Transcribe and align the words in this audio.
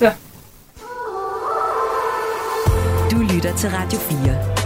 Ja. 0.00 0.12
Du 3.10 3.16
lytter 3.16 3.56
til 3.56 3.70
Radio 3.70 3.98
4. 3.98 4.58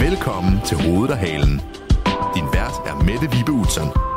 Velkommen 0.00 0.60
til 0.64 0.76
Hovedet 0.76 1.10
og 1.10 1.18
Halen. 1.18 1.60
Din 2.34 2.44
vært 2.52 2.80
er 2.86 3.04
Mette 3.04 3.36
Vibe 3.36 3.52
Utzon. 3.52 4.09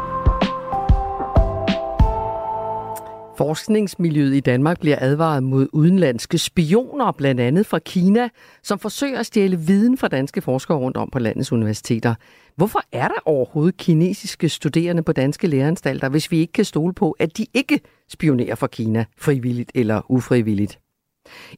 Forskningsmiljøet 3.37 4.35
i 4.35 4.39
Danmark 4.39 4.79
bliver 4.79 4.97
advaret 4.99 5.43
mod 5.43 5.67
udenlandske 5.73 6.37
spioner, 6.37 7.11
blandt 7.11 7.41
andet 7.41 7.65
fra 7.65 7.79
Kina, 7.79 8.29
som 8.63 8.79
forsøger 8.79 9.19
at 9.19 9.25
stjæle 9.25 9.59
viden 9.59 9.97
fra 9.97 10.07
danske 10.07 10.41
forskere 10.41 10.77
rundt 10.77 10.97
om 10.97 11.09
på 11.11 11.19
landets 11.19 11.51
universiteter. 11.51 12.15
Hvorfor 12.55 12.79
er 12.91 13.07
der 13.07 13.19
overhovedet 13.25 13.77
kinesiske 13.77 14.49
studerende 14.49 15.03
på 15.03 15.11
danske 15.11 15.47
læreanstalter, 15.47 16.09
hvis 16.09 16.31
vi 16.31 16.39
ikke 16.39 16.53
kan 16.53 16.65
stole 16.65 16.93
på, 16.93 17.11
at 17.11 17.37
de 17.37 17.45
ikke 17.53 17.79
spionerer 18.09 18.55
for 18.55 18.67
Kina, 18.67 19.05
frivilligt 19.17 19.71
eller 19.75 20.01
ufrivilligt? 20.11 20.79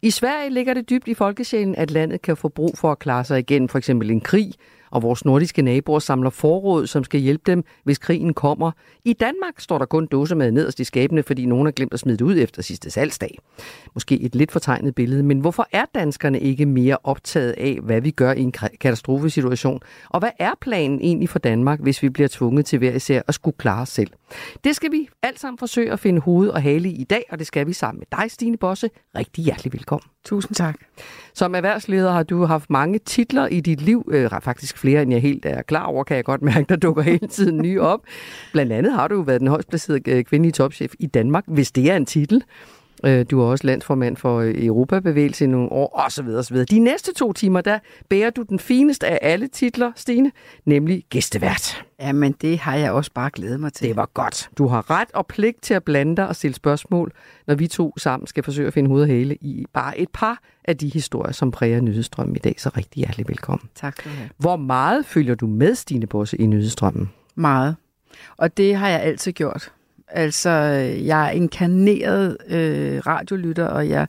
I 0.02 0.10
Sverige 0.10 0.50
ligger 0.50 0.74
det 0.74 0.90
dybt 0.90 1.08
i 1.08 1.14
folkesjælen, 1.14 1.76
at 1.76 1.92
landet 1.92 2.22
kan 2.22 2.38
få 2.38 2.50
brug 2.50 2.78
for 2.78 2.92
at 2.92 3.00
klare 3.00 3.24
sig 3.24 3.40
igen, 3.40 3.70
for 3.70 3.78
eksempel 3.78 4.12
en 4.12 4.22
krig, 4.22 4.54
og 4.92 5.04
vores 5.04 5.26
nordiske 5.26 5.62
naboer 5.62 6.00
samler 6.00 6.30
forråd, 6.30 6.88
som 6.88 7.04
skal 7.04 7.20
hjælpe 7.20 7.52
dem, 7.52 7.64
hvis 7.84 7.98
krigen 7.98 8.34
kommer. 8.34 8.72
I 9.06 9.14
Danmark 9.14 9.60
står 9.60 9.78
der 9.78 9.86
kun 9.86 10.06
dåsemad 10.06 10.52
nederst 10.52 10.80
i 10.80 10.84
skabene, 10.84 11.24
fordi 11.24 11.46
nogen 11.46 11.66
har 11.66 11.72
glemt 11.72 11.94
at 11.94 12.00
smide 12.00 12.18
det 12.18 12.26
ud 12.26 12.38
efter 12.38 12.62
sidste 12.62 12.90
salgsdag. 12.90 13.38
Måske 13.94 14.22
et 14.22 14.36
lidt 14.36 14.52
fortegnet 14.52 14.96
billede, 14.96 15.24
men 15.24 15.40
hvorfor 15.40 15.68
er 15.72 15.86
danskerne 15.96 16.40
ikke 16.40 16.66
mere 16.66 16.98
optaget 17.04 17.52
af, 17.52 17.80
hvad 17.84 18.02
vi 18.02 18.12
gør 18.12 18.34
i 18.34 18.42
en 18.42 18.52
katastrofesituation? 18.82 19.80
Og 20.10 20.20
hvad 20.20 20.32
er 20.40 20.52
planen 20.62 21.02
egentlig 21.02 21.30
for 21.30 21.40
Danmark, 21.40 21.80
hvis 21.80 22.04
vi 22.04 22.10
bliver 22.10 22.28
tvunget 22.28 22.66
til 22.66 22.80
hver 22.80 22.92
især 22.92 23.22
at 23.28 23.34
skulle 23.34 23.58
klare 23.58 23.82
os 23.82 23.90
selv? 23.90 24.10
Det 24.64 24.76
skal 24.76 24.92
vi 24.92 25.08
alt 25.24 25.40
sammen 25.40 25.58
forsøge 25.58 25.92
at 25.92 26.00
finde 26.00 26.22
hoved 26.22 26.50
og 26.50 26.62
hale 26.62 26.90
i 26.90 26.96
i 27.02 27.04
dag, 27.04 27.24
og 27.32 27.40
det 27.40 27.48
skal 27.48 27.68
vi 27.68 27.74
sammen 27.74 28.00
med 28.00 28.20
dig, 28.20 28.32
Stine 28.32 28.58
Bosse. 28.58 28.90
Rigtig 29.16 29.44
hjertelig 29.44 29.74
velkommen. 29.74 30.15
Tusind 30.26 30.56
tak. 30.56 30.76
Som 31.34 31.56
erhvervsleder 31.56 32.12
har 32.12 32.24
du 32.24 32.46
haft 32.46 32.70
mange 32.70 33.00
titler 33.00 33.48
i 33.48 33.60
dit 33.60 33.82
liv, 33.82 34.10
øh, 34.12 34.30
faktisk 34.42 34.78
flere 34.78 35.02
end 35.02 35.12
jeg 35.12 35.22
helt 35.22 35.46
er 35.46 35.62
klar 35.62 35.86
over, 35.86 36.04
kan 36.04 36.18
jeg 36.18 36.26
godt 36.26 36.42
mærke, 36.42 36.66
der 36.70 36.76
dukker 36.76 37.02
hele 37.02 37.28
tiden 37.28 37.58
nye 37.58 37.82
op. 37.82 38.00
Blandt 38.52 38.72
andet 38.72 38.94
har 38.94 39.08
du 39.08 39.22
været 39.22 39.40
den 39.40 39.48
højst 39.48 39.70
placerede 39.70 40.12
øh, 40.12 40.24
kvindelige 40.24 40.52
topchef 40.52 40.94
i 41.00 41.06
Danmark, 41.06 41.44
hvis 41.48 41.72
det 41.72 41.92
er 41.92 41.96
en 41.96 42.06
titel. 42.06 42.44
Øh, 43.06 43.26
du 43.32 43.42
er 43.42 43.46
også 43.46 43.68
landsformand 43.68 44.18
for 44.18 44.40
øh, 44.40 44.66
Europabevægelsen 44.66 45.50
i 45.50 45.52
nogle 45.52 45.72
år, 45.72 46.06
osv. 46.06 46.28
osv. 46.28 46.58
De 46.58 46.80
næste 46.80 47.14
to 47.14 47.34
timer, 47.34 47.62
der 47.62 47.80
bærer 48.10 48.30
du 48.30 48.42
den 48.42 48.60
fineste 48.60 49.08
af 49.08 49.20
alle 49.22 49.48
titler, 49.48 49.92
Stine, 49.96 50.32
nemlig 50.66 51.06
gæstevært. 51.10 51.86
Jamen, 52.00 52.32
det 52.32 52.60
har 52.60 52.76
jeg 52.76 52.92
også 52.92 53.12
bare 53.14 53.30
glædet 53.34 53.60
mig 53.60 53.74
til. 53.74 53.88
Det 53.88 53.96
var 53.96 54.10
godt. 54.14 54.50
Du 54.58 54.68
har 54.68 54.92
ret 54.92 55.12
og 55.14 55.28
pligt 55.28 55.62
til 55.62 55.74
at 55.74 55.84
blande 55.84 56.16
dig 56.16 56.28
og 56.28 56.36
stille 56.36 56.56
spørgsmål, 56.56 57.12
når 57.48 57.56
vi 57.56 57.68
to 57.68 57.94
sammen 57.98 58.28
skal 58.28 58.44
forsøge 58.44 58.68
at 58.68 58.74
finde 58.74 58.90
hoved 58.90 59.02
og 59.02 59.08
hale 59.08 59.36
i 59.36 59.66
bare 59.74 60.00
et 60.00 60.10
par 60.14 60.40
af 60.66 60.78
de 60.78 60.90
historier, 60.90 61.32
som 61.32 61.52
præger 61.52 61.82
nyhedsstrømmen 61.82 62.36
i 62.36 62.40
dag. 62.40 62.56
Så 62.58 62.70
rigtig 62.78 63.00
hjertelig 63.00 63.28
velkommen. 63.28 63.70
Tak 63.76 63.98
skal 63.98 64.12
du 64.12 64.16
have. 64.16 64.30
Hvor 64.38 64.56
meget 64.56 65.06
følger 65.06 65.36
du 65.36 65.48
med, 65.48 65.76
Stine 65.76 66.08
Bosse, 66.08 66.38
i 66.38 66.46
nyhedsstrømmen? 66.46 67.12
Meget. 67.36 67.76
Og 68.38 68.58
det 68.58 68.76
har 68.76 68.90
jeg 68.90 69.02
altid 69.02 69.32
gjort. 69.32 69.72
Altså, 70.08 70.50
jeg 71.06 71.28
er 71.28 71.32
inkarneret 71.32 72.38
øh, 72.50 73.02
radiolytter, 73.08 73.66
og 73.66 73.90
jeg, 73.90 74.08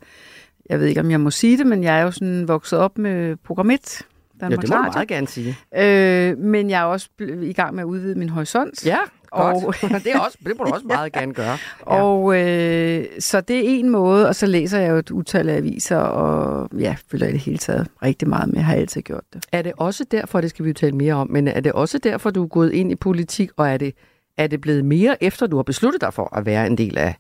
jeg 0.71 0.81
ved 0.81 0.87
ikke, 0.87 1.01
om 1.01 1.11
jeg 1.11 1.21
må 1.21 1.31
sige 1.31 1.59
det, 1.59 1.67
men 1.67 1.83
jeg 1.83 1.99
er 1.99 2.03
jo 2.03 2.11
sådan 2.11 2.49
vokset 2.49 2.79
op 2.79 2.99
med 2.99 3.37
program 3.37 3.71
1. 3.71 4.03
Danmark 4.41 4.59
ja, 4.59 4.63
det 4.63 4.71
må 4.71 4.77
du 4.77 4.93
meget 4.93 5.09
gerne 5.09 5.29
sige. 5.29 5.57
Øh, 5.77 6.39
men 6.39 6.71
jeg 6.71 6.81
er 6.81 6.85
også 6.85 7.09
i 7.43 7.53
gang 7.53 7.75
med 7.75 7.83
at 7.83 7.87
udvide 7.87 8.19
min 8.19 8.29
horisont. 8.29 8.87
Ja, 8.87 8.99
godt. 9.31 9.65
Og, 9.65 9.75
det, 10.05 10.13
er 10.15 10.19
også, 10.19 10.39
det 10.47 10.59
må 10.59 10.65
du 10.65 10.73
også 10.73 10.87
meget 10.87 11.13
gerne 11.13 11.35
gøre. 11.35 11.59
Ja. 11.91 12.03
Og 12.03 12.41
øh, 12.41 13.05
så 13.19 13.41
det 13.41 13.57
er 13.57 13.63
en 13.79 13.91
måde, 13.91 14.29
og 14.29 14.35
så 14.35 14.47
læser 14.47 14.79
jeg 14.81 14.91
jo 14.91 14.97
et 14.97 15.11
utal 15.11 15.49
af 15.49 15.57
aviser, 15.57 15.97
og 15.97 16.69
ja, 16.79 16.97
følger 17.11 17.27
i 17.29 17.33
det 17.33 17.41
hele 17.41 17.59
taget 17.59 17.89
rigtig 18.03 18.29
meget 18.29 18.49
med. 18.49 18.57
Jeg 18.57 18.65
har 18.65 18.75
altid 18.75 19.03
gjort 19.03 19.25
det. 19.33 19.45
Er 19.53 19.63
det 19.63 19.73
også 19.77 20.05
derfor, 20.11 20.41
det 20.41 20.51
skal 20.51 20.65
vi 20.65 20.71
jo 20.71 20.75
tale 20.75 20.97
mere 20.97 21.15
om, 21.15 21.31
men 21.31 21.49
er 21.49 21.61
det 21.61 21.73
også 21.73 21.99
derfor, 21.99 22.31
du 22.31 22.43
er 22.43 22.49
gået 22.49 22.73
ind 22.73 22.93
i 22.93 22.95
politik, 22.95 23.51
og 23.57 23.69
er 23.69 23.77
det 23.77 23.95
er 24.39 24.47
det 24.47 24.61
blevet 24.61 24.85
mere, 24.85 25.23
efter 25.23 25.47
du 25.47 25.57
har 25.57 25.63
besluttet 25.63 26.01
dig 26.01 26.15
for 26.15 26.37
at 26.37 26.47
være 26.47 26.67
en 26.67 26.79
del 26.79 26.99
af 26.99 27.15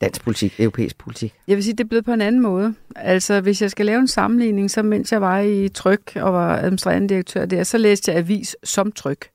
dansk 0.00 0.24
politik, 0.24 0.60
europæisk 0.60 0.98
politik? 0.98 1.34
Jeg 1.48 1.56
vil 1.56 1.64
sige, 1.64 1.74
det 1.76 1.84
er 1.84 1.88
blevet 1.88 2.04
på 2.04 2.12
en 2.12 2.20
anden 2.20 2.42
måde. 2.42 2.74
Altså, 2.96 3.40
hvis 3.40 3.62
jeg 3.62 3.70
skal 3.70 3.86
lave 3.86 3.98
en 3.98 4.08
sammenligning, 4.08 4.70
så 4.70 4.82
mens 4.82 5.12
jeg 5.12 5.20
var 5.20 5.40
i 5.40 5.68
Tryk 5.68 6.12
og 6.16 6.32
var 6.32 6.56
administrerende 6.56 7.08
direktør 7.08 7.44
der, 7.44 7.62
så 7.62 7.78
læste 7.78 8.10
jeg 8.12 8.18
avis 8.18 8.56
som 8.64 8.92
Tryk. 8.92 9.28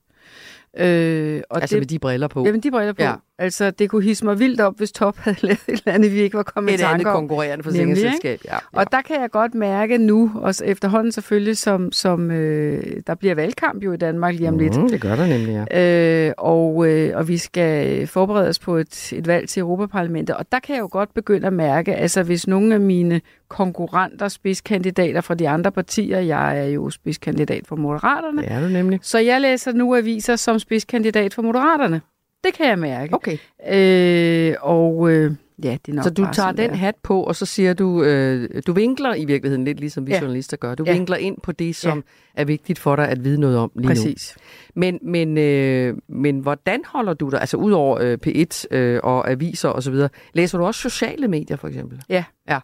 Øh, 0.76 1.42
og 1.50 1.60
altså 1.62 1.76
det, 1.76 1.80
med 1.80 1.86
de 1.86 1.98
briller 1.98 2.28
på? 2.28 2.44
Ja, 2.46 2.52
med 2.52 2.60
de 2.60 2.70
briller 2.70 2.92
på. 2.92 3.02
Ja. 3.02 3.14
Altså, 3.40 3.70
det 3.70 3.90
kunne 3.90 4.02
hisse 4.02 4.24
mig 4.24 4.38
vildt 4.38 4.60
op, 4.60 4.76
hvis 4.76 4.92
Top 4.92 5.18
havde 5.24 5.36
lavet 5.40 5.60
et 5.68 5.78
eller 5.78 5.92
andet, 5.92 6.12
vi 6.12 6.20
ikke 6.20 6.36
var 6.36 6.42
kommet 6.42 6.72
i 6.72 6.76
tanke 6.76 6.88
om. 6.88 6.94
Andet 6.94 7.06
konkurrerende 7.06 7.64
forsikringsselskab, 7.64 8.40
ja, 8.44 8.54
ja. 8.54 8.58
Og 8.72 8.92
der 8.92 9.02
kan 9.02 9.20
jeg 9.20 9.30
godt 9.30 9.54
mærke 9.54 9.98
nu, 9.98 10.32
og 10.34 10.54
efterhånden 10.64 11.12
selvfølgelig, 11.12 11.56
som, 11.56 11.92
som 11.92 12.30
øh, 12.30 12.82
der 13.06 13.14
bliver 13.14 13.34
valgkamp 13.34 13.84
jo 13.84 13.92
i 13.92 13.96
Danmark 13.96 14.34
lige 14.34 14.48
om 14.48 14.54
mm, 14.54 14.60
lidt. 14.60 14.74
Det 14.74 15.00
gør 15.00 15.16
der 15.16 15.26
nemlig, 15.26 15.66
ja. 15.70 16.26
Øh, 16.28 16.32
og, 16.38 16.88
øh, 16.88 17.16
og 17.16 17.28
vi 17.28 17.38
skal 17.38 18.06
forberede 18.06 18.48
os 18.48 18.58
på 18.58 18.76
et, 18.76 19.12
et 19.12 19.26
valg 19.26 19.48
til 19.48 19.60
Europaparlamentet. 19.60 20.36
Og 20.36 20.52
der 20.52 20.58
kan 20.58 20.74
jeg 20.74 20.80
jo 20.80 20.88
godt 20.90 21.14
begynde 21.14 21.46
at 21.46 21.52
mærke, 21.52 21.94
altså 21.94 22.22
hvis 22.22 22.46
nogle 22.46 22.74
af 22.74 22.80
mine 22.80 23.20
konkurrenter, 23.48 24.28
spidskandidater 24.28 25.20
fra 25.20 25.34
de 25.34 25.48
andre 25.48 25.72
partier, 25.72 26.18
jeg 26.18 26.58
er 26.58 26.64
jo 26.64 26.90
spidskandidat 26.90 27.66
for 27.66 27.76
Moderaterne. 27.76 28.42
Det 28.42 28.52
er 28.52 28.60
du 28.60 28.68
nemlig. 28.68 28.98
Så 29.02 29.18
jeg 29.18 29.40
læser 29.40 29.72
nu 29.72 29.96
aviser 29.96 30.36
som 30.36 30.58
spidskandidat 30.58 31.34
for 31.34 31.42
Moderaterne. 31.42 32.00
Det 32.44 32.54
kan 32.54 32.66
jeg 32.68 32.78
mærke. 32.78 33.14
Okay. 33.14 33.38
Øh, 33.68 34.54
og 34.60 35.10
øh, 35.10 35.34
ja, 35.64 35.76
det 35.86 35.92
er 35.92 35.96
nok 35.96 36.04
Så 36.04 36.10
du 36.10 36.26
tager 36.32 36.52
den 36.52 36.70
der. 36.70 36.76
hat 36.76 36.94
på, 37.02 37.22
og 37.22 37.36
så 37.36 37.46
siger 37.46 37.74
du, 37.74 38.02
øh, 38.02 38.62
du 38.66 38.72
vinkler 38.72 39.14
i 39.14 39.24
virkeligheden 39.24 39.64
lidt 39.64 39.80
ligesom 39.80 40.06
vi 40.06 40.12
ja. 40.12 40.18
journalister 40.20 40.56
gør. 40.56 40.74
Du 40.74 40.84
ja. 40.86 40.92
vinkler 40.92 41.16
ind 41.16 41.36
på 41.42 41.52
det, 41.52 41.76
som 41.76 41.98
ja. 42.36 42.40
er 42.40 42.44
vigtigt 42.44 42.78
for 42.78 42.96
dig 42.96 43.08
at 43.08 43.24
vide 43.24 43.40
noget 43.40 43.58
om 43.58 43.70
lige 43.76 43.86
Præcis. 43.88 44.36
nu. 44.36 44.42
Men, 44.80 44.98
men, 45.02 45.38
øh, 45.38 45.94
men 46.08 46.38
hvordan 46.40 46.80
holder 46.86 47.14
du 47.14 47.28
dig, 47.28 47.40
altså 47.40 47.56
ud 47.56 47.72
over 47.72 47.98
øh, 48.00 48.18
P1 48.26 48.64
øh, 48.76 49.00
og 49.02 49.30
aviser 49.30 49.68
osv., 49.68 49.94
læser 50.34 50.58
du 50.58 50.64
også 50.64 50.80
sociale 50.80 51.28
medier 51.28 51.56
for 51.56 51.68
eksempel? 51.68 52.02
Ja. 52.08 52.24
Ja. 52.48 52.58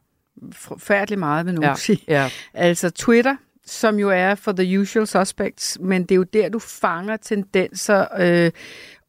Forfærdeligt 0.52 1.18
meget, 1.18 1.46
vil 1.46 1.54
nogen 1.54 1.68
Ja. 1.70 1.74
sige. 1.74 1.98
Ja. 2.08 2.28
Altså 2.54 2.90
Twitter, 2.90 3.36
som 3.66 3.98
jo 3.98 4.10
er 4.10 4.34
for 4.34 4.52
the 4.52 4.80
usual 4.80 5.06
suspects, 5.06 5.78
men 5.80 6.02
det 6.02 6.10
er 6.10 6.16
jo 6.16 6.22
der, 6.22 6.48
du 6.48 6.58
fanger 6.58 7.16
tendenser, 7.16 8.06
øh, 8.18 8.50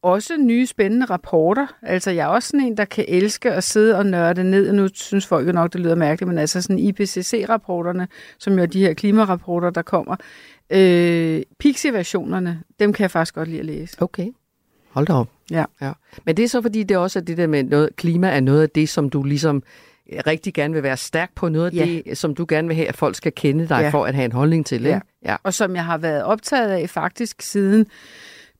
også 0.02 0.36
nye 0.36 0.66
spændende 0.66 1.06
rapporter. 1.06 1.66
Altså, 1.82 2.10
jeg 2.10 2.22
er 2.24 2.26
også 2.28 2.48
sådan 2.48 2.66
en, 2.66 2.76
der 2.76 2.84
kan 2.84 3.04
elske 3.08 3.52
at 3.52 3.64
sidde 3.64 3.96
og 3.96 4.06
nørde 4.06 4.44
ned. 4.44 4.72
Nu 4.72 4.88
synes 4.94 5.26
folk 5.26 5.46
jo 5.46 5.52
nok, 5.52 5.72
det 5.72 5.80
lyder 5.80 5.94
mærkeligt, 5.94 6.28
men 6.28 6.38
altså 6.38 6.62
sådan 6.62 6.78
IPCC-rapporterne, 6.78 8.08
som 8.38 8.52
jo 8.56 8.62
er 8.62 8.66
de 8.66 8.80
her 8.80 8.94
klimarapporter, 8.94 9.70
der 9.70 9.82
kommer. 9.82 10.16
Øh, 10.70 11.42
Pixie-versionerne, 11.58 12.62
dem 12.80 12.92
kan 12.92 13.02
jeg 13.02 13.10
faktisk 13.10 13.34
godt 13.34 13.48
lide 13.48 13.60
at 13.60 13.66
læse. 13.66 13.96
Okay. 14.02 14.28
Hold 14.90 15.06
da 15.06 15.12
op. 15.12 15.28
Ja. 15.50 15.64
ja. 15.80 15.92
Men 16.24 16.36
det 16.36 16.44
er 16.44 16.48
så, 16.48 16.62
fordi 16.62 16.82
det 16.82 16.96
også 16.96 17.18
er 17.18 17.22
det 17.22 17.36
der 17.36 17.46
med 17.46 17.62
noget, 17.62 17.96
klima 17.96 18.28
er 18.30 18.40
noget 18.40 18.62
af 18.62 18.70
det, 18.70 18.88
som 18.88 19.10
du 19.10 19.22
ligesom 19.22 19.62
rigtig 20.26 20.54
gerne 20.54 20.74
vil 20.74 20.82
være 20.82 20.96
stærk 20.96 21.30
på. 21.34 21.48
Noget 21.48 21.66
af 21.66 21.74
Ja. 21.74 21.84
det, 22.06 22.18
som 22.18 22.34
du 22.34 22.46
gerne 22.48 22.68
vil 22.68 22.76
have, 22.76 22.88
at 22.88 22.96
folk 22.96 23.14
skal 23.16 23.32
kende 23.32 23.68
dig 23.68 23.80
Ja. 23.80 23.88
for 23.88 24.04
at 24.04 24.14
have 24.14 24.24
en 24.24 24.32
holdning 24.32 24.66
til. 24.66 24.76
Ikke? 24.86 24.88
Ja. 25.24 25.30
ja. 25.30 25.36
Og 25.42 25.54
som 25.54 25.74
jeg 25.74 25.84
har 25.84 25.98
været 25.98 26.22
optaget 26.24 26.68
af 26.70 26.90
faktisk 26.90 27.42
siden 27.42 27.86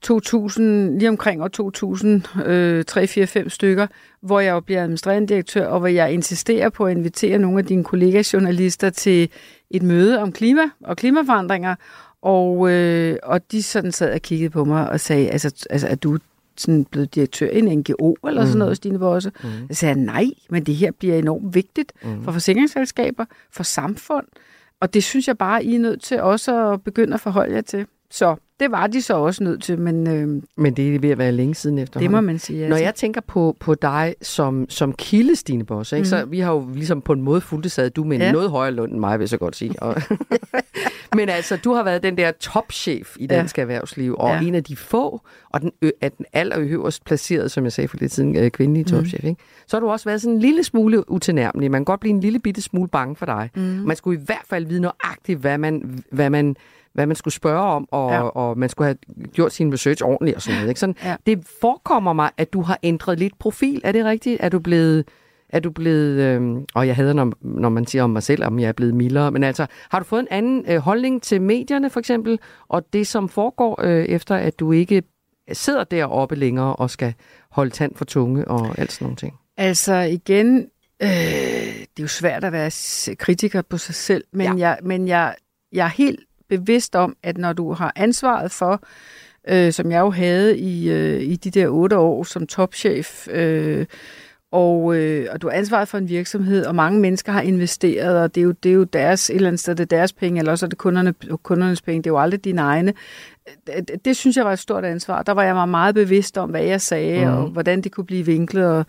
2000, 0.02 0.98
lige 0.98 1.08
omkring 1.08 1.42
år 1.42 1.48
2000, 1.48 2.22
øh, 2.46 2.84
3, 2.84 3.06
4, 3.06 3.26
5 3.26 3.50
stykker, 3.50 3.86
hvor 4.20 4.40
jeg 4.40 4.52
jo 4.52 4.60
bliver 4.60 4.82
administrerende 4.82 5.28
direktør, 5.28 5.66
og 5.66 5.78
hvor 5.78 5.88
jeg 5.88 6.12
insisterer 6.12 6.68
på 6.68 6.86
at 6.86 6.96
invitere 6.96 7.38
nogle 7.38 7.58
af 7.58 7.64
dine 7.64 7.84
kollegaer 7.84 8.30
journalister 8.32 8.90
til 8.90 9.30
et 9.70 9.82
møde 9.82 10.18
om 10.18 10.32
klima 10.32 10.62
og 10.84 10.96
klimaforandringer, 10.96 11.74
og, 12.22 12.70
øh, 12.70 13.16
og 13.22 13.52
de 13.52 13.62
sådan 13.62 13.92
sad 13.92 14.14
og 14.14 14.22
kiggede 14.22 14.50
på 14.50 14.64
mig 14.64 14.90
og 14.90 15.00
sagde, 15.00 15.30
altså, 15.30 15.66
altså 15.70 15.88
er 15.88 15.94
du 15.94 16.18
sådan 16.56 16.84
blevet 16.84 17.14
direktør 17.14 17.50
i 17.50 17.58
en 17.58 17.78
NGO 17.78 18.14
eller 18.28 18.44
sådan 18.44 18.58
noget, 18.58 18.76
Stine 18.76 18.98
Bosse? 18.98 19.32
Mm. 19.42 19.48
Jeg 19.68 19.76
sagde, 19.76 20.04
nej, 20.04 20.26
men 20.50 20.66
det 20.66 20.74
her 20.74 20.90
bliver 20.90 21.16
enormt 21.16 21.54
vigtigt 21.54 21.92
mm. 22.02 22.24
for 22.24 22.32
forsikringsselskaber, 22.32 23.24
for 23.50 23.62
samfund, 23.62 24.26
og 24.80 24.94
det 24.94 25.04
synes 25.04 25.28
jeg 25.28 25.38
bare, 25.38 25.64
I 25.64 25.74
er 25.74 25.78
nødt 25.78 26.02
til 26.02 26.20
også 26.20 26.72
at 26.72 26.82
begynde 26.82 27.14
at 27.14 27.20
forholde 27.20 27.54
jer 27.54 27.60
til. 27.60 27.86
Så 28.10 28.36
det 28.60 28.70
var 28.70 28.86
de 28.86 29.02
så 29.02 29.14
også 29.16 29.44
nødt 29.44 29.62
til, 29.62 29.78
men 29.78 30.06
øh, 30.06 30.42
Men 30.56 30.74
det 30.74 30.94
er 30.94 30.98
ved 30.98 31.10
at 31.10 31.18
være 31.18 31.32
længe 31.32 31.54
siden 31.54 31.76
det 31.76 31.82
efterhånden. 31.82 32.12
må 32.12 32.20
man 32.20 32.38
sige. 32.38 32.58
Når 32.58 32.66
Altså. 32.66 32.84
jeg 32.84 32.94
tænker 32.94 33.20
på, 33.20 33.56
på 33.60 33.74
dig 33.74 34.14
som, 34.22 34.66
som 34.68 34.92
kilde, 34.92 35.36
Stine 35.36 35.64
Bosse, 35.64 35.96
ikke? 35.96 36.04
Mm. 36.04 36.08
så 36.10 36.24
vi 36.24 36.40
har 36.40 36.52
jo 36.52 36.68
ligesom 36.74 37.00
på 37.00 37.12
en 37.12 37.22
måde 37.22 37.40
fulgt 37.40 37.70
sad 37.70 37.90
du 37.90 38.04
med 38.04 38.18
Ja. 38.18 38.32
noget 38.32 38.50
højere 38.50 38.72
løn 38.74 38.90
end 38.90 38.98
mig, 39.00 39.18
vil 39.18 39.22
jeg 39.24 39.28
så 39.28 39.36
godt 39.38 39.56
sige. 39.56 39.82
Og 39.82 40.02
Men 41.16 41.28
altså, 41.28 41.56
du 41.64 41.72
har 41.72 41.82
været 41.82 42.02
den 42.02 42.16
der 42.18 42.30
topchef 42.40 43.16
i 43.18 43.26
Ja. 43.30 43.36
dansk 43.36 43.58
erhvervsliv, 43.58 44.14
og 44.18 44.30
Ja. 44.30 44.40
en 44.40 44.54
af 44.54 44.64
de 44.64 44.76
få, 44.76 45.20
og 45.50 45.60
den, 45.60 45.72
ø, 45.82 45.90
er 46.00 46.08
den 46.08 46.26
allerøverst 46.32 47.04
placeret, 47.04 47.50
som 47.50 47.64
jeg 47.64 47.72
sagde 47.72 47.88
for 47.88 47.96
lidt 48.00 48.12
siden, 48.14 48.36
øh, 48.36 48.50
kvindelige 48.50 48.82
Mhm. 48.84 48.90
topchef. 48.90 49.24
Ikke? 49.24 49.40
Så 49.66 49.76
har 49.76 49.80
du 49.80 49.88
også 49.90 50.04
været 50.04 50.20
sådan 50.22 50.34
en 50.34 50.40
lille 50.40 50.64
smule 50.64 51.10
utilnærmelig. 51.10 51.70
Man 51.70 51.80
kan 51.80 51.84
godt 51.84 52.00
blive 52.00 52.10
en 52.14 52.20
lille 52.20 52.38
bitte 52.38 52.62
smule 52.62 52.88
bange 52.88 53.16
for 53.16 53.26
dig. 53.26 53.50
Mhm. 53.54 53.64
Mm. 53.64 53.70
Man 53.70 53.96
skulle 53.96 54.20
i 54.20 54.24
hvert 54.26 54.44
fald 54.48 54.66
vide 54.66 54.80
nøjagtigt, 54.80 55.38
hvad 55.38 55.58
man, 55.58 56.02
hvad 56.10 56.30
man 56.30 56.56
hvad 56.94 57.06
man 57.06 57.16
skulle 57.16 57.34
spørge 57.34 57.60
om, 57.62 57.88
og, 57.90 58.10
Ja. 58.10 58.20
og 58.22 58.58
man 58.58 58.68
skulle 58.68 58.86
have 58.86 58.96
gjort 59.32 59.52
sin 59.52 59.72
research 59.72 60.04
ordentligt 60.04 60.36
og 60.36 60.42
sådan 60.42 60.56
noget. 60.56 60.68
Ikke? 60.68 60.80
Sådan, 60.80 60.96
Ja. 61.04 61.16
Det 61.26 61.46
forekommer 61.60 62.12
mig, 62.12 62.30
at 62.36 62.52
du 62.52 62.62
har 62.62 62.78
ændret 62.82 63.18
lidt 63.18 63.38
profil. 63.38 63.80
Er 63.84 63.92
det 63.92 64.04
rigtigt? 64.04 64.36
Er 64.40 64.48
du 64.48 64.58
blevet... 64.58 65.04
Er 65.50 65.60
du 65.60 65.70
blevet, 65.70 66.20
øh, 66.20 66.56
og 66.74 66.86
jeg 66.86 66.96
hader, 66.96 67.12
når, 67.12 67.32
når 67.40 67.68
man 67.68 67.86
siger 67.86 68.02
om 68.02 68.10
mig 68.10 68.22
selv, 68.22 68.44
om 68.44 68.58
jeg 68.58 68.68
er 68.68 68.72
blevet 68.72 68.94
mildere, 68.94 69.30
men 69.30 69.44
altså, 69.44 69.66
har 69.90 69.98
du 69.98 70.04
fået 70.04 70.20
en 70.20 70.28
anden 70.30 70.64
øh, 70.68 70.76
holdning 70.78 71.22
til 71.22 71.42
medierne 71.42 71.90
for 71.90 72.00
eksempel, 72.00 72.38
og 72.68 72.92
det 72.92 73.06
som 73.06 73.28
foregår 73.28 73.80
øh, 73.84 74.04
efter, 74.04 74.34
at 74.36 74.58
du 74.60 74.72
ikke 74.72 75.02
sidder 75.52 75.84
deroppe 75.84 76.34
længere 76.36 76.76
og 76.76 76.90
skal 76.90 77.14
holde 77.50 77.70
tand 77.70 77.94
for 77.94 78.04
tunge 78.04 78.48
og 78.48 78.78
alt 78.78 78.92
sådan 78.92 79.04
nogle 79.04 79.16
ting? 79.16 79.34
Altså 79.56 79.94
igen, 79.94 80.56
øh, 81.02 81.08
det 81.08 81.98
er 81.98 82.02
jo 82.02 82.08
svært 82.08 82.44
at 82.44 82.52
være 82.52 82.70
kritiker 83.16 83.62
på 83.62 83.78
sig 83.78 83.94
selv, 83.94 84.24
men, 84.32 84.46
ja. 84.58 84.68
jeg, 84.68 84.78
men 84.82 85.08
jeg, 85.08 85.34
jeg 85.72 85.84
er 85.84 85.90
helt 85.90 86.20
bevidst 86.48 86.96
om, 86.96 87.16
at 87.22 87.38
når 87.38 87.52
du 87.52 87.72
har 87.72 87.92
ansvaret 87.96 88.52
for, 88.52 88.82
øh, 89.48 89.72
som 89.72 89.90
jeg 89.90 90.00
jo 90.00 90.10
havde 90.10 90.58
i, 90.58 90.90
øh, 90.90 91.22
i 91.22 91.36
de 91.36 91.50
der 91.50 91.68
otte 91.68 91.98
år 91.98 92.24
som 92.24 92.46
topchef, 92.46 93.28
øh, 93.30 93.86
og, 94.52 94.96
øh, 94.96 95.26
og 95.32 95.42
du 95.42 95.48
har 95.48 95.56
ansvaret 95.56 95.88
for 95.88 95.98
en 95.98 96.08
virksomhed, 96.08 96.66
og 96.66 96.74
mange 96.74 97.00
mennesker 97.00 97.32
har 97.32 97.40
investeret, 97.40 98.22
og 98.22 98.34
det 98.34 98.40
er 98.40 98.44
jo, 98.44 98.52
det 98.52 98.68
er 98.68 98.74
jo 98.74 98.84
deres, 98.84 99.30
et 99.30 99.36
eller 99.36 99.48
andet 99.48 99.60
sted, 99.60 99.74
det 99.74 99.92
er 99.92 99.96
deres 99.96 100.12
penge, 100.12 100.38
eller 100.38 100.52
også 100.52 100.66
er 100.66 100.68
det 100.68 100.78
kunderne, 100.78 101.14
kundernes 101.42 101.82
penge, 101.82 101.98
det 101.98 102.06
er 102.06 102.14
jo 102.14 102.20
aldrig 102.20 102.44
dine 102.44 102.60
egne. 102.60 102.94
Det, 103.66 104.04
det, 104.04 104.16
synes 104.16 104.36
jeg 104.36 104.44
var 104.44 104.52
et 104.52 104.58
stort 104.58 104.84
ansvar. 104.84 105.22
Der 105.22 105.32
var 105.32 105.42
jeg 105.42 105.54
mig 105.54 105.68
meget 105.68 105.94
bevidst 105.94 106.38
om, 106.38 106.50
hvad 106.50 106.62
jeg 106.62 106.80
sagde, 106.80 107.26
mm. 107.26 107.32
og 107.32 107.46
hvordan 107.48 107.80
det 107.80 107.92
kunne 107.92 108.06
blive 108.06 108.26
vinklet, 108.26 108.66
og 108.66 108.86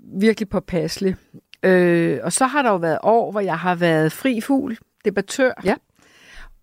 virkelig 0.00 0.48
påpasselig. 0.48 1.16
Øh, 1.62 2.18
og 2.22 2.32
så 2.32 2.46
har 2.46 2.62
der 2.62 2.70
jo 2.70 2.76
været 2.76 2.98
år, 3.02 3.30
hvor 3.30 3.40
jeg 3.40 3.58
har 3.58 3.74
været 3.74 4.12
fri 4.12 4.40
fugl, 4.40 4.78
debattør. 5.04 5.52
Ja. 5.64 5.74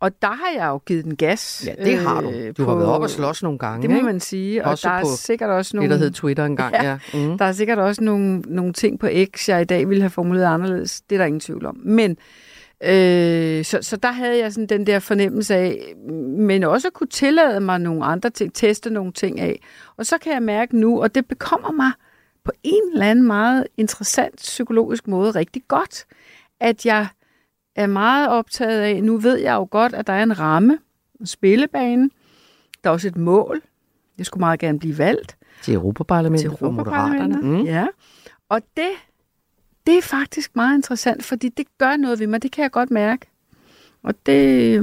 Og 0.01 0.21
der 0.21 0.27
har 0.27 0.49
jeg 0.57 0.67
jo 0.67 0.77
givet 0.77 1.05
den 1.05 1.15
gas. 1.15 1.63
Ja, 1.67 1.83
det 1.85 1.97
har 1.97 2.21
du. 2.21 2.29
øh, 2.29 2.53
Du 2.57 2.63
har 2.63 2.71
på- 2.73 2.75
været 2.77 2.89
op 2.89 3.01
og 3.01 3.09
slås 3.09 3.43
nogle 3.43 3.59
gange, 3.59 3.81
Det 3.81 3.89
må 3.89 3.95
ikke? 3.95 4.05
man 4.05 4.19
sige. 4.19 4.65
Og 4.65 4.71
Også 4.71 4.87
der 4.89 4.93
er 4.95 5.03
sikkert 5.05 5.49
også 5.49 5.69
Det, 5.69 5.75
nogle... 5.75 5.89
der 5.89 5.97
hed 5.97 6.11
Twitter 6.11 6.45
engang. 6.45 6.73
Ja. 6.73 6.83
ja. 6.83 6.97
Mm. 7.13 7.37
Der 7.37 7.45
er 7.45 7.51
sikkert 7.51 7.79
også 7.79 8.03
nogle, 8.03 8.39
nogle 8.39 8.73
ting 8.73 8.99
på 8.99 9.07
X, 9.35 9.49
jeg 9.49 9.61
i 9.61 9.65
dag 9.65 9.89
ville 9.89 10.01
have 10.01 10.09
formuleret 10.09 10.45
anderledes. 10.53 11.01
Det 11.01 11.15
er 11.15 11.19
der 11.19 11.25
ingen 11.25 11.39
tvivl 11.39 11.65
om. 11.65 11.77
Men 11.83 12.11
øh, 12.83 13.65
så, 13.65 13.77
så 13.81 13.97
der 14.03 14.11
havde 14.11 14.39
jeg 14.39 14.53
sådan 14.53 14.67
den 14.67 14.87
der 14.87 14.99
fornemmelse 14.99 15.55
af, 15.55 15.93
men 16.37 16.63
også 16.63 16.89
kunne 16.89 17.07
tillade 17.07 17.59
mig 17.59 17.79
nogle 17.79 18.05
andre 18.05 18.29
ting, 18.29 18.53
teste 18.53 18.89
nogle 18.89 19.11
ting 19.11 19.39
af. 19.39 19.59
Og 19.97 20.05
så 20.05 20.17
kan 20.17 20.33
jeg 20.33 20.43
mærke 20.43 20.77
nu, 20.79 21.01
og 21.01 21.15
det 21.15 21.27
bekommer 21.27 21.71
mig 21.71 21.91
på 22.45 22.51
en 22.63 22.81
eller 22.93 23.05
anden 23.05 23.27
meget 23.27 23.67
interessant 23.77 24.35
psykologisk 24.35 25.07
måde 25.07 25.31
rigtig 25.31 25.61
godt, 25.67 26.05
at 26.59 26.85
jeg 26.85 27.07
er 27.83 27.87
meget 27.87 28.29
optaget 28.29 28.81
af, 28.81 29.03
nu 29.03 29.17
ved 29.17 29.37
jeg 29.37 29.53
jo 29.53 29.67
godt, 29.71 29.93
at 29.93 30.07
der 30.07 30.13
er 30.13 30.23
en 30.23 30.39
ramme, 30.39 30.77
en 31.19 31.25
spillebane, 31.25 32.09
der 32.83 32.89
er 32.89 32.93
også 32.93 33.07
et 33.07 33.17
mål. 33.17 33.61
Jeg 34.17 34.25
skulle 34.25 34.41
meget 34.41 34.59
gerne 34.59 34.79
blive 34.79 34.97
valgt 34.97 35.37
Til 35.63 35.73
Europaparlamentet 35.73 36.49
til 36.51 36.57
for 36.59 36.71
Moderaterne. 36.71 37.15
Europaparlamentet. 37.15 37.43
Mm. 37.61 37.65
Ja. 37.65 37.87
Og 38.49 38.61
det, 38.77 38.89
det 39.87 39.97
er 39.97 40.01
faktisk 40.01 40.55
meget 40.55 40.75
interessant, 40.77 41.23
fordi 41.23 41.49
det 41.49 41.65
gør 41.77 41.97
noget 41.97 42.19
ved 42.19 42.27
mig. 42.27 42.43
Det 42.43 42.51
kan 42.51 42.61
jeg 42.61 42.71
godt 42.71 42.91
mærke. 42.91 43.25
Og 44.03 44.13
det, 44.25 44.81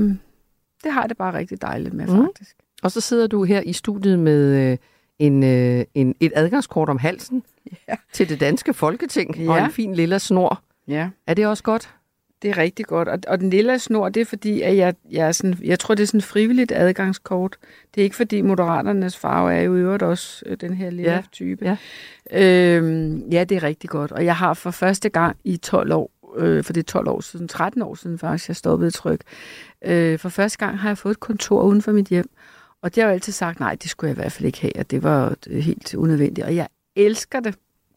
det 0.85 0.93
har 0.93 1.01
jeg 1.01 1.09
det 1.09 1.17
bare 1.17 1.35
rigtig 1.39 1.63
dejligt 1.63 1.95
med, 1.95 2.07
Mm. 2.07 2.25
faktisk. 2.25 2.57
Og 2.83 2.91
så 2.93 3.01
sidder 3.01 3.27
du 3.27 3.45
her 3.45 3.61
i 3.61 3.73
studiet 3.73 4.19
med 4.19 4.71
øh, 4.73 4.79
en, 5.19 5.43
øh, 5.45 5.85
en, 5.95 6.15
et 6.21 6.33
adgangskort 6.35 6.89
om 6.89 6.99
halsen 6.99 7.43
Ja. 7.89 7.95
til 8.13 8.29
det 8.29 8.41
danske 8.41 8.75
folketing 8.75 9.37
ja. 9.37 9.51
og 9.51 9.59
en 9.65 9.71
fin 9.71 9.95
lille 9.95 10.19
snor. 10.19 10.63
Ja, 10.89 11.11
Er 11.27 11.35
det 11.35 11.47
også 11.47 11.63
godt? 11.63 11.95
Det 12.47 12.57
er 12.59 12.63
rigtig 12.63 12.87
godt. 12.87 13.09
Og, 13.09 13.19
og 13.29 13.41
den 13.41 13.51
lille 13.51 13.79
snor, 13.79 14.09
det 14.09 14.21
er 14.21 14.25
fordi, 14.25 14.63
at 14.63 14.77
jeg, 14.77 14.95
jeg, 15.11 15.29
er 15.29 15.33
sådan, 15.33 15.59
jeg 15.65 15.79
tror, 15.79 15.95
det 15.95 16.03
er 16.03 16.07
sådan 16.07 16.21
frivilligt 16.21 16.73
adgangskort. 16.73 17.57
Det 17.95 18.01
er 18.01 18.05
ikke 18.05 18.17
fordi, 18.17 18.41
moderaternes 18.43 19.17
farve 19.17 19.55
er 19.55 19.61
jo 19.63 19.77
i 19.77 19.79
øvrigt 19.81 20.03
også 20.03 20.43
øh, 20.47 20.57
den 20.61 20.75
her 20.75 20.91
lille 20.91 21.13
Ja. 21.13 21.23
type. 21.33 21.65
Ja. 21.65 21.77
Øhm, 22.33 23.29
ja, 23.31 23.45
det 23.45 23.57
er 23.57 23.63
rigtig 23.63 23.91
godt. 23.91 24.13
Og 24.13 24.25
jeg 24.25 24.37
har 24.37 24.55
for 24.55 24.71
første 24.71 25.09
gang 25.09 25.37
i 25.45 25.57
12 25.57 25.93
år, 25.93 26.11
øh, 26.39 26.65
for 26.65 26.73
det 26.73 26.81
er 26.81 26.85
12 26.85 27.09
år 27.09 27.21
siden, 27.21 27.49
13 27.49 27.83
år 27.83 27.95
siden 27.95 28.19
faktisk, 28.19 28.49
jeg 28.49 28.57
stoppede 28.57 28.91
tryk. 28.91 29.21
Øh, 29.85 30.19
for 30.19 30.29
første 30.29 30.59
gang 30.59 30.79
har 30.79 30.89
jeg 30.89 30.99
fået 30.99 31.13
et 31.15 31.21
kontor 31.21 31.63
uden 31.63 31.83
for 31.83 31.93
mit 31.93 32.07
hjem. 32.07 32.29
Og 32.83 32.95
det 32.95 33.03
har 33.03 33.09
jeg 33.09 33.13
jo 33.13 33.15
altid 33.15 33.33
sagt, 33.33 33.61
nej, 33.61 33.75
det 33.75 33.91
skulle 33.91 34.09
jeg 34.09 34.17
i 34.17 34.21
hvert 34.21 34.33
fald 34.33 34.47
ikke 34.47 34.61
have, 34.61 34.73
og 34.79 34.91
det 34.91 35.03
var 35.03 35.35
jo 35.51 35.61
helt 35.61 35.95
unødvendigt. 35.95 36.47
Og 36.47 36.57
jeg 36.57 36.69
elsker 36.97 37.41
det. 37.41 37.55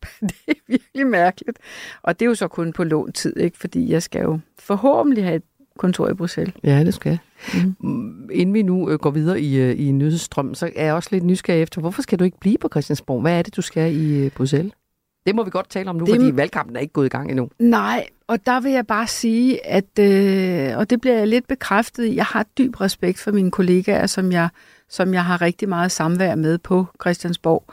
det 0.21 0.33
er 0.47 0.53
virkelig 0.67 1.07
mærkeligt. 1.07 1.57
Og 2.03 2.19
det 2.19 2.25
er 2.25 2.29
jo 2.29 2.35
så 2.35 2.47
kun 2.47 2.73
på 2.73 2.83
lån 2.83 3.11
tid, 3.11 3.37
ikke? 3.37 3.57
fordi 3.57 3.91
jeg 3.91 4.03
skal 4.03 4.21
jo 4.21 4.39
forhåbentlig 4.59 5.23
have 5.23 5.35
et 5.35 5.43
kontor 5.77 6.09
i 6.09 6.13
Bruxelles. 6.13 6.53
Ja, 6.63 6.83
det 6.83 6.93
skal 6.93 7.19
Mhm. 7.53 7.75
mm. 7.79 8.29
Inden 8.31 8.53
vi 8.53 8.61
nu 8.61 8.89
øh, 8.89 8.99
går 8.99 9.09
videre 9.11 9.41
i, 9.41 9.57
øh, 9.57 9.79
i 9.87 9.91
nyhedsstrømmen, 9.91 10.55
så 10.55 10.69
er 10.75 10.85
jeg 10.85 10.93
også 10.93 11.09
lidt 11.11 11.23
nysgerrig 11.23 11.61
efter, 11.61 11.81
hvorfor 11.81 12.01
skal 12.01 12.19
du 12.19 12.23
ikke 12.23 12.39
blive 12.39 12.57
på 12.61 12.67
Christiansborg? 12.71 13.21
Hvad 13.21 13.37
er 13.37 13.41
det, 13.41 13.55
du 13.55 13.61
skal 13.61 13.95
i 13.95 14.25
øh, 14.25 14.31
Bruxelles? 14.31 14.73
Det 15.25 15.35
må 15.35 15.43
vi 15.43 15.49
godt 15.49 15.69
tale 15.69 15.89
om 15.89 15.95
nu, 15.95 16.05
Det- 16.05 16.15
fordi 16.15 16.35
valgkampen 16.35 16.75
er 16.75 16.79
ikke 16.79 16.93
gået 16.93 17.05
i 17.05 17.09
gang 17.09 17.29
endnu. 17.29 17.49
Nej, 17.59 18.07
og 18.27 18.45
der 18.45 18.59
vil 18.61 18.71
jeg 18.71 18.87
bare 18.87 19.07
sige, 19.07 19.67
at, 19.67 19.99
øh, 19.99 20.77
og 20.77 20.89
det 20.89 21.01
bliver 21.01 21.17
jeg 21.17 21.27
lidt 21.27 21.47
bekræftet 21.47 22.05
i, 22.05 22.15
jeg 22.15 22.25
har 22.25 22.45
dyb 22.57 22.81
respekt 22.81 23.19
for 23.19 23.31
mine 23.31 23.51
kollegaer, 23.51 24.05
som 24.07 24.31
jeg, 24.31 24.49
som 24.89 25.13
jeg 25.13 25.25
har 25.25 25.41
rigtig 25.41 25.69
meget 25.69 25.91
samvær 25.91 26.35
med 26.35 26.57
på 26.57 26.85
Christiansborg. 27.01 27.63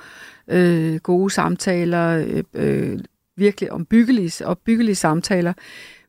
Øh, 0.50 0.96
gode 0.96 1.30
samtaler, 1.30 2.26
øh, 2.28 2.44
øh, 2.54 2.98
virkelig 3.36 3.72
ombyggelige, 3.72 4.46
opbyggelige 4.46 4.94
samtaler. 4.94 5.52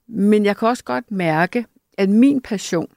Men 0.08 0.46
jeg 0.46 0.58
kan 0.58 0.68
også 0.68 0.84
godt 0.84 1.12
mærke, 1.12 1.66
at 1.98 2.10
min 2.10 2.42
passion 2.42 2.88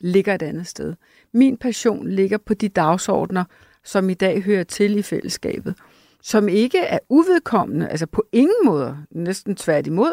ligger 0.00 0.34
et 0.34 0.42
andet 0.42 0.66
sted. 0.66 0.94
Min 1.34 1.56
passion 1.56 2.08
ligger 2.08 2.38
på 2.38 2.54
de 2.54 2.68
dagsordner, 2.68 3.44
som 3.84 4.10
i 4.10 4.14
dag 4.14 4.42
hører 4.42 4.64
til 4.64 4.98
i 4.98 5.02
fællesskabet, 5.02 5.74
som 6.22 6.48
ikke 6.48 6.78
er 6.78 6.98
uvedkommende, 7.08 7.88
altså 7.88 8.06
på 8.06 8.24
ingen 8.32 8.64
måde, 8.64 8.96
næsten 9.10 9.56
tværtimod, 9.56 10.12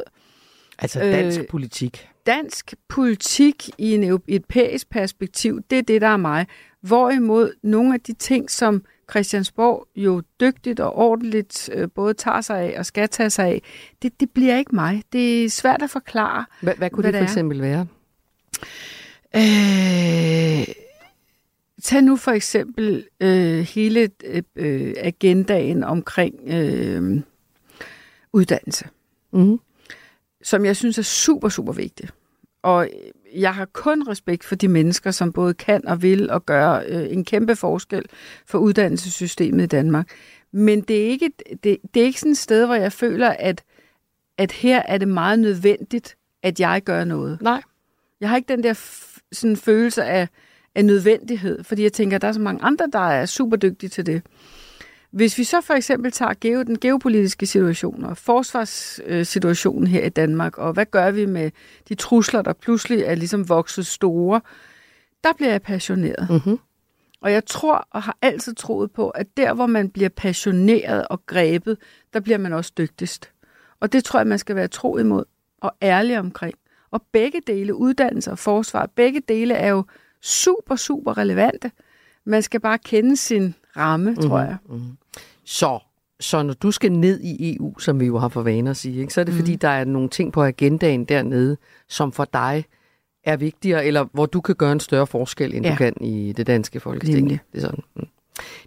Altså 0.79 0.99
dansk 0.99 1.39
Øh, 1.39 1.47
politik. 1.47 2.07
dansk 2.25 2.73
politik 2.89 3.69
i 3.77 3.93
en 3.93 4.03
eu- 4.03 4.19
europæisk 4.27 4.89
perspektiv, 4.89 5.61
det 5.69 5.77
er 5.77 5.81
det, 5.81 6.01
der 6.01 6.07
er 6.07 6.17
mig. 6.17 6.47
Hvorimod 6.81 7.51
nogle 7.63 7.93
af 7.93 7.99
de 8.01 8.13
ting, 8.13 8.51
som 8.51 8.83
Christiansborg 9.11 9.87
jo 9.95 10.21
dygtigt 10.39 10.79
og 10.79 10.95
ordentligt 10.95 11.69
øh, 11.73 11.87
både 11.95 12.13
tager 12.13 12.41
sig 12.41 12.59
af 12.59 12.79
og 12.79 12.85
skal 12.85 13.09
tage 13.09 13.29
sig 13.29 13.45
af, 13.45 13.61
det, 14.01 14.19
det 14.19 14.29
bliver 14.29 14.57
ikke 14.57 14.75
mig. 14.75 15.03
Det 15.13 15.45
er 15.45 15.49
svært 15.49 15.81
at 15.81 15.89
forklare. 15.89 16.45
Hvad, 16.61 16.75
hvad 16.75 16.89
kunne 16.89 17.01
hvad 17.01 17.11
det 17.11 17.19
for 17.19 17.23
det 17.23 17.27
er. 17.27 17.31
eksempel 17.31 17.61
være? 17.61 17.87
Øh, 19.35 20.67
tag 21.83 22.01
nu 22.01 22.15
for 22.15 22.31
eksempel 22.31 23.07
øh, 23.19 23.59
hele 23.59 24.09
øh, 24.23 24.43
øh, 24.55 24.93
agendaen 24.97 25.83
omkring 25.83 26.35
øh, 26.47 27.21
uddannelse. 28.33 28.85
Mm-hmm. 29.33 29.59
som 30.43 30.65
jeg 30.65 30.75
synes 30.75 30.97
er 30.97 31.03
super, 31.03 31.49
super 31.49 31.73
vigtig. 31.73 32.09
Og 32.63 32.89
jeg 33.35 33.55
har 33.55 33.65
kun 33.65 34.07
respekt 34.07 34.43
for 34.43 34.55
de 34.55 34.67
mennesker, 34.67 35.11
som 35.11 35.33
både 35.33 35.53
kan 35.53 35.87
og 35.87 36.01
vil 36.01 36.29
og 36.29 36.45
gøre 36.45 36.85
øh, 36.87 37.13
en 37.13 37.25
kæmpe 37.25 37.55
forskel 37.55 38.03
for 38.45 38.57
uddannelsessystemet 38.57 39.63
i 39.63 39.67
Danmark. 39.67 40.09
Men 40.51 40.81
det 40.81 41.03
er 41.03 41.07
ikke, 41.07 41.31
det, 41.63 41.77
det 41.93 42.01
er 42.01 42.05
ikke 42.05 42.19
sådan 42.19 42.31
et 42.31 42.37
sted, 42.37 42.65
hvor 42.65 42.75
jeg 42.75 42.91
føler, 42.91 43.29
at, 43.29 43.63
at 44.37 44.51
her 44.51 44.81
er 44.85 44.97
det 44.97 45.07
meget 45.07 45.39
nødvendigt, 45.39 46.17
at 46.43 46.59
jeg 46.59 46.81
gør 46.85 47.03
noget. 47.03 47.41
Nej. 47.41 47.61
Jeg 48.21 48.29
har 48.29 48.35
ikke 48.35 48.53
den 48.53 48.63
der 48.63 48.73
sådan 49.31 49.57
følelse 49.57 50.03
af, 50.03 50.27
af 50.75 50.85
nødvendighed, 50.85 51.63
fordi 51.63 51.83
jeg 51.83 51.93
tænker, 51.93 52.15
at 52.15 52.21
der 52.21 52.27
er 52.27 52.31
så 52.31 52.41
mange 52.41 52.63
andre, 52.63 52.89
der 52.93 52.99
er 52.99 53.25
super 53.25 53.57
dygtige 53.57 53.89
til 53.89 54.05
det. 54.05 54.21
Hvis 55.13 55.37
vi 55.37 55.43
så 55.43 55.61
for 55.61 55.73
eksempel 55.73 56.11
tager 56.11 56.33
geo, 56.41 56.63
den 56.63 56.79
geopolitiske 56.79 57.45
situation 57.45 58.03
og 58.03 58.17
forsvarssituationen 58.17 59.87
her 59.87 60.03
i 60.05 60.09
Danmark, 60.09 60.57
og 60.57 60.73
hvad 60.73 60.85
gør 60.85 61.11
vi 61.11 61.25
med 61.25 61.51
de 61.89 61.95
trusler, 61.95 62.41
der 62.41 62.53
pludselig 62.53 63.01
er 63.01 63.15
ligesom 63.15 63.49
vokset 63.49 63.85
store, 63.85 64.41
der 65.23 65.33
bliver 65.33 65.51
jeg 65.51 65.61
passioneret. 65.61 66.27
Mm-hmm. 66.29 66.59
Og 67.21 67.31
jeg 67.31 67.45
tror 67.45 67.87
og 67.91 68.03
har 68.03 68.17
altid 68.21 68.55
troet 68.55 68.91
på, 68.91 69.09
at 69.09 69.37
der, 69.37 69.53
hvor 69.53 69.65
man 69.65 69.89
bliver 69.89 70.09
passioneret 70.09 71.07
og 71.07 71.25
grebet, 71.25 71.77
der 72.13 72.19
bliver 72.19 72.37
man 72.37 72.53
også 72.53 72.71
dygtigst. 72.77 73.31
Og 73.79 73.93
det 73.93 74.03
tror 74.03 74.19
jeg, 74.19 74.27
man 74.27 74.39
skal 74.39 74.55
være 74.55 74.67
tro 74.67 74.97
imod 74.97 75.23
og 75.61 75.71
ærlig 75.81 76.19
omkring. 76.19 76.53
Og 76.91 77.01
begge 77.11 77.41
dele, 77.47 77.75
uddannelse 77.75 78.31
og 78.31 78.39
forsvar, 78.39 78.89
begge 78.95 79.21
dele 79.27 79.53
er 79.53 79.69
jo 79.69 79.83
super, 80.21 80.75
super 80.75 81.17
relevante. 81.17 81.71
Man 82.25 82.41
skal 82.41 82.59
bare 82.59 82.77
kende 82.77 83.17
sin 83.17 83.55
ramme, 83.77 84.09
mm-hmm. 84.09 84.29
tror 84.29 84.39
jeg. 84.39 84.57
Så, 85.45 85.79
så 86.19 86.43
når 86.43 86.53
du 86.53 86.71
skal 86.71 86.91
ned 86.91 87.19
i 87.21 87.55
EU, 87.55 87.79
som 87.79 87.99
vi 87.99 88.05
jo 88.05 88.17
har 88.17 88.27
for 88.27 88.41
vane 88.41 88.69
at 88.69 88.77
sige, 88.77 89.01
ikke, 89.01 89.13
så 89.13 89.21
er 89.21 89.25
det 89.25 89.33
mm. 89.33 89.39
fordi, 89.39 89.55
der 89.55 89.67
er 89.67 89.85
nogle 89.85 90.09
ting 90.09 90.33
på 90.33 90.43
agendaen 90.43 91.05
dernede, 91.05 91.57
som 91.89 92.11
for 92.11 92.25
dig 92.33 92.65
er 93.23 93.37
vigtigere, 93.37 93.85
eller 93.85 94.05
hvor 94.13 94.25
du 94.25 94.41
kan 94.41 94.55
gøre 94.55 94.71
en 94.71 94.79
større 94.79 95.07
forskel, 95.07 95.55
end 95.55 95.65
ja. 95.65 95.71
Du 95.71 95.75
kan 95.75 95.93
i 96.01 96.33
det 96.37 96.47
danske 96.47 96.79
folketing. 96.79 97.29
Det 97.29 97.39
er 97.53 97.59
sådan. 97.59 97.83
Mm. 97.95 98.07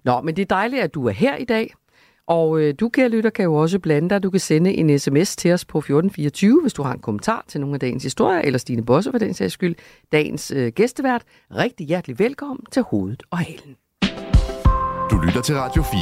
Nå, 0.04 0.20
men 0.20 0.36
det 0.36 0.42
er 0.42 0.46
dejligt, 0.46 0.82
at 0.82 0.94
du 0.94 1.06
er 1.06 1.12
her 1.12 1.36
i 1.36 1.44
dag, 1.44 1.74
Og 2.26 2.60
øh, 2.60 2.74
du, 2.80 2.88
kære 2.88 3.08
lytter, 3.08 3.30
kan 3.30 3.44
jo 3.44 3.54
også 3.54 3.78
blande 3.78 4.10
dig. 4.10 4.22
Du 4.22 4.30
kan 4.30 4.40
sende 4.40 4.74
en 4.74 4.98
sms 4.98 5.36
til 5.36 5.52
os 5.52 5.64
på 5.64 5.78
1424, 5.78 6.60
hvis 6.62 6.72
du 6.72 6.82
har 6.82 6.92
en 6.92 7.00
kommentar 7.00 7.44
til 7.48 7.60
nogle 7.60 7.74
af 7.74 7.80
dagens 7.80 8.02
historier, 8.02 8.40
eller 8.40 8.58
Stine 8.58 8.84
Bosse 8.84 9.10
for 9.10 9.18
den 9.18 9.34
sags 9.34 9.52
skyld, 9.52 9.74
dagens 10.12 10.50
øh, 10.50 10.72
gæstevært. 10.72 11.22
Rigtig 11.54 11.86
hjertelig 11.86 12.18
velkommen 12.18 12.66
til 12.72 12.82
Hovedet 12.82 13.22
og 13.30 13.38
Halen. 13.38 13.76
Du 15.10 15.18
lytter 15.18 15.42
til 15.42 15.54
Radio 15.54 15.82
4. 15.82 16.00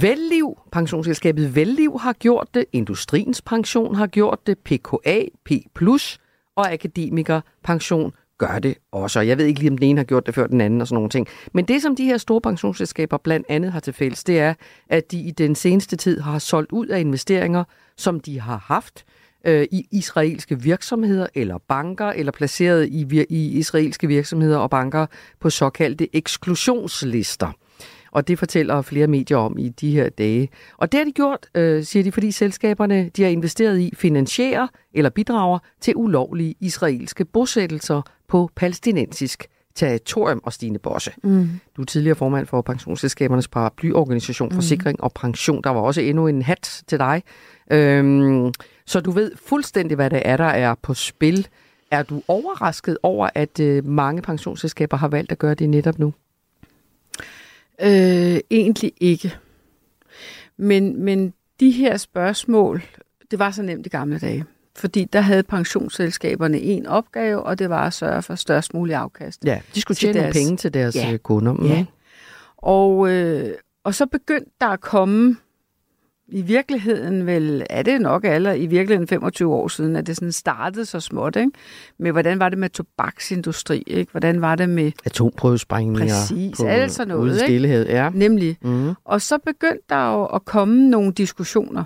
Velliv, 0.00 0.58
pensionsselskabet 0.72 1.54
Velliv 1.54 1.98
har 2.00 2.12
gjort 2.12 2.48
det, 2.54 2.64
Industriens 2.72 3.42
Pension 3.42 3.94
har 3.94 4.06
gjort 4.06 4.46
det, 4.46 4.58
PKA, 4.58 5.24
P+, 5.44 5.50
og 6.56 6.72
Akademiker 6.72 7.40
Pension 7.64 8.12
gør 8.38 8.58
det 8.58 8.74
også. 8.92 9.20
Jeg 9.20 9.38
ved 9.38 9.44
ikke 9.44 9.60
lige, 9.60 9.70
om 9.70 9.78
den 9.78 9.88
ene 9.88 9.98
har 9.98 10.04
gjort 10.04 10.26
det 10.26 10.34
før 10.34 10.46
den 10.46 10.60
anden 10.60 10.80
og 10.80 10.86
sådan 10.86 10.94
nogle 10.94 11.10
ting. 11.10 11.26
Men 11.52 11.64
det, 11.64 11.82
som 11.82 11.96
de 11.96 12.04
her 12.04 12.18
store 12.18 12.40
pensionsselskaber 12.40 13.16
blandt 13.16 13.46
andet 13.48 13.72
har 13.72 13.80
til 13.80 13.92
fælles, 13.92 14.24
det 14.24 14.40
er, 14.40 14.54
at 14.88 15.12
de 15.12 15.20
i 15.20 15.30
den 15.30 15.54
seneste 15.54 15.96
tid 15.96 16.20
har 16.20 16.38
solgt 16.38 16.72
ud 16.72 16.86
af 16.86 17.00
investeringer, 17.00 17.64
som 17.96 18.20
de 18.20 18.40
har 18.40 18.64
haft 18.66 19.04
øh, 19.44 19.66
i 19.70 19.86
israelske 19.92 20.60
virksomheder 20.60 21.26
eller 21.34 21.58
banker, 21.68 22.06
eller 22.06 22.32
placeret 22.32 22.88
i, 22.88 23.24
i 23.28 23.58
israelske 23.58 24.06
virksomheder 24.06 24.58
og 24.58 24.70
banker 24.70 25.06
på 25.40 25.50
såkaldte 25.50 26.16
eksklusionslister. 26.16 27.52
Og 28.12 28.28
det 28.28 28.38
fortæller 28.38 28.82
flere 28.82 29.06
medier 29.06 29.36
om 29.36 29.58
i 29.58 29.68
de 29.68 29.90
her 29.90 30.08
dage. 30.08 30.48
Og 30.76 30.92
det 30.92 30.98
har 30.98 31.04
de 31.04 31.12
gjort, 31.12 31.46
øh, 31.54 31.84
siger 31.84 32.02
de, 32.02 32.12
fordi 32.12 32.30
selskaberne 32.30 33.10
de 33.16 33.22
har 33.22 33.30
investeret 33.30 33.78
i 33.80 33.92
finansierer 33.96 34.68
eller 34.94 35.10
bidrager 35.10 35.58
til 35.80 35.96
ulovlige 35.96 36.54
israelske 36.60 37.24
bosættelser 37.24 38.02
på 38.28 38.50
palæstinensisk 38.56 39.46
territorium 39.74 40.40
og 40.44 40.52
Stine 40.52 40.78
Bosse. 40.78 41.12
Mm. 41.22 41.50
Du 41.76 41.82
er 41.82 41.86
tidligere 41.86 42.16
formand 42.16 42.46
for 42.46 42.62
pensionsselskabernes 42.62 43.48
paraplyorganisation 43.48 44.48
mm. 44.48 44.54
Forsikring 44.54 45.02
og 45.02 45.12
Pension. 45.12 45.62
Der 45.64 45.70
var 45.70 45.80
også 45.80 46.00
endnu 46.00 46.26
en 46.26 46.42
hat 46.42 46.82
til 46.86 46.98
dig. 46.98 47.22
Øhm, 47.70 48.52
så 48.86 49.00
du 49.00 49.10
ved 49.10 49.32
fuldstændig, 49.46 49.94
hvad 49.94 50.10
det 50.10 50.22
er, 50.24 50.36
der 50.36 50.44
er 50.44 50.74
på 50.82 50.94
spil. 50.94 51.48
Er 51.90 52.02
du 52.02 52.22
overrasket 52.28 52.98
over, 53.02 53.28
at 53.34 53.60
øh, 53.60 53.86
mange 53.86 54.22
pensionsselskaber 54.22 54.96
har 54.96 55.08
valgt 55.08 55.32
at 55.32 55.38
gøre 55.38 55.54
det 55.54 55.68
netop 55.68 55.98
nu? 55.98 56.14
Øh, 57.82 58.38
egentlig 58.50 58.92
ikke. 59.00 59.36
Men, 60.56 61.04
men 61.04 61.32
de 61.60 61.70
her 61.70 61.96
spørgsmål, 61.96 62.82
det 63.30 63.38
var 63.38 63.50
så 63.50 63.62
nemt 63.62 63.86
i 63.86 63.88
gamle 63.88 64.18
dage. 64.18 64.44
Fordi 64.80 65.04
der 65.04 65.20
havde 65.20 65.42
pensionsselskaberne 65.42 66.60
en 66.60 66.86
opgave, 66.86 67.42
og 67.42 67.58
det 67.58 67.70
var 67.70 67.86
at 67.86 67.92
sørge 67.92 68.22
for 68.22 68.34
størst 68.34 68.74
mulig 68.74 68.94
afkast. 68.94 69.44
Ja, 69.44 69.60
de 69.74 69.80
skulle 69.80 69.96
tjene 69.96 70.18
deres, 70.18 70.36
penge 70.36 70.56
til 70.56 70.74
deres 70.74 70.96
ja, 70.96 71.12
øh, 71.12 71.18
kunder. 71.18 71.52
Mm. 71.52 71.66
Ja. 71.66 71.84
Og, 72.56 73.10
øh, 73.10 73.54
og 73.84 73.94
så 73.94 74.06
begyndte 74.06 74.50
der 74.60 74.66
at 74.66 74.80
komme 74.80 75.36
i 76.28 76.42
virkeligheden 76.42 77.26
vel, 77.26 77.66
er 77.70 77.82
det 77.82 78.00
nok 78.00 78.24
alle 78.24 78.58
i 78.58 78.66
virkeligheden 78.66 79.08
25 79.08 79.54
år 79.54 79.68
siden, 79.68 79.96
at 79.96 80.06
det 80.06 80.16
sådan 80.16 80.32
startede 80.32 80.84
så 80.84 81.00
småt, 81.00 81.36
ikke? 81.36 81.50
Men 81.98 82.12
hvordan 82.12 82.38
var 82.38 82.48
det 82.48 82.58
med 82.58 82.68
tobaksindustri, 82.68 83.82
ikke? 83.86 84.10
Hvordan 84.10 84.40
var 84.40 84.54
det 84.54 84.68
med... 84.68 84.92
Atomprøvesprængninger. 85.04 86.14
Præcis, 86.14 86.56
på, 86.56 86.66
alt 86.66 86.92
sådan 86.92 87.08
noget, 87.08 87.40
stillehed, 87.40 87.88
ja. 87.88 88.10
Nemlig. 88.14 88.56
Mm. 88.62 88.94
Og 89.04 89.20
så 89.20 89.38
begyndte 89.38 89.84
der 89.88 90.12
jo 90.12 90.24
at 90.24 90.44
komme 90.44 90.90
nogle 90.90 91.12
diskussioner. 91.12 91.84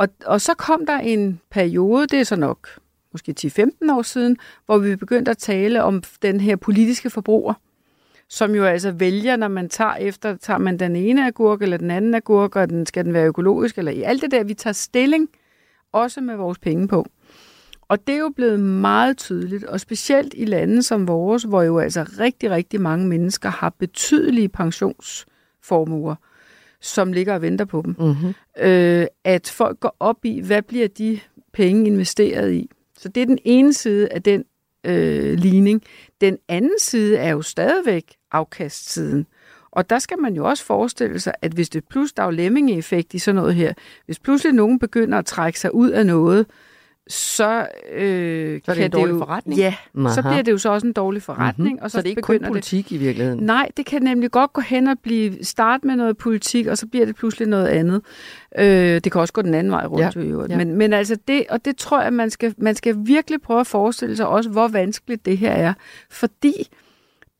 Og, 0.00 0.08
og 0.26 0.40
så 0.40 0.54
kom 0.54 0.86
der 0.86 0.98
en 0.98 1.40
periode, 1.50 2.06
det 2.06 2.20
er 2.20 2.24
så 2.24 2.36
nok 2.36 2.68
måske 3.12 3.34
10-15 3.40 3.92
år 3.92 4.02
siden, 4.02 4.36
hvor 4.66 4.78
vi 4.78 4.96
begyndte 4.96 5.30
at 5.30 5.38
tale 5.38 5.82
om 5.82 6.02
den 6.22 6.40
her 6.40 6.56
politiske 6.56 7.10
forbruger 7.10 7.54
som 8.30 8.54
jo 8.54 8.64
altså 8.64 8.90
vælger, 8.90 9.36
når 9.36 9.48
man 9.48 9.68
tager 9.68 9.94
efter, 9.94 10.36
tager 10.36 10.58
man 10.58 10.78
den 10.78 10.96
ene 10.96 11.26
agurk 11.26 11.62
eller 11.62 11.76
den 11.76 11.90
anden 11.90 12.14
agurk, 12.14 12.56
og 12.56 12.70
den, 12.70 12.86
skal 12.86 13.04
den 13.04 13.14
være 13.14 13.26
økologisk, 13.26 13.78
eller 13.78 13.92
i 13.92 14.02
alt 14.02 14.22
det 14.22 14.30
der, 14.30 14.44
vi 14.44 14.54
tager 14.54 14.74
stilling, 14.74 15.28
også 15.92 16.20
med 16.20 16.36
vores 16.36 16.58
penge 16.58 16.88
på. 16.88 17.06
Og 17.88 18.06
det 18.06 18.14
er 18.14 18.18
jo 18.18 18.32
blevet 18.36 18.60
meget 18.60 19.16
tydeligt, 19.16 19.64
og 19.64 19.80
specielt 19.80 20.34
i 20.36 20.44
lande 20.44 20.82
som 20.82 21.08
vores, 21.08 21.42
hvor 21.42 21.62
jo 21.62 21.78
altså 21.78 22.02
rigtig, 22.18 22.50
rigtig 22.50 22.80
mange 22.80 23.08
mennesker 23.08 23.48
har 23.48 23.70
betydelige 23.78 24.48
pensionsformuer, 24.48 26.14
som 26.80 27.12
ligger 27.12 27.34
og 27.34 27.42
venter 27.42 27.64
på 27.64 27.82
dem. 27.84 27.96
Mm-hmm. 27.98 28.34
Øh, 28.58 29.06
at 29.24 29.48
folk 29.48 29.80
går 29.80 29.96
op 30.00 30.24
i, 30.24 30.40
hvad 30.40 30.62
bliver 30.62 30.88
de 30.88 31.20
penge 31.52 31.86
investeret 31.86 32.52
i? 32.52 32.70
Så 32.98 33.08
det 33.08 33.22
er 33.22 33.26
den 33.26 33.38
ene 33.44 33.74
side 33.74 34.08
af 34.12 34.22
den 34.22 34.44
øh, 34.84 35.38
ligning. 35.38 35.82
Den 36.20 36.38
anden 36.48 36.78
side 36.78 37.16
er 37.16 37.30
jo 37.30 37.42
stadigvæk 37.42 38.04
afkastsiden. 38.32 39.26
Og 39.70 39.90
der 39.90 39.98
skal 39.98 40.18
man 40.18 40.34
jo 40.34 40.48
også 40.48 40.64
forestille 40.64 41.20
sig, 41.20 41.32
at 41.42 41.52
hvis 41.52 41.68
det 41.68 41.88
pludselig, 41.88 42.16
der 42.16 42.22
er 42.22 42.30
lemming-effekt 42.30 43.14
i 43.14 43.18
sådan 43.18 43.36
noget 43.36 43.54
her, 43.54 43.72
hvis 44.06 44.18
pludselig 44.18 44.54
nogen 44.54 44.78
begynder 44.78 45.18
at 45.18 45.26
trække 45.26 45.60
sig 45.60 45.74
ud 45.74 45.90
af 45.90 46.06
noget, 46.06 46.46
så, 47.10 47.66
øh, 47.92 48.60
så 48.64 48.70
er 48.70 48.74
det 48.74 48.84
en 48.84 48.90
dårlig 48.90 49.08
det 49.08 49.14
jo, 49.14 49.18
forretning? 49.18 49.60
Ja, 49.60 49.74
Aha. 49.98 50.14
så 50.14 50.22
bliver 50.22 50.42
det 50.42 50.52
jo 50.52 50.58
så 50.58 50.70
også 50.70 50.86
en 50.86 50.92
dårlig 50.92 51.22
forretning. 51.22 51.72
Mm-hmm. 51.72 51.84
Og 51.84 51.90
så, 51.90 51.98
så 51.98 52.02
det 52.02 52.06
er 52.06 52.10
ikke 52.10 52.22
kun 52.22 52.38
politik 52.46 52.88
det, 52.88 52.94
i 52.94 52.98
virkeligheden? 52.98 53.40
Nej, 53.40 53.68
det 53.76 53.86
kan 53.86 54.02
nemlig 54.02 54.30
godt 54.30 54.52
gå 54.52 54.60
hen 54.60 54.86
og 54.86 54.96
blive 55.02 55.44
start 55.44 55.84
med 55.84 55.96
noget 55.96 56.16
politik, 56.16 56.66
og 56.66 56.78
så 56.78 56.86
bliver 56.86 57.06
det 57.06 57.16
pludselig 57.16 57.48
noget 57.48 57.66
andet. 57.66 58.02
Øh, 58.58 58.64
det 58.64 59.12
kan 59.12 59.20
også 59.20 59.32
gå 59.32 59.42
den 59.42 59.54
anden 59.54 59.72
vej 59.72 59.86
rundt. 59.86 60.16
Ja. 60.16 60.20
Jo. 60.20 60.46
Ja. 60.50 60.56
Men, 60.56 60.76
men 60.76 60.92
altså 60.92 61.16
det, 61.28 61.44
og 61.50 61.64
det 61.64 61.76
tror 61.76 62.02
jeg, 62.02 62.12
man 62.12 62.30
skal, 62.30 62.54
man 62.58 62.74
skal 62.74 62.96
virkelig 62.98 63.42
prøve 63.42 63.60
at 63.60 63.66
forestille 63.66 64.16
sig 64.16 64.26
også, 64.26 64.50
hvor 64.50 64.68
vanskeligt 64.68 65.26
det 65.26 65.38
her 65.38 65.52
er. 65.52 65.74
Fordi 66.10 66.68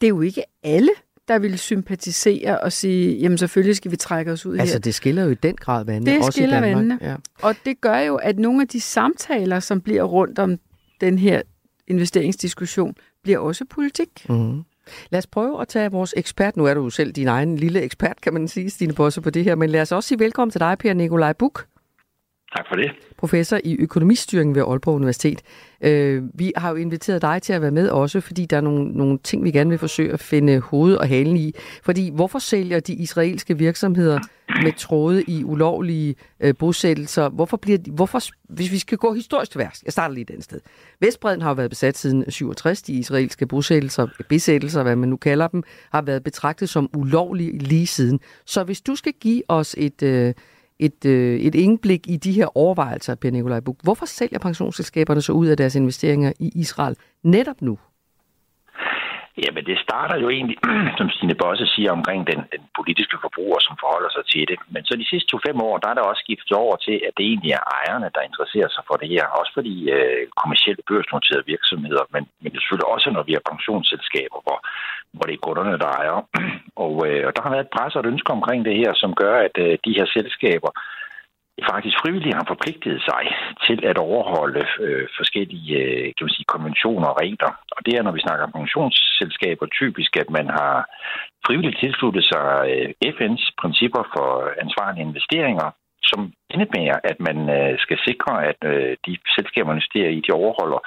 det 0.00 0.06
er 0.06 0.08
jo 0.08 0.20
ikke 0.20 0.42
alle, 0.62 0.90
der 1.30 1.38
vil 1.38 1.58
sympatisere 1.58 2.60
og 2.60 2.72
sige, 2.72 3.18
jamen 3.18 3.38
selvfølgelig 3.38 3.76
skal 3.76 3.90
vi 3.90 3.96
trække 3.96 4.32
os 4.32 4.46
ud 4.46 4.52
altså, 4.52 4.56
her. 4.56 4.62
Altså 4.62 4.78
det 4.78 4.94
skiller 4.94 5.24
jo 5.24 5.30
i 5.30 5.34
den 5.34 5.56
grad 5.56 5.84
vandene, 5.84 6.10
det 6.10 6.18
også 6.18 6.30
skiller 6.30 6.58
i 6.58 6.60
Danmark. 6.60 6.76
Vandene. 6.76 6.98
Ja. 7.02 7.16
Og 7.42 7.54
det 7.64 7.80
gør 7.80 7.98
jo, 7.98 8.16
at 8.16 8.38
nogle 8.38 8.62
af 8.62 8.68
de 8.68 8.80
samtaler, 8.80 9.60
som 9.60 9.80
bliver 9.80 10.02
rundt 10.02 10.38
om 10.38 10.58
den 11.00 11.18
her 11.18 11.42
investeringsdiskussion, 11.88 12.94
bliver 13.22 13.38
også 13.38 13.64
politik. 13.70 14.08
Mm. 14.28 14.62
Lad 15.10 15.18
os 15.18 15.26
prøve 15.26 15.60
at 15.60 15.68
tage 15.68 15.90
vores 15.90 16.14
ekspert. 16.16 16.56
Nu 16.56 16.64
er 16.64 16.74
du 16.74 16.82
jo 16.82 16.90
selv 16.90 17.12
din 17.12 17.28
egen 17.28 17.56
lille 17.56 17.82
ekspert, 17.82 18.20
kan 18.20 18.34
man 18.34 18.48
sige, 18.48 18.70
Stine 18.70 18.92
Bosse, 18.92 19.20
på 19.20 19.30
det 19.30 19.44
her. 19.44 19.54
Men 19.54 19.70
lad 19.70 19.80
os 19.80 19.92
også 19.92 20.08
sige 20.08 20.18
velkommen 20.18 20.50
til 20.50 20.60
dig, 20.60 20.78
Per 20.78 20.94
Nikolaj 20.94 21.32
Buk. 21.32 21.66
Tak 22.56 22.68
for 22.68 22.76
det. 22.76 22.90
Professor 23.16 23.58
i 23.64 23.76
økonomistyring 23.76 24.54
ved 24.54 24.62
Aalborg 24.62 24.94
Universitet. 24.94 25.42
Øh, 25.80 26.22
vi 26.34 26.52
har 26.56 26.70
jo 26.70 26.76
inviteret 26.76 27.22
dig 27.22 27.42
til 27.42 27.52
at 27.52 27.62
være 27.62 27.70
med 27.70 27.88
også, 27.88 28.20
fordi 28.20 28.46
der 28.46 28.56
er 28.56 28.60
nogle, 28.60 28.92
nogle 28.92 29.18
ting, 29.18 29.44
vi 29.44 29.50
gerne 29.50 29.70
vil 29.70 29.78
forsøge 29.78 30.12
at 30.12 30.20
finde 30.20 30.60
hoved 30.60 30.94
og 30.94 31.08
halen 31.08 31.36
i. 31.36 31.54
Fordi 31.82 32.10
hvorfor 32.14 32.38
sælger 32.38 32.80
de 32.80 32.94
israelske 32.94 33.58
virksomheder 33.58 34.18
med 34.62 34.72
tråde 34.72 35.22
i 35.22 35.44
ulovlige 35.44 36.14
øh, 36.40 36.54
bosættelser? 36.58 37.28
Hvorfor 37.28 37.56
bliver 37.56 37.78
de, 37.78 37.90
hvorfor, 37.90 38.20
hvis 38.48 38.72
vi 38.72 38.78
skal 38.78 38.98
gå 38.98 39.12
historisk 39.14 39.52
til 39.52 39.60
jeg 39.60 39.92
starter 39.92 40.14
lige 40.14 40.24
den 40.24 40.42
sted. 40.42 40.60
Vestbreden 41.00 41.42
har 41.42 41.48
jo 41.48 41.54
været 41.54 41.70
besat 41.70 41.98
siden 41.98 42.30
67. 42.30 42.82
De 42.82 42.92
israelske 42.92 43.46
bosættelser, 43.46 44.06
besættelser, 44.28 44.82
hvad 44.82 44.96
man 44.96 45.08
nu 45.08 45.16
kalder 45.16 45.48
dem, 45.48 45.62
har 45.92 46.02
været 46.02 46.22
betragtet 46.24 46.68
som 46.68 46.90
ulovlige 46.94 47.58
lige 47.58 47.86
siden. 47.86 48.20
Så 48.44 48.64
hvis 48.64 48.80
du 48.80 48.94
skal 48.94 49.12
give 49.20 49.42
os 49.48 49.74
et... 49.78 50.02
Øh, 50.02 50.34
et, 50.80 51.04
øh, 51.04 51.40
et 51.40 51.54
indblik 51.54 52.08
i 52.08 52.16
de 52.16 52.32
her 52.32 52.56
overvejelser, 52.56 53.14
Per 53.14 53.30
Nikolaj 53.30 53.60
Buk. 53.60 53.76
Hvorfor 53.82 54.06
sælger 54.06 54.38
pensionsselskaberne 54.38 55.22
så 55.22 55.32
ud 55.32 55.46
af 55.46 55.56
deres 55.56 55.74
investeringer 55.74 56.32
i 56.38 56.52
Israel 56.54 56.96
netop 57.22 57.62
nu? 57.62 57.78
Jamen, 59.44 59.64
det 59.70 59.78
starter 59.86 60.16
jo 60.22 60.28
egentlig, 60.30 60.58
som 60.98 61.08
Stine 61.10 61.34
Bosse 61.34 61.66
siger, 61.74 61.90
omkring 61.98 62.20
den, 62.30 62.40
den 62.54 62.62
politiske 62.78 63.16
forbruger, 63.24 63.58
som 63.66 63.76
forholder 63.82 64.10
sig 64.16 64.24
til 64.32 64.44
det. 64.50 64.58
Men 64.74 64.82
så 64.84 64.92
de 64.96 65.10
sidste 65.10 65.28
to-fem 65.30 65.58
år, 65.68 65.76
der 65.78 65.88
er 65.88 65.96
der 65.96 66.10
også 66.10 66.22
skiftet 66.24 66.56
over 66.64 66.76
til, 66.76 66.96
at 67.06 67.12
det 67.16 67.24
egentlig 67.26 67.52
er 67.58 67.64
ejerne, 67.78 68.08
der 68.14 68.28
interesserer 68.28 68.70
sig 68.72 68.82
for 68.88 68.96
det 69.00 69.08
her. 69.14 69.24
Også 69.40 69.52
fordi 69.58 69.74
øh, 69.96 70.22
kommersielle 70.40 70.82
børsnoterede 70.88 71.48
virksomheder, 71.54 72.04
men, 72.14 72.22
men 72.42 72.50
selvfølgelig 72.52 72.88
også, 72.94 73.08
når 73.10 73.22
vi 73.28 73.32
har 73.36 73.50
pensionsselskaber, 73.50 74.38
hvor, 74.46 74.58
hvor 75.14 75.24
det 75.26 75.34
er 75.34 75.46
kunderne, 75.46 75.78
der 75.82 75.90
ejer. 76.00 76.16
Og, 76.84 76.94
øh, 77.08 77.22
og 77.26 77.32
der 77.34 77.42
har 77.42 77.50
været 77.54 77.66
et 77.66 77.74
pres 77.76 77.94
og 77.94 78.00
et 78.00 78.12
ønske 78.12 78.30
omkring 78.38 78.60
det 78.64 78.76
her, 78.82 78.92
som 79.02 79.14
gør, 79.22 79.34
at 79.46 79.54
øh, 79.64 79.78
de 79.84 79.96
her 79.98 80.06
selskaber 80.16 80.70
faktisk 81.72 81.96
frivilligt 82.02 82.38
har 82.40 82.46
forpligtet 82.52 82.96
sig 83.10 83.22
til 83.66 83.78
at 83.90 83.98
overholde 83.98 84.64
øh, 84.84 85.06
forskellige 85.18 85.76
øh, 85.76 86.04
kan 86.16 86.24
man 86.26 86.36
sige, 86.36 86.52
konventioner 86.54 87.08
og 87.12 87.20
regler. 87.22 87.52
Og 87.76 87.80
det 87.86 87.92
er, 87.94 88.02
når 88.02 88.14
vi 88.16 88.24
snakker 88.26 88.44
om 88.44 88.56
pensionsselskaber, 88.60 89.66
typisk, 89.80 90.16
at 90.22 90.30
man 90.38 90.46
har 90.58 90.76
frivilligt 91.46 91.80
tilsluttet 91.82 92.24
sig 92.32 92.46
øh, 92.72 92.88
FN's 93.16 93.46
principper 93.60 94.02
for 94.14 94.28
ansvarlige 94.64 95.06
investeringer, 95.08 95.68
som 96.10 96.20
indebærer, 96.54 96.98
at 97.10 97.18
man 97.28 97.38
øh, 97.56 97.78
skal 97.84 97.98
sikre, 98.08 98.32
at 98.50 98.60
øh, 98.72 98.96
de 99.06 99.12
selskaber, 99.36 99.70
investerer 99.72 100.10
i, 100.16 100.20
de 100.26 100.32
overholder 100.40 100.80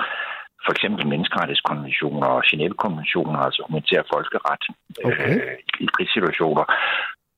for 0.65 0.71
eksempel 0.75 1.03
menneskerettighedskonventioner 1.13 2.27
og 2.35 2.43
Genève-konventioner, 2.49 3.39
altså 3.47 3.61
humanitær 3.67 4.01
folkeret 4.13 4.63
okay. 5.09 5.33
øh, 5.35 5.57
i 5.83 5.85
krigssituationer. 5.95 6.65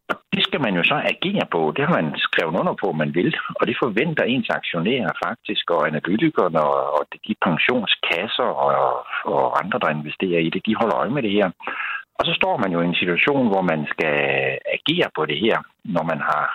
Og 0.09 0.15
det 0.33 0.43
skal 0.47 0.61
man 0.61 0.75
jo 0.79 0.83
så 0.83 0.97
agere 1.13 1.45
på. 1.51 1.73
Det 1.75 1.85
har 1.85 1.93
man 1.99 2.09
skrevet 2.27 2.59
under 2.59 2.75
på, 2.83 2.91
man 2.91 3.15
vil. 3.15 3.31
Og 3.59 3.67
det 3.67 3.81
forventer 3.83 4.23
ens 4.23 4.49
aktionærer 4.49 5.11
faktisk, 5.25 5.71
og 5.75 5.87
analytikerne 5.87 6.61
og 6.95 7.01
de 7.27 7.35
pensionskasser 7.47 8.49
og, 8.65 8.71
og 9.33 9.63
andre, 9.63 9.79
der 9.79 9.89
investerer 9.89 10.39
i 10.39 10.49
det, 10.49 10.65
de 10.65 10.79
holder 10.79 10.95
øje 11.01 11.15
med 11.15 11.23
det 11.23 11.31
her. 11.31 11.47
Og 12.19 12.23
så 12.25 12.33
står 12.39 12.57
man 12.57 12.71
jo 12.71 12.81
i 12.81 12.85
en 12.85 13.01
situation, 13.01 13.47
hvor 13.51 13.61
man 13.61 13.81
skal 13.93 14.15
agere 14.77 15.09
på 15.15 15.25
det 15.25 15.39
her, 15.45 15.57
når 15.83 16.03
man 16.11 16.19
har 16.29 16.45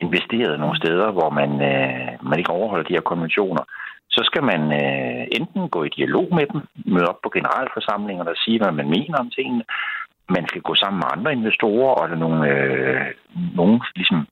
investeret 0.00 0.60
nogle 0.60 0.76
steder, 0.76 1.08
hvor 1.10 1.30
man, 1.30 1.50
øh, 1.70 2.10
man 2.30 2.38
ikke 2.38 2.56
overholder 2.58 2.86
de 2.88 2.96
her 2.96 3.10
konventioner. 3.12 3.64
Så 4.10 4.20
skal 4.24 4.44
man 4.52 4.62
øh, 4.82 5.22
enten 5.38 5.68
gå 5.68 5.84
i 5.84 5.94
dialog 5.98 6.26
med 6.38 6.46
dem, 6.52 6.60
møde 6.92 7.08
op 7.12 7.20
på 7.22 7.30
generalforsamlinger 7.36 8.24
og 8.24 8.36
sige, 8.44 8.58
hvad 8.58 8.72
man 8.72 8.88
mener 8.96 9.16
om 9.18 9.30
tingene, 9.30 9.64
man 10.28 10.44
skal 10.48 10.62
gå 10.68 10.74
sammen 10.74 10.98
med 10.98 11.08
andre 11.14 11.32
investorer, 11.32 11.94
og 12.00 12.08
der 12.08 12.16
nogle, 12.16 12.40
øh, 12.52 13.06
nogen 13.54 13.80
ligesom 13.96 14.26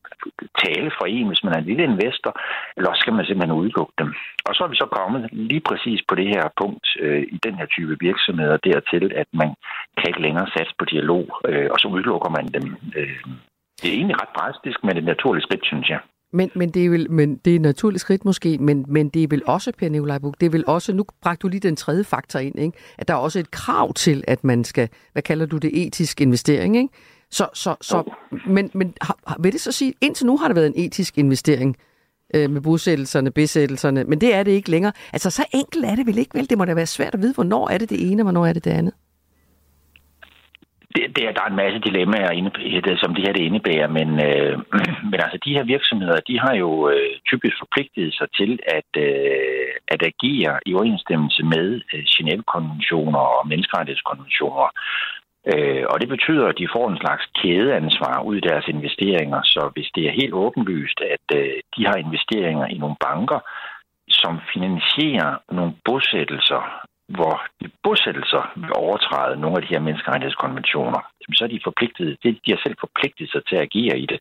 tale 0.64 0.90
for 0.98 1.06
en, 1.06 1.26
hvis 1.28 1.44
man 1.44 1.52
er 1.52 1.58
en 1.58 1.70
lille 1.70 1.84
investor, 1.84 2.32
eller 2.76 2.90
også 2.90 3.00
skal 3.00 3.16
man 3.16 3.26
simpelthen 3.26 3.58
udelukke 3.60 3.94
dem. 3.98 4.10
Og 4.48 4.54
så 4.54 4.64
er 4.64 4.68
vi 4.68 4.76
så 4.76 4.88
kommet 4.98 5.22
lige 5.32 5.64
præcis 5.68 6.00
på 6.08 6.14
det 6.14 6.28
her 6.34 6.44
punkt 6.60 6.86
øh, 7.00 7.22
i 7.36 7.38
den 7.46 7.54
her 7.54 7.66
type 7.66 7.96
virksomheder 8.00 8.56
dertil, 8.56 9.12
at 9.16 9.28
man 9.32 9.50
kan 9.98 10.08
ikke 10.08 10.22
længere 10.26 10.48
satse 10.56 10.74
på 10.78 10.84
dialog, 10.84 11.24
øh, 11.48 11.68
og 11.72 11.78
så 11.80 11.88
udelukker 11.88 12.30
man 12.36 12.46
dem. 12.56 12.66
Øh, 12.98 13.20
det 13.78 13.86
er 13.90 13.96
egentlig 13.96 14.20
ret 14.22 14.36
drastisk, 14.38 14.78
men 14.84 14.96
et 14.96 15.04
naturligt 15.04 15.46
skridt, 15.46 15.64
synes 15.66 15.88
jeg. 15.88 16.00
Men, 16.34 16.50
men, 16.54 16.70
det 16.70 16.84
er 16.84 16.90
vel, 16.90 17.10
men 17.10 17.36
det 17.36 17.50
er 17.50 17.54
et 17.54 17.60
naturligt 17.60 18.00
skridt 18.00 18.24
måske, 18.24 18.58
men, 18.58 18.84
men 18.88 19.08
det 19.08 19.22
er 19.22 19.28
vel 19.28 19.42
også, 19.46 19.72
Per 19.78 19.88
Nikolaj 19.88 20.18
Buk, 20.18 20.40
det 20.40 20.46
er 20.46 20.50
vel 20.50 20.64
også, 20.66 20.92
nu 20.92 21.04
bragte 21.22 21.42
du 21.42 21.48
lige 21.48 21.60
den 21.60 21.76
tredje 21.76 22.04
faktor 22.04 22.38
ind, 22.38 22.58
ikke? 22.58 22.78
at 22.98 23.08
der 23.08 23.14
er 23.14 23.18
også 23.18 23.38
et 23.38 23.50
krav 23.50 23.92
til, 23.92 24.24
at 24.26 24.44
man 24.44 24.64
skal, 24.64 24.88
hvad 25.12 25.22
kalder 25.22 25.46
du 25.46 25.58
det, 25.58 25.86
etisk 25.86 26.20
investering, 26.20 26.76
ikke? 26.76 26.88
Så, 27.30 27.48
så, 27.54 27.76
så, 27.80 28.14
men, 28.46 28.70
men 28.74 28.94
har, 29.00 29.36
vil 29.40 29.52
det 29.52 29.60
så 29.60 29.72
sige, 29.72 29.94
indtil 30.00 30.26
nu 30.26 30.36
har 30.36 30.48
det 30.48 30.56
været 30.56 30.66
en 30.66 30.84
etisk 30.84 31.18
investering 31.18 31.76
øh, 32.34 32.50
med 32.50 32.60
bosættelserne, 32.60 33.30
besættelserne, 33.30 34.04
men 34.04 34.20
det 34.20 34.34
er 34.34 34.42
det 34.42 34.52
ikke 34.52 34.70
længere. 34.70 34.92
Altså, 35.12 35.30
så 35.30 35.44
enkelt 35.52 35.84
er 35.84 35.94
det 35.94 36.06
vel 36.06 36.18
ikke, 36.18 36.34
vel? 36.34 36.50
Det 36.50 36.58
må 36.58 36.64
da 36.64 36.74
være 36.74 36.86
svært 36.86 37.14
at 37.14 37.22
vide, 37.22 37.34
hvornår 37.34 37.68
er 37.68 37.78
det 37.78 37.90
det 37.90 38.10
ene, 38.10 38.22
og 38.22 38.24
hvornår 38.24 38.46
er 38.46 38.52
det 38.52 38.64
det 38.64 38.70
andet 38.70 38.94
det, 40.94 41.16
det 41.16 41.22
er, 41.24 41.32
der 41.32 41.42
er 41.42 41.50
en 41.50 41.62
masse 41.62 41.78
dilemmaer, 41.78 42.30
inde, 42.30 42.50
som 43.02 43.14
det 43.14 43.24
her 43.26 43.32
det 43.32 43.44
indebærer, 43.48 43.88
men, 43.98 44.08
øh, 44.28 44.54
men 45.10 45.18
altså 45.24 45.38
de 45.44 45.54
her 45.56 45.64
virksomheder, 45.74 46.20
de 46.28 46.38
har 46.44 46.54
jo 46.54 46.70
øh, 46.88 47.10
typisk 47.30 47.56
forpligtet 47.58 48.14
sig 48.14 48.28
til 48.38 48.58
at, 48.78 48.90
øh, 49.06 49.72
at 49.94 50.00
agere 50.12 50.54
i 50.66 50.74
overensstemmelse 50.74 51.42
med 51.54 51.66
øh, 51.92 52.02
Genève-konventioner 52.12 53.24
og 53.36 53.48
menneskerettighedskonventioner. 53.48 54.68
Øh, 55.52 55.84
og 55.90 56.00
det 56.00 56.08
betyder, 56.08 56.46
at 56.46 56.58
de 56.58 56.72
får 56.74 56.86
en 56.90 57.02
slags 57.02 57.24
kædeansvar 57.40 58.22
ud 58.28 58.36
i 58.36 58.46
deres 58.48 58.66
investeringer, 58.68 59.40
så 59.42 59.70
hvis 59.74 59.88
det 59.94 60.02
er 60.06 60.18
helt 60.20 60.34
åbenlyst, 60.34 61.00
at 61.14 61.26
øh, 61.38 61.54
de 61.76 61.86
har 61.86 61.96
investeringer 61.96 62.66
i 62.66 62.78
nogle 62.78 62.96
banker, 63.06 63.40
som 64.08 64.40
finansierer 64.52 65.32
nogle 65.52 65.74
bosættelser 65.84 66.83
hvor 67.08 67.34
de 67.60 67.70
bosættelser 67.82 68.42
vil 68.56 68.72
overtræde 68.84 69.40
nogle 69.40 69.56
af 69.56 69.62
de 69.62 69.74
her 69.74 69.86
menneskerettighedskonventioner, 69.86 71.00
så 71.36 71.44
er 71.44 71.48
de 71.48 71.66
forpligtet, 71.68 72.08
de 72.44 72.52
har 72.52 72.60
selv 72.66 72.76
forpligtet 72.80 73.26
sig 73.30 73.42
til 73.44 73.56
at 73.56 73.66
agere 73.68 73.98
i 74.04 74.06
det. 74.12 74.18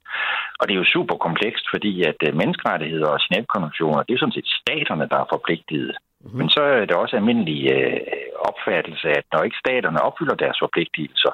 Og 0.60 0.64
det 0.68 0.74
er 0.74 0.82
jo 0.82 0.94
super 0.96 1.16
komplekst, 1.26 1.66
fordi 1.74 1.94
at 2.12 2.20
øh, 2.28 2.36
menneskerettigheder 2.42 3.10
og 3.14 3.20
Genève-konventioner, 3.24 4.04
det 4.04 4.14
er 4.14 4.22
sådan 4.22 4.38
set 4.38 4.50
staterne, 4.62 5.10
der 5.12 5.18
er 5.20 5.32
forpligtet. 5.36 5.96
Mm-hmm. 6.24 6.38
Men 6.38 6.50
så 6.50 6.62
er 6.62 6.86
det 6.86 6.96
også 7.04 7.16
almindelig 7.16 7.60
øh, 7.76 8.00
opfattelse, 8.50 9.08
at 9.20 9.26
når 9.34 9.44
ikke 9.44 9.64
staterne 9.64 10.02
opfylder 10.08 10.36
deres 10.36 10.58
forpligtelser, 10.64 11.32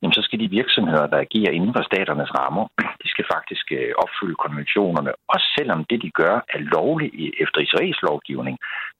jamen 0.00 0.14
så 0.14 0.22
skal 0.22 0.40
de 0.40 0.56
virksomheder, 0.60 1.06
der 1.06 1.18
agerer 1.26 1.52
inden 1.56 1.74
for 1.76 1.82
staternes 1.90 2.32
rammer, 2.38 2.64
de 3.02 3.08
skal 3.12 3.26
faktisk 3.34 3.66
øh, 3.78 3.92
opfylde 4.04 4.36
konventionerne. 4.44 5.10
Også 5.34 5.46
selvom 5.58 5.80
det, 5.90 5.98
de 6.02 6.10
gør, 6.22 6.34
er 6.54 6.60
lovligt 6.76 7.14
efter 7.44 7.58
israelsk 7.60 8.02
lovgivning, 8.02 8.56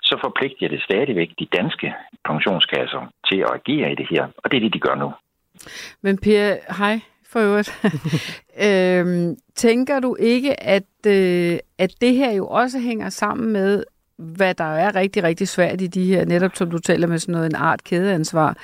så 0.09 0.15
forpligter 0.25 0.69
det 0.69 0.83
stadigvæk 0.89 1.31
de 1.39 1.47
danske 1.59 1.89
pensionskasser 2.29 3.03
til 3.29 3.39
at 3.47 3.53
agere 3.59 3.93
i 3.93 3.95
det 4.01 4.07
her. 4.11 4.25
Og 4.43 4.47
det 4.51 4.57
er 4.57 4.65
det, 4.67 4.75
de 4.75 4.87
gør 4.87 4.95
nu. 4.95 5.09
Men 6.03 6.19
Per, 6.19 6.75
hej 6.81 6.97
for 7.33 7.41
øvrigt. 7.41 7.71
øhm, 8.69 9.37
tænker 9.55 10.01
du 10.01 10.17
ikke, 10.21 10.63
at, 10.63 10.93
øh, 11.07 11.59
at 11.79 11.91
det 12.01 12.15
her 12.15 12.33
jo 12.33 12.47
også 12.49 12.79
hænger 12.79 13.09
sammen 13.09 13.53
med, 13.53 13.85
hvad 14.19 14.55
der 14.55 14.65
er 14.65 14.95
rigtig, 14.95 15.23
rigtig 15.23 15.49
svært 15.49 15.81
i 15.81 15.87
de 15.87 16.05
her, 16.05 16.25
netop 16.25 16.57
som 16.57 16.71
du 16.71 16.79
taler 16.79 17.07
med 17.07 17.19
sådan 17.19 17.33
noget, 17.33 17.47
en 17.47 17.57
art 17.57 17.85
kædeansvar, 17.85 18.57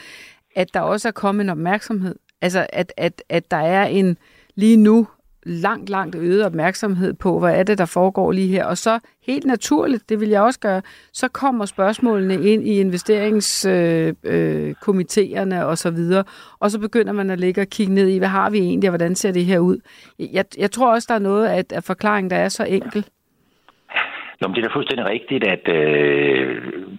at 0.57 0.75
der 0.75 0.81
også 0.81 1.09
er 1.09 1.13
kommet 1.13 1.45
en 1.45 1.51
opmærksomhed. 1.51 2.15
Altså, 2.41 2.67
at, 2.73 2.93
at, 2.97 3.23
at 3.29 3.51
der 3.51 3.57
er 3.57 3.85
en 3.85 4.19
lige 4.55 4.77
nu 4.77 5.07
langt, 5.49 5.89
langt 5.89 6.17
øget 6.17 6.45
opmærksomhed 6.45 7.15
på, 7.15 7.39
hvad 7.39 7.55
er 7.55 7.63
det, 7.63 7.79
der 7.79 7.85
foregår 7.85 8.33
lige 8.33 8.49
her. 8.49 8.65
Og 8.65 8.79
så 8.79 8.99
helt 9.27 9.45
naturligt, 9.45 10.09
det 10.09 10.21
vil 10.21 10.29
jeg 10.29 10.43
også 10.43 10.61
gøre, 10.61 10.83
så 11.13 11.29
kommer 11.29 11.67
spørgsmålene 11.67 12.35
ind 12.35 12.69
i 12.69 12.81
investeringskomiteerne 12.81 15.57
øh, 15.57 15.63
øh, 15.63 15.69
og 15.69 15.79
så 15.79 15.91
videre, 15.91 16.25
og 16.59 16.71
så 16.71 16.79
begynder 16.79 17.13
man 17.13 17.31
at 17.31 17.41
ligge 17.41 17.61
og 17.61 17.67
kigge 17.67 17.95
ned 17.95 18.09
i, 18.09 18.19
hvad 18.19 18.29
har 18.29 18.51
vi 18.51 18.59
egentlig, 18.59 18.89
og 18.89 18.91
hvordan 18.91 19.15
ser 19.15 19.33
det 19.33 19.45
her 19.45 19.59
ud. 19.59 19.79
Jeg, 20.19 20.45
jeg 20.59 20.71
tror 20.71 20.95
også, 20.95 21.07
der 21.09 21.15
er 21.15 21.19
noget 21.19 21.47
af, 21.47 21.65
af 21.71 21.85
forklaringen, 21.85 22.31
der 22.31 22.37
er 22.37 22.49
så 22.49 22.65
enkel. 22.65 23.07
Nå, 24.39 24.49
men 24.49 24.55
det 24.55 24.61
er 24.61 24.69
da 24.69 24.77
fuldstændig 24.79 25.07
rigtigt, 25.07 25.45
at 25.55 25.65
øh, 25.79 26.49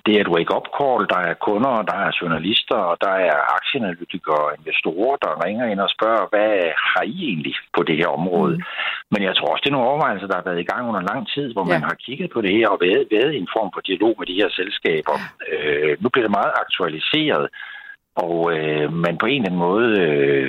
det 0.06 0.14
er 0.16 0.22
et 0.22 0.34
wake-up 0.36 0.68
call. 0.78 1.02
Der 1.14 1.20
er 1.30 1.42
kunder, 1.48 1.76
der 1.92 1.98
er 2.06 2.18
journalister, 2.22 2.80
og 2.90 2.96
der 3.06 3.14
er 3.30 3.36
aktieanalytikere 3.58 4.42
og 4.48 4.54
investorer, 4.60 5.16
der 5.26 5.44
ringer 5.46 5.66
ind 5.72 5.80
og 5.80 5.90
spørger, 5.98 6.32
hvad 6.34 6.54
har 6.92 7.04
I 7.16 7.18
egentlig 7.30 7.56
på 7.78 7.82
det 7.84 7.96
her 7.98 8.10
område? 8.20 8.56
Mm. 8.58 8.64
Men 9.12 9.22
jeg 9.28 9.36
tror 9.36 9.52
også, 9.52 9.64
det 9.64 9.70
er 9.70 9.78
nogle 9.78 9.90
overvejelser, 9.92 10.28
der 10.28 10.36
har 10.40 10.48
været 10.50 10.64
i 10.64 10.70
gang 10.72 10.84
under 10.90 11.04
lang 11.12 11.22
tid, 11.34 11.48
hvor 11.54 11.66
ja. 11.68 11.74
man 11.74 11.84
har 11.90 11.96
kigget 12.06 12.30
på 12.32 12.42
det 12.42 12.54
her 12.58 12.68
og 12.74 12.80
været, 12.86 13.08
været 13.12 13.34
i 13.34 13.42
en 13.44 13.54
form 13.56 13.70
for 13.74 13.82
dialog 13.90 14.16
med 14.20 14.28
de 14.28 14.40
her 14.42 14.50
selskaber. 14.60 15.16
Øh, 15.52 15.92
nu 16.02 16.10
bliver 16.10 16.26
det 16.28 16.38
meget 16.40 16.54
aktualiseret, 16.64 17.46
og 18.26 18.36
øh, 18.56 18.94
man 19.06 19.18
på 19.18 19.26
en 19.26 19.42
eller 19.42 19.50
anden 19.50 19.66
måde 19.70 19.90
øh, 20.06 20.48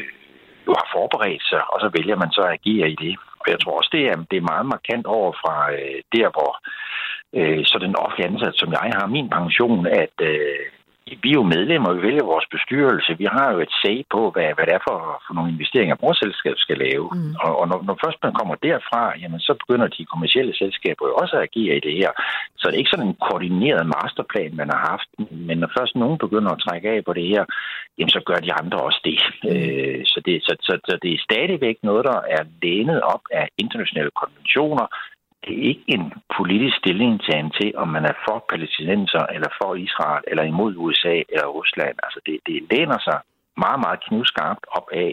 jo 0.66 0.72
har 0.80 0.88
forberedt 0.96 1.44
sig, 1.50 1.62
og 1.72 1.76
så 1.82 1.88
vælger 1.96 2.16
man 2.22 2.30
så 2.36 2.40
at 2.40 2.56
agere 2.58 2.90
i 2.90 2.98
det. 3.06 3.14
Og 3.40 3.46
jeg 3.52 3.58
tror 3.60 3.76
også, 3.78 3.90
det 3.92 4.02
er, 4.10 4.16
det 4.30 4.36
er 4.36 4.50
meget 4.52 4.66
markant 4.66 5.06
over 5.06 5.32
fra 5.42 5.54
øh, 5.72 5.98
der, 6.14 6.28
hvor 6.36 6.52
øh, 7.38 7.62
så 7.70 7.78
den 7.78 7.96
offentlige 7.96 8.28
ansat, 8.30 8.54
som 8.56 8.72
jeg 8.72 8.92
har 8.96 9.06
min 9.06 9.28
pension, 9.30 9.86
at 9.86 10.16
øh, 10.30 10.66
vi 11.22 11.28
er 11.30 11.40
jo 11.40 11.52
medlemmer, 11.56 11.92
vi 11.92 12.02
vælger 12.08 12.32
vores 12.32 12.46
bestyrelse. 12.54 13.18
Vi 13.22 13.28
har 13.36 13.46
jo 13.52 13.58
et 13.66 13.74
sag 13.82 13.98
på, 14.14 14.20
hvad, 14.34 14.48
hvad 14.54 14.66
det 14.66 14.74
er 14.74 14.84
for, 14.88 14.98
for 15.26 15.32
nogle 15.34 15.52
investeringer, 15.54 15.96
vores 16.00 16.20
skal 16.64 16.78
lave. 16.86 17.06
Mm. 17.12 17.34
Og, 17.44 17.52
og 17.60 17.64
når, 17.70 17.78
når 17.88 17.96
først 18.04 18.18
man 18.22 18.32
kommer 18.38 18.54
derfra, 18.68 19.02
jamen, 19.22 19.40
så 19.40 19.52
begynder 19.62 19.88
de 19.96 20.10
kommersielle 20.12 20.54
selskaber 20.62 21.04
jo 21.08 21.14
også 21.22 21.34
at 21.36 21.46
agere 21.48 21.76
i 21.76 21.84
det 21.88 21.94
her. 22.00 22.10
Så 22.58 22.64
det 22.66 22.74
er 22.74 22.82
ikke 22.82 22.94
sådan 22.94 23.08
en 23.08 23.20
koordineret 23.28 23.84
masterplan, 23.96 24.56
man 24.60 24.70
har 24.74 24.80
haft. 24.90 25.08
Men 25.48 25.56
når 25.58 25.70
først 25.78 25.94
nogen 25.96 26.18
begynder 26.24 26.50
at 26.52 26.62
trække 26.66 26.86
af 26.94 27.00
på 27.04 27.12
det 27.12 27.26
her, 27.34 27.44
jamen, 27.98 28.14
så 28.16 28.20
gør 28.28 28.38
de 28.46 28.52
andre 28.60 28.78
også 28.88 29.00
det. 29.08 29.18
Mm. 29.44 29.50
Øh, 29.50 30.00
så, 30.12 30.18
det 30.26 30.34
så, 30.46 30.52
så, 30.66 30.72
så 30.88 30.94
det 31.02 31.10
er 31.12 31.26
stadigvæk 31.28 31.76
noget, 31.82 32.04
der 32.10 32.18
er 32.36 32.42
lænet 32.62 33.00
op 33.14 33.24
af 33.40 33.48
internationale 33.58 34.12
konventioner, 34.20 34.86
det 35.44 35.52
er 35.58 35.68
ikke 35.72 35.84
en 35.96 36.04
politisk 36.36 36.76
stillingtagen 36.76 37.50
til, 37.58 37.68
om 37.82 37.88
man 37.88 38.04
er 38.04 38.16
for 38.26 38.44
palæstinenser, 38.50 39.24
eller 39.34 39.50
for 39.60 39.74
Israel, 39.74 40.24
eller 40.30 40.44
imod 40.44 40.74
USA 40.76 41.16
eller 41.32 41.46
Rusland. 41.58 41.96
Altså 42.02 42.20
det, 42.26 42.34
det 42.46 42.56
læner 42.70 42.98
sig 42.98 43.18
meget, 43.64 43.80
meget 43.84 44.00
knivskarpt 44.06 44.64
op 44.76 44.88
af 44.92 45.10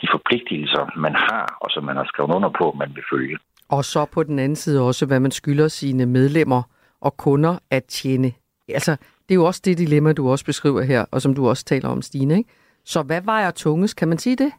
de 0.00 0.06
forpligtelser, 0.14 0.84
man 0.96 1.14
har, 1.14 1.46
og 1.60 1.68
som 1.70 1.84
man 1.84 1.96
har 1.96 2.04
skrevet 2.04 2.34
under 2.36 2.50
på, 2.60 2.66
man 2.78 2.90
vil 2.94 3.04
følge. 3.12 3.38
Og 3.68 3.84
så 3.84 4.04
på 4.04 4.22
den 4.22 4.38
anden 4.38 4.56
side 4.56 4.82
også, 4.82 5.06
hvad 5.06 5.20
man 5.20 5.30
skylder 5.30 5.68
sine 5.68 6.06
medlemmer 6.06 6.62
og 7.00 7.16
kunder 7.16 7.58
at 7.70 7.84
tjene. 7.84 8.32
Altså, 8.68 8.92
det 9.28 9.30
er 9.30 9.34
jo 9.34 9.44
også 9.44 9.62
det 9.64 9.78
dilemma, 9.78 10.12
du 10.12 10.30
også 10.30 10.44
beskriver 10.44 10.82
her, 10.82 11.04
og 11.12 11.22
som 11.22 11.34
du 11.34 11.48
også 11.48 11.64
taler 11.64 11.88
om, 11.88 12.02
Stine. 12.02 12.38
Ikke? 12.38 12.50
Så 12.84 13.02
hvad 13.02 13.20
vejer 13.22 13.50
tungest? 13.50 13.96
Kan 13.96 14.08
man 14.08 14.18
sige 14.18 14.36
det? 14.36 14.52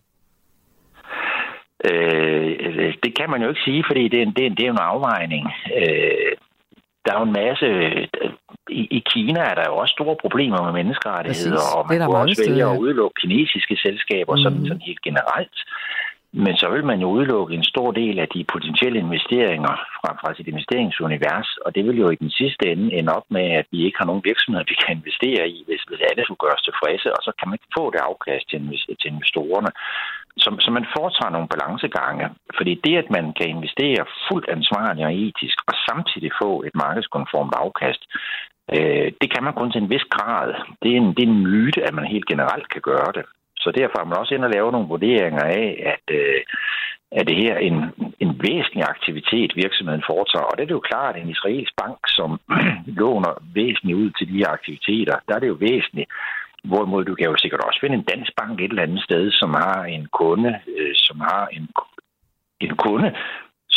Øh, 1.85 2.93
det 3.03 3.11
kan 3.17 3.29
man 3.29 3.41
jo 3.41 3.49
ikke 3.49 3.61
sige, 3.65 3.83
fordi 3.87 4.07
det 4.07 4.19
er 4.19 4.23
en, 4.23 4.33
det 4.33 4.43
er 4.43 4.49
en, 4.49 4.55
det 4.55 4.65
er 4.65 4.71
en 4.71 4.87
afvejning. 4.91 5.45
Øh, 5.77 6.31
der 7.05 7.11
er 7.13 7.19
jo 7.19 7.25
en 7.25 7.39
masse... 7.43 7.67
I, 8.69 8.81
I 8.97 8.99
Kina 9.11 9.41
er 9.51 9.55
der 9.55 9.65
jo 9.67 9.75
også 9.75 9.93
store 9.97 10.15
problemer 10.21 10.63
med 10.63 10.73
menneskerettigheder, 10.79 11.63
Præcis. 11.63 11.75
og 11.75 11.85
man 11.89 11.99
kunne 12.05 12.17
også 12.17 12.43
vælge 12.47 12.65
at 12.71 12.77
udelukke 12.77 13.21
kinesiske 13.21 13.75
selskaber 13.85 14.35
mm. 14.35 14.41
sådan, 14.43 14.63
sådan 14.67 14.87
helt 14.89 15.01
generelt. 15.01 15.57
Men 16.33 16.53
så 16.61 16.67
vil 16.69 16.85
man 16.85 16.99
jo 16.99 17.07
udelukke 17.15 17.55
en 17.55 17.63
stor 17.63 17.91
del 17.91 18.19
af 18.19 18.27
de 18.35 18.51
potentielle 18.53 18.99
investeringer 18.99 19.75
fra, 19.97 20.09
fra 20.21 20.35
sit 20.35 20.47
investeringsunivers, 20.47 21.49
og 21.65 21.75
det 21.75 21.83
vil 21.85 21.97
jo 22.03 22.09
i 22.09 22.21
den 22.23 22.31
sidste 22.39 22.63
ende 22.71 22.93
ende 22.93 23.13
op 23.17 23.27
med, 23.29 23.47
at 23.61 23.65
vi 23.71 23.79
ikke 23.85 23.97
har 23.99 24.05
nogen 24.05 24.27
virksomheder, 24.29 24.71
vi 24.71 24.77
kan 24.83 24.97
investere 24.97 25.49
i, 25.49 25.63
hvis, 25.67 25.81
hvis 25.89 26.01
alle 26.09 26.23
skulle 26.23 26.43
gøres 26.45 26.61
tilfredse, 26.61 27.07
og 27.17 27.21
så 27.23 27.31
kan 27.37 27.47
man 27.47 27.55
ikke 27.57 27.75
få 27.77 27.85
det 27.93 28.01
afkast 28.09 28.45
til, 28.49 28.59
til 29.01 29.11
investorerne. 29.13 29.71
Så, 30.37 30.49
så 30.59 30.71
man 30.71 30.85
foretager 30.97 31.31
nogle 31.31 31.51
balancegange, 31.53 32.25
fordi 32.57 32.73
det, 32.85 32.95
at 32.97 33.09
man 33.09 33.33
kan 33.37 33.47
investere 33.49 34.05
fuldt 34.27 34.49
ansvarligt 34.49 35.05
og 35.05 35.13
etisk, 35.13 35.57
og 35.67 35.73
samtidig 35.89 36.31
få 36.41 36.63
et 36.67 36.75
markedskonformt 36.75 37.53
afkast, 37.63 38.01
øh, 38.75 39.07
det 39.21 39.27
kan 39.33 39.43
man 39.43 39.53
kun 39.53 39.71
til 39.71 39.81
en 39.81 39.89
vis 39.89 40.07
grad. 40.15 40.49
Det 40.81 40.89
er 40.91 40.97
en, 40.97 41.09
det 41.15 41.23
er 41.23 41.31
en 41.31 41.43
myte, 41.47 41.81
at 41.87 41.93
man 41.93 42.05
helt 42.13 42.27
generelt 42.31 42.69
kan 42.73 42.81
gøre 42.81 43.11
det. 43.17 43.25
Så 43.63 43.71
derfor 43.71 43.99
er 43.99 44.05
man 44.05 44.17
også 44.17 44.35
inde 44.35 44.45
og 44.45 44.53
lave 44.53 44.71
nogle 44.71 44.87
vurderinger 44.87 45.43
af, 45.43 45.67
at 45.93 46.05
øh, 46.19 46.41
er 47.11 47.23
det 47.23 47.37
her 47.43 47.55
en, 47.57 47.77
en 48.19 48.31
væsentlig 48.47 48.83
aktivitet, 48.83 49.55
virksomheden 49.55 50.03
foretager. 50.09 50.49
Og 50.49 50.57
det 50.57 50.63
er 50.63 50.79
jo 50.79 50.89
klart, 50.91 51.15
at 51.15 51.21
en 51.21 51.29
israelsk 51.35 51.73
bank, 51.83 51.97
som 52.07 52.39
låner 53.01 53.33
væsentligt 53.53 53.97
ud 53.97 54.09
til 54.11 54.27
de 54.31 54.37
her 54.41 54.49
aktiviteter, 54.57 55.15
der 55.27 55.35
er 55.35 55.39
det 55.39 55.47
jo 55.47 55.57
væsentligt, 55.69 56.09
Hvorimod 56.63 57.05
du 57.05 57.15
kan 57.15 57.29
jo 57.31 57.37
sikkert 57.37 57.63
også 57.67 57.79
finde 57.81 57.95
en 57.97 58.09
dansk 58.13 58.31
bank 58.41 58.59
et 58.59 58.69
eller 58.69 58.83
andet 58.83 59.03
sted, 59.03 59.31
som 59.31 59.49
har 59.53 59.83
en 59.83 60.07
kunde, 60.19 60.53
øh, 60.77 60.93
som 60.95 61.19
har 61.19 61.47
en, 61.47 61.67
en 62.61 62.75
kunde, 62.75 63.09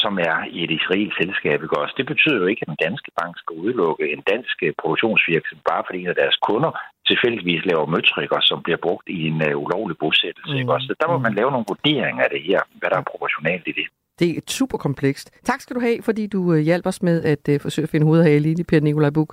som 0.03 0.15
er 0.31 0.37
i 0.57 0.59
et 0.65 0.73
israelsk 0.79 1.17
selskab. 1.23 1.59
Ikke 1.63 1.81
også? 1.83 1.95
Det 2.01 2.07
betyder 2.13 2.39
jo 2.43 2.47
ikke, 2.51 2.63
at 2.65 2.71
den 2.73 2.83
danske 2.87 3.11
bank 3.21 3.33
skal 3.39 3.55
udelukke 3.63 4.05
en 4.15 4.23
dansk 4.33 4.57
øh, 4.67 4.73
produktionsvirksomhed, 4.81 5.65
bare 5.73 5.83
fordi 5.87 5.99
en 6.01 6.13
af 6.15 6.19
deres 6.23 6.37
kunder 6.49 6.73
tilfældigvis 7.11 7.63
laver 7.71 7.87
møtrikker, 7.95 8.39
som 8.51 8.59
bliver 8.65 8.81
brugt 8.87 9.07
i 9.19 9.19
en 9.31 9.39
uh, 9.49 9.63
ulovlig 9.65 9.97
bosættelse. 10.03 10.53
Mm. 10.53 10.61
Ikke 10.61 10.73
også? 10.77 10.87
Så 10.91 10.95
der 11.01 11.09
må 11.13 11.19
man 11.27 11.35
lave 11.39 11.51
nogle 11.55 11.71
vurderinger 11.73 12.23
af 12.27 12.31
det 12.35 12.43
her, 12.49 12.61
hvad 12.79 12.89
der 12.91 12.99
er 12.99 13.11
proportionalt 13.13 13.67
i 13.71 13.73
det. 13.79 13.87
Det 14.21 14.29
er 14.31 14.41
super 14.61 14.79
komplekst. 14.79 15.27
Tak 15.51 15.61
skal 15.61 15.77
du 15.77 15.81
have, 15.81 15.99
fordi 16.09 16.27
du 16.27 16.41
uh, 16.53 16.59
hjalp 16.69 16.87
os 16.87 17.03
med 17.03 17.17
at 17.33 17.45
uh, 17.53 17.61
forsøge 17.61 17.87
at 17.87 17.93
finde 17.93 18.07
hovedet 18.07 18.27
af 18.31 18.43
lige 18.43 18.65
Per 18.65 18.81
Nikolaj 18.81 19.11
Buk. 19.11 19.31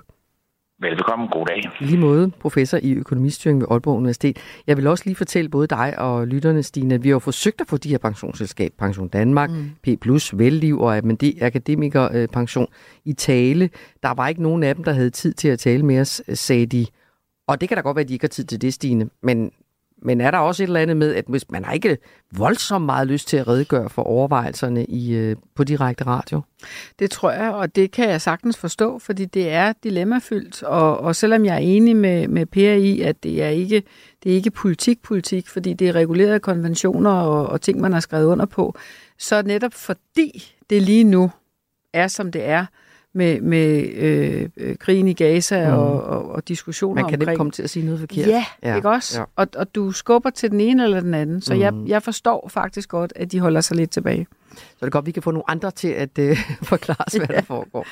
Velbekomme. 0.82 1.28
God 1.28 1.46
dag. 1.46 1.70
Lige 1.80 1.98
måde, 1.98 2.32
professor 2.40 2.80
i 2.84 2.94
økonomistyring 2.94 3.60
ved 3.60 3.68
Aalborg 3.72 3.98
Universitet. 3.98 4.38
Jeg 4.68 4.78
vil 4.78 4.88
også 4.88 5.04
lige 5.06 5.16
fortælle 5.16 5.50
både 5.50 5.68
dig 5.68 6.00
og 6.00 6.28
lytterne, 6.28 6.64
Stine, 6.64 6.94
at 6.94 7.04
vi 7.04 7.10
har 7.10 7.20
forsøgt 7.20 7.62
at 7.62 7.68
få 7.68 7.78
de 7.78 7.90
her 7.90 7.98
pensionsselskab, 7.98 8.74
Pension 8.78 9.08
Danmark, 9.08 9.50
mm. 9.50 9.72
P+, 9.84 9.88
Velliv 10.34 10.80
og 10.80 10.98
Akademikerpension 11.42 12.68
i 13.06 13.14
tale. 13.14 13.70
Der 14.04 14.14
var 14.14 14.28
ikke 14.28 14.44
nogen 14.44 14.64
af 14.64 14.76
dem, 14.76 14.84
der 14.84 14.92
havde 14.92 15.10
tid 15.10 15.34
til 15.34 15.48
at 15.48 15.60
tale 15.60 15.86
med 15.86 16.00
os, 16.00 16.22
sagde 16.34 16.66
de. 16.66 16.86
Og 17.48 17.62
det 17.62 17.70
kan 17.70 17.76
da 17.76 17.82
godt 17.82 17.96
være, 17.96 18.04
at 18.04 18.08
de 18.10 18.14
ikke 18.14 18.24
har 18.24 18.30
tid 18.30 18.44
til 18.44 18.62
det, 18.62 18.74
Stine, 18.74 19.10
men 19.24 19.52
men 20.02 20.22
er 20.22 20.32
der 20.32 20.38
også 20.38 20.64
et 20.64 20.68
eller 20.68 20.80
andet 20.80 20.98
med, 20.98 21.16
at 21.16 21.26
hvis 21.28 21.52
man 21.52 21.66
har 21.66 21.74
ikke 21.74 21.98
voldsomt 22.38 22.86
meget 22.86 23.08
lyst 23.08 23.28
til 23.28 23.38
at 23.38 23.48
redegøre 23.48 23.90
for 23.90 24.02
overvejelserne 24.02 24.86
i, 24.86 25.16
øh, 25.16 25.36
på 25.56 25.64
direkte 25.64 26.06
radio? 26.06 26.42
Det 27.00 27.12
tror 27.12 27.32
jeg, 27.32 27.52
og 27.52 27.76
det 27.76 27.92
kan 27.92 28.10
jeg 28.10 28.22
sagtens 28.22 28.58
forstå, 28.58 29.00
fordi 29.00 29.26
det 29.26 29.50
er 29.50 29.74
dilemmafyldt. 29.84 30.64
Og, 30.64 31.00
og 31.00 31.16
selvom 31.16 31.46
jeg 31.46 31.56
er 31.56 31.60
enig 31.60 31.96
med, 31.96 32.28
med 32.28 32.46
Per 32.46 32.74
i, 32.74 33.02
at 33.02 33.24
det 33.24 33.44
er 33.44 33.50
ikke 33.50 33.84
det 34.24 34.32
er 34.32 34.36
ikke 34.36 34.52
politik-politik, 34.52 35.48
fordi 35.48 35.74
det 35.74 35.90
er 35.90 35.94
regulerede 35.94 36.40
konventioner 36.40 37.12
og, 37.12 37.48
og 37.48 37.62
ting, 37.62 37.82
man 37.82 37.94
har 37.94 38.00
skrevet 38.00 38.26
under 38.26 38.46
på, 38.46 38.76
så 39.18 39.42
netop 39.42 39.74
fordi 39.74 40.54
det 40.70 40.82
lige 40.82 41.04
nu 41.04 41.32
er, 41.94 42.08
som 42.08 42.32
det 42.32 42.46
er, 42.46 42.66
med, 43.14 43.42
med 43.42 43.90
øh, 43.94 44.50
øh, 44.58 44.76
krigen 44.78 45.08
i 45.08 45.14
Gaza 45.14 45.70
mm. 45.70 45.78
og, 45.78 46.04
og, 46.04 46.32
og 46.32 46.48
diskussioner 46.48 47.02
Man 47.02 47.10
kan 47.10 47.20
omkring... 47.20 47.32
ikke 47.32 47.38
komme 47.38 47.52
til 47.52 47.64
at 47.64 47.70
sige 47.70 47.86
noget 47.86 48.00
forkert. 48.00 48.28
Ja, 48.28 48.46
ja. 48.64 48.76
ikke 48.76 48.90
også? 48.90 49.20
Ja. 49.20 49.26
Og, 49.36 49.48
og 49.56 49.76
du 49.76 49.92
skubber 49.92 50.30
til 50.30 50.52
den 50.52 50.62
ene 50.62 50.84
eller 50.84 51.00
den 51.00 51.14
anden. 51.14 51.42
Så 51.42 51.54
mm. 51.54 51.60
jeg, 51.60 51.74
jeg 51.88 52.04
forstår 52.04 52.50
faktisk 52.54 52.90
godt, 52.90 53.14
at 53.16 53.32
de 53.32 53.40
holder 53.40 53.62
sig 53.62 53.78
lidt 53.78 53.92
tilbage. 53.92 54.28
Så 54.56 54.66
det 54.80 54.86
er 54.86 54.90
godt, 54.90 55.06
vi 55.06 55.12
kan 55.12 55.24
få 55.24 55.32
nogle 55.32 55.50
andre 55.50 55.72
til 55.72 55.88
at 55.88 56.20
øh, 56.20 56.38
forklare 56.62 57.06
os, 57.08 57.14
hvad 57.14 57.28
ja. 57.30 57.36
der 57.36 57.42
foregår. 57.42 57.86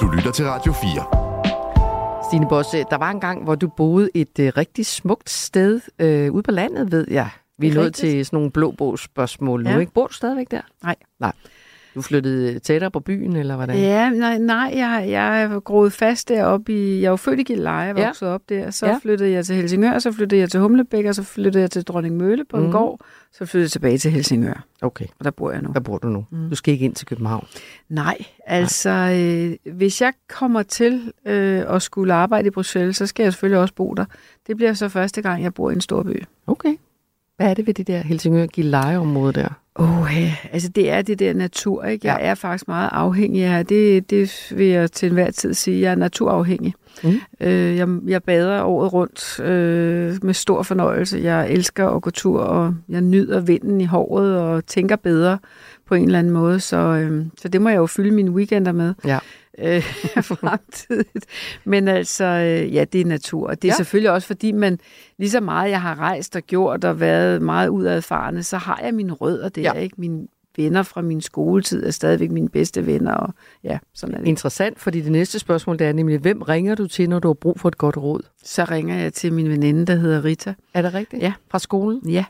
Du 0.00 0.10
lytter 0.10 0.32
til 0.32 0.44
Radio 0.44 0.72
4. 0.72 1.26
Stine 2.30 2.48
Bosse, 2.48 2.84
der 2.90 2.96
var 2.96 3.10
en 3.10 3.20
gang, 3.20 3.44
hvor 3.44 3.54
du 3.54 3.68
boede 3.68 4.10
et 4.14 4.38
øh, 4.38 4.52
rigtig 4.56 4.86
smukt 4.86 5.30
sted 5.30 5.80
øh, 5.98 6.32
ude 6.32 6.42
på 6.42 6.50
landet, 6.50 6.92
ved 6.92 7.06
jeg. 7.10 7.28
Vi 7.58 7.68
er 7.68 7.74
nået 7.74 7.94
til 7.94 8.26
sådan 8.26 8.36
nogle 8.36 8.50
blå 8.50 8.96
spørgsmål 8.96 9.62
nu, 9.64 9.70
ja. 9.70 9.78
ikke? 9.78 9.92
Bor 9.92 10.06
du 10.06 10.12
stadigvæk 10.12 10.50
der? 10.50 10.60
Nej. 10.82 10.96
Nej. 11.20 11.32
Du 11.96 12.02
flyttede 12.02 12.58
tættere 12.58 12.90
på 12.90 13.00
byen, 13.00 13.36
eller 13.36 13.56
hvordan? 13.56 13.76
Ja, 13.78 14.10
nej, 14.10 14.38
nej 14.38 14.72
jeg, 14.74 15.06
jeg 15.08 15.42
er 15.42 15.60
groet 15.60 15.92
fast 15.92 16.28
deroppe 16.28 16.72
i... 16.72 17.00
Jeg 17.00 17.10
var 17.10 17.16
født 17.16 17.40
i 17.40 17.42
Gilleleje, 17.42 17.90
og 17.90 17.96
voksede 17.96 18.30
ja. 18.30 18.34
op 18.34 18.42
der. 18.48 18.70
Så 18.70 18.86
ja. 18.86 18.98
flyttede 19.02 19.30
jeg 19.30 19.46
til 19.46 19.56
Helsingør, 19.56 19.98
så 19.98 20.12
flyttede 20.12 20.40
jeg 20.40 20.50
til 20.50 20.60
Humlebæk, 20.60 21.04
og 21.04 21.14
så 21.14 21.22
flyttede 21.22 21.62
jeg 21.62 21.70
til 21.70 21.84
Dronning 21.84 22.16
Mølle 22.16 22.44
på 22.44 22.56
mm. 22.56 22.62
en 22.62 22.68
mhm. 22.68 22.78
gård. 22.78 23.00
Så 23.32 23.46
flyttede 23.46 23.62
jeg 23.62 23.70
tilbage 23.70 23.98
til 23.98 24.10
Helsingør. 24.10 24.64
Okay. 24.82 25.06
Og 25.18 25.24
der 25.24 25.30
bor 25.30 25.50
jeg 25.50 25.62
nu. 25.62 25.70
Der 25.74 25.80
bor 25.80 25.98
du 25.98 26.08
nu. 26.08 26.24
Mm. 26.30 26.50
Du 26.50 26.56
skal 26.56 26.72
ikke 26.72 26.84
ind 26.84 26.94
til 26.94 27.06
København? 27.06 27.46
Nej, 27.88 28.16
altså 28.46 28.90
nej. 28.90 29.56
Øh, 29.64 29.74
hvis 29.74 30.00
jeg 30.00 30.12
kommer 30.28 30.62
til 30.62 31.12
øh, 31.26 31.62
at 31.68 31.82
skulle 31.82 32.14
arbejde 32.14 32.46
i 32.46 32.50
Bruxelles, 32.50 32.96
så 32.96 33.06
skal 33.06 33.22
jeg 33.22 33.32
selvfølgelig 33.32 33.60
også 33.60 33.74
bo 33.74 33.94
der. 33.94 34.04
Det 34.46 34.56
bliver 34.56 34.72
så 34.72 34.88
første 34.88 35.22
gang, 35.22 35.42
jeg 35.42 35.54
bor 35.54 35.70
i 35.70 35.72
en 35.72 35.80
stor 35.80 36.02
by. 36.02 36.24
Okay. 36.46 36.76
Hvad 37.36 37.50
er 37.50 37.54
det 37.54 37.66
ved 37.66 37.74
det 37.74 37.86
der 37.86 37.98
Helsingør 37.98 38.46
Gilleleje-område 38.46 39.32
der? 39.32 39.48
Åh, 39.78 40.00
oh, 40.00 40.08
ja. 40.16 40.34
altså 40.52 40.68
det 40.68 40.90
er 40.90 41.02
det 41.02 41.18
der 41.18 41.34
natur, 41.34 41.84
ikke? 41.84 42.06
Jeg 42.06 42.18
ja. 42.20 42.26
er 42.26 42.34
faktisk 42.34 42.68
meget 42.68 42.90
afhængig 42.92 43.44
af 43.44 43.66
det. 43.66 44.10
Det 44.10 44.52
vil 44.56 44.66
jeg 44.66 44.92
til 44.92 45.06
enhver 45.06 45.30
tid 45.30 45.54
sige. 45.54 45.80
Jeg 45.80 45.90
er 45.90 45.94
naturafhængig. 45.94 46.74
Mm. 47.02 47.14
Øh, 47.40 47.76
jeg, 47.76 47.88
jeg 48.06 48.22
bader 48.22 48.62
året 48.62 48.92
rundt 48.92 49.40
øh, 49.40 50.14
med 50.22 50.34
stor 50.34 50.62
fornøjelse. 50.62 51.20
Jeg 51.22 51.50
elsker 51.50 51.88
at 51.88 52.02
gå 52.02 52.10
tur, 52.10 52.40
og 52.40 52.74
jeg 52.88 53.00
nyder 53.00 53.40
vinden 53.40 53.80
i 53.80 53.84
håret 53.84 54.38
og 54.38 54.66
tænker 54.66 54.96
bedre 54.96 55.38
på 55.86 55.94
en 55.94 56.04
eller 56.04 56.18
anden 56.18 56.32
måde. 56.32 56.60
Så, 56.60 56.76
øh, 56.76 57.26
så 57.38 57.48
det 57.48 57.62
må 57.62 57.68
jeg 57.68 57.76
jo 57.76 57.86
fylde 57.86 58.10
mine 58.10 58.30
weekender 58.30 58.72
med. 58.72 58.94
Ja 59.06 59.18
øh, 59.58 59.82
fremtidigt. 60.32 61.26
Men 61.64 61.88
altså, 61.88 62.24
øh, 62.24 62.74
ja, 62.74 62.84
det 62.84 63.00
er 63.00 63.04
natur. 63.04 63.48
Og 63.48 63.62
det 63.62 63.68
er 63.68 63.72
ja. 63.72 63.76
selvfølgelig 63.76 64.10
også, 64.10 64.26
fordi 64.26 64.52
man 64.52 64.78
lige 65.18 65.30
så 65.30 65.40
meget 65.40 65.70
jeg 65.70 65.82
har 65.82 65.98
rejst 65.98 66.36
og 66.36 66.42
gjort 66.42 66.84
og 66.84 67.00
været 67.00 67.42
meget 67.42 67.68
udadfarende, 67.68 68.42
så 68.42 68.56
har 68.56 68.80
jeg 68.84 68.94
mine 68.94 69.12
rødder 69.12 69.48
der, 69.48 69.62
ja. 69.62 69.72
ikke? 69.72 69.94
Mine 69.98 70.26
venner 70.56 70.82
fra 70.82 71.02
min 71.02 71.20
skoletid 71.20 71.86
er 71.86 71.90
stadigvæk 71.90 72.30
mine 72.30 72.48
bedste 72.48 72.86
venner. 72.86 73.14
Og, 73.14 73.34
ja, 73.64 73.78
sådan 73.94 74.14
er 74.14 74.18
det. 74.18 74.26
Interessant, 74.26 74.80
fordi 74.80 75.00
det 75.00 75.12
næste 75.12 75.38
spørgsmål 75.38 75.78
det 75.78 75.86
er 75.86 75.92
nemlig, 75.92 76.18
hvem 76.18 76.42
ringer 76.42 76.74
du 76.74 76.86
til, 76.86 77.08
når 77.08 77.18
du 77.18 77.28
har 77.28 77.34
brug 77.34 77.60
for 77.60 77.68
et 77.68 77.78
godt 77.78 77.96
råd? 77.96 78.20
Så 78.44 78.64
ringer 78.64 78.96
jeg 78.96 79.12
til 79.12 79.32
min 79.32 79.48
veninde, 79.48 79.86
der 79.86 79.94
hedder 79.94 80.24
Rita. 80.24 80.54
Er 80.74 80.82
det 80.82 80.94
rigtigt? 80.94 81.22
Ja. 81.22 81.32
Fra 81.50 81.58
skolen? 81.58 82.10
Ja. 82.10 82.24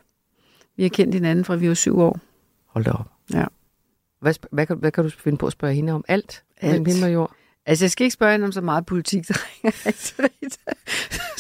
Vi 0.77 0.83
har 0.83 0.91
kendt 0.91 1.15
hinanden 1.15 1.45
fra 1.45 1.57
vi 1.57 1.69
var 1.69 1.75
syv 1.75 1.99
år. 1.99 2.19
Hold 2.67 2.85
da 2.85 2.91
op. 2.91 3.07
Ja. 3.33 3.45
Hvad, 4.21 4.35
hvad, 4.51 4.67
hvad, 4.67 4.77
hvad 4.77 4.93
kan 4.93 5.05
du 5.05 5.11
finde 5.11 5.39
på 5.39 5.47
at 5.47 5.53
spørge 5.53 5.75
hende 5.75 5.93
om? 5.93 6.05
Alt? 6.09 6.43
Alt. 6.61 7.05
Og 7.05 7.13
jord? 7.13 7.33
Altså, 7.67 7.85
jeg 7.85 7.91
skal 7.91 8.05
ikke 8.05 8.15
spørge 8.15 8.33
hende 8.33 8.45
om 8.45 8.53
så 8.53 8.61
meget 8.61 8.87
politik, 8.87 9.23
der 9.29 9.35
ringer 9.35 9.71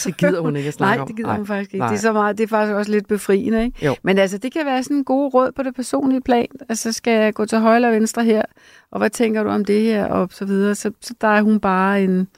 Det 0.04 0.16
gider 0.16 0.40
hun 0.40 0.56
ikke 0.56 0.68
at 0.68 0.74
snakke 0.74 1.02
om. 1.02 1.04
Nej, 1.04 1.06
det 1.06 1.16
gider 1.16 1.28
Nej. 1.28 1.36
hun 1.36 1.46
faktisk 1.46 1.74
ikke. 1.74 1.84
Det 1.86 1.92
er, 1.92 1.96
så 1.96 2.12
meget, 2.12 2.38
det 2.38 2.44
er 2.44 2.48
faktisk 2.48 2.74
også 2.74 2.90
lidt 2.90 3.08
befriende, 3.08 3.64
ikke? 3.64 3.86
Jo. 3.86 3.96
Men 4.02 4.18
altså, 4.18 4.38
det 4.38 4.52
kan 4.52 4.66
være 4.66 4.82
sådan 4.82 4.96
en 4.96 5.04
god 5.04 5.34
råd 5.34 5.52
på 5.52 5.62
det 5.62 5.74
personlige 5.74 6.20
plan. 6.20 6.46
Altså, 6.68 6.92
skal 6.92 7.22
jeg 7.22 7.34
gå 7.34 7.44
til 7.44 7.58
højre 7.58 7.76
eller 7.76 7.90
venstre 7.90 8.24
her? 8.24 8.42
Og 8.90 8.98
hvad 8.98 9.10
tænker 9.10 9.42
du 9.42 9.48
om 9.48 9.64
det 9.64 9.82
her? 9.82 10.06
Og 10.06 10.28
så 10.32 10.44
videre. 10.44 10.74
Så, 10.74 10.90
så 11.00 11.14
der 11.20 11.28
er 11.28 11.42
hun 11.42 11.60
bare 11.60 12.04
en... 12.04 12.28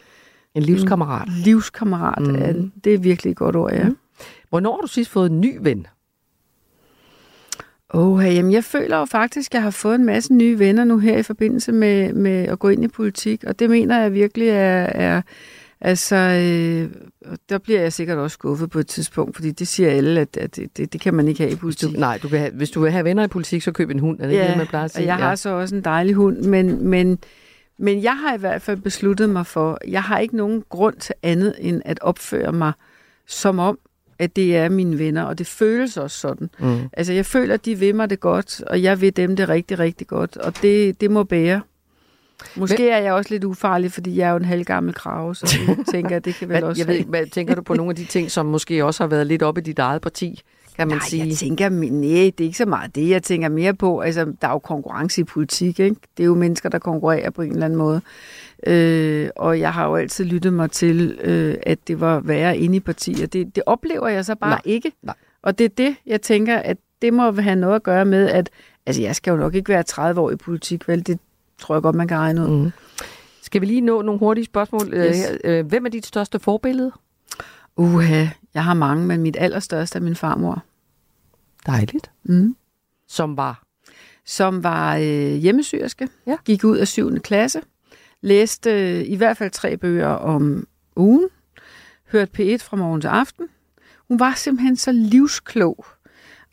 En 0.54 0.62
livskammerat. 0.62 1.28
En 1.28 1.34
livskammerat. 1.34 2.22
Mm. 2.22 2.34
Ja, 2.34 2.52
det 2.84 2.94
er 2.94 2.98
virkelig 2.98 3.30
et 3.30 3.36
godt 3.36 3.56
ord, 3.56 3.72
ja. 3.72 3.88
Mm. 3.88 3.96
Hvornår 4.48 4.72
har 4.72 4.80
du 4.80 4.86
sidst 4.86 5.10
fået 5.10 5.30
en 5.30 5.40
ny 5.40 5.58
ven? 5.60 5.86
Oh, 7.90 8.24
jamen 8.24 8.52
jeg 8.52 8.64
føler 8.64 8.98
jo 8.98 9.04
faktisk, 9.04 9.50
at 9.50 9.54
jeg 9.54 9.62
har 9.62 9.70
fået 9.70 9.94
en 9.94 10.04
masse 10.04 10.34
nye 10.34 10.58
venner 10.58 10.84
nu 10.84 10.98
her 10.98 11.18
i 11.18 11.22
forbindelse 11.22 11.72
med, 11.72 12.12
med 12.12 12.48
at 12.48 12.58
gå 12.58 12.68
ind 12.68 12.84
i 12.84 12.88
politik, 12.88 13.44
og 13.44 13.58
det 13.58 13.70
mener 13.70 14.00
jeg 14.00 14.12
virkelig 14.12 14.48
er, 14.48 14.86
er 14.86 15.22
altså, 15.80 16.16
øh, 16.16 16.90
der 17.48 17.58
bliver 17.58 17.80
jeg 17.80 17.92
sikkert 17.92 18.18
også 18.18 18.34
skuffet 18.34 18.70
på 18.70 18.78
et 18.78 18.86
tidspunkt, 18.86 19.36
fordi 19.36 19.50
det 19.50 19.68
siger 19.68 19.90
alle, 19.90 20.20
at, 20.20 20.36
at 20.36 20.56
det, 20.56 20.76
det, 20.76 20.92
det 20.92 21.00
kan 21.00 21.14
man 21.14 21.28
ikke 21.28 21.40
have 21.40 21.52
i 21.52 21.56
politik. 21.56 21.94
Du, 21.94 22.00
nej, 22.00 22.18
du 22.22 22.28
vil 22.28 22.38
have, 22.38 22.52
hvis 22.52 22.70
du 22.70 22.80
vil 22.80 22.90
have 22.92 23.04
venner 23.04 23.24
i 23.24 23.28
politik, 23.28 23.62
så 23.62 23.72
køb 23.72 23.90
en 23.90 23.98
hund, 23.98 24.20
er 24.20 24.26
det 24.26 24.34
ja, 24.34 24.40
ikke 24.40 24.50
det, 24.50 24.58
man 24.58 24.66
plejer 24.66 24.84
at 24.84 24.90
sige? 24.90 25.06
jeg 25.06 25.18
ja. 25.18 25.24
har 25.24 25.34
så 25.34 25.50
også 25.50 25.74
en 25.74 25.84
dejlig 25.84 26.14
hund, 26.14 26.36
men, 26.42 26.88
men, 26.88 27.18
men 27.78 28.02
jeg 28.02 28.16
har 28.16 28.34
i 28.34 28.38
hvert 28.38 28.62
fald 28.62 28.76
besluttet 28.76 29.30
mig 29.30 29.46
for, 29.46 29.78
jeg 29.88 30.02
har 30.02 30.18
ikke 30.18 30.36
nogen 30.36 30.64
grund 30.68 30.96
til 30.96 31.14
andet 31.22 31.54
end 31.58 31.82
at 31.84 31.98
opføre 32.02 32.52
mig 32.52 32.72
som 33.26 33.58
om, 33.58 33.78
at 34.18 34.36
det 34.36 34.56
er 34.56 34.68
mine 34.68 34.98
venner, 34.98 35.22
og 35.22 35.38
det 35.38 35.46
føles 35.46 35.96
også 35.96 36.18
sådan. 36.18 36.50
Mm. 36.58 36.78
Altså, 36.92 37.12
jeg 37.12 37.26
føler, 37.26 37.54
at 37.54 37.64
de 37.64 37.74
vil 37.74 37.94
mig 37.94 38.10
det 38.10 38.20
godt, 38.20 38.60
og 38.60 38.82
jeg 38.82 39.00
vil 39.00 39.16
dem 39.16 39.36
det 39.36 39.48
rigtig, 39.48 39.78
rigtig 39.78 40.06
godt, 40.06 40.36
og 40.36 40.62
det, 40.62 41.00
det 41.00 41.10
må 41.10 41.24
bære. 41.24 41.60
Måske 42.56 42.82
Men, 42.82 42.92
er 42.92 42.98
jeg 42.98 43.12
også 43.12 43.34
lidt 43.34 43.44
ufarlig, 43.44 43.92
fordi 43.92 44.16
jeg 44.16 44.26
er 44.26 44.30
jo 44.30 44.36
en 44.36 44.44
halvgammel 44.44 44.94
krav, 44.94 45.34
så 45.34 45.58
jeg 45.68 45.76
tænker, 45.94 46.18
det 46.18 46.34
kan 46.34 46.48
vel 46.48 46.64
også... 46.64 46.82
Jeg 46.82 46.88
ved, 46.88 47.04
hvad, 47.04 47.26
tænker 47.26 47.54
du 47.54 47.62
på 47.62 47.74
nogle 47.74 47.90
af 47.90 47.96
de 47.96 48.04
ting, 48.04 48.30
som 48.30 48.46
måske 48.46 48.84
også 48.84 49.02
har 49.02 49.08
været 49.08 49.26
lidt 49.26 49.42
op 49.42 49.58
i 49.58 49.60
dit 49.60 49.78
eget 49.78 50.02
parti? 50.02 50.42
kan 50.78 50.88
man 50.88 50.96
nej, 50.96 51.08
sige? 51.08 51.26
jeg 51.26 51.36
tænker, 51.36 51.68
nej, 51.68 52.32
det 52.38 52.40
er 52.40 52.44
ikke 52.44 52.58
så 52.58 52.66
meget 52.66 52.94
det, 52.94 53.08
jeg 53.08 53.22
tænker 53.22 53.48
mere 53.48 53.74
på. 53.74 54.00
Altså, 54.00 54.24
der 54.42 54.48
er 54.48 54.52
jo 54.52 54.58
konkurrence 54.58 55.20
i 55.20 55.24
politik, 55.24 55.80
ikke? 55.80 55.96
Det 56.16 56.22
er 56.22 56.26
jo 56.26 56.34
mennesker, 56.34 56.68
der 56.68 56.78
konkurrerer 56.78 57.30
på 57.30 57.42
en 57.42 57.52
eller 57.52 57.64
anden 57.64 57.78
måde. 57.78 58.00
Øh, 58.66 59.28
og 59.36 59.60
jeg 59.60 59.74
har 59.74 59.86
jo 59.86 59.96
altid 59.96 60.24
lyttet 60.24 60.52
mig 60.52 60.70
til, 60.70 61.18
øh, 61.20 61.56
at 61.62 61.78
det 61.88 62.00
var 62.00 62.20
værre 62.20 62.58
inde 62.58 62.76
i 62.76 62.80
partier. 62.80 63.26
Det, 63.26 63.56
det 63.56 63.62
oplever 63.66 64.08
jeg 64.08 64.24
så 64.24 64.34
bare 64.34 64.50
nej, 64.50 64.60
ikke. 64.64 64.92
Nej. 65.02 65.14
Og 65.42 65.58
det 65.58 65.64
er 65.64 65.68
det, 65.68 65.96
jeg 66.06 66.22
tænker, 66.22 66.56
at 66.56 66.76
det 67.02 67.14
må 67.14 67.32
have 67.32 67.56
noget 67.56 67.74
at 67.74 67.82
gøre 67.82 68.04
med, 68.04 68.28
at 68.28 68.50
altså, 68.86 69.02
jeg 69.02 69.16
skal 69.16 69.30
jo 69.30 69.36
nok 69.36 69.54
ikke 69.54 69.68
være 69.68 69.82
30 69.82 70.20
år 70.20 70.30
i 70.30 70.36
politik, 70.36 70.88
vel? 70.88 71.06
Det 71.06 71.18
tror 71.58 71.74
jeg 71.74 71.82
godt, 71.82 71.96
man 71.96 72.08
kan 72.08 72.18
regne 72.18 72.42
ud. 72.42 72.64
Mm. 72.64 72.70
Skal 73.42 73.60
vi 73.60 73.66
lige 73.66 73.80
nå 73.80 74.02
nogle 74.02 74.18
hurtige 74.18 74.44
spørgsmål? 74.44 74.94
Øh, 74.94 75.06
yes. 75.06 75.32
Øh, 75.44 75.66
hvem 75.66 75.86
er 75.86 75.90
dit 75.90 76.06
største 76.06 76.38
forbillede? 76.38 76.92
Uha, 77.76 78.26
jeg 78.54 78.64
har 78.64 78.74
mange, 78.74 79.06
men 79.06 79.22
mit 79.22 79.36
allerstørste 79.40 79.98
er 79.98 80.02
min 80.02 80.16
farmor. 80.16 80.64
Dejligt. 81.66 82.10
Mm. 82.24 82.56
Som 83.08 83.36
var? 83.36 83.62
Som 84.26 84.64
var 84.64 84.96
øh, 84.96 85.34
hjemmesyrske. 85.34 86.08
Ja. 86.26 86.36
Gik 86.44 86.64
ud 86.64 86.76
af 86.76 86.88
7. 86.88 87.20
klasse. 87.20 87.60
Læste 88.22 88.70
øh, 88.70 89.04
i 89.06 89.16
hvert 89.16 89.36
fald 89.36 89.50
tre 89.50 89.76
bøger 89.76 90.08
om 90.08 90.66
ugen. 90.96 91.28
Hørte 92.12 92.30
P1 92.38 92.56
fra 92.56 92.76
morgen 92.76 93.00
til 93.00 93.08
aften. 93.08 93.46
Hun 94.08 94.20
var 94.20 94.32
simpelthen 94.36 94.76
så 94.76 94.92
livsklog 94.92 95.86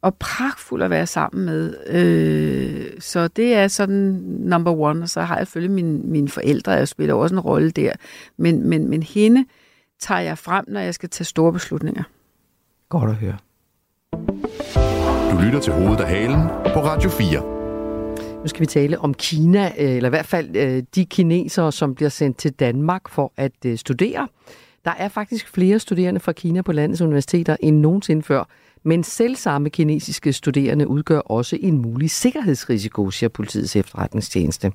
og 0.01 0.15
pragtfuld 0.15 0.83
at 0.83 0.89
være 0.89 1.07
sammen 1.07 1.45
med. 1.45 1.75
Øh, 1.87 3.01
så 3.01 3.27
det 3.27 3.53
er 3.53 3.67
sådan 3.67 4.21
number 4.25 4.71
one, 4.71 5.03
og 5.03 5.09
så 5.09 5.21
har 5.21 5.37
jeg 5.37 5.47
selvfølgelig 5.47 5.75
mine, 5.75 5.99
mine 5.99 6.29
forældre, 6.29 6.71
jeg 6.71 6.87
spiller 6.87 7.15
også 7.15 7.35
en 7.35 7.39
rolle 7.39 7.71
der. 7.71 7.91
Men, 8.37 8.69
men, 8.69 8.89
men 8.89 9.03
hende, 9.03 9.45
tager 9.99 10.21
jeg 10.21 10.37
frem, 10.37 10.65
når 10.67 10.79
jeg 10.79 10.93
skal 10.93 11.09
tage 11.09 11.25
store 11.25 11.53
beslutninger. 11.53 12.03
Godt 12.89 13.09
at 13.09 13.15
høre. 13.15 13.37
Du 15.31 15.41
lytter 15.45 15.59
til 15.59 15.73
Hovedet 15.73 15.99
af 15.99 16.09
Halen 16.09 16.41
på 16.73 16.83
Radio 16.83 17.09
4. 17.09 17.54
Nu 18.45 18.49
skal 18.49 18.61
vi 18.61 18.65
tale 18.65 18.99
om 18.99 19.13
Kina, 19.13 19.71
øh, 19.77 19.91
eller 19.91 20.09
i 20.09 20.15
hvert 20.15 20.25
fald 20.25 20.55
øh, 20.55 20.83
de 20.95 21.05
kinesere, 21.05 21.71
som 21.71 21.95
bliver 21.95 22.09
sendt 22.09 22.37
til 22.37 22.51
Danmark 22.51 23.09
for 23.09 23.33
at 23.37 23.51
øh, 23.65 23.77
studere. 23.77 24.27
Der 24.85 24.91
er 24.91 25.07
faktisk 25.07 25.47
flere 25.47 25.79
studerende 25.79 26.19
fra 26.19 26.31
Kina 26.31 26.61
på 26.61 26.71
landets 26.71 27.01
universiteter 27.01 27.57
end 27.59 27.79
nogensinde 27.79 28.23
før, 28.23 28.43
men 28.83 29.03
selv 29.03 29.35
samme 29.35 29.69
kinesiske 29.69 30.33
studerende 30.33 30.87
udgør 30.87 31.19
også 31.19 31.57
en 31.61 31.77
mulig 31.77 32.11
sikkerhedsrisiko, 32.11 33.11
siger 33.11 33.29
politiets 33.29 33.75
efterretningstjeneste. 33.75 34.71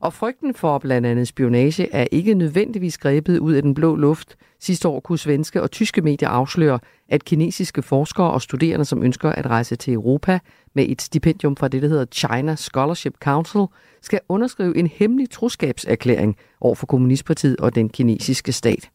Og 0.00 0.12
frygten 0.12 0.54
for 0.54 0.78
blandt 0.78 1.06
andet 1.06 1.28
spionage 1.28 1.94
er 1.94 2.06
ikke 2.12 2.34
nødvendigvis 2.34 2.98
grebet 2.98 3.38
ud 3.38 3.52
af 3.52 3.62
den 3.62 3.74
blå 3.74 3.94
luft. 3.94 4.36
Sidste 4.60 4.88
år 4.88 5.00
kunne 5.00 5.18
svenske 5.18 5.62
og 5.62 5.70
tyske 5.70 6.02
medier 6.02 6.28
afsløre, 6.28 6.78
at 7.08 7.24
kinesiske 7.24 7.82
forskere 7.82 8.30
og 8.30 8.42
studerende, 8.42 8.84
som 8.84 9.02
ønsker 9.02 9.30
at 9.30 9.46
rejse 9.46 9.76
til 9.76 9.94
Europa 9.94 10.38
med 10.76 10.88
et 10.88 11.02
stipendium 11.02 11.56
fra 11.56 11.68
det, 11.68 11.82
der 11.82 11.88
hedder 11.88 12.04
China 12.12 12.56
Scholarship 12.56 13.14
Council, 13.20 13.60
skal 14.02 14.20
underskrive 14.28 14.76
en 14.76 14.86
hemmelig 14.86 15.30
troskabserklæring 15.30 16.36
over 16.60 16.74
for 16.74 16.86
Kommunistpartiet 16.86 17.56
og 17.56 17.74
den 17.74 17.88
kinesiske 17.88 18.52
stat. 18.52 18.90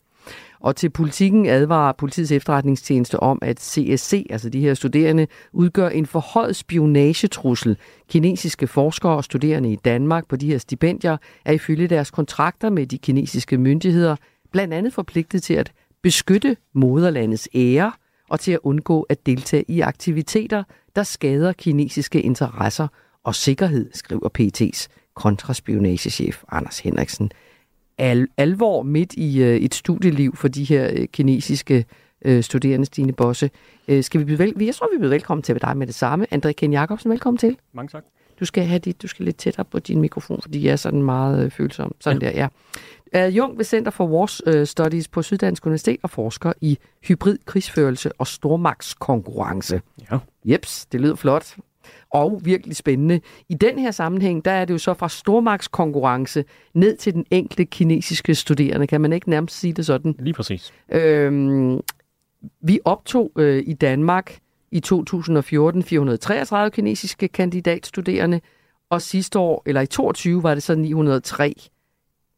Og 0.60 0.76
til 0.76 0.90
politikken 0.90 1.46
advarer 1.46 1.94
politiets 1.94 2.32
efterretningstjeneste 2.32 3.20
om, 3.20 3.40
at 3.42 3.60
CSC, 3.60 4.28
altså 4.30 4.50
de 4.50 4.60
her 4.60 4.74
studerende, 4.74 5.28
udgør 5.54 5.90
en 5.90 6.06
forhøjet 6.06 6.56
spionagetrussel. 6.56 7.78
Kinesiske 8.10 8.68
forskere 8.68 9.16
og 9.16 9.24
studerende 9.24 9.72
i 9.72 9.76
Danmark 9.76 10.28
på 10.28 10.36
de 10.36 10.48
her 10.48 10.58
stipendier 10.58 11.18
er 11.46 11.52
ifølge 11.52 11.88
deres 11.88 12.12
kontrakter 12.12 12.70
med 12.70 12.88
de 12.88 12.98
kinesiske 12.98 13.58
myndigheder 13.58 14.16
blandt 14.52 14.74
andet 14.74 14.94
forpligtet 14.94 15.44
til 15.44 15.54
at 15.54 15.72
beskytte 16.02 16.58
moderlandets 16.74 17.50
ære 17.56 17.92
og 18.30 18.40
til 18.40 18.52
at 18.52 18.60
undgå 18.64 19.02
at 19.02 19.26
deltage 19.26 19.66
i 19.68 19.82
aktiviteter, 19.82 20.64
der 20.96 21.04
skader 21.04 21.54
kinesiske 21.54 22.22
interesser 22.22 22.88
og 23.24 23.36
sikkerhed, 23.36 23.90
skriver 23.94 24.30
PET's 24.40 24.88
kontraspionagechef 25.16 26.44
Anders 26.52 26.80
Henriksen 26.80 27.32
al- 27.98 28.28
alvor 28.38 28.84
midt 28.84 29.14
i 29.14 29.44
øh, 29.44 29.56
et 29.56 29.74
studieliv 29.76 30.36
for 30.36 30.48
de 30.48 30.64
her 30.64 30.90
øh, 30.94 31.08
kinesiske 31.08 31.86
øh, 32.26 32.44
studerende, 32.44 32.86
Stine 32.86 33.14
Bosse. 33.14 33.50
Øh, 33.88 34.04
skal 34.04 34.20
vi 34.20 34.26
byde 34.26 34.40
vel- 34.40 34.54
jeg 34.66 34.76
tror, 34.76 34.88
vi 34.94 34.98
byder 35.00 35.10
velkommen 35.10 35.44
til 35.44 35.62
dig 35.62 35.78
med 35.78 35.88
det 35.88 35.96
samme. 35.96 36.28
André 36.34 36.52
Ken 36.52 36.74
Jacobsen, 36.74 37.12
velkommen 37.12 37.38
til. 37.38 37.58
Mange 37.74 37.90
tak. 37.90 38.04
Du 38.40 38.46
skal 38.46 38.64
have 38.64 38.80
dit, 38.80 39.02
du 39.02 39.08
skal 39.08 39.26
lidt 39.26 39.38
tættere 39.38 39.66
på 39.66 39.80
din 39.80 40.02
mikrofon, 40.02 40.40
fordi 40.42 40.66
jeg 40.66 40.72
er 40.72 40.76
sådan 40.76 41.04
meget 41.04 41.46
øh, 41.46 41.52
følsom. 41.52 41.96
Sådan 42.00 42.22
ja. 42.22 42.28
der, 42.28 42.34
ja. 42.38 42.48
Uh, 43.18 43.38
Jung 43.38 43.58
ved 43.58 43.66
Center 43.66 43.92
for 43.92 44.08
Wars 44.08 44.48
uh, 44.48 44.64
Studies 44.64 45.08
på 45.08 45.22
Syddansk 45.22 45.66
Universitet 45.66 45.98
og 46.04 46.10
forsker 46.10 46.54
i 46.62 46.78
hybrid 47.04 47.38
krigsførelse 47.46 48.12
og 48.18 48.28
stormagtskonkurrence. 48.28 49.82
Ja. 50.12 50.18
Jeps, 50.46 50.86
det 50.86 51.02
lyder 51.02 51.16
flot 51.16 51.56
og 52.12 52.42
virkelig 52.44 52.76
spændende. 52.76 53.22
I 53.50 53.54
den 53.54 53.80
her 53.80 53.92
sammenhæng, 53.92 54.46
der 54.46 54.52
er 54.52 54.66
det 54.66 54.74
jo 54.74 54.78
så 54.78 54.94
fra 54.94 55.10
stormagtskonkurrence 55.10 56.46
ned 56.74 56.98
til 56.98 57.14
den 57.14 57.26
enkelte 57.32 57.66
kinesiske 57.66 58.36
studerende. 58.36 58.88
Kan 58.88 59.02
man 59.02 59.14
ikke 59.14 59.30
nærmest 59.30 59.60
sige 59.60 59.74
det 59.74 59.86
sådan? 59.86 60.16
Lige 60.20 60.34
præcis. 60.34 60.74
Øhm, 60.92 61.80
vi 62.62 62.80
optog 62.86 63.32
øh, 63.36 63.64
i 63.68 63.74
Danmark 63.74 64.38
i 64.72 64.80
2014 64.80 65.84
433 65.84 66.72
kinesiske 66.72 67.28
kandidatstuderende, 67.28 68.42
og 68.90 69.02
sidste 69.02 69.40
år, 69.40 69.64
eller 69.66 69.82
i 69.82 69.86
22 69.86 70.44
var 70.44 70.54
det 70.54 70.64
så 70.64 70.76
903. 70.76 71.54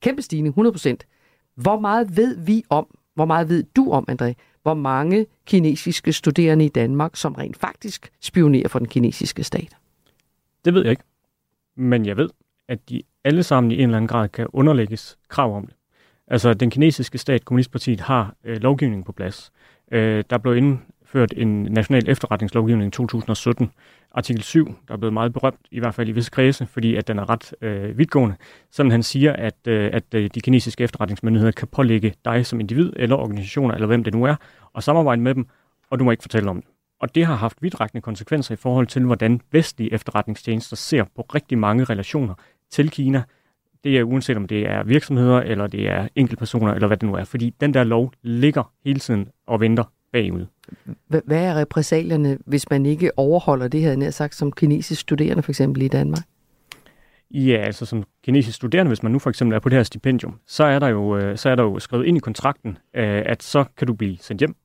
Kæmpe 0.03 0.21
stigning, 0.21 0.59
100%. 0.59 0.95
Hvor 1.55 1.79
meget 1.79 2.17
ved 2.17 2.37
vi 2.45 2.63
om, 2.69 2.97
hvor 3.15 3.25
meget 3.25 3.49
ved 3.49 3.63
du 3.75 3.91
om, 3.91 4.07
André, 4.11 4.33
hvor 4.63 4.73
mange 4.73 5.25
kinesiske 5.45 6.13
studerende 6.13 6.65
i 6.65 6.69
Danmark, 6.69 7.15
som 7.15 7.33
rent 7.33 7.57
faktisk 7.57 8.11
spionerer 8.21 8.67
for 8.67 8.79
den 8.79 8.87
kinesiske 8.87 9.43
stat? 9.43 9.77
Det 10.65 10.73
ved 10.73 10.81
jeg 10.81 10.91
ikke. 10.91 11.03
Men 11.75 12.05
jeg 12.05 12.17
ved, 12.17 12.29
at 12.67 12.89
de 12.89 13.01
alle 13.23 13.43
sammen 13.43 13.71
i 13.71 13.75
en 13.75 13.81
eller 13.81 13.97
anden 13.97 14.07
grad 14.07 14.29
kan 14.29 14.47
underlægges 14.53 15.17
krav 15.27 15.57
om 15.57 15.65
det. 15.65 15.75
Altså, 16.27 16.53
den 16.53 16.69
kinesiske 16.69 17.17
stat, 17.17 17.45
Kommunistpartiet, 17.45 17.99
har 17.99 18.35
øh, 18.43 18.61
lovgivningen 18.61 19.03
på 19.03 19.11
plads. 19.11 19.51
Øh, 19.91 20.23
der 20.29 20.37
blev 20.37 20.57
indført 20.57 21.33
en 21.37 21.63
national 21.63 22.09
efterretningslovgivning 22.09 22.87
i 22.87 22.91
2017. 22.91 23.71
Artikel 24.13 24.43
7, 24.43 24.75
der 24.87 24.93
er 24.93 24.97
blevet 24.97 25.13
meget 25.13 25.33
berømt, 25.33 25.59
i 25.71 25.79
hvert 25.79 25.95
fald 25.95 26.09
i 26.09 26.11
visse 26.11 26.31
kredse, 26.31 26.65
fordi 26.65 26.95
at 26.95 27.07
den 27.07 27.19
er 27.19 27.29
ret 27.29 27.53
øh, 27.61 27.97
vidtgående. 27.97 28.35
Sådan 28.71 28.91
han 28.91 29.03
siger, 29.03 29.33
at, 29.33 29.67
øh, 29.67 29.89
at 29.93 30.03
øh, 30.15 30.29
de 30.35 30.41
kinesiske 30.41 30.83
efterretningsmyndigheder 30.83 31.51
kan 31.51 31.67
pålægge 31.67 32.13
dig 32.25 32.45
som 32.45 32.59
individ 32.59 32.93
eller 32.95 33.15
organisationer, 33.15 33.75
eller 33.75 33.87
hvem 33.87 34.03
det 34.03 34.13
nu 34.13 34.23
er, 34.23 34.35
og 34.73 34.83
samarbejde 34.83 35.21
med 35.21 35.35
dem, 35.35 35.47
og 35.89 35.99
du 35.99 36.03
må 36.03 36.11
ikke 36.11 36.21
fortælle 36.21 36.49
om 36.49 36.61
det. 36.61 36.69
Og 36.99 37.15
det 37.15 37.25
har 37.25 37.35
haft 37.35 37.57
vidtrækkende 37.61 38.01
konsekvenser 38.01 38.53
i 38.53 38.55
forhold 38.55 38.87
til, 38.87 39.03
hvordan 39.03 39.41
vestlige 39.51 39.93
efterretningstjenester 39.93 40.75
ser 40.75 41.03
på 41.15 41.21
rigtig 41.21 41.57
mange 41.57 41.83
relationer 41.83 42.33
til 42.71 42.89
Kina. 42.89 43.23
Det 43.83 43.97
er 43.97 44.03
uanset 44.03 44.37
om 44.37 44.47
det 44.47 44.69
er 44.69 44.83
virksomheder, 44.83 45.39
eller 45.39 45.67
det 45.67 45.89
er 45.89 46.07
enkeltpersoner, 46.15 46.73
eller 46.73 46.87
hvad 46.87 46.97
det 46.97 47.09
nu 47.09 47.15
er. 47.15 47.23
Fordi 47.23 47.53
den 47.61 47.73
der 47.73 47.83
lov 47.83 48.13
ligger 48.21 48.71
hele 48.85 48.99
tiden 48.99 49.27
og 49.47 49.59
venter 49.59 49.83
bagud. 50.13 50.45
Hvad 51.07 51.43
er 51.43 51.55
repræsalierne, 51.55 52.37
hvis 52.45 52.69
man 52.69 52.85
ikke 52.85 53.19
overholder 53.19 53.67
det 53.67 53.81
her, 53.81 53.95
nær 53.95 54.09
sagt, 54.09 54.35
som 54.35 54.51
kinesisk 54.51 55.01
studerende 55.01 55.43
for 55.43 55.51
eksempel 55.51 55.81
i 55.81 55.87
Danmark? 55.87 56.23
Ja, 57.31 57.57
altså 57.65 57.85
som 57.85 58.03
kinesisk 58.23 58.55
studerende, 58.55 58.89
hvis 58.89 59.03
man 59.03 59.11
nu 59.11 59.19
for 59.19 59.29
eksempel 59.29 59.55
er 59.55 59.59
på 59.59 59.69
det 59.69 59.75
her 59.75 59.83
stipendium, 59.83 60.39
så 60.47 60.63
er 60.63 60.79
der 60.79 60.87
jo, 60.87 61.17
øh, 61.17 61.37
så 61.37 61.49
er 61.49 61.55
der 61.55 61.63
jo 61.63 61.79
skrevet 61.79 62.05
ind 62.05 62.17
i 62.17 62.19
kontrakten, 62.19 62.77
øh, 62.93 63.23
at 63.25 63.43
så 63.43 63.65
kan 63.77 63.87
du 63.87 63.93
blive 63.93 64.17
sendt 64.17 64.39
hjem. 64.39 64.55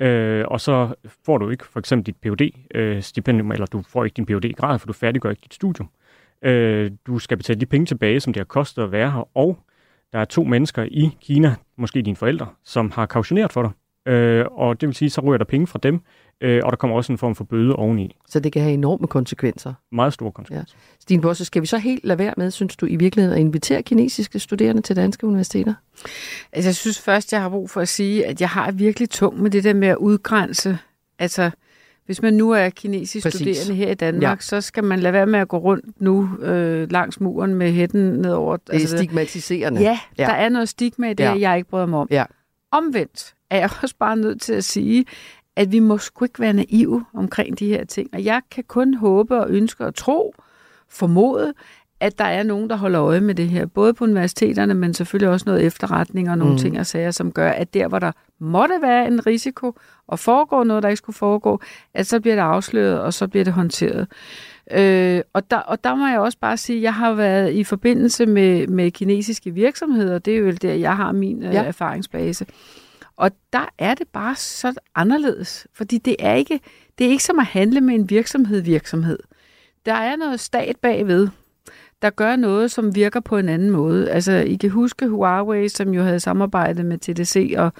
Øh, 0.00 0.44
og 0.48 0.60
så 0.60 0.94
får 1.24 1.38
du 1.38 1.50
ikke 1.50 1.66
for 1.66 1.80
eksempel 1.80 2.06
dit 2.06 2.16
phd 2.22 3.02
stipendium 3.02 3.52
eller 3.52 3.66
du 3.66 3.82
får 3.88 4.04
ikke 4.04 4.14
din 4.14 4.26
phd 4.26 4.52
grad 4.56 4.78
for 4.78 4.86
du 4.86 4.92
færdiggør 4.92 5.30
ikke 5.30 5.42
dit 5.42 5.54
studium. 5.54 5.90
Du 7.06 7.18
skal 7.18 7.36
betale 7.36 7.60
de 7.60 7.66
penge 7.66 7.86
tilbage, 7.86 8.20
som 8.20 8.32
det 8.32 8.40
har 8.40 8.44
kostet 8.44 8.82
at 8.82 8.92
være 8.92 9.10
her, 9.10 9.36
og 9.36 9.58
der 10.12 10.18
er 10.18 10.24
to 10.24 10.44
mennesker 10.44 10.82
i 10.82 11.10
Kina, 11.20 11.54
måske 11.76 12.02
dine 12.02 12.16
forældre, 12.16 12.46
som 12.64 12.90
har 12.90 13.06
kautioneret 13.06 13.52
for 13.52 13.62
dig. 13.62 13.70
Øh, 14.10 14.46
og 14.50 14.80
det 14.80 14.86
vil 14.86 14.96
sige, 14.96 15.10
så 15.10 15.20
ryger 15.20 15.38
der 15.38 15.44
penge 15.44 15.66
fra 15.66 15.78
dem, 15.82 16.00
øh, 16.40 16.60
og 16.64 16.72
der 16.72 16.76
kommer 16.76 16.96
også 16.96 17.12
en 17.12 17.18
form 17.18 17.34
for 17.34 17.44
bøde 17.44 17.76
oveni. 17.76 18.16
Så 18.28 18.40
det 18.40 18.52
kan 18.52 18.62
have 18.62 18.74
enorme 18.74 19.06
konsekvenser. 19.06 19.74
Meget 19.92 20.12
store 20.12 20.32
konsekvenser. 20.32 20.74
Ja. 20.78 21.00
Stine 21.00 21.22
Bosse, 21.22 21.44
skal 21.44 21.62
vi 21.62 21.66
så 21.66 21.78
helt 21.78 22.04
lade 22.04 22.18
være 22.18 22.34
med, 22.36 22.50
synes 22.50 22.76
du, 22.76 22.86
i 22.86 22.96
virkeligheden 22.96 23.34
at 23.38 23.40
invitere 23.40 23.82
kinesiske 23.82 24.38
studerende 24.38 24.82
til 24.82 24.96
danske 24.96 25.26
universiteter? 25.26 25.74
Altså, 26.52 26.68
jeg 26.68 26.74
synes 26.74 27.00
først, 27.00 27.32
jeg 27.32 27.42
har 27.42 27.48
brug 27.48 27.70
for 27.70 27.80
at 27.80 27.88
sige, 27.88 28.26
at 28.26 28.40
jeg 28.40 28.48
har 28.48 28.70
virkelig 28.72 29.10
tung 29.10 29.42
med 29.42 29.50
det 29.50 29.64
der 29.64 29.74
med 29.74 29.88
at 29.88 29.96
udgrænse. 29.96 30.78
Altså, 31.18 31.50
hvis 32.06 32.22
man 32.22 32.34
nu 32.34 32.50
er 32.50 32.68
kinesisk 32.68 33.24
Præcis. 33.24 33.56
studerende 33.56 33.84
her 33.84 33.90
i 33.90 33.94
Danmark, 33.94 34.38
Ja. 34.38 34.40
så 34.40 34.60
skal 34.60 34.84
man 34.84 35.00
lade 35.00 35.12
være 35.12 35.26
med 35.26 35.38
at 35.40 35.48
gå 35.48 35.56
rundt 35.58 36.00
nu 36.00 36.28
øh, 36.42 36.90
langs 36.92 37.20
muren 37.20 37.54
med 37.54 37.72
hætten 37.72 38.00
nedover. 38.12 38.56
Det 38.56 38.82
er 38.82 38.86
stigmatiserende. 38.86 39.80
Ja, 39.80 39.98
ja, 40.18 40.24
der 40.24 40.32
er 40.32 40.48
noget 40.48 40.68
stigma 40.68 41.10
i 41.10 41.14
det, 41.14 41.24
ja. 41.24 41.38
jeg 41.38 41.56
ikke 41.56 41.68
bryder 41.70 41.86
mig 41.86 41.98
om. 41.98 42.08
Ja. 42.10 42.24
Omvendt 42.70 43.34
er 43.50 43.58
jeg 43.58 43.70
også 43.82 43.94
bare 43.98 44.16
nødt 44.16 44.40
til 44.40 44.52
at 44.52 44.64
sige, 44.64 45.04
at 45.56 45.72
vi 45.72 45.78
må 45.78 45.98
sgu 45.98 46.24
ikke 46.24 46.40
være 46.40 46.52
naive 46.52 47.04
omkring 47.14 47.58
de 47.58 47.66
her 47.68 47.84
ting. 47.84 48.08
Og 48.12 48.24
jeg 48.24 48.40
kan 48.50 48.64
kun 48.68 48.94
håbe 48.94 49.36
og 49.40 49.50
ønske 49.50 49.86
og 49.86 49.94
tro, 49.94 50.34
formode, 50.88 51.52
at 52.00 52.18
der 52.18 52.24
er 52.24 52.42
nogen, 52.42 52.70
der 52.70 52.76
holder 52.76 53.02
øje 53.02 53.20
med 53.20 53.34
det 53.34 53.48
her. 53.48 53.66
Både 53.66 53.94
på 53.94 54.04
universiteterne, 54.04 54.74
men 54.74 54.94
selvfølgelig 54.94 55.28
også 55.28 55.44
noget 55.46 55.64
efterretning 55.66 56.30
og 56.30 56.38
nogle 56.38 56.52
Mm. 56.52 56.58
ting 56.58 56.78
og 56.78 56.86
sager, 56.86 57.10
som 57.10 57.32
gør, 57.32 57.50
at 57.50 57.74
der, 57.74 57.88
hvor 57.88 57.98
der 57.98 58.12
måtte 58.38 58.74
være 58.82 59.06
en 59.06 59.26
risiko 59.26 59.74
og 60.06 60.18
foregår 60.18 60.64
noget, 60.64 60.82
der 60.82 60.88
ikke 60.88 60.96
skulle 60.98 61.16
foregå, 61.16 61.60
at 61.94 62.06
så 62.06 62.20
bliver 62.20 62.34
det 62.34 62.42
afsløret, 62.42 63.00
og 63.00 63.14
så 63.14 63.28
bliver 63.28 63.44
det 63.44 63.52
håndteret. 63.52 64.06
Øh, 64.72 65.20
og, 65.32 65.50
der, 65.50 65.56
og 65.56 65.84
der 65.84 65.94
må 65.94 66.06
jeg 66.06 66.20
også 66.20 66.38
bare 66.40 66.56
sige, 66.56 66.76
at 66.76 66.82
jeg 66.82 66.94
har 66.94 67.12
været 67.12 67.52
i 67.52 67.64
forbindelse 67.64 68.26
med, 68.26 68.66
med 68.66 68.90
kinesiske 68.90 69.50
virksomheder. 69.50 70.18
Det 70.18 70.34
er 70.34 70.38
jo 70.38 70.50
der, 70.50 70.72
jeg 70.74 70.96
har 70.96 71.12
min 71.12 71.42
Ja. 71.42 71.50
ja. 71.52 71.62
erfaringsbase. 71.62 72.46
Og 73.20 73.30
der 73.52 73.68
er 73.78 73.94
det 73.94 74.08
bare 74.08 74.36
så 74.36 74.74
anderledes, 74.94 75.66
fordi 75.74 75.98
det 75.98 76.16
er 76.18 76.34
ikke, 76.34 76.60
det 76.98 77.06
er 77.06 77.10
ikke 77.10 77.24
som 77.24 77.38
at 77.38 77.46
handle 77.46 77.80
med 77.80 77.94
en 77.94 78.10
virksomhed 78.10 78.60
virksomhed. 78.60 79.18
Der 79.86 79.94
er 79.94 80.16
noget 80.16 80.40
stat 80.40 80.76
bagved, 80.76 81.28
der 82.02 82.10
gør 82.10 82.36
noget, 82.36 82.70
som 82.70 82.94
virker 82.94 83.20
på 83.20 83.38
en 83.38 83.48
anden 83.48 83.70
måde. 83.70 84.10
Altså, 84.10 84.32
I 84.32 84.54
kan 84.54 84.70
huske 84.70 85.08
Huawei, 85.08 85.68
som 85.68 85.94
jo 85.94 86.02
havde 86.02 86.20
samarbejdet 86.20 86.86
med 86.86 86.98
TDC, 86.98 87.54
og 87.56 87.72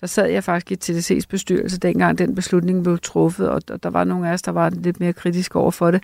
der 0.00 0.06
sad 0.06 0.28
jeg 0.28 0.44
faktisk 0.44 0.90
i 0.90 0.92
TDC's 0.92 1.26
bestyrelse, 1.28 1.78
dengang 1.78 2.18
den 2.18 2.34
beslutning 2.34 2.82
blev 2.82 2.98
truffet, 2.98 3.48
og 3.48 3.82
der 3.82 3.90
var 3.90 4.04
nogle 4.04 4.28
af 4.28 4.32
os, 4.32 4.42
der 4.42 4.52
var 4.52 4.70
lidt 4.70 5.00
mere 5.00 5.12
kritiske 5.12 5.58
over 5.58 5.70
for 5.70 5.90
det. 5.90 6.02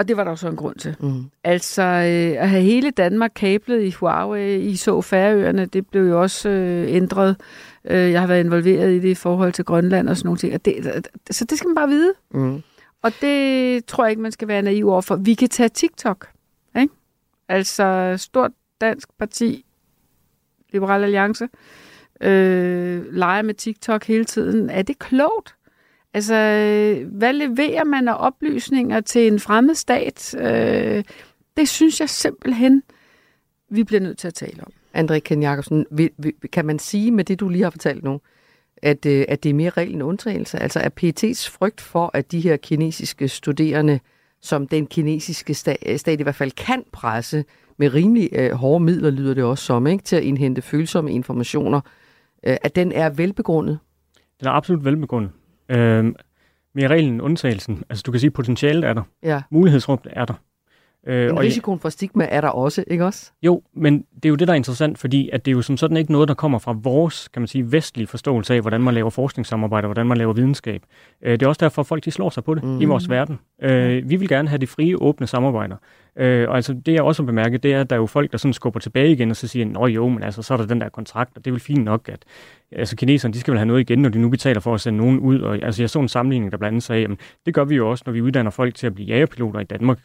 Og 0.00 0.08
det 0.08 0.16
var 0.16 0.24
der 0.24 0.30
jo 0.30 0.36
så 0.36 0.48
en 0.48 0.56
grund 0.56 0.76
til. 0.76 0.96
Mm. 1.00 1.24
Altså, 1.44 1.82
øh, 1.82 2.42
at 2.42 2.48
have 2.50 2.62
hele 2.62 2.90
Danmark 2.90 3.30
kablet 3.34 3.82
i 3.82 3.90
Huawei, 3.90 4.58
I 4.60 4.76
så 4.76 5.00
Færøerne, 5.02 5.66
det 5.66 5.86
blev 5.86 6.08
jo 6.08 6.22
også 6.22 6.48
øh, 6.48 6.86
ændret. 6.94 7.36
Øh, 7.84 8.10
jeg 8.10 8.20
har 8.20 8.26
været 8.26 8.44
involveret 8.44 8.92
i 8.92 8.98
det 8.98 9.08
i 9.08 9.14
forhold 9.14 9.52
til 9.52 9.64
Grønland 9.64 10.08
og 10.08 10.16
sådan 10.16 10.26
nogle 10.26 10.38
ting. 10.38 10.54
Og 10.54 10.64
det, 10.64 10.74
det- 11.26 11.36
så 11.36 11.44
det 11.44 11.58
skal 11.58 11.68
man 11.68 11.74
bare 11.74 11.88
vide. 11.88 12.12
Mm. 12.34 12.62
Og 13.02 13.12
det 13.20 13.84
tror 13.84 14.04
jeg 14.04 14.10
ikke, 14.10 14.22
man 14.22 14.32
skal 14.32 14.48
være 14.48 14.62
naiv 14.62 14.88
overfor. 14.88 15.16
Vi 15.16 15.34
kan 15.34 15.48
tage 15.48 15.68
TikTok. 15.68 16.28
Ikke? 16.80 16.94
Altså, 17.48 18.14
stort 18.18 18.50
dansk 18.80 19.08
parti, 19.18 19.64
Liberal 20.72 21.02
Alliance, 21.04 21.48
øh, 22.20 23.12
leger 23.12 23.42
med 23.42 23.54
TikTok 23.54 24.04
hele 24.04 24.24
tiden. 24.24 24.70
Er 24.70 24.82
det 24.82 24.98
klogt? 24.98 25.54
Altså, 26.14 26.34
hvad 27.12 27.32
leverer 27.32 27.84
man 27.84 28.08
af 28.08 28.16
oplysninger 28.18 29.00
til 29.00 29.26
en 29.26 29.40
fremmed 29.40 29.74
stat? 29.74 30.34
Øh, 30.38 31.04
det 31.56 31.68
synes 31.68 32.00
jeg 32.00 32.08
simpelthen, 32.08 32.82
vi 33.68 33.84
bliver 33.84 34.00
nødt 34.00 34.18
til 34.18 34.28
at 34.28 34.34
tale 34.34 34.62
om. 34.62 34.72
André 34.94 35.18
Ken 35.18 35.42
Jacobsen, 35.42 35.86
kan 36.52 36.66
man 36.66 36.78
sige 36.78 37.10
med 37.10 37.24
det, 37.24 37.40
du 37.40 37.48
lige 37.48 37.62
har 37.62 37.70
fortalt 37.70 38.04
nu, 38.04 38.20
at, 38.76 39.06
øh, 39.06 39.24
at 39.28 39.42
det 39.42 39.50
er 39.50 39.54
mere 39.54 39.70
regel 39.70 39.94
end 39.94 40.02
undtagelse? 40.02 40.58
Altså 40.58 40.80
er 40.80 40.88
PET's 40.88 41.50
frygt 41.50 41.80
for, 41.80 42.10
at 42.14 42.32
de 42.32 42.40
her 42.40 42.56
kinesiske 42.56 43.28
studerende, 43.28 44.00
som 44.40 44.68
den 44.68 44.86
kinesiske 44.86 45.54
stat, 45.54 46.00
stat 46.00 46.20
i 46.20 46.22
hvert 46.22 46.34
fald 46.34 46.50
kan 46.50 46.84
presse 46.92 47.44
med 47.76 47.94
rimelig 47.94 48.28
øh, 48.32 48.52
hårde 48.52 48.84
midler, 48.84 49.10
lyder 49.10 49.34
det 49.34 49.44
også 49.44 49.64
som, 49.64 49.86
ikke, 49.86 50.04
til 50.04 50.16
at 50.16 50.22
indhente 50.22 50.62
følsomme 50.62 51.12
informationer, 51.12 51.80
øh, 52.46 52.56
at 52.62 52.76
den 52.76 52.92
er 52.92 53.10
velbegrundet? 53.10 53.78
Den 54.40 54.48
er 54.48 54.52
absolut 54.52 54.84
velbegrundet. 54.84 55.30
Øh, 55.70 56.04
mere 56.74 56.88
reglen 56.88 57.12
end 57.12 57.22
undtagelsen. 57.22 57.84
Altså 57.90 58.02
du 58.06 58.10
kan 58.10 58.20
sige, 58.20 58.28
at 58.28 58.32
potentialet 58.34 58.84
er 58.84 58.92
der. 58.92 59.02
Ja. 59.22 59.42
Mulighedsrummet 59.50 60.06
er 60.10 60.24
der. 60.24 60.34
Øh, 61.06 61.26
Men 61.26 61.38
risikoen 61.38 61.78
for 61.78 61.88
stigma 61.88 62.26
er 62.30 62.40
der 62.40 62.48
også, 62.48 62.84
ikke 62.86 63.04
også? 63.04 63.32
Jo, 63.42 63.62
men 63.74 64.04
det 64.14 64.24
er 64.24 64.28
jo 64.28 64.34
det, 64.34 64.48
der 64.48 64.54
er 64.54 64.56
interessant, 64.56 64.98
fordi 64.98 65.30
at 65.32 65.44
det 65.44 65.50
er 65.50 65.52
jo 65.52 65.62
som 65.62 65.76
sådan 65.76 65.96
ikke 65.96 66.12
noget, 66.12 66.28
der 66.28 66.34
kommer 66.34 66.58
fra 66.58 66.76
vores, 66.82 67.28
kan 67.28 67.42
man 67.42 67.46
sige, 67.46 67.72
vestlige 67.72 68.06
forståelse 68.06 68.54
af, 68.54 68.60
hvordan 68.60 68.80
man 68.80 68.94
laver 68.94 69.10
forskningssamarbejde, 69.10 69.84
og 69.84 69.88
hvordan 69.88 70.06
man 70.06 70.18
laver 70.18 70.32
videnskab. 70.32 70.82
Øh, 71.22 71.32
det 71.32 71.42
er 71.42 71.46
også 71.46 71.58
derfor, 71.60 71.82
folk 71.82 72.04
de 72.04 72.10
slår 72.10 72.30
sig 72.30 72.44
på 72.44 72.54
det 72.54 72.64
mm. 72.64 72.80
i 72.80 72.84
vores 72.84 73.10
verden. 73.10 73.38
Øh, 73.62 74.10
vi 74.10 74.16
vil 74.16 74.28
gerne 74.28 74.48
have 74.48 74.58
de 74.58 74.66
frie, 74.66 75.02
åbne 75.02 75.26
samarbejder. 75.26 75.76
Øh, 76.16 76.48
og 76.48 76.56
altså, 76.56 76.72
det 76.86 76.92
jeg 76.92 77.02
også 77.02 77.22
har 77.22 77.26
bemærket, 77.26 77.62
det 77.62 77.74
er, 77.74 77.80
at 77.80 77.90
der 77.90 77.96
er 77.96 78.00
jo 78.00 78.06
folk, 78.06 78.32
der 78.32 78.38
sådan 78.38 78.52
skubber 78.52 78.80
tilbage 78.80 79.12
igen, 79.12 79.30
og 79.30 79.36
så 79.36 79.48
siger, 79.48 79.66
nå 79.66 79.86
jo, 79.86 80.08
men 80.08 80.22
altså, 80.22 80.42
så 80.42 80.54
er 80.54 80.58
der 80.58 80.66
den 80.66 80.80
der 80.80 80.88
kontrakt, 80.88 81.36
og 81.36 81.44
det 81.44 81.50
er 81.50 81.52
vel 81.52 81.60
fint 81.60 81.84
nok, 81.84 82.08
at 82.08 82.24
altså, 82.72 82.96
kineserne, 82.96 83.34
de 83.34 83.40
skal 83.40 83.52
vel 83.52 83.58
have 83.58 83.66
noget 83.66 83.80
igen, 83.80 83.98
når 83.98 84.08
de 84.08 84.18
nu 84.18 84.28
betaler 84.28 84.60
for 84.60 84.74
at 84.74 84.80
sende 84.80 84.98
nogen 84.98 85.18
ud. 85.18 85.40
Og, 85.40 85.62
altså, 85.62 85.82
jeg 85.82 85.90
så 85.90 85.98
en 85.98 86.08
sammenligning, 86.08 86.52
der 86.52 86.58
blandt 86.58 86.72
andet 86.72 86.82
sagde, 86.82 87.02
jamen, 87.02 87.18
det 87.46 87.54
gør 87.54 87.64
vi 87.64 87.76
jo 87.76 87.90
også, 87.90 88.02
når 88.06 88.12
vi 88.12 88.22
uddanner 88.22 88.50
folk 88.50 88.74
til 88.74 88.86
at 88.86 88.94
blive 88.94 89.06
jagerpiloter 89.06 89.60
i 89.60 89.64
Danmark. 89.64 89.98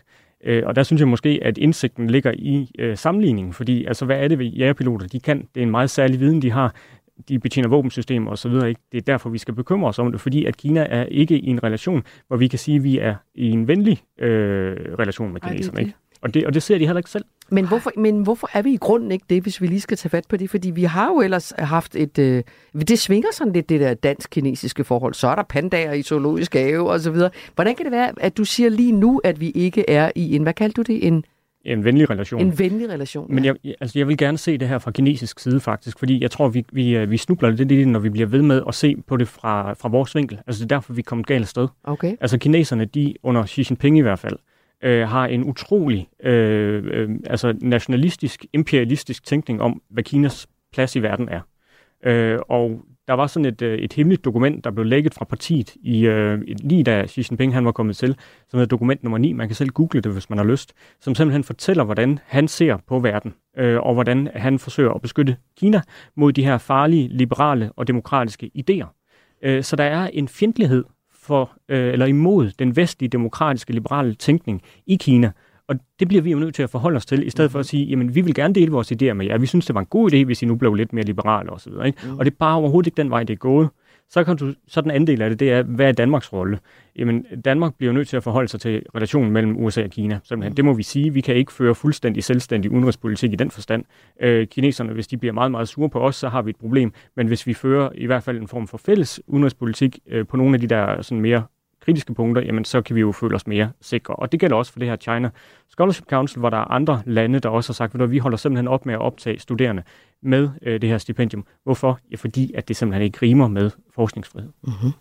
Øh, 0.46 0.64
og 0.66 0.76
der 0.76 0.84
synes 0.84 1.00
jeg 1.00 1.08
måske, 1.08 1.40
at 1.42 1.58
indsigten 1.58 2.10
ligger 2.10 2.32
i 2.36 2.72
øh, 2.80 2.98
sammenligningen, 2.98 3.54
fordi 3.54 3.86
altså, 3.86 4.06
hvad 4.06 4.18
er 4.24 4.28
det 4.28 4.40
ved 4.40 4.46
jagerpiloter, 4.46 5.08
de 5.08 5.20
kan? 5.20 5.48
Det 5.56 5.62
er 5.62 5.66
en 5.66 5.72
meget 5.72 5.90
særlig 5.90 6.20
viden, 6.20 6.42
de 6.42 6.52
har. 6.52 6.76
De 7.30 7.40
betjener 7.40 7.70
våbensystemer 7.70 8.32
osv. 8.32 8.52
Ikke? 8.52 8.82
Det 8.92 8.98
er 8.98 9.02
derfor, 9.02 9.30
vi 9.30 9.38
skal 9.38 9.54
bekymre 9.54 9.90
os 9.90 10.00
om 10.00 10.12
det, 10.12 10.22
fordi 10.22 10.46
at 10.46 10.58
Kina 10.58 10.88
er 10.90 11.04
ikke 11.04 11.40
i 11.40 11.48
en 11.48 11.64
relation, 11.64 12.04
hvor 12.28 12.38
vi 12.38 12.48
kan 12.48 12.60
sige, 12.60 12.76
at 12.76 12.84
vi 12.84 12.98
er 12.98 13.16
i 13.36 13.50
en 13.50 13.68
venlig 13.68 14.02
øh, 14.20 14.76
relation 15.00 15.34
med 15.34 15.42
kineserne. 15.42 15.82
Ikke? 15.82 15.94
Og, 16.22 16.34
det, 16.34 16.46
og 16.46 16.54
det 16.54 16.64
ser 16.64 16.78
de 16.78 16.86
heller 16.86 17.00
ikke 17.00 17.10
selv. 17.10 17.26
Men 17.52 17.68
hvorfor, 17.68 17.92
men 17.98 18.22
hvorfor 18.22 18.50
er 18.54 18.62
vi 18.62 18.74
i 18.74 18.78
grunden 18.78 19.12
ikke 19.12 19.26
det, 19.30 19.44
hvis 19.44 19.62
vi 19.62 19.68
lige 19.68 19.82
skal 19.82 19.98
tage 19.98 20.10
fat 20.10 20.26
på 20.30 20.38
det? 20.38 20.50
Fordi 20.50 20.70
vi 20.70 20.84
har 20.84 21.08
jo 21.08 21.22
ellers 21.22 21.54
haft 21.58 21.96
et... 21.96 22.20
Øh, 22.20 22.44
det 22.88 23.00
svinger 23.00 23.28
sådan 23.34 23.54
lidt, 23.54 23.70
det 23.70 23.80
der 23.80 23.94
dansk-kinesiske 23.94 24.84
forhold. 24.84 25.14
Så 25.14 25.28
er 25.28 25.36
der 25.36 25.44
pandager 25.44 25.94
i 25.94 26.02
zoologisk 26.02 26.54
have 26.54 26.92
og 26.92 27.00
så 27.00 27.12
videre. 27.12 27.30
Hvordan 27.56 27.76
kan 27.76 27.86
det 27.86 27.92
være, 27.92 28.12
at 28.18 28.38
du 28.38 28.44
siger 28.46 28.70
lige 28.70 28.92
nu, 28.92 29.22
at 29.24 29.40
vi 29.40 29.50
ikke 29.50 29.90
er 29.90 30.12
i 30.16 30.36
en... 30.36 30.44
Hvad 30.44 30.54
kaldte 30.54 30.84
du 30.84 30.94
det? 30.94 31.08
En, 31.08 31.26
en 31.66 31.84
venlig 31.84 32.10
relation. 32.10 32.42
En 32.42 32.60
venlig 32.60 32.90
relation, 32.90 33.30
ja. 33.30 33.36
Men 33.36 33.46
jeg, 33.46 33.56
altså 33.82 34.00
jeg 34.00 34.08
vil 34.08 34.18
gerne 34.18 34.38
se 34.38 34.58
det 34.58 34.68
her 34.68 34.78
fra 34.78 34.92
kinesisk 34.92 35.40
side 35.40 35.60
faktisk, 35.60 36.00
fordi 36.00 36.22
jeg 36.22 36.32
tror, 36.32 36.48
vi, 36.48 36.66
vi, 36.72 36.96
øh, 36.98 37.12
vi 37.12 37.18
snubler 37.18 37.50
lidt 37.50 37.72
i 37.72 37.78
det, 37.78 37.88
når 37.88 38.00
vi 38.00 38.10
bliver 38.10 38.28
ved 38.28 38.42
med 38.42 38.62
at 38.68 38.76
se 38.76 38.96
på 39.08 39.18
det 39.18 39.28
fra, 39.28 39.74
fra 39.74 39.90
vores 39.90 40.16
vinkel. 40.16 40.40
Altså 40.48 40.64
det 40.64 40.72
er 40.72 40.76
derfor, 40.76 40.94
vi 40.94 41.00
er 41.00 41.04
kommet 41.04 41.28
galt 41.28 41.48
sted. 41.48 41.68
Okay. 41.84 42.16
Altså 42.22 42.38
kineserne, 42.38 42.86
de 42.86 43.14
under 43.24 43.46
Xi 43.46 43.66
Jinping 43.70 43.98
i 43.98 44.02
hvert 44.02 44.20
fald, 44.20 44.36
øh, 44.82 45.08
har 45.08 45.26
en 45.26 45.44
utrolig 45.44 46.08
øh, 46.24 46.84
øh, 46.86 47.10
altså 47.26 47.58
nationalistisk, 47.62 48.46
imperialistisk 48.54 49.26
tænkning 49.26 49.62
om, 49.62 49.82
hvad 49.90 50.04
Kinas 50.04 50.48
plads 50.74 50.96
i 50.96 51.00
verden 51.00 51.30
er. 51.30 51.42
Øh, 52.04 52.40
og 52.50 52.82
der 53.08 53.14
var 53.14 53.28
sådan 53.28 53.46
et, 53.46 53.62
øh, 53.62 53.78
et 53.78 53.94
hemmeligt 53.94 54.26
dokument, 54.26 54.64
der 54.64 54.72
blev 54.72 54.86
lægget 54.86 55.14
fra 55.14 55.26
partiet, 55.26 55.76
i, 55.76 56.06
øh, 56.06 56.42
lige 56.64 56.84
da 56.84 57.08
Xi 57.08 57.26
Jinping 57.32 57.54
han 57.54 57.66
var 57.66 57.72
kommet 57.72 57.98
til, 57.98 58.16
som 58.50 58.58
hedder 58.58 58.70
dokument 58.70 59.04
nummer 59.04 59.18
9. 59.18 59.34
Man 59.34 59.48
kan 59.48 59.56
selv 59.56 59.70
google 59.70 60.02
det, 60.02 60.12
hvis 60.12 60.30
man 60.30 60.38
har 60.38 60.46
lyst. 60.46 60.74
Som 61.02 61.16
simpelthen 61.16 61.44
fortæller, 61.44 61.84
hvordan 61.84 62.20
han 62.26 62.48
ser 62.48 62.78
på 62.88 63.00
verden, 63.00 63.34
øh, 63.58 63.80
og 63.80 63.94
hvordan 63.94 64.30
han 64.36 64.60
forsøger 64.60 64.92
at 64.92 65.02
beskytte 65.02 65.38
Kina 65.58 65.82
mod 66.16 66.34
de 66.34 66.46
her 66.46 66.58
farlige, 66.58 67.08
liberale 67.08 67.72
og 67.76 67.88
demokratiske 67.88 68.52
idéer. 68.58 69.06
Øh, 69.42 69.64
så 69.64 69.76
der 69.76 69.84
er 69.84 70.08
en 70.08 70.28
fjendtlighed 70.28 70.84
for, 71.28 71.52
øh, 71.70 71.94
eller 71.94 72.06
imod 72.06 72.52
den 72.60 72.76
vestlige, 72.76 73.10
demokratiske, 73.10 73.74
liberale 73.74 74.14
tænkning 74.14 74.62
i 74.88 74.96
Kina. 74.96 75.32
Og 75.68 75.76
det 76.00 76.08
bliver 76.08 76.22
vi 76.22 76.32
jo 76.32 76.40
nødt 76.40 76.56
til 76.56 76.64
at 76.64 76.70
forholde 76.70 76.98
os 76.98 77.06
til, 77.06 77.28
i 77.28 77.30
stedet 77.30 77.52
for 77.52 77.60
at 77.60 77.66
sige, 77.66 77.86
jamen 77.86 78.16
vi 78.16 78.22
vil 78.22 78.34
gerne 78.34 78.54
dele 78.54 78.72
vores 78.72 78.92
idéer 78.92 79.14
med 79.14 79.26
jer. 79.26 79.38
Vi 79.38 79.46
synes, 79.46 79.66
det 79.66 79.76
var 79.76 79.82
en 79.82 79.88
god 79.88 80.14
idé, 80.14 80.26
hvis 80.26 80.42
I 80.42 80.46
nu 80.46 80.56
blev 80.56 80.74
lidt 80.74 80.94
mere 80.94 81.06
liberale 81.06 81.50
osv. 81.50 81.72
Ikke? 81.86 82.00
Mm. 82.04 82.18
Og 82.18 82.26
det 82.26 82.32
er 82.32 82.36
bare 82.40 82.56
overhovedet 82.56 82.88
ikke 82.88 82.98
den 82.98 83.10
vej, 83.10 83.24
det 83.24 83.34
er 83.34 83.38
gået. 83.38 83.70
Så, 84.10 84.24
kan 84.24 84.38
du, 84.38 84.54
så 84.68 84.82
den 84.82 84.92
anden 84.92 85.08
del 85.08 85.22
af 85.22 85.30
det, 85.30 85.40
det 85.40 85.52
er, 85.52 85.64
hvad 85.64 85.88
er 85.88 85.92
Danmarks 85.92 86.34
rolle? 86.34 86.60
Jamen, 86.96 87.26
Danmark 87.46 87.76
bliver 87.76 87.94
nødt 87.94 88.08
til 88.08 88.18
at 88.18 88.24
forholde 88.24 88.48
sig 88.48 88.60
til 88.60 88.84
relationen 88.96 89.32
mellem 89.32 89.58
USA 89.58 89.84
og 89.84 89.90
Kina. 89.90 90.20
Simpelthen. 90.24 90.52
Mm. 90.52 90.56
Det 90.56 90.66
må 90.66 90.74
vi 90.74 90.84
sige. 90.84 91.14
Vi 91.14 91.22
kan 91.22 91.36
ikke 91.36 91.54
føre 91.54 91.76
fuldstændig 91.76 92.24
selvstændig 92.24 92.72
udenrigspolitik 92.72 93.34
i 93.34 93.36
den 93.36 93.52
forstand. 93.52 93.86
Øh, 94.22 94.48
kineserne, 94.48 94.94
hvis 94.94 95.08
de 95.08 95.18
bliver 95.18 95.34
meget, 95.34 95.52
meget 95.52 95.68
sure 95.68 95.90
på 95.90 96.00
os, 96.00 96.16
så 96.16 96.30
har 96.30 96.42
vi 96.42 96.50
et 96.50 96.56
problem. 96.56 96.94
Men 97.16 97.28
hvis 97.28 97.48
vi 97.48 97.54
fører 97.54 97.90
i 97.96 98.06
hvert 98.06 98.24
fald 98.24 98.38
en 98.38 98.48
form 98.48 98.68
for 98.68 98.78
fælles 98.78 99.22
udenrigspolitik 99.28 100.00
øh, 100.08 100.28
på 100.28 100.38
nogle 100.38 100.54
af 100.54 100.62
de 100.62 100.68
der 100.68 101.02
sådan 101.02 101.22
mere 101.22 101.44
kritiske 101.86 102.14
punkter, 102.14 102.42
jamen 102.42 102.66
så 102.66 102.82
kan 102.82 102.96
vi 102.96 103.02
jo 103.02 103.12
føle 103.12 103.36
os 103.36 103.48
mere 103.48 103.72
sikre. 103.82 104.16
Og 104.16 104.32
det 104.32 104.40
gælder 104.40 104.56
også 104.56 104.72
for 104.72 104.80
det 104.80 104.88
her 104.88 104.96
China 104.96 105.30
Scholarship 105.70 106.06
Council, 106.10 106.40
hvor 106.40 106.50
der 106.50 106.58
er 106.58 106.72
andre 106.72 107.02
lande, 107.06 107.40
der 107.40 107.50
også 107.50 107.70
har 107.70 107.74
sagt, 107.74 108.02
at 108.02 108.12
vi 108.12 108.18
holder 108.18 108.38
simpelthen 108.38 108.68
op 108.68 108.86
med 108.86 108.94
at 108.94 109.00
optage 109.02 109.40
studerende 109.40 109.84
med 110.22 110.50
øh, 110.62 110.82
det 110.82 110.90
her 110.90 110.98
stipendium. 110.98 111.46
Hvorfor? 111.64 112.00
Ja, 112.12 112.16
fordi 112.16 112.54
at 112.54 112.68
det 112.68 112.76
simpelthen 112.76 113.04
ikke 113.04 113.18
rimer 113.22 113.48
med 113.48 113.72
forskningsfrihed. 113.96 114.50
Mm-hmm. 114.64 114.92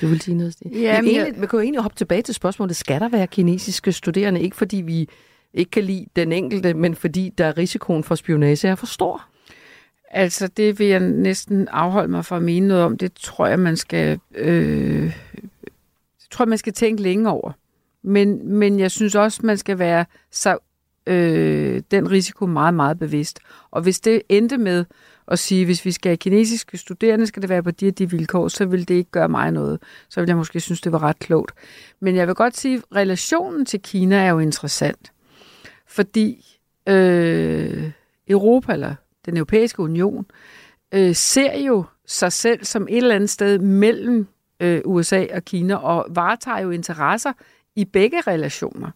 Du 0.00 0.06
vil 0.06 0.20
sige 0.20 0.36
noget, 0.36 0.52
Stig? 0.52 0.72
Ja, 0.72 1.02
men 1.02 1.10
egentlig, 1.10 1.38
man 1.38 1.48
kan 1.48 1.56
jo 1.56 1.62
egentlig 1.62 1.82
hoppe 1.82 1.96
tilbage 1.96 2.22
til 2.22 2.34
spørgsmålet, 2.34 2.76
skal 2.76 3.00
der 3.00 3.08
være 3.08 3.26
kinesiske 3.26 3.92
studerende? 3.92 4.40
Ikke 4.40 4.56
fordi 4.56 4.76
vi 4.76 5.08
ikke 5.54 5.70
kan 5.70 5.84
lide 5.84 6.06
den 6.16 6.32
enkelte, 6.32 6.74
men 6.74 6.94
fordi 6.94 7.32
der 7.38 7.44
er 7.46 7.58
risikoen 7.58 8.04
for 8.04 8.14
spionage 8.14 8.68
er 8.68 8.74
for 8.74 8.86
stor. 8.86 9.24
Altså, 10.10 10.48
det 10.48 10.78
vil 10.78 10.86
jeg 10.86 11.00
næsten 11.00 11.68
afholde 11.68 12.10
mig 12.10 12.24
fra 12.24 12.36
at 12.36 12.42
mene 12.42 12.68
noget 12.68 12.84
om. 12.84 12.98
Det 12.98 13.12
tror 13.12 13.46
jeg, 13.46 13.58
man 13.58 13.76
skal, 13.76 14.20
øh, 14.34 15.12
tror 16.30 16.44
jeg, 16.44 16.48
man 16.48 16.58
skal 16.58 16.72
tænke 16.72 17.02
længe 17.02 17.30
over. 17.30 17.52
Men, 18.02 18.48
men 18.54 18.80
jeg 18.80 18.90
synes 18.90 19.14
også, 19.14 19.40
man 19.44 19.58
skal 19.58 19.78
være 19.78 20.04
så, 20.30 20.58
øh, 21.06 21.82
den 21.90 22.10
risiko 22.10 22.46
meget, 22.46 22.74
meget 22.74 22.98
bevidst. 22.98 23.40
Og 23.70 23.82
hvis 23.82 24.00
det 24.00 24.22
endte 24.28 24.58
med 24.58 24.84
at 25.28 25.38
sige, 25.38 25.64
hvis 25.64 25.84
vi 25.84 25.92
skal 25.92 26.10
have 26.10 26.16
kinesiske 26.16 26.78
studerende, 26.78 27.26
skal 27.26 27.42
det 27.42 27.50
være 27.50 27.62
på 27.62 27.70
de 27.70 27.88
og 27.88 27.98
de 27.98 28.10
vilkår, 28.10 28.48
så 28.48 28.66
vil 28.66 28.88
det 28.88 28.94
ikke 28.94 29.10
gøre 29.10 29.28
mig 29.28 29.50
noget. 29.50 29.82
Så 30.08 30.20
vil 30.20 30.28
jeg 30.28 30.36
måske 30.36 30.60
synes, 30.60 30.80
det 30.80 30.92
var 30.92 31.02
ret 31.02 31.18
klogt. 31.18 31.52
Men 32.00 32.16
jeg 32.16 32.26
vil 32.26 32.34
godt 32.34 32.56
sige, 32.56 32.76
at 32.76 32.96
relationen 32.96 33.66
til 33.66 33.82
Kina 33.82 34.16
er 34.16 34.30
jo 34.30 34.38
interessant. 34.38 35.12
Fordi 35.86 36.58
øh, 36.88 37.90
Europa, 38.28 38.72
eller 38.72 38.94
den 39.26 39.36
europæiske 39.36 39.82
union, 39.82 40.26
øh, 40.94 41.14
ser 41.14 41.58
jo 41.58 41.84
sig 42.06 42.32
selv 42.32 42.64
som 42.64 42.86
et 42.90 42.96
eller 42.96 43.14
andet 43.14 43.30
sted 43.30 43.58
mellem 43.58 44.26
øh, 44.60 44.80
USA 44.84 45.26
og 45.34 45.44
Kina, 45.44 45.74
og 45.74 46.06
varetager 46.10 46.58
jo 46.58 46.70
interesser 46.70 47.32
i 47.76 47.84
begge 47.84 48.20
relationer. 48.26 48.90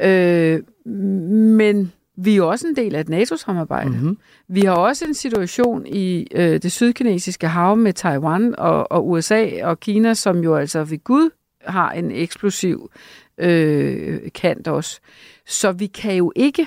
Øh, 0.00 0.60
men 0.86 1.92
vi 2.16 2.32
er 2.32 2.36
jo 2.36 2.48
også 2.48 2.66
en 2.66 2.76
del 2.76 2.94
af 2.94 3.00
et 3.00 3.08
NATO-samarbejde. 3.08 3.90
Mm-hmm. 3.90 4.18
Vi 4.48 4.60
har 4.60 4.74
også 4.74 5.04
en 5.04 5.14
situation 5.14 5.86
i 5.86 6.26
øh, 6.34 6.62
det 6.62 6.72
sydkinesiske 6.72 7.48
hav 7.48 7.76
med 7.76 7.92
Taiwan 7.92 8.54
og, 8.58 8.92
og 8.92 9.08
USA 9.10 9.48
og 9.62 9.80
Kina, 9.80 10.14
som 10.14 10.38
jo 10.38 10.56
altså 10.56 10.84
ved 10.84 11.04
Gud 11.04 11.30
har 11.64 11.92
en 11.92 12.10
eksplosiv 12.10 12.90
øh, 13.38 14.20
kant 14.34 14.68
også. 14.68 15.00
Så 15.46 15.72
vi 15.72 15.86
kan 15.86 16.14
jo 16.14 16.32
ikke 16.36 16.66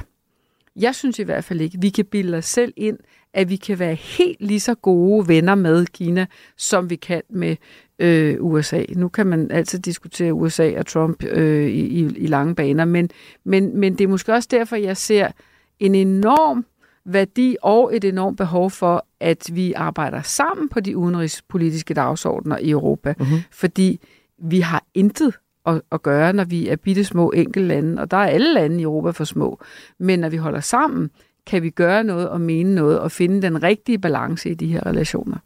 jeg 0.78 0.96
synes 0.96 1.20
i 1.20 1.24
hvert 1.24 1.44
fald 1.44 1.62
ikke, 1.62 1.78
vi 1.82 1.90
kan 1.90 2.06
bilde 2.06 2.38
os 2.38 2.46
selv 2.46 2.74
ind, 2.76 2.98
at 3.34 3.50
vi 3.50 3.56
kan 3.56 3.80
være 3.80 3.96
helt 3.96 4.42
lige 4.42 4.60
så 4.60 4.76
gode 4.76 5.28
venner 5.28 5.56
med 5.56 5.86
Kina, 5.86 6.26
som 6.58 6.90
vi 6.90 6.96
kan 6.96 7.22
med 7.30 7.56
øh, 8.00 8.36
USA. 8.40 8.84
Nu 8.96 9.10
kan 9.10 9.28
man 9.28 9.52
altid 9.52 9.80
diskutere 9.80 10.34
USA 10.34 10.80
og 10.80 10.86
Trump 10.86 11.24
øh, 11.24 11.68
i, 11.68 11.80
i, 11.80 12.06
i 12.18 12.28
lange 12.28 12.56
baner, 12.56 12.86
men, 12.86 13.10
men, 13.44 13.78
men 13.78 13.98
det 13.98 14.04
er 14.04 14.08
måske 14.08 14.34
også 14.34 14.48
derfor, 14.52 14.76
jeg 14.76 14.98
ser 14.98 15.32
en 15.80 15.96
enorm 15.96 16.66
værdi 17.06 17.56
og 17.62 17.96
et 17.96 18.04
enormt 18.04 18.38
behov 18.38 18.72
for, 18.72 19.06
at 19.20 19.50
vi 19.54 19.74
arbejder 19.74 20.22
sammen 20.22 20.70
på 20.70 20.80
de 20.80 20.98
udenrigspolitiske 20.98 21.94
dagsordner 21.94 22.58
i 22.58 22.70
Europa. 22.70 23.14
Mm-hmm. 23.20 23.38
Fordi 23.52 24.00
vi 24.38 24.60
har 24.60 24.84
intet 24.94 25.34
at, 25.66 25.82
at 25.92 26.02
gøre, 26.02 26.34
når 26.34 26.44
vi 26.44 26.68
er 26.68 26.76
bitte 26.76 27.04
små 27.04 27.34
lande, 27.56 28.02
og 28.02 28.12
der 28.12 28.18
er 28.18 28.28
alle 28.28 28.54
lande 28.54 28.80
i 28.80 28.84
Europa 28.84 29.12
for 29.12 29.24
små. 29.24 29.60
Men 30.00 30.20
når 30.20 30.30
vi 30.30 30.38
holder 30.38 30.60
sammen, 30.60 31.10
kan 31.48 31.64
vi 31.64 31.70
gøre 31.70 32.04
noget 32.04 32.30
og 32.30 32.42
mene 32.42 32.76
noget 32.76 33.00
og 33.00 33.12
finde 33.12 33.42
den 33.42 33.64
rigtige 33.64 34.00
balance 34.00 34.50
i 34.50 34.54
de 34.54 34.68
her 34.68 34.86
relationer. 34.86 35.38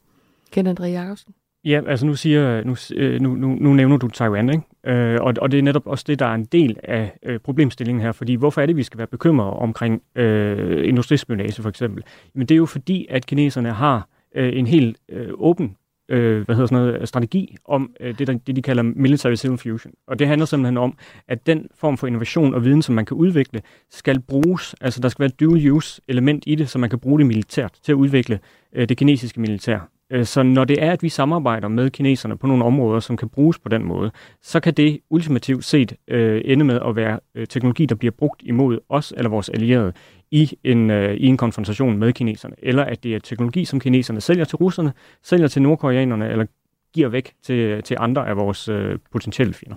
Kender 0.52 0.74
André 0.74 0.86
Jacobsen? 0.86 1.34
Ja, 1.66 1.82
altså 1.88 2.06
nu 2.06 2.16
siger 2.16 2.64
nu, 2.64 2.76
øh, 2.96 3.22
nu, 3.22 3.36
nu, 3.36 3.48
nu 3.48 3.74
nævner 3.74 3.98
du 3.98 4.08
Taiwan, 4.08 4.50
ikke? 4.50 4.64
Øh, 4.98 5.22
og, 5.22 5.34
og 5.42 5.52
det 5.52 5.58
er 5.58 5.64
netop 5.64 5.88
også 5.88 6.04
det, 6.08 6.20
der 6.20 6.26
er 6.26 6.36
en 6.36 6.46
del 6.46 6.78
af 6.84 7.18
øh, 7.24 7.40
problemstillingen 7.40 8.02
her, 8.02 8.12
fordi 8.12 8.36
hvorfor 8.36 8.62
er 8.62 8.66
det, 8.66 8.76
vi 8.76 8.84
skal 8.84 8.98
være 8.98 9.08
bekymrede 9.08 9.52
omkring 9.52 10.02
øh, 10.16 10.88
industrispionage 10.88 11.62
for 11.62 11.70
eksempel? 11.70 12.04
Men 12.34 12.48
det 12.48 12.56
er 12.56 12.58
jo 12.58 12.66
fordi, 12.66 13.08
at 13.10 13.26
kineserne 13.26 13.72
har 13.72 14.08
øh, 14.36 14.58
en 14.58 14.68
helt 14.68 14.98
øh, 15.10 15.30
åben 15.34 15.76
øh, 16.12 16.46
hvad 16.46 16.56
hedder 16.56 16.68
sådan 16.68 16.86
noget, 16.86 17.02
øh, 17.02 17.08
strategi 17.08 17.56
om 17.66 17.92
øh, 18.00 18.18
det, 18.20 18.28
der, 18.28 18.34
det, 18.34 18.56
de 18.56 18.62
kalder 18.62 18.84
military 18.84 19.36
civil 19.36 19.58
fusion. 19.58 19.94
Og 20.08 20.20
det 20.20 20.28
handler 20.28 20.46
simpelthen 20.46 20.78
om, 20.78 20.98
at 21.28 21.48
den 21.48 21.68
form 21.76 21.98
for 21.98 22.08
innovation 22.08 22.54
og 22.54 22.66
viden, 22.66 22.82
som 22.82 22.96
man 22.96 23.06
kan 23.06 23.18
udvikle, 23.18 23.62
skal 23.90 24.20
bruges, 24.20 24.76
altså 24.82 25.02
der 25.02 25.10
skal 25.10 25.20
være 25.20 25.30
et 25.30 25.40
dual 25.40 25.72
use 25.72 26.02
element 26.08 26.44
i 26.48 26.56
det, 26.56 26.70
så 26.70 26.80
man 26.80 26.90
kan 26.90 27.00
bruge 27.00 27.20
det 27.20 27.28
militært 27.28 27.74
til 27.84 27.92
at 27.92 27.96
udvikle 27.96 28.40
øh, 28.74 28.90
det 28.90 28.98
kinesiske 28.98 29.42
militær. 29.42 29.80
Øh, 30.12 30.26
så 30.26 30.44
når 30.44 30.66
det 30.66 30.84
er, 30.84 30.92
at 30.92 31.04
vi 31.04 31.10
samarbejder 31.10 31.68
med 31.68 31.90
kineserne 31.90 32.38
på 32.38 32.48
nogle 32.48 32.66
områder, 32.66 33.00
som 33.00 33.18
kan 33.18 33.30
bruges 33.30 33.60
på 33.60 33.70
den 33.70 33.84
måde, 33.84 34.12
så 34.42 34.60
kan 34.60 34.74
det 34.74 35.00
ultimativt 35.10 35.66
set 35.66 35.94
øh, 36.08 36.42
ende 36.46 36.66
med 36.66 36.80
at 36.88 36.96
være 36.96 37.20
øh, 37.36 37.48
teknologi, 37.48 37.86
der 37.86 37.96
bliver 37.96 38.12
brugt 38.12 38.42
imod 38.46 38.80
os 38.90 39.14
eller 39.18 39.30
vores 39.30 39.50
allierede 39.50 39.94
i 40.32 40.58
en, 40.64 40.90
øh, 40.90 41.14
i 41.14 41.26
en 41.26 41.38
konfrontation 41.38 41.98
med 41.98 42.14
kineserne. 42.14 42.56
Eller 42.58 42.84
at 42.84 43.04
det 43.04 43.16
er 43.16 43.20
teknologi, 43.20 43.66
som 43.66 43.80
kineserne 43.80 44.22
sælger 44.22 44.46
til 44.46 44.56
russerne, 44.56 44.94
sælger 45.24 45.48
til 45.48 45.62
nordkoreanerne, 45.62 46.30
eller 46.30 46.46
giver 46.94 47.10
væk 47.10 47.34
til, 47.44 47.84
til 47.84 47.98
andre 48.00 48.28
af 48.28 48.38
vores 48.38 48.70
øh, 48.70 49.00
potentielle 49.12 49.54
fjender. 49.54 49.76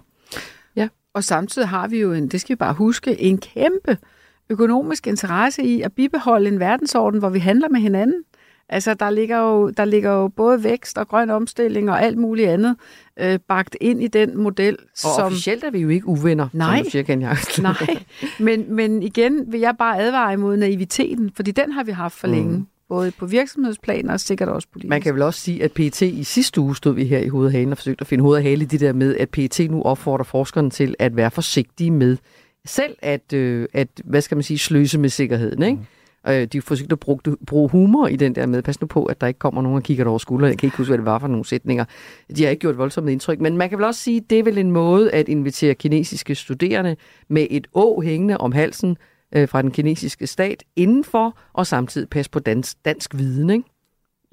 Ja, 0.77 0.89
og 1.15 1.25
samtidig 1.25 1.69
har 1.69 1.89
vi 1.89 2.01
jo, 2.01 2.13
en, 2.13 2.29
det 2.29 2.41
skal 2.41 2.55
vi 2.55 2.59
bare 2.59 2.75
huske, 2.75 3.21
en 3.21 3.39
kæmpe 3.39 3.99
økonomisk 4.51 5.07
interesse 5.07 5.63
i 5.63 5.83
at 5.83 5.93
bibeholde 5.93 6.49
en 6.49 6.61
verdensorden, 6.61 7.21
hvor 7.21 7.29
vi 7.29 7.39
handler 7.39 7.69
med 7.69 7.81
hinanden. 7.81 8.25
Altså, 8.69 8.95
der 8.95 9.11
ligger, 9.11 9.39
jo, 9.39 9.71
der 9.71 9.85
ligger 9.85 10.11
jo 10.11 10.29
både 10.29 10.65
vækst 10.65 10.99
og 10.99 11.09
grøn 11.09 11.31
omstilling 11.31 11.91
og 11.91 12.03
alt 12.03 12.19
muligt 12.19 12.49
andet 12.49 12.77
øh, 13.21 13.39
bagt 13.49 13.77
ind 13.81 14.03
i 14.03 14.07
den 14.07 14.39
model. 14.39 14.77
Og 14.79 14.99
som... 15.17 15.25
officielt 15.25 15.65
er 15.65 15.71
vi 15.71 15.79
jo 15.79 15.89
ikke 15.89 16.07
uvenner, 16.09 16.49
Nej. 16.53 16.77
som 16.77 16.85
du 16.85 16.91
siger, 16.91 17.03
Ken 17.03 17.19
Nej, 17.63 18.05
men, 18.39 18.75
men 18.75 19.03
igen 19.03 19.53
vil 19.53 19.61
jeg 19.61 19.75
bare 19.79 20.01
advare 20.01 20.33
imod 20.33 20.57
naiviteten, 20.57 21.31
fordi 21.37 21.51
den 21.51 21.73
har 21.73 21.85
vi 21.85 21.93
haft 21.93 22.15
for 22.15 22.27
mm. 22.27 22.33
længe. 22.33 22.67
Både 22.89 23.11
på 23.11 23.27
virksomhedsplan 23.27 24.11
og 24.11 24.21
sikkert 24.21 24.49
også 24.49 24.69
politisk. 24.73 24.89
Man 24.89 25.01
kan 25.01 25.15
vel 25.15 25.23
også 25.23 25.41
sige, 25.41 25.65
at 25.65 25.73
PET 25.73 26.03
i 26.03 26.25
sidste 26.25 26.61
uge 26.61 26.77
stod 26.77 26.95
vi 26.95 27.05
her 27.05 27.19
i 27.19 27.29
hovedhalen 27.29 27.73
og 27.73 27.79
forsøgte 27.79 28.03
at 28.03 28.07
finde 28.07 28.23
hoved 28.23 28.37
og 28.37 28.43
hale 28.43 28.63
i 28.63 28.67
det 28.67 28.81
der 28.81 28.93
med, 28.93 29.17
at 29.17 29.31
PET 29.31 29.67
nu 29.71 29.83
opfordrer 29.83 30.25
forskerne 30.25 30.71
til 30.71 30.95
at 30.99 31.17
være 31.17 31.31
forsigtige 31.31 31.91
med 31.91 32.17
selv 32.67 32.97
at, 33.03 33.33
øh, 33.33 33.69
at 33.73 33.89
hvad 34.05 34.21
skal 34.21 34.37
man 34.37 34.43
sige, 34.43 34.59
sløse 34.59 34.99
med 34.99 35.09
sikkerheden. 35.09 35.63
Ikke? 35.63 35.77
Mm. 35.77 35.87
Øh, 36.29 36.45
de 36.45 36.63
forsøgte 36.63 36.93
at 36.93 37.01
bruge, 37.01 37.19
bruge 37.47 37.69
humor 37.69 38.07
i 38.07 38.17
den 38.17 38.35
der 38.35 38.47
med. 38.47 38.63
Pas 38.63 38.81
nu 38.81 38.87
på, 38.87 39.05
at 39.05 39.21
der 39.21 39.27
ikke 39.27 39.39
kommer 39.39 39.63
nogen 39.63 39.77
og 39.77 39.83
kigger 39.83 40.07
over 40.07 40.19
skulderen. 40.19 40.51
Jeg 40.51 40.59
kan 40.59 40.67
ikke 40.67 40.77
huske, 40.77 40.91
hvad 40.91 40.99
det 40.99 41.07
var 41.07 41.19
for 41.19 41.29
nogle 41.29 41.45
sætninger. 41.45 41.85
De 42.37 42.43
har 42.43 42.51
ikke 42.51 42.61
gjort 42.61 42.79
voldsomt 42.79 43.09
indtryk. 43.09 43.41
Men 43.41 43.57
man 43.57 43.69
kan 43.69 43.79
vel 43.79 43.87
også 43.87 44.01
sige, 44.01 44.17
at 44.17 44.31
det 44.31 44.39
er 44.39 44.43
vel 44.43 44.59
en 44.59 44.71
måde 44.71 45.11
at 45.13 45.29
invitere 45.29 45.75
kinesiske 45.75 46.35
studerende 46.35 46.97
med 47.29 47.47
et 47.51 47.67
å 47.75 48.01
hængende 48.01 48.37
om 48.37 48.53
halsen 48.53 48.97
øh, 49.37 49.49
fra 49.49 49.63
den 49.63 49.71
kinesiske 49.71 50.27
stat 50.27 50.65
indenfor, 50.77 51.39
og 51.53 51.67
samtidig 51.67 52.09
passe 52.09 52.31
på 52.31 52.39
dansk, 52.39 52.77
dansk 52.85 53.15
viden, 53.15 53.51
ikke? 53.51 53.74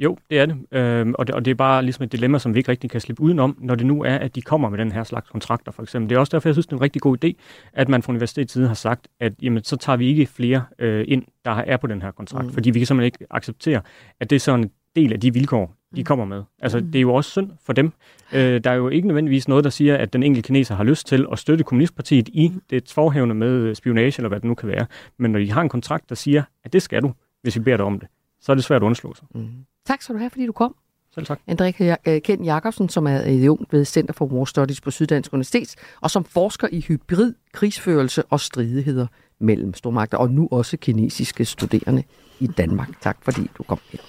Jo, 0.03 0.17
det 0.29 0.39
er 0.39 0.45
det. 0.45 0.57
Øhm, 0.71 1.13
og 1.17 1.27
det. 1.27 1.35
Og 1.35 1.45
det 1.45 1.51
er 1.51 1.55
bare 1.55 1.83
ligesom 1.83 2.03
et 2.03 2.11
dilemma, 2.11 2.39
som 2.39 2.53
vi 2.53 2.59
ikke 2.59 2.71
rigtig 2.71 2.89
kan 2.89 3.01
slippe 3.01 3.23
udenom, 3.23 3.57
når 3.59 3.75
det 3.75 3.85
nu 3.85 4.03
er, 4.03 4.15
at 4.15 4.35
de 4.35 4.41
kommer 4.41 4.69
med 4.69 4.77
den 4.77 4.91
her 4.91 5.03
slags 5.03 5.29
kontrakter, 5.29 5.71
for 5.71 5.83
eksempel. 5.83 6.09
Det 6.09 6.15
er 6.15 6.19
også 6.19 6.31
derfor, 6.31 6.49
jeg 6.49 6.55
synes, 6.55 6.65
det 6.65 6.73
er 6.73 6.77
en 6.77 6.81
rigtig 6.81 7.01
god 7.01 7.25
idé, 7.25 7.31
at 7.73 7.89
man 7.89 8.03
fra 8.03 8.11
universitetets 8.11 8.53
side 8.53 8.67
har 8.67 8.73
sagt, 8.73 9.07
at 9.19 9.33
jamen, 9.41 9.63
så 9.63 9.77
tager 9.77 9.97
vi 9.97 10.07
ikke 10.07 10.25
flere 10.25 10.63
øh, 10.79 11.05
ind, 11.07 11.23
der 11.45 11.51
er 11.51 11.77
på 11.77 11.87
den 11.87 12.01
her 12.01 12.11
kontrakt. 12.11 12.45
Mm. 12.45 12.53
Fordi 12.53 12.69
vi 12.69 12.79
kan 12.79 12.85
simpelthen 12.85 13.05
ikke 13.05 13.25
acceptere, 13.29 13.81
at 14.19 14.29
det 14.29 14.35
er 14.35 14.39
sådan 14.39 14.59
en 14.59 14.71
del 14.95 15.13
af 15.13 15.19
de 15.19 15.33
vilkår, 15.33 15.75
de 15.95 16.01
mm. 16.01 16.05
kommer 16.05 16.25
med. 16.25 16.43
Altså, 16.59 16.79
mm. 16.79 16.85
det 16.85 16.95
er 16.95 17.01
jo 17.01 17.13
også 17.13 17.31
synd 17.31 17.51
for 17.65 17.73
dem. 17.73 17.91
Øh, 18.33 18.63
der 18.63 18.71
er 18.71 18.75
jo 18.75 18.89
ikke 18.89 19.07
nødvendigvis 19.07 19.47
noget, 19.47 19.63
der 19.63 19.69
siger, 19.69 19.97
at 19.97 20.13
den 20.13 20.23
enkelte 20.23 20.47
kineser 20.47 20.75
har 20.75 20.83
lyst 20.83 21.07
til 21.07 21.25
at 21.31 21.39
støtte 21.39 21.63
kommunistpartiet 21.63 22.29
i 22.33 22.49
mm. 22.49 22.61
det 22.69 22.91
forhævne 22.91 23.33
med 23.33 23.75
spionage, 23.75 24.13
eller 24.17 24.29
hvad 24.29 24.39
det 24.39 24.47
nu 24.47 24.55
kan 24.55 24.69
være. 24.69 24.85
Men 25.17 25.31
når 25.31 25.39
de 25.39 25.51
har 25.51 25.61
en 25.61 25.69
kontrakt, 25.69 26.09
der 26.09 26.15
siger, 26.15 26.43
at 26.63 26.73
det 26.73 26.81
skal 26.81 27.01
du, 27.01 27.13
hvis 27.41 27.55
vi 27.55 27.61
beder 27.61 27.77
dig 27.77 27.85
om 27.85 27.99
det, 27.99 28.07
så 28.41 28.51
er 28.51 28.55
det 28.55 28.63
svært 28.63 28.81
at 28.81 28.85
undslå 28.85 29.13
sig. 29.15 29.27
Mm. 29.35 29.47
Tak 29.87 30.01
skal 30.01 30.15
du 30.15 30.19
have, 30.19 30.29
fordi 30.29 30.45
du 30.45 30.51
kom. 30.51 30.75
Selv 31.15 31.25
tak. 31.25 31.39
André 31.51 31.83
øh, 32.07 32.21
Ken 32.21 32.45
Jacobsen, 32.45 32.89
som 32.89 33.07
er 33.07 33.17
adjunkt 33.17 33.73
ved 33.73 33.85
Center 33.85 34.13
for 34.13 34.25
War 34.25 34.45
Studies 34.45 34.81
på 34.81 34.91
Syddansk 34.91 35.33
Universitet, 35.33 35.75
og 36.01 36.11
som 36.11 36.25
forsker 36.25 36.67
i 36.71 36.79
hybrid, 36.79 37.33
krigsførelse 37.53 38.23
og 38.23 38.39
stridigheder 38.39 39.07
mellem 39.39 39.73
stormagter, 39.73 40.17
og 40.17 40.31
nu 40.31 40.47
også 40.51 40.77
kinesiske 40.77 41.45
studerende 41.45 42.03
i 42.39 42.47
Danmark. 42.47 43.01
Tak 43.01 43.17
fordi 43.21 43.49
du 43.57 43.63
kom 43.63 43.79
ind. 43.91 44.01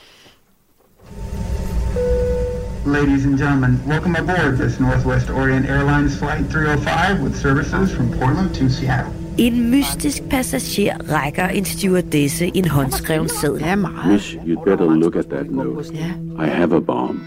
Ladies 2.87 3.27
and 3.27 3.39
gentlemen, 3.39 3.83
welcome 3.89 4.19
aboard 4.19 4.59
this 4.59 4.81
Northwest 4.81 5.31
Orient 5.31 5.67
Airlines 5.67 6.19
Flight 6.19 6.51
305 6.51 7.23
with 7.23 7.37
services 7.37 7.95
from 7.97 8.11
Portland 8.11 8.55
to 8.55 8.69
Seattle. 8.69 9.22
En 9.39 9.71
mystisk 9.71 10.23
passager 10.31 10.97
rækker 11.13 11.47
en 11.49 11.65
stewardesse 11.65 12.51
en 12.55 12.69
håndskreven 12.69 13.29
seddel. 13.29 13.61
Ja, 13.61 13.77
meget. 13.77 14.13
Miss, 14.13 14.33
you'd 14.35 14.65
better 14.65 14.95
look 14.95 15.17
at 15.17 15.25
that 15.27 15.51
note. 15.51 15.95
I 15.95 16.47
have 16.49 16.77
a 16.77 16.81
bomb. 16.81 17.21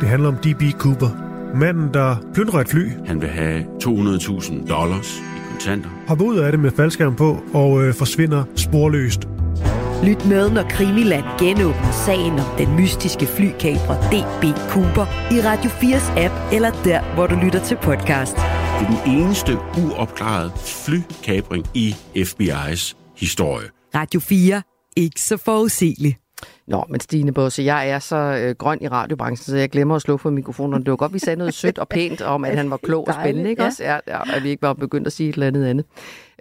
Det 0.00 0.08
handler 0.08 0.28
om 0.28 0.34
D.B. 0.36 0.62
Cooper. 0.78 1.08
Manden, 1.54 1.88
der 1.94 2.16
plyndrer 2.34 2.60
et 2.60 2.68
fly, 2.68 2.88
Han 3.06 3.20
vil 3.20 3.28
have 3.28 3.64
200.000 3.84 4.68
dollars 4.68 5.18
i 5.18 5.40
kontanter. 5.50 5.88
hopper 6.08 6.24
ud 6.24 6.38
af 6.38 6.52
det 6.52 6.60
med 6.60 6.70
faldskærm 6.70 7.14
på 7.14 7.36
og 7.54 7.84
øh, 7.84 7.94
forsvinder 7.94 8.44
sporløst. 8.56 9.28
Lyt 10.08 10.26
med, 10.26 10.50
når 10.50 10.62
Krimiland 10.62 11.24
genåbner 11.38 11.92
sagen 12.06 12.32
om 12.32 12.46
den 12.58 12.76
mystiske 12.76 13.26
flykabrer 13.26 13.96
DB 14.12 14.58
Cooper 14.70 15.06
i 15.34 15.40
Radio 15.48 15.70
4's 15.70 16.18
app, 16.24 16.54
eller 16.54 16.70
der, 16.84 17.14
hvor 17.14 17.26
du 17.26 17.34
lytter 17.34 17.64
til 17.64 17.76
podcast. 17.76 18.36
Det 18.36 18.86
er 18.86 19.04
den 19.04 19.16
eneste 19.16 19.52
uopklarede 19.84 20.52
flykabring 20.56 21.66
i 21.74 21.94
FBI's 22.16 22.94
historie. 23.16 23.68
Radio 23.94 24.20
4. 24.20 24.62
Ikke 24.96 25.20
så 25.20 25.36
forudsigeligt. 25.36 26.16
Nå, 26.66 26.84
men 26.88 27.00
Stine 27.00 27.32
Bosse, 27.32 27.62
jeg 27.62 27.90
er 27.90 27.98
så 27.98 28.16
øh, 28.16 28.54
grøn 28.54 28.78
i 28.80 28.88
radiobranchen, 28.88 29.44
så 29.44 29.56
jeg 29.56 29.70
glemmer 29.70 29.96
at 29.96 30.02
slå 30.02 30.16
for 30.16 30.30
mikrofonen. 30.30 30.82
Det 30.82 30.90
var 30.90 30.96
godt, 30.96 31.14
vi 31.14 31.18
sagde 31.18 31.36
noget 31.36 31.54
sødt 31.54 31.78
og 31.78 31.88
pænt 31.88 32.20
om, 32.20 32.44
at 32.44 32.56
han 32.56 32.70
var 32.70 32.76
klog 32.76 33.08
og 33.08 33.14
spændende, 33.14 33.50
ikke 33.50 33.62
ja. 33.62 33.68
også? 33.68 33.84
Ja, 33.84 33.98
ja, 34.08 34.36
at 34.36 34.42
vi 34.42 34.50
ikke 34.50 34.62
var 34.62 34.72
begyndt 34.72 35.06
at 35.06 35.12
sige 35.12 35.28
et 35.28 35.32
eller 35.32 35.46
andet 35.46 35.66
andet. 35.66 35.86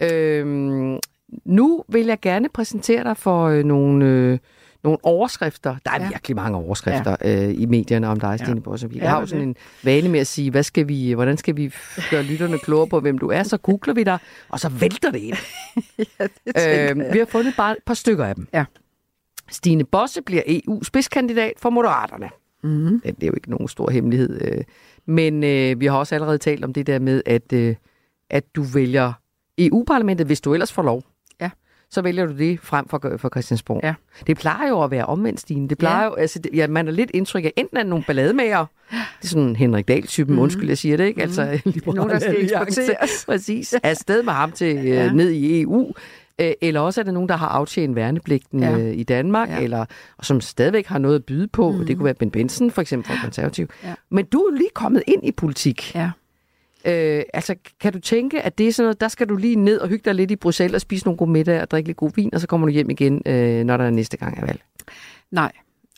Øhm, 0.02 1.00
nu 1.46 1.84
vil 1.88 2.06
jeg 2.06 2.20
gerne 2.22 2.50
præsentere 2.50 3.04
dig 3.04 3.18
for 3.18 3.46
øh, 3.46 3.64
nogle, 3.64 4.06
øh, 4.06 4.40
nogle 4.84 4.98
overskrifter. 5.04 5.76
Der 5.86 5.92
er 5.92 6.02
Ja. 6.04 6.08
virkelig 6.10 6.36
mange 6.36 6.58
overskrifter 6.58 7.16
ja. 7.22 7.48
øh, 7.48 7.56
i 7.62 7.66
medierne 7.66 8.08
om 8.08 8.20
dig, 8.20 8.40
Stine 8.40 8.56
ja. 8.56 8.60
Bosse. 8.60 8.90
Vi 8.90 8.98
Ja, 8.98 9.08
har 9.10 9.20
jo 9.20 9.26
sådan 9.26 9.48
en 9.48 9.56
vane 9.84 10.10
med 10.10 10.20
at 10.20 10.28
sige, 10.28 10.52
hvad 10.52 10.64
skal 10.64 10.88
vi, 10.88 11.12
hvordan 11.12 11.38
skal 11.38 11.56
vi 11.58 11.74
gøre 12.12 12.24
lytterne 12.24 12.58
klogere 12.58 12.88
på, 12.88 13.00
hvem 13.00 13.18
du 13.18 13.28
er? 13.28 13.44
Så 13.44 13.58
googler 13.58 13.94
vi 13.94 14.04
dig, 14.04 14.18
og 14.50 14.60
så 14.60 14.70
vælter 14.70 15.12
det 15.12 15.20
ind. 15.20 15.38
ja, 16.20 16.28
det 16.46 16.54
jeg. 16.56 17.10
vi 17.14 17.18
har 17.20 17.26
fundet 17.26 17.54
bare 17.58 17.72
et 17.72 17.84
par 17.86 17.94
stykker 17.94 18.26
af 18.26 18.36
dem. 18.36 18.48
Ja. 18.54 18.66
Stine 19.50 19.84
Bosse 19.84 20.22
bliver 20.22 20.42
EU-spidskandidat 20.48 21.54
for 21.58 21.70
Moderaterne. 21.70 22.30
Mm-hmm. 22.64 23.00
Det 23.06 23.16
det 23.16 23.24
er 23.24 23.28
jo 23.28 23.34
ikke 23.34 23.50
nogen 23.52 23.68
stor 23.68 23.90
hemmelighed. 23.90 24.42
øh. 24.58 24.64
Men 25.06 25.44
øh, 25.44 25.80
vi 25.80 25.86
har 25.86 25.98
også 25.98 26.16
allerede 26.16 26.38
talt 26.38 26.66
om 26.66 26.74
det 26.74 26.88
der 26.88 27.00
med, 27.00 27.22
at, 27.26 27.54
øh, 27.54 27.76
at 28.30 28.56
du 28.56 28.62
vælger 28.64 29.14
EU-parlamentet, 29.58 30.26
hvis 30.28 30.42
du 30.42 30.54
ellers 30.54 30.72
får 30.74 30.84
lov. 30.84 31.04
Så 31.94 32.02
vælger 32.02 32.26
du 32.26 32.38
det 32.38 32.60
frem 32.64 32.88
for, 32.88 33.16
for 33.18 33.30
Christiansborg. 33.30 33.80
Ja. 33.84 33.94
Det 34.28 34.38
plejer 34.38 34.70
jo 34.70 34.84
at 34.84 34.92
være 34.92 35.06
omvendt, 35.06 35.40
Stine. 35.40 35.70
Det 35.70 35.78
plejer 35.78 36.00
Ja. 36.04 36.06
jo, 36.10 36.14
altså, 36.14 36.40
det, 36.40 36.52
ja, 36.54 36.68
man 36.68 36.88
er 36.88 36.92
lidt 36.92 37.12
indtryk 37.14 37.46
af, 37.46 37.54
enten 37.58 37.78
er 37.78 37.84
nogle 37.84 38.04
ballademager, 38.08 38.66
det 38.92 38.98
er 39.24 39.28
sådan 39.28 39.56
Henrik 39.56 39.88
Dahl-typen, 39.88 40.36
mm. 40.36 40.42
undskyld, 40.42 40.68
jeg 40.68 40.78
siger 40.78 40.98
det, 40.98 41.04
ikke? 41.06 41.18
Mm. 41.18 41.22
Altså, 41.22 41.60
Mhm. 41.66 41.96
Nogen, 41.96 42.10
der 42.10 42.20
skal 42.20 42.44
eksporteres. 42.44 43.24
Præcis. 43.30 43.74
Afsted 43.84 44.24
med 44.24 44.34
ham 44.34 44.52
til, 44.52 44.78
øh, 44.78 44.86
Ja. 44.86 45.12
ned 45.12 45.30
i 45.30 45.62
EU. 45.62 45.94
Øh, 46.42 46.52
Eller 46.62 46.80
også 46.80 47.02
er 47.02 47.04
det 47.06 47.14
nogen, 47.14 47.30
der 47.30 47.36
har 47.36 47.48
aftjent 47.48 47.96
værnepligten 47.96 48.60
Ja. 48.64 48.78
øh, 48.78 48.94
i 48.96 49.04
Danmark, 49.04 49.50
Ja. 49.50 49.60
eller 49.62 49.86
og 50.18 50.26
som 50.26 50.42
stadigvæk 50.42 50.86
har 50.88 51.00
noget 51.00 51.16
at 51.16 51.26
byde 51.26 51.48
på. 51.48 51.72
Mhm. 51.72 51.80
Mm. 51.80 51.86
Det 51.86 51.96
kunne 51.98 52.06
være 52.06 52.14
Ben 52.14 52.32
Benson, 52.32 52.72
for 52.72 52.82
eksempel, 52.82 53.12
fra 53.12 53.18
Konservativ. 53.24 53.68
Ja. 53.84 53.94
Men 54.12 54.26
du 54.26 54.40
er 54.40 54.52
lige 54.58 54.70
kommet 54.76 55.04
ind 55.08 55.28
i 55.28 55.32
politik. 55.32 55.96
Ja. 55.96 56.12
Øh, 56.86 57.24
altså, 57.34 57.56
kan 57.80 57.94
du 57.94 58.00
tænke, 58.00 58.42
at 58.42 58.58
det 58.58 58.68
er 58.68 58.72
sådan 58.72 58.86
noget, 58.86 59.02
der 59.02 59.08
skal 59.08 59.30
du 59.30 59.36
lige 59.36 59.56
ned 59.56 59.80
og 59.80 59.88
hygge 59.88 60.04
dig 60.06 60.16
lidt 60.16 60.32
i 60.32 60.36
Bruxelles 60.36 60.76
og 60.76 60.82
spise 60.82 61.06
nogle 61.06 61.18
gode 61.18 61.32
middag 61.32 61.62
og 61.62 61.72
drikke 61.72 61.90
lidt 61.90 61.98
god 61.98 62.12
vin, 62.16 62.34
og 62.34 62.42
så 62.42 62.48
kommer 62.48 62.68
du 62.68 62.74
hjem 62.74 62.90
igen, 62.90 63.22
øh, 63.26 63.64
når 63.64 63.78
der 63.78 63.86
er 63.86 63.90
næste 63.90 64.18
gang 64.18 64.38
er 64.38 64.46
valg? 64.46 64.62
Nej. 65.32 65.52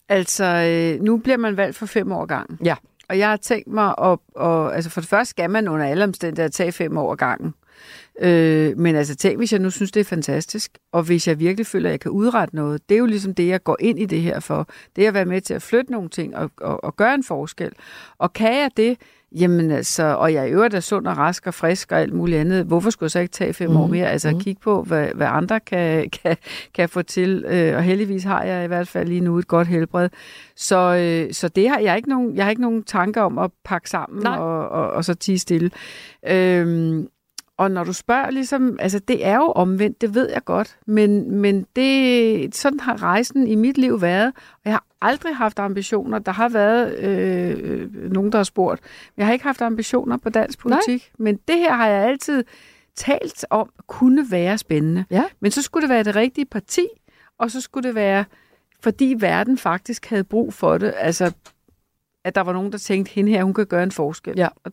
Altså, 0.10 0.46
øh, 0.46 1.04
nu 1.04 1.18
bliver 1.18 1.38
man 1.38 1.58
valgt 1.58 1.76
for 1.76 1.86
fem 1.86 2.12
år 2.12 2.26
gangen. 2.26 2.58
Ja. 2.66 2.76
Og 3.10 3.18
jeg 3.18 3.30
har 3.30 3.38
tænkt 3.38 3.68
mig, 3.68 3.88
at, 3.88 4.20
og, 4.36 4.76
altså 4.76 4.90
for 4.90 5.02
det 5.02 5.10
første 5.10 5.30
skal 5.30 5.50
man 5.50 5.68
under 5.68 5.86
alle 5.86 6.04
omstændigheder 6.04 6.50
tage 6.50 6.72
fem 6.72 6.98
år 6.98 7.16
gangen. 7.16 7.54
Øh, 8.20 8.78
men 8.78 8.96
altså 8.96 9.16
tænk, 9.16 9.38
hvis 9.38 9.52
jeg 9.52 9.60
nu 9.60 9.70
synes, 9.70 9.92
det 9.92 10.00
er 10.00 10.04
fantastisk, 10.04 10.78
og 10.92 11.04
hvis 11.04 11.28
jeg 11.28 11.40
virkelig 11.40 11.68
føler, 11.68 11.90
at 11.90 11.92
jeg 11.92 12.00
kan 12.00 12.12
udrette 12.12 12.56
noget, 12.56 12.90
det 12.90 12.96
er 12.96 13.00
jo 13.00 13.06
ligesom 13.06 13.36
det, 13.36 13.48
jeg 13.48 13.64
går 13.64 13.78
ind 13.80 14.00
i 14.00 14.06
det 14.06 14.22
her 14.22 14.40
for. 14.40 14.68
Det 14.96 15.04
er 15.04 15.08
at 15.08 15.14
være 15.14 15.26
med 15.26 15.42
til 15.42 15.54
at 15.54 15.62
flytte 15.62 15.92
nogle 15.92 16.10
ting 16.10 16.36
og, 16.36 16.52
og, 16.58 16.84
og 16.84 16.96
gøre 16.96 17.14
en 17.14 17.24
forskel. 17.24 17.72
Og 18.18 18.34
kan 18.34 18.54
jeg 18.54 18.70
det, 18.78 18.98
Jamen 19.40 19.72
altså, 19.72 20.04
og 20.04 20.34
jeg 20.34 20.50
i 20.50 20.52
øvrigt 20.52 20.74
er 20.74 20.80
sund 20.80 21.08
og 21.08 21.18
rask 21.18 21.48
og 21.48 21.54
frisk 21.54 21.92
og 21.92 22.00
alt 22.00 22.14
muligt 22.14 22.40
andet. 22.40 22.66
Hvorfor 22.66 22.90
skulle 22.90 23.06
jeg 23.06 23.12
så 23.12 23.20
ikke 23.20 23.32
tage 23.32 23.54
fem 23.54 23.70
mm. 23.70 23.78
år 23.78 23.88
mere? 23.88 24.10
Altså 24.10 24.32
mm. 24.32 24.40
kigge 24.40 24.62
på, 24.62 24.84
hvad, 24.84 25.08
hvad 25.16 25.28
andre 25.28 25.60
kan, 25.60 26.10
kan, 26.10 26.38
kan 26.74 26.90
få 26.90 27.02
til. 27.02 27.46
Øh, 27.48 27.76
og 27.76 27.84
heldigvis 27.84 28.24
har 28.24 28.44
jeg 28.44 28.64
i 28.64 28.68
hvert 28.68 28.88
fald 28.88 29.08
lige 29.08 29.22
nu 29.22 29.38
et 29.38 29.48
godt 29.48 29.68
helbred. 29.68 30.10
Så, 30.56 30.78
øh, 30.78 31.34
så 31.34 31.48
det 31.48 31.70
har 31.70 31.80
jeg 31.80 31.98
ikke 31.98 32.10
nogen, 32.10 32.36
jeg 32.36 32.46
har 32.46 32.50
ikke 32.50 32.62
nogen 32.62 32.84
tanker 32.84 33.22
om 33.22 33.38
at 33.38 33.52
pakke 33.66 33.90
sammen 33.90 34.24
Nej. 34.24 34.38
og, 34.38 34.70
og, 34.70 34.92
og 34.92 35.06
så 35.06 35.14
tige 35.14 35.40
stille. 35.40 35.72
Øhm, 36.28 37.08
og 37.58 37.72
når 37.72 37.84
du 37.84 37.94
spørger, 37.94 38.30
ligesom, 38.30 38.78
altså 38.80 39.00
det 39.00 39.26
er 39.26 39.36
jo 39.36 39.52
omvendt, 39.52 40.02
det 40.02 40.16
ved 40.16 40.30
jeg 40.30 40.44
godt, 40.46 40.78
men, 40.86 41.32
men 41.32 41.66
det, 41.76 42.56
sådan 42.56 42.80
har 42.80 43.04
rejsen 43.04 43.48
i 43.48 43.56
mit 43.56 43.78
liv 43.78 44.02
været, 44.02 44.28
og 44.36 44.62
jeg 44.66 44.74
har 44.74 44.86
aldrig 45.04 45.36
haft 45.36 45.60
ambitioner. 45.60 46.20
Der 46.20 46.32
har 46.32 46.50
været 46.50 47.00
øh, 47.00 48.12
nogen, 48.12 48.32
der 48.32 48.38
har 48.38 48.44
spurgt, 48.44 48.82
men 49.16 49.22
jeg 49.22 49.26
har 49.26 49.34
ikke 49.34 49.46
haft 49.46 49.62
ambitioner 49.62 50.18
på 50.18 50.30
dansk 50.30 50.60
politik, 50.60 51.12
Nej. 51.20 51.26
men 51.26 51.40
det 51.48 51.56
her 51.56 51.74
har 51.74 51.88
jeg 51.88 52.04
altid 52.04 52.44
talt 52.96 53.46
om, 53.50 53.70
kunne 53.88 54.32
være 54.32 54.58
spændende. 54.58 55.06
Ja. 55.12 55.24
Men 55.40 55.52
så 55.52 55.62
skulle 55.62 55.82
det 55.82 55.90
være 55.90 56.04
det 56.04 56.16
rigtige 56.16 56.46
parti, 56.46 56.88
og 57.40 57.52
så 57.52 57.62
skulle 57.62 57.88
det 57.88 57.96
være, 57.96 58.26
fordi 58.80 59.16
verden 59.20 59.58
faktisk 59.58 60.06
havde 60.06 60.24
brug 60.24 60.54
for 60.54 60.78
det, 60.78 60.94
altså 60.98 61.32
at 62.24 62.36
der 62.36 62.42
var 62.42 62.54
nogen, 62.54 62.72
der 62.72 62.78
tænkte, 62.78 63.12
hende 63.14 63.32
her, 63.32 63.44
hun 63.44 63.54
kan 63.54 63.66
gøre 63.66 63.84
en 63.84 63.92
forskel. 63.92 64.34
Ja. 64.38 64.48
Og, 64.64 64.72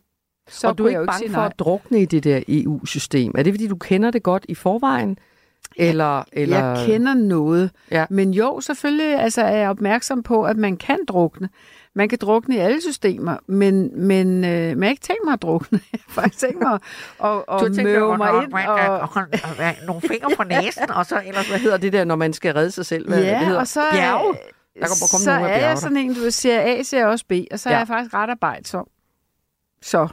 så 0.49 0.69
og 0.69 0.79
du 0.79 0.85
er 0.85 0.89
ikke 0.89 1.05
bange 1.07 1.31
for 1.31 1.39
nej. 1.39 1.47
at 1.47 1.59
drukne 1.59 2.03
i 2.03 2.05
det 2.05 2.25
der 2.25 2.43
EU-system. 2.49 3.33
Er 3.39 3.43
det, 3.43 3.53
fordi 3.53 3.67
du 3.67 3.77
kender 3.77 4.11
det 4.11 4.23
godt 4.23 4.47
i 4.49 4.55
forvejen? 4.55 5.19
Eller, 5.77 6.25
eller... 6.33 6.57
Jeg 6.59 6.87
kender 6.87 7.15
noget. 7.15 7.71
Ja. 7.91 8.07
Men 8.11 8.35
jo, 8.35 8.61
selvfølgelig 8.61 9.21
altså, 9.21 9.43
er 9.43 9.57
jeg 9.57 9.71
opmærksom 9.71 10.23
på, 10.23 10.45
at 10.45 10.57
man 10.57 10.77
kan 10.77 10.99
drukne. 11.09 11.49
Man 11.95 12.09
kan 12.09 12.19
drukne 12.21 12.55
i 12.55 12.59
alle 12.59 12.81
systemer, 12.81 13.37
men, 13.47 14.07
men, 14.07 14.27
øh, 14.45 14.51
men 14.51 14.79
jeg 14.83 14.87
har 14.87 14.91
ikke 14.91 15.03
tænkt 15.03 15.21
mig 15.25 15.33
at 15.33 15.43
drukne. 15.43 15.81
Jeg 15.93 16.01
har 16.07 16.23
faktisk 16.23 16.39
tænkt 16.41 16.63
mig 16.63 16.73
at, 16.73 17.31
at, 17.53 17.63
at 17.79 17.85
møve 17.85 18.17
mig 18.17 18.43
ind. 18.43 18.53
Og, 18.53 19.09
nogle 19.87 20.01
fingre 20.01 20.31
på 20.37 20.45
næsen, 20.45 20.91
og 20.91 21.07
så 21.07 21.23
ellers, 21.27 21.49
hvad 21.49 21.59
hedder 21.59 21.77
det 21.77 21.93
der, 21.93 22.05
når 22.05 22.17
man 22.17 22.33
skal 22.33 22.55
redde 22.55 22.71
sig 22.71 22.87
selv? 22.87 23.09
Hvad, 23.09 23.23
ja, 23.23 23.39
hedder? 23.45 23.61
og 23.61 23.67
så, 23.67 23.81
Bjerge? 23.93 24.35
Der 24.81 24.87
kommer 24.87 25.09
komme 25.11 25.25
så 25.25 25.31
nogle 25.35 25.49
er 25.49 25.69
jeg 25.69 25.79
sådan 25.79 25.97
en, 25.97 26.15
du 26.15 26.31
siger 26.31 26.61
A, 26.61 26.83
siger 26.83 27.07
også 27.07 27.25
B, 27.29 27.33
og 27.51 27.61
så 27.61 27.69
ja. 27.69 27.75
Er 27.75 27.79
jeg 27.79 27.87
faktisk 27.87 28.15
ret 28.15 28.31
arbejdsom. 28.31 28.87
Så 29.83 30.09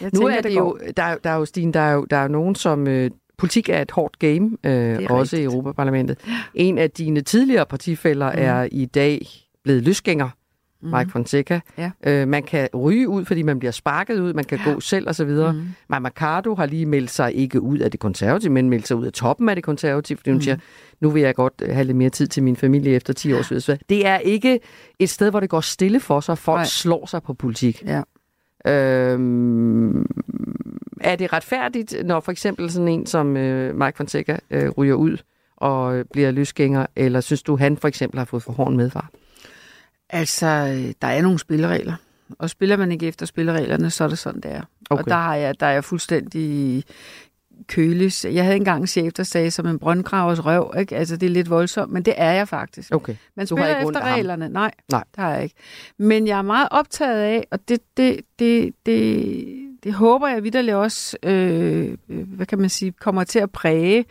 jeg 0.00 0.10
Nu 0.14 0.20
tænker, 0.20 0.36
er 0.36 0.40
det, 0.40 0.56
jo, 0.56 0.78
der, 0.96 1.02
er- 1.02 1.16
der 1.18 1.30
er 1.30 1.34
jo, 1.36 1.44
Stine, 1.44 1.72
der 1.72 1.80
er 1.80 1.92
jo, 1.92 2.04
der 2.04 2.16
er 2.16 2.22
jo 2.22 2.28
nogen, 2.28 2.54
som... 2.54 2.86
Øh, 2.86 3.10
politik 3.38 3.68
er 3.68 3.82
et 3.82 3.90
hårdt 3.90 4.18
game, 4.18 4.50
øh, 4.64 4.96
også 5.10 5.12
rigtigt. 5.12 5.40
i 5.40 5.44
Europaparlamentet. 5.44 6.18
En 6.54 6.78
af 6.78 6.90
dine 6.90 7.20
tidligere 7.20 7.66
partifælder 7.66 8.32
mm. 8.32 8.38
er 8.38 8.68
i 8.72 8.84
dag 8.84 9.26
blevet 9.64 9.82
løsgænger, 9.82 10.28
mm. 10.82 10.90
Mike 10.90 11.10
Fonseca. 11.10 11.60
Ja. 11.78 11.90
Øh, 12.06 12.28
man 12.28 12.42
kan 12.42 12.68
ryge 12.74 13.08
ud, 13.08 13.24
fordi 13.24 13.42
man 13.42 13.58
bliver 13.58 13.72
sparket 13.72 14.20
ud, 14.20 14.32
man 14.32 14.44
kan 14.44 14.58
ja. 14.66 14.72
gå 14.72 14.80
selv 14.80 15.08
osv. 15.08 15.28
Mm. 15.28 15.62
Maja 15.88 16.00
Mercado 16.00 16.54
har 16.54 16.66
lige 16.66 16.86
meldt 16.86 17.10
sig 17.10 17.34
ikke 17.34 17.60
ud 17.60 17.78
af 17.78 17.90
det 17.90 18.00
konservative, 18.00 18.52
men 18.52 18.70
meldt 18.70 18.88
sig 18.88 18.96
ud 18.96 19.06
af 19.06 19.12
toppen 19.12 19.48
af 19.48 19.56
det 19.56 19.64
konservative, 19.64 20.16
fordi 20.18 20.30
hun 20.30 20.36
mm. 20.36 20.42
siger, 20.42 20.56
nu 21.00 21.10
vil 21.10 21.22
jeg 21.22 21.34
godt 21.34 21.62
have 21.70 21.84
lidt 21.84 21.96
mere 21.96 22.10
tid 22.10 22.26
til 22.26 22.42
min 22.42 22.56
familie 22.56 22.92
efter 22.92 23.12
10 23.12 23.32
års 23.32 23.50
videre. 23.50 23.78
Det 23.88 24.06
er 24.06 24.18
ikke 24.18 24.60
et 24.98 25.10
sted, 25.10 25.30
hvor 25.30 25.40
det 25.40 25.50
går 25.50 25.60
stille 25.60 26.00
for 26.00 26.20
sig, 26.20 26.38
folk. 26.38 26.58
Nej. 26.58 26.64
slår 26.64 27.06
sig 27.06 27.22
på 27.22 27.34
politik. 27.34 27.82
Ja. 27.86 28.02
Øhm, 28.66 30.06
er 31.04 31.16
det 31.16 31.32
retfærdigt, 31.32 31.94
når 32.04 32.20
for 32.20 32.32
eksempel 32.32 32.70
sådan 32.70 32.88
en 32.88 33.06
som 33.06 33.36
øh, 33.36 33.74
Mike 33.76 33.96
Fonseca 33.96 34.38
øh, 34.50 34.70
ryger 34.70 34.94
ud 34.94 35.16
og 35.56 35.96
øh, 35.96 36.04
bliver 36.12 36.30
løsgænger, 36.30 36.86
eller 36.96 37.20
synes 37.20 37.42
du, 37.42 37.56
han 37.56 37.76
for 37.76 37.88
eksempel 37.88 38.18
har 38.18 38.24
fået 38.24 38.42
for 38.42 38.52
hård 38.52 38.72
medfar? 38.72 39.10
Altså, 40.10 40.46
der 41.02 41.08
er 41.08 41.22
nogle 41.22 41.38
spilleregler. 41.38 41.94
Og 42.38 42.50
spiller 42.50 42.76
man 42.76 42.92
ikke 42.92 43.06
efter 43.06 43.26
spillereglerne, 43.26 43.90
så 43.90 44.04
er 44.04 44.08
det 44.08 44.18
sådan, 44.18 44.40
det 44.40 44.52
er. 44.52 44.62
Okay. 44.90 45.02
Og 45.02 45.08
der, 45.08 45.14
har 45.14 45.34
jeg, 45.34 45.60
der 45.60 45.66
er 45.66 45.72
jeg 45.72 45.84
fuldstændig 45.84 46.84
kølig. 47.68 48.12
Jeg 48.24 48.44
havde 48.44 48.56
engang 48.56 48.80
en 48.80 48.86
chef, 48.86 49.12
der 49.12 49.22
sagde, 49.22 49.50
som 49.50 49.66
en 49.66 49.78
brøndgravers 49.78 50.44
røv. 50.46 50.74
Ikke? 50.78 50.96
Altså, 50.96 51.16
det 51.16 51.26
er 51.26 51.30
lidt 51.30 51.50
voldsomt, 51.50 51.92
men 51.92 52.02
det 52.02 52.14
er 52.16 52.32
jeg 52.32 52.48
faktisk. 52.48 52.94
Okay. 52.94 53.14
Man 53.36 53.46
Du 53.46 53.56
har 53.56 53.64
spiller 53.64 53.78
ikke 53.78 53.88
efter 53.88 54.04
reglerne. 54.04 54.48
Nej, 54.48 54.70
Nej. 54.90 55.04
det 55.14 55.22
har 55.24 55.34
jeg 55.34 55.42
ikke. 55.42 55.54
Men 55.98 56.26
jeg 56.26 56.38
er 56.38 56.42
meget 56.42 56.68
optaget 56.70 57.20
af, 57.20 57.46
og 57.50 57.68
det, 57.68 57.78
det, 57.96 58.20
det, 58.38 58.74
det, 58.86 59.63
det 59.84 59.92
håber 59.92 60.28
jeg 60.28 60.44
vidderligt 60.44 60.76
også, 60.76 61.16
øh, 61.22 61.96
øh, 62.08 62.28
hvad 62.28 62.46
kan 62.46 62.58
man 62.58 62.68
sige, 62.68 62.92
kommer 62.92 63.24
til 63.24 63.38
at 63.38 63.50
præge 63.50 64.04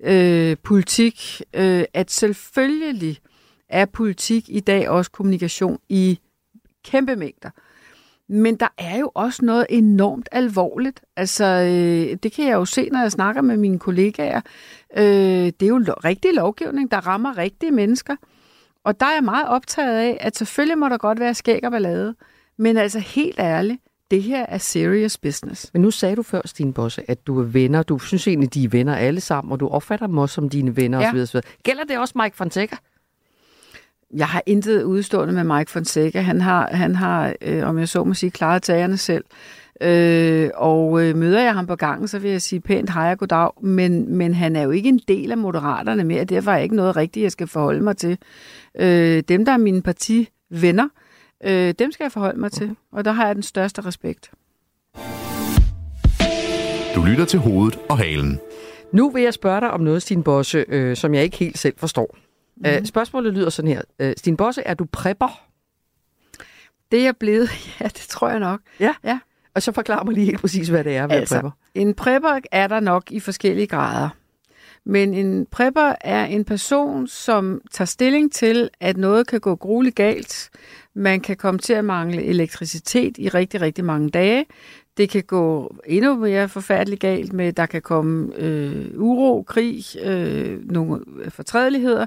øh, 0.00 0.56
politik, 0.62 1.42
øh, 1.54 1.84
at 1.94 2.10
selvfølgelig 2.10 3.18
er 3.68 3.84
politik 3.84 4.44
i 4.48 4.60
dag 4.60 4.88
også 4.88 5.10
kommunikation 5.10 5.78
i 5.88 6.18
kæmpe 6.84 7.16
mængder. 7.16 7.50
Men 8.28 8.56
der 8.56 8.68
er 8.78 8.98
jo 8.98 9.10
også 9.14 9.44
noget 9.44 9.66
enormt 9.70 10.28
alvorligt. 10.32 11.00
Altså, 11.16 11.44
øh, 11.44 12.16
det 12.22 12.32
kan 12.32 12.46
jeg 12.46 12.54
jo 12.54 12.64
se, 12.64 12.88
når 12.92 13.00
jeg 13.00 13.12
snakker 13.12 13.42
med 13.42 13.56
mine 13.56 13.78
kollegaer. 13.78 14.40
Øh, 14.96 15.04
det 15.04 15.62
er 15.62 15.66
jo 15.66 15.78
lo- 15.78 15.92
rigtig 15.92 16.34
lovgivning, 16.34 16.90
der 16.90 17.06
rammer 17.06 17.38
rigtige 17.38 17.70
mennesker. 17.70 18.16
Og 18.84 19.00
der 19.00 19.06
er 19.06 19.14
jeg 19.14 19.24
meget 19.24 19.48
optaget 19.48 19.98
af, 19.98 20.18
at 20.20 20.36
selvfølgelig 20.36 20.78
må 20.78 20.88
der 20.88 20.98
godt 20.98 21.20
være 21.20 21.34
skæg 21.34 21.64
og 21.64 21.70
ballade. 21.70 22.14
Men 22.56 22.76
altså 22.76 22.98
helt 22.98 23.38
ærligt, 23.38 23.82
det 24.12 24.22
her 24.22 24.46
er 24.48 24.58
serious 24.58 25.18
business. 25.18 25.70
Men 25.72 25.82
nu 25.82 25.90
sagde 25.90 26.16
du 26.16 26.22
før, 26.22 26.40
Stine 26.44 26.72
Bosse, 26.72 27.02
at 27.10 27.26
du 27.26 27.40
er 27.40 27.44
venner. 27.44 27.82
Du 27.82 27.98
synes 27.98 28.28
egentlig, 28.28 28.54
de 28.54 28.64
er 28.64 28.68
venner 28.68 28.94
alle 28.96 29.20
sammen, 29.20 29.52
og 29.52 29.60
du 29.60 29.68
opfatter 29.68 30.06
dem 30.06 30.18
også 30.18 30.34
som 30.34 30.48
dine 30.48 30.76
venner 30.76 31.00
Ja. 31.00 31.08
osv. 31.10 31.18
osv. 31.18 31.40
Gælder 31.62 31.84
det 31.84 31.98
også 31.98 32.14
Mike 32.22 32.36
Fonseca? 32.36 32.76
Jeg 34.16 34.26
har 34.28 34.42
intet 34.46 34.82
udstående 34.82 35.34
med 35.34 35.44
Mike 35.58 35.70
Fonseca. 35.70 36.20
Han 36.20 36.40
har, 36.40 36.68
han 36.72 36.96
har 36.96 37.34
øh, 37.42 37.68
om 37.68 37.78
jeg 37.78 37.88
så 37.88 38.04
må 38.04 38.14
sige, 38.14 38.30
klaret 38.30 38.62
tagerne 38.62 38.96
selv. 38.96 39.24
Øh, 39.82 40.50
og 40.54 41.02
øh, 41.04 41.16
møder 41.16 41.40
jeg 41.42 41.54
ham 41.54 41.66
på 41.66 41.76
gangen, 41.76 42.08
så 42.08 42.18
vil 42.18 42.30
jeg 42.30 42.42
sige 42.42 42.60
pænt 42.60 42.90
hej 42.90 43.10
og 43.12 43.18
goddag. 43.18 43.50
Men, 43.62 44.16
men 44.16 44.34
han 44.34 44.56
er 44.56 44.62
jo 44.62 44.70
ikke 44.70 44.88
en 44.88 45.00
del 45.08 45.30
af 45.30 45.38
moderaterne 45.38 46.04
mere. 46.04 46.24
Derfor 46.24 46.50
er 46.50 46.58
ikke 46.58 46.76
noget 46.76 46.96
rigtigt, 46.96 47.22
jeg 47.24 47.32
skal 47.32 47.46
forholde 47.46 47.80
mig 47.80 47.96
til. 47.96 48.18
Øh, 48.80 49.22
dem, 49.28 49.44
der 49.44 49.52
er 49.52 49.56
mine 49.56 49.82
partivenner, 49.82 50.88
øh, 51.44 51.74
dem 51.78 51.92
skal 51.92 52.04
jeg 52.04 52.12
forholde 52.12 52.40
mig 52.40 52.52
til. 52.52 52.76
Og 52.92 53.04
der 53.04 53.12
har 53.12 53.26
jeg 53.26 53.34
den 53.34 53.42
største 53.42 53.80
respekt. 53.80 54.30
Du 56.94 57.02
lytter 57.02 57.24
til 57.24 57.38
hovedet 57.38 57.78
og 57.88 57.98
halen. 57.98 58.40
Nu 58.92 59.10
vil 59.10 59.22
jeg 59.22 59.34
spørge 59.34 59.60
dig 59.60 59.70
om 59.70 59.80
noget, 59.80 60.02
Stine 60.02 60.22
Bosse, 60.24 60.64
øh, 60.68 60.96
som 60.96 61.14
jeg 61.14 61.22
ikke 61.22 61.36
helt 61.36 61.58
selv 61.58 61.74
forstår. 61.78 62.16
Mm. 62.56 62.66
Øh, 62.66 62.86
spørgsmålet 62.86 63.32
lyder 63.32 63.50
sådan 63.50 63.68
her. 63.68 63.82
Øh, 63.98 64.14
Stine 64.16 64.36
Bosse, 64.36 64.62
er 64.62 64.74
du 64.74 64.84
prepper? 64.84 65.40
Det 66.92 67.00
er 67.00 67.04
jeg 67.04 67.16
blevet, 67.16 67.50
ja, 67.80 67.84
det 67.84 68.06
tror 68.08 68.28
jeg 68.28 68.40
nok. 68.40 68.60
Ja. 68.80 68.94
Ja. 69.04 69.18
Og 69.54 69.62
så 69.62 69.72
forklar 69.72 70.04
mig 70.04 70.14
lige 70.14 70.24
helt 70.24 70.40
præcis, 70.40 70.68
hvad 70.68 70.84
det 70.84 70.96
er, 70.96 71.06
hvad 71.06 71.16
altså. 71.16 71.34
prepper. 71.34 71.50
En 71.74 71.94
prepper 71.94 72.38
er 72.52 72.66
der 72.66 72.80
nok 72.80 73.10
i 73.10 73.20
forskellige 73.20 73.66
grader. 73.66 74.08
Men 74.84 75.14
en 75.14 75.46
prepper 75.46 75.94
er 76.00 76.24
en 76.24 76.44
person, 76.44 77.06
som 77.06 77.60
tager 77.70 77.86
stilling 77.86 78.32
til, 78.32 78.70
at 78.80 78.96
noget 78.96 79.26
kan 79.26 79.40
gå 79.40 79.54
grueligt 79.54 79.96
galt. 79.96 80.50
Man 80.94 81.20
kan 81.20 81.36
komme 81.36 81.58
til 81.58 81.72
at 81.72 81.84
mangle 81.84 82.22
elektricitet 82.22 83.18
i 83.18 83.28
rigtig, 83.28 83.60
rigtig 83.60 83.84
mange 83.84 84.10
dage. 84.10 84.46
Det 84.96 85.10
kan 85.10 85.22
gå 85.22 85.76
endnu 85.86 86.16
mere 86.16 86.48
forfærdeligt 86.48 87.00
galt 87.00 87.32
med, 87.32 87.46
at 87.46 87.56
der 87.56 87.66
kan 87.66 87.82
komme 87.82 88.36
øh, 88.36 88.86
uro, 88.96 89.42
krig, 89.42 89.84
øh, 90.02 90.70
nogle 90.70 91.00
fortrædeligheder. 91.28 92.06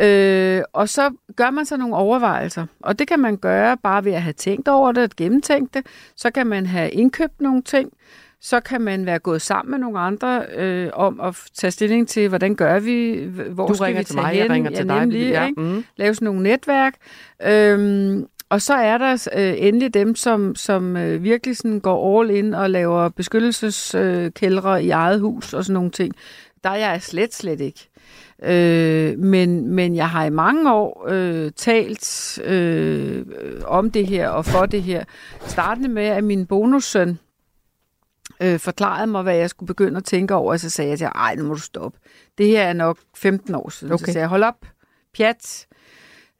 Øh, 0.00 0.62
og 0.72 0.88
så 0.88 1.10
gør 1.36 1.50
man 1.50 1.66
så 1.66 1.76
nogle 1.76 1.96
overvejelser. 1.96 2.66
Og 2.80 2.98
det 2.98 3.08
kan 3.08 3.20
man 3.20 3.36
gøre 3.36 3.76
bare 3.76 4.04
ved 4.04 4.12
at 4.12 4.22
have 4.22 4.32
tænkt 4.32 4.68
over 4.68 4.92
det, 4.92 5.00
at 5.00 5.16
gennemtænkt 5.16 5.74
det. 5.74 5.86
Så 6.16 6.30
kan 6.30 6.46
man 6.46 6.66
have 6.66 6.90
indkøbt 6.90 7.40
nogle 7.40 7.62
ting. 7.62 7.92
Så 8.40 8.60
kan 8.60 8.80
man 8.80 9.06
være 9.06 9.18
gået 9.18 9.42
sammen 9.42 9.70
med 9.70 9.78
nogle 9.78 9.98
andre 9.98 10.42
øh, 10.56 10.90
om 10.92 11.20
at 11.20 11.36
tage 11.54 11.70
stilling 11.70 12.08
til, 12.08 12.28
hvordan 12.28 12.54
gør 12.54 12.78
vi, 12.78 13.24
hvor 13.50 13.66
Du 13.66 13.74
skal 13.74 13.84
ringer 13.84 14.00
vi 14.00 14.04
til 14.04 14.14
tage 14.14 14.22
mig, 14.22 14.30
hen? 14.32 14.42
jeg 14.42 14.50
ringer 14.50 14.70
til 14.70 14.88
dig. 14.88 15.00
Nemlig, 15.00 15.28
Ja, 15.30 15.46
ikke? 15.46 15.60
mm. 15.60 15.84
Lave 15.96 16.14
sådan 16.14 16.26
nogle 16.26 16.42
netværk. 16.42 16.94
Øhm, 17.46 18.26
og 18.50 18.62
så 18.62 18.74
er 18.74 18.98
der 18.98 19.28
øh, 19.36 19.54
endelig 19.58 19.94
dem, 19.94 20.14
som, 20.14 20.54
som 20.54 20.96
øh, 20.96 21.22
virkelig 21.22 21.56
sådan 21.56 21.80
går 21.80 22.20
all 22.20 22.30
in 22.30 22.54
og 22.54 22.70
laver 22.70 23.08
beskyttelseskældre 23.08 24.84
i 24.84 24.90
eget 24.90 25.20
hus 25.20 25.54
og 25.54 25.64
sådan 25.64 25.74
nogle 25.74 25.90
ting. 25.90 26.14
Der 26.64 26.70
er 26.70 26.76
jeg 26.90 27.02
slet, 27.02 27.34
slet 27.34 27.60
ikke. 27.60 27.88
Øh, 28.42 29.18
men, 29.18 29.68
men 29.74 29.96
jeg 29.96 30.10
har 30.10 30.24
i 30.24 30.30
mange 30.30 30.72
år 30.72 31.06
øh, 31.10 31.50
talt 31.56 32.38
øh, 32.44 33.24
om 33.66 33.90
det 33.90 34.06
her 34.06 34.28
og 34.28 34.44
for 34.44 34.66
det 34.66 34.82
her. 34.82 35.04
Startende 35.46 35.88
med, 35.88 36.04
at 36.04 36.24
min 36.24 36.46
bonussøn 36.46 37.18
øh, 38.42 38.58
forklarede 38.58 39.06
mig, 39.06 39.22
hvad 39.22 39.36
jeg 39.36 39.50
skulle 39.50 39.66
begynde 39.66 39.96
at 39.96 40.04
tænke 40.04 40.34
over, 40.34 40.52
og 40.52 40.60
så 40.60 40.70
sagde 40.70 40.90
jeg 40.90 40.98
til 40.98 41.04
ej, 41.14 41.34
nu 41.34 41.44
må 41.44 41.54
du 41.54 41.60
stoppe. 41.60 41.98
Det 42.38 42.46
her 42.46 42.62
er 42.62 42.72
nok 42.72 42.98
15 43.16 43.54
år 43.54 43.68
siden. 43.68 43.92
Okay. 43.92 44.04
Så 44.06 44.12
sagde 44.12 44.20
jeg, 44.22 44.28
hold 44.28 44.42
op, 44.42 44.66
pjat. 45.16 45.66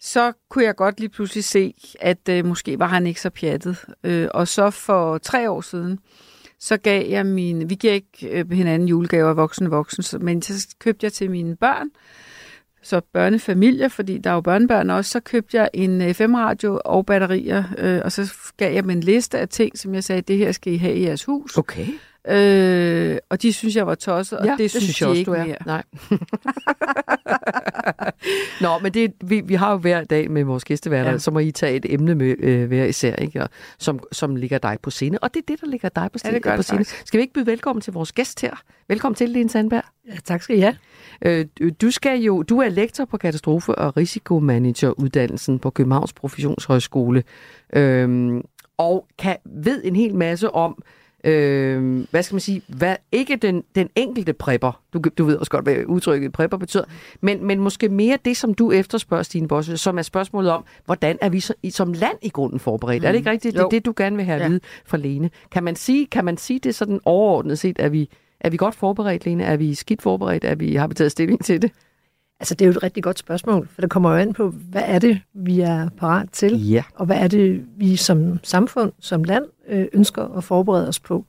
Så 0.01 0.33
kunne 0.51 0.65
jeg 0.65 0.77
godt 0.77 1.01
lige 1.01 1.09
pludselig 1.09 1.45
se, 1.45 1.75
at 2.01 2.29
øh, 2.31 2.45
måske 2.45 2.79
var 2.79 2.87
han 2.87 3.07
ikke 3.07 3.21
så 3.21 3.31
pjattet. 3.31 3.85
Øh, 4.05 4.29
og 4.35 4.49
så 4.49 4.71
for 4.71 5.19
tre 5.19 5.51
år 5.51 5.61
siden, 5.61 5.99
så 6.61 6.77
gav 6.77 7.09
jeg 7.11 7.27
mine, 7.27 7.69
vi 7.69 7.75
giver 7.75 7.93
ikke 7.93 8.29
øh, 8.31 8.51
hinanden 8.51 8.89
julegaver 8.89 9.33
voksen 9.35 9.71
voksen, 9.71 10.03
så- 10.03 10.19
men 10.19 10.43
så 10.43 10.67
købte 10.79 11.05
jeg 11.05 11.13
til 11.13 11.31
mine 11.31 11.57
børn, 11.57 11.89
så 12.89 13.01
børnefamilier, 13.13 13.89
fordi 13.89 14.19
der 14.19 14.31
er 14.31 14.35
jo 14.35 14.41
børnebørn 14.41 14.91
også, 14.91 15.11
så 15.11 15.21
købte 15.21 15.57
jeg 15.57 15.71
en 15.75 16.03
øh, 16.03 16.15
FM-radio 16.15 16.81
og 16.85 17.07
batterier, 17.07 17.65
øh, 17.79 18.01
og 18.05 18.13
så 18.13 18.35
gav 18.57 18.75
jeg 18.75 18.83
dem 18.83 18.91
en 18.91 19.01
liste 19.01 19.39
af 19.39 19.49
ting, 19.49 19.79
som 19.79 19.95
jeg 19.95 20.05
sagde, 20.05 20.23
det 20.23 20.39
her 20.39 20.53
skal 20.53 20.73
I 20.73 20.77
have 20.77 20.95
i 20.95 21.05
jeres 21.05 21.25
hus. 21.25 21.59
Okay. 21.59 21.87
Øh, 22.31 23.19
og 23.31 23.43
de 23.43 23.53
synes 23.53 23.77
jeg 23.77 23.87
var 23.87 23.95
tosset, 23.95 24.39
og 24.39 24.45
Ja, 24.47 24.51
det, 24.51 24.59
det 24.59 24.71
synes, 24.71 24.85
synes 24.85 24.99
de 24.99 25.05
jeg 25.05 25.09
også, 25.11 25.19
ikke 25.19 25.31
du 25.31 25.37
er. 25.37 25.45
mere. 25.45 25.57
Nej. 25.67 25.83
Nå, 28.61 28.69
men 28.83 28.95
det, 28.95 29.13
vi, 29.25 29.41
vi 29.41 29.55
har 29.55 29.73
jo 29.73 29.79
hver 29.79 30.05
dag 30.05 30.31
med 30.31 30.45
vores 30.45 30.65
gæsteværter, 30.65 31.11
ja. 31.11 31.19
Så 31.19 31.31
må 31.31 31.39
I 31.39 31.51
tage 31.51 31.77
et 31.77 31.87
emne 31.93 32.15
med 32.15 32.35
øh, 32.39 32.67
hver 32.69 32.85
især, 32.85 33.15
ikke? 33.17 33.43
Og, 33.43 33.49
som, 33.79 34.01
som 34.13 34.37
ligger 34.37 34.59
dig 34.59 34.79
på 34.83 34.91
scene. 34.91 35.19
Og 35.19 35.35
det 35.35 35.41
er 35.41 35.45
det, 35.49 35.61
der 35.61 35.67
ligger 35.67 35.89
dig 35.89 36.09
på, 36.13 36.19
Ja, 36.25 36.31
det 36.31 36.43
gør 36.43 36.51
på 36.51 36.57
det 36.57 36.65
scene. 36.65 36.79
faktisk. 36.79 37.07
Skal 37.07 37.19
vi 37.19 37.23
ikke 37.23 37.35
byde 37.35 37.47
velkommen 37.47 37.81
til 37.81 37.93
vores 37.93 38.13
gæst 38.13 38.41
her? 38.41 38.63
Velkommen 38.89 39.15
til, 39.15 39.29
Lene 39.29 39.51
Sandberg. 39.51 39.83
Ja, 40.09 40.17
tak 40.25 40.43
skal 40.43 40.57
I 40.57 40.61
have. 40.61 40.77
Øh, 41.25 41.47
du- 41.81 41.91
skal 41.91 42.21
jo, 42.21 42.43
du 42.43 42.59
er 42.61 42.69
lektor 42.69 43.05
på 43.05 43.19
katastrofe- 43.25 43.75
og 43.75 43.97
risikomanageruddannelsen 43.97 45.59
på 45.59 45.71
Københavns 45.71 46.13
Professionshøjskole, 46.13 47.23
øhm, 47.73 48.43
og 48.79 49.07
kan, 49.19 49.37
ved 49.65 49.81
en 49.85 49.97
hel 49.97 50.15
masse 50.15 50.51
om, 50.51 50.83
øh, 51.29 52.05
hvad 52.11 52.23
skal 52.23 52.35
man 52.35 52.41
sige, 52.41 52.63
hvad, 52.69 52.97
ikke 53.13 53.37
den, 53.37 53.65
den 53.75 53.89
enkelte 53.97 54.33
prepper, 54.33 54.81
du, 54.93 55.01
du 55.19 55.25
ved 55.25 55.37
også 55.37 55.51
godt, 55.51 55.65
hvad 55.65 55.77
udtrykket 55.87 56.33
prepper 56.33 56.57
betyder, 56.57 56.85
men, 57.21 57.47
men 57.47 57.61
måske 57.61 57.89
mere 57.89 58.19
det, 58.25 58.37
som 58.37 58.55
du 58.55 58.73
efterspørger, 58.73 59.23
Stine 59.23 59.49
Bosse, 59.49 59.77
som 59.77 59.99
er 59.99 60.03
spørgsmålet 60.03 60.51
om, 60.51 60.65
hvordan 60.85 61.19
er 61.21 61.29
vi 61.29 61.41
så, 61.41 61.55
som 61.71 61.93
land 61.93 62.17
i 62.23 62.29
grunden 62.29 62.59
forberedt? 62.61 63.03
Mm. 63.03 63.07
Er 63.07 63.13
det 63.13 63.19
ikke 63.19 63.31
rigtigt? 63.31 63.53
Det 63.55 63.59
er 63.61 63.65
Jo. 63.65 63.69
det, 63.71 63.85
du 63.87 63.95
gerne 63.97 64.17
vil 64.17 64.25
have 64.25 64.37
at 64.37 64.43
Ja. 64.43 64.49
vide 64.49 64.61
fra 64.87 64.97
Lene. 64.97 65.31
Kan 65.51 65.65
man 65.65 65.77
sige, 65.77 66.07
kan 66.07 66.25
man 66.25 66.37
sige 66.37 66.59
det 66.59 66.75
sådan 66.75 67.01
overordnet 67.05 67.59
set, 67.59 67.77
er 67.79 67.89
vi, 67.89 68.09
er 68.41 68.51
vi 68.51 68.57
godt 68.57 68.75
forberedt, 68.75 69.25
Lene? 69.25 69.45
Er 69.45 69.57
vi 69.57 69.75
skidt 69.75 70.03
forberedt? 70.03 70.45
Er 70.45 70.55
vi, 70.55 70.75
har 70.75 70.87
vi 70.87 70.95
taget 70.95 71.13
stilling 71.13 71.45
til 71.45 71.63
det? 71.63 71.71
Altså, 72.41 72.55
det 72.55 72.65
er 72.65 72.67
jo 72.67 72.71
et 72.71 72.83
rigtig 72.83 73.03
godt 73.03 73.19
spørgsmål, 73.19 73.69
for 73.75 73.81
det 73.81 73.91
kommer 73.91 74.11
jo 74.11 74.17
an 74.17 74.33
på, 74.33 74.49
hvad 74.49 74.83
er 74.85 74.99
det, 74.99 75.21
vi 75.35 75.61
er 75.61 75.89
parat 75.97 76.29
til, 76.33 76.69
Ja. 76.71 76.83
og 76.95 77.07
hvad 77.07 77.17
er 77.17 77.29
det, 77.29 77.65
vi 77.77 77.97
som 77.97 78.41
samfund, 78.43 78.93
som 79.01 79.25
land, 79.25 79.45
øh, 79.69 79.87
ønsker 79.93 80.37
at 80.37 80.45
forberede 80.45 80.89
os 80.89 81.01
på. 81.01 81.25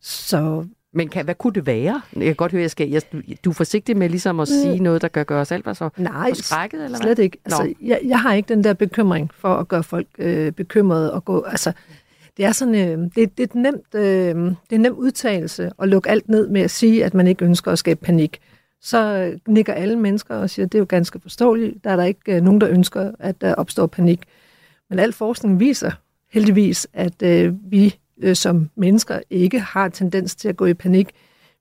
Så 0.00 0.64
Men 0.92 1.08
kan, 1.08 1.24
hvad 1.24 1.34
kunne 1.34 1.52
det 1.52 1.66
være? 1.66 2.02
Jeg 2.16 2.24
kan 2.24 2.34
godt 2.34 2.52
høre, 2.52 2.62
jeg 2.62 2.70
skal, 2.70 2.88
jeg, 2.90 3.02
du, 3.44 3.50
er 3.50 3.54
forsigtig 3.54 3.96
med 3.96 4.08
ligesom 4.08 4.40
at 4.40 4.48
sige 4.48 4.78
noget, 4.78 5.02
der 5.02 5.08
gør, 5.08 5.24
gør 5.24 5.40
os 5.40 5.52
alt 5.52 5.76
så 5.76 5.88
nej, 5.96 6.28
forskrækket, 6.30 6.84
eller 6.84 6.98
hvad? 6.98 7.06
slet 7.06 7.18
ikke. 7.18 7.38
Nå. 7.50 7.56
Altså, 7.56 7.74
jeg, 7.82 8.00
jeg 8.04 8.20
har 8.20 8.34
ikke 8.34 8.48
den 8.48 8.64
der 8.64 8.72
bekymring 8.74 9.30
for 9.34 9.54
at 9.54 9.68
gøre 9.68 9.82
folk 9.82 10.06
øh, 10.18 10.52
bekymrede 10.52 11.12
og 11.12 11.24
gå... 11.24 11.42
Altså, 11.42 11.72
det 12.36 12.44
er 12.44 12.52
sådan, 12.52 12.74
øh, 12.74 12.98
det, 12.98 13.14
det, 13.16 13.40
er 13.40 13.44
et 13.44 13.54
nemt, 13.54 13.94
øh, 13.94 14.02
det 14.02 14.56
er 14.70 14.74
en 14.76 14.80
nem 14.80 14.94
udtalelse 14.94 15.70
at 15.82 15.88
lukke 15.88 16.10
alt 16.10 16.28
ned 16.28 16.48
med 16.48 16.60
at 16.60 16.70
sige, 16.70 17.04
at 17.04 17.14
man 17.14 17.26
ikke 17.26 17.44
ønsker 17.44 17.72
at 17.72 17.78
skabe 17.78 18.00
panik. 18.04 18.40
Så 18.80 19.32
nikker 19.48 19.72
alle 19.72 19.96
mennesker 19.96 20.34
og 20.34 20.50
siger, 20.50 20.66
at 20.66 20.72
det 20.72 20.78
er 20.78 20.80
jo 20.80 20.86
ganske 20.88 21.20
forståeligt. 21.20 21.84
Der 21.84 21.90
er 21.90 21.96
der 21.96 22.04
ikke 22.04 22.36
øh, 22.36 22.42
nogen, 22.42 22.60
der 22.60 22.68
ønsker, 22.68 23.12
at 23.18 23.40
der 23.40 23.54
opstår 23.54 23.86
panik. 23.86 24.22
Men 24.90 24.98
al 24.98 25.12
forskning 25.12 25.60
viser 25.60 25.90
heldigvis, 26.30 26.88
at 26.92 27.22
øh, 27.22 27.54
vi 27.72 27.98
øh, 28.22 28.36
som 28.36 28.70
mennesker 28.74 29.20
ikke 29.30 29.60
har 29.60 29.88
tendens 29.88 30.36
til 30.36 30.48
at 30.48 30.56
gå 30.56 30.66
i 30.66 30.74
panik. 30.74 31.10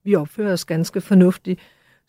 Vi 0.03 0.16
opfører 0.16 0.53
os 0.53 0.66
ganske 0.66 1.01
fornuftigt. 1.01 1.59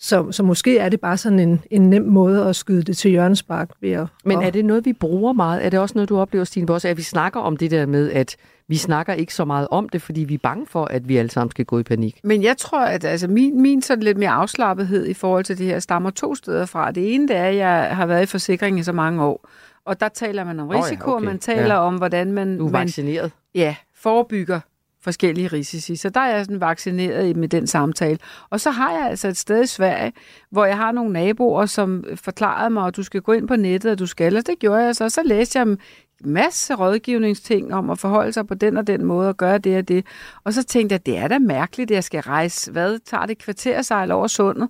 Så, 0.01 0.33
så 0.33 0.43
måske 0.43 0.79
er 0.79 0.89
det 0.89 1.01
bare 1.01 1.17
sådan 1.17 1.39
en, 1.39 1.63
en 1.71 1.91
nem 1.91 2.03
måde 2.03 2.45
at 2.49 2.57
skyde 2.57 2.83
det 2.83 2.97
til 2.97 3.11
hjørnespark 3.11 3.71
ved 3.81 3.91
at... 3.93 4.07
Men 4.25 4.43
er 4.43 4.51
det 4.51 4.65
noget, 4.65 4.85
vi 4.85 4.93
bruger 4.93 5.33
meget? 5.33 5.65
Er 5.67 5.71
det 5.71 5.81
også 5.81 5.93
noget, 5.95 6.09
du 6.09 6.19
oplever, 6.19 6.45
Stine 6.45 6.67
Bosse, 6.67 6.89
at 6.89 6.97
vi 6.97 7.03
snakker 7.03 7.41
om 7.41 7.57
det 7.57 7.71
der 7.71 7.87
med, 7.87 8.13
at 8.13 8.37
vi 8.69 8.77
snakker 8.77 9.13
ikke 9.13 9.35
så 9.35 9.45
meget 9.45 9.69
om 9.71 9.89
det, 9.89 10.03
fordi 10.03 10.21
vi 10.25 10.35
er 10.35 10.39
bange 10.43 10.67
for, 10.67 10.85
at 10.85 11.09
vi 11.09 11.17
alle 11.17 11.31
sammen 11.31 11.51
skal 11.51 11.65
gå 11.65 11.79
i 11.79 11.83
panik? 11.83 12.21
Men 12.25 12.43
jeg 12.43 12.57
tror, 12.57 12.81
at 12.81 13.05
altså, 13.05 13.29
min, 13.29 13.63
min 13.63 13.83
sådan 13.83 14.03
lidt 14.03 14.19
mere 14.19 14.31
afslappethed 14.31 15.07
i 15.07 15.15
forhold 15.15 15.45
til 15.45 15.59
det 15.59 15.67
her 15.67 15.79
stammer 15.79 16.11
to 16.11 16.35
steder 16.35 16.67
fra. 16.67 16.91
Det 16.91 17.15
ene 17.15 17.29
det 17.29 17.37
er, 17.37 17.45
at 17.45 17.57
jeg 17.57 17.89
har 17.97 18.07
været 18.07 18.23
i 18.23 18.27
forsikring 18.27 18.79
i 18.79 18.83
så 18.83 18.93
mange 18.93 19.25
år. 19.25 19.49
Og 19.85 20.01
der 20.01 20.09
taler 20.09 20.45
man 20.45 20.61
om 20.61 20.73
ja, 20.73 20.79
risiko, 20.83 21.11
og 21.11 21.17
okay. 21.17 21.27
man 21.27 21.39
taler 21.39 21.75
Ja. 21.75 21.81
om, 21.81 21.97
hvordan 21.97 22.33
man, 22.33 22.59
Du 22.59 22.67
er 22.67 22.71
man 22.71 22.81
vaccineret. 22.81 23.31
ja, 23.55 23.77
forebygger 23.95 24.61
forskellige 25.07 25.49
risici. 25.49 25.97
Så 25.97 26.09
der 26.09 26.21
er 26.21 26.37
jeg 26.37 26.45
sådan 26.45 26.61
vaccineret 26.61 27.37
med 27.37 27.49
den 27.49 27.67
samtale. 27.67 28.19
Og 28.51 28.61
så 28.61 28.71
har 28.71 28.93
jeg 28.93 29.07
altså 29.11 29.29
et 29.29 29.37
sted 29.37 29.63
i 29.65 29.67
Sverige, 29.67 30.13
hvor 30.51 30.65
jeg 30.65 30.77
har 30.77 30.93
nogle 30.93 31.13
naboer, 31.13 31.67
som 31.67 32.05
forklarede 32.15 32.71
mig, 32.71 32.87
at 32.87 32.97
du 32.97 33.03
skal 33.03 33.21
gå 33.21 33.33
ind 33.33 33.49
på 33.49 33.57
nettet, 33.57 33.93
og 33.93 33.99
du 33.99 34.07
skal, 34.07 34.37
og 34.37 34.47
det 34.47 34.59
gjorde 34.59 34.85
jeg 34.85 34.97
så. 34.97 35.09
Så 35.09 35.21
læste 35.25 35.59
jeg 35.59 35.77
masse 36.25 36.75
rådgivningsting 36.75 37.75
om 37.75 37.91
at 37.91 37.99
forholde 37.99 38.33
sig 38.33 38.47
på 38.47 38.55
den 38.55 38.77
og 38.77 38.87
den 38.87 39.05
måde 39.05 39.29
og 39.29 39.37
gøre 39.37 39.59
det 39.59 39.79
og 39.79 39.89
det. 39.89 40.07
Og 40.45 40.53
så 40.53 40.63
tænkte 40.65 40.93
jeg, 40.93 41.07
det 41.07 41.19
er 41.19 41.29
da 41.29 41.39
mærkeligt, 41.39 41.91
at 41.91 41.95
jeg 41.95 42.05
skal 42.05 42.21
rejse, 42.21 42.73
hvad 42.73 42.99
tager 42.99 43.27
det 43.27 43.39
kvartersejl 43.39 44.11
over 44.11 44.27
sundet? 44.27 44.69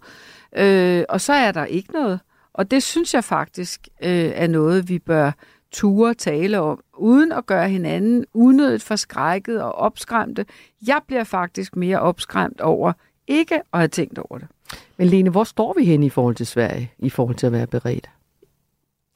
Øh, 0.57 1.05
og 1.09 1.20
så 1.20 1.32
er 1.32 1.53
der 1.53 1.64
ikke 1.64 1.93
noget. 1.93 2.20
Og 2.55 2.70
det 2.70 2.82
synes 2.82 3.14
jeg 3.14 3.24
faktisk 3.24 3.89
øh, 4.03 4.30
er 4.34 4.47
noget, 4.47 4.89
vi 4.89 4.99
bør 4.99 5.32
ture 5.76 6.14
tale 6.14 6.60
om, 6.60 6.80
uden 6.98 7.32
at 7.32 7.46
gøre 7.46 7.68
hinanden 7.68 8.24
unødigt 8.34 8.82
forskrækket 8.82 9.62
og 9.62 9.72
opskræmte. 9.72 10.46
Jeg 10.86 11.00
bliver 11.06 11.24
faktisk 11.24 11.76
mere 11.76 12.00
opskræmt 12.00 12.60
over 12.60 12.92
ikke 13.26 13.54
at 13.54 13.78
have 13.78 13.88
tænkt 13.88 14.18
over 14.18 14.38
det. 14.38 14.48
Men 14.96 15.06
Lene, 15.06 15.30
hvor 15.30 15.44
står 15.44 15.74
vi 15.78 15.84
hen 15.84 16.02
i 16.02 16.10
forhold 16.10 16.34
til 16.34 16.46
Sverige, 16.46 16.92
i 16.98 17.10
forhold 17.10 17.36
til 17.36 17.46
at 17.46 17.52
være 17.52 17.66
beredt? 17.66 18.08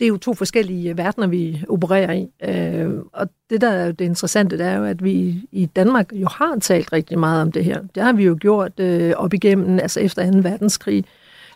det 0.00 0.06
er 0.06 0.08
jo 0.08 0.16
to 0.16 0.34
forskellige 0.34 0.96
verdener, 0.96 1.26
vi 1.26 1.64
opererer 1.68 2.12
i. 2.12 2.28
Øh, 2.42 2.90
og 3.12 3.28
det, 3.50 3.60
der 3.60 3.70
er 3.70 3.92
det 3.92 4.04
interessante, 4.04 4.58
det 4.58 4.66
er 4.66 4.76
jo, 4.76 4.84
at 4.84 5.04
vi 5.04 5.42
i 5.52 5.66
Danmark 5.66 6.12
jo 6.12 6.28
har 6.28 6.58
talt 6.60 6.92
rigtig 6.92 7.18
meget 7.18 7.42
om 7.42 7.52
det 7.52 7.64
her. 7.64 7.82
Det 7.94 8.02
har 8.02 8.12
vi 8.12 8.24
jo 8.24 8.36
gjort 8.40 8.80
øh, 8.80 9.12
op 9.16 9.34
igennem, 9.34 9.78
altså 9.78 10.00
efter 10.00 10.32
2. 10.32 10.38
verdenskrig. 10.38 11.04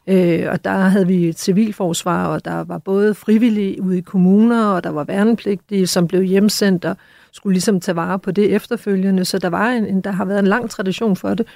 Øh, 0.07 0.46
og 0.50 0.64
der 0.64 0.70
havde 0.70 1.07
vi 1.07 1.28
et 1.28 1.38
civilforsvar, 1.38 2.26
og 2.26 2.44
der 2.44 2.64
var 2.64 2.78
både 2.78 3.14
frivillige 3.14 3.82
ude 3.82 3.98
i 3.98 4.00
kommuner, 4.00 4.66
og 4.66 4.84
der 4.84 4.90
var 4.90 5.05
værnepligtige, 5.05 5.86
som 5.86 6.07
blev 6.07 6.22
hjemsendt 6.22 6.84
og 6.84 6.96
skulle 7.32 7.55
ligesom 7.55 7.80
tage 7.80 7.96
vare 7.96 8.18
på 8.18 8.30
det 8.30 8.55
efterfølgende. 8.55 9.24
Så 9.24 9.38
der, 9.38 9.48
var 9.48 9.70
en, 9.70 10.00
der 10.00 10.11
har 10.11 10.24
været 10.24 10.38
en 10.38 10.46
lang 10.46 10.70
tradition 10.70 11.16
for 11.16 11.34
det. 11.34 11.46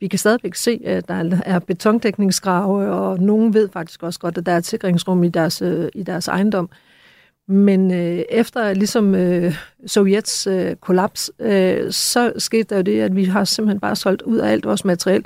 Vi 0.00 0.08
kan 0.08 0.18
stadigvæk 0.18 0.54
se, 0.54 0.80
at 0.84 1.08
der 1.08 1.40
er 1.44 1.58
betondækningsgrave, 1.58 2.92
og 2.92 3.20
nogen 3.20 3.54
ved 3.54 3.68
faktisk 3.72 4.02
også 4.02 4.20
godt, 4.20 4.38
at 4.38 4.46
der 4.46 4.52
er 4.52 4.56
et 4.56 4.66
sikringsrum 4.66 5.24
i 5.24 5.28
deres, 5.28 5.62
øh, 5.62 5.88
i 5.94 6.02
deres 6.02 6.28
ejendom. 6.28 6.70
Men 7.48 7.90
øh, 7.90 8.22
efter 8.30 8.74
ligesom 8.74 9.14
øh, 9.14 9.54
Sovjets 9.86 10.46
øh, 10.46 10.76
kollaps, 10.76 11.30
øh, 11.38 11.92
så 11.92 12.32
skete 12.38 12.62
der 12.62 12.76
jo 12.76 12.82
det, 12.82 13.00
at 13.00 13.16
vi 13.16 13.24
har 13.24 13.44
simpelthen 13.44 13.80
bare 13.80 13.96
solgt 13.96 14.22
ud 14.22 14.38
af 14.38 14.52
alt 14.52 14.66
vores 14.66 14.84
materiel. 14.84 15.24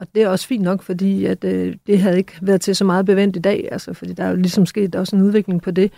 Og 0.00 0.06
det 0.14 0.22
er 0.22 0.28
også 0.28 0.46
fint 0.46 0.62
nok, 0.62 0.82
fordi 0.82 1.24
at, 1.24 1.44
øh, 1.44 1.74
det 1.86 1.98
havde 2.00 2.16
ikke 2.18 2.32
været 2.42 2.60
til 2.60 2.76
så 2.76 2.84
meget 2.84 3.06
bevendt 3.06 3.36
i 3.36 3.38
dag, 3.38 3.68
altså, 3.72 3.92
fordi 3.94 4.12
der 4.12 4.24
er 4.24 4.30
jo 4.30 4.36
ligesom 4.36 4.66
sket 4.66 4.94
også 4.94 5.16
en 5.16 5.22
udvikling 5.22 5.62
på 5.62 5.70
det. 5.70 5.92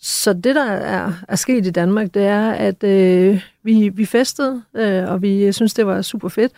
Så 0.00 0.32
det, 0.32 0.54
der 0.54 0.64
er, 0.64 1.12
er 1.28 1.36
sket 1.36 1.66
i 1.66 1.70
Danmark, 1.70 2.14
det 2.14 2.22
er, 2.22 2.50
at 2.50 2.84
øh, 2.84 3.42
vi, 3.62 3.88
vi 3.88 4.04
festede, 4.04 4.62
øh, 4.76 5.08
og 5.08 5.22
vi 5.22 5.52
synes, 5.52 5.74
det 5.74 5.86
var 5.86 6.02
super 6.02 6.28
fedt. 6.28 6.52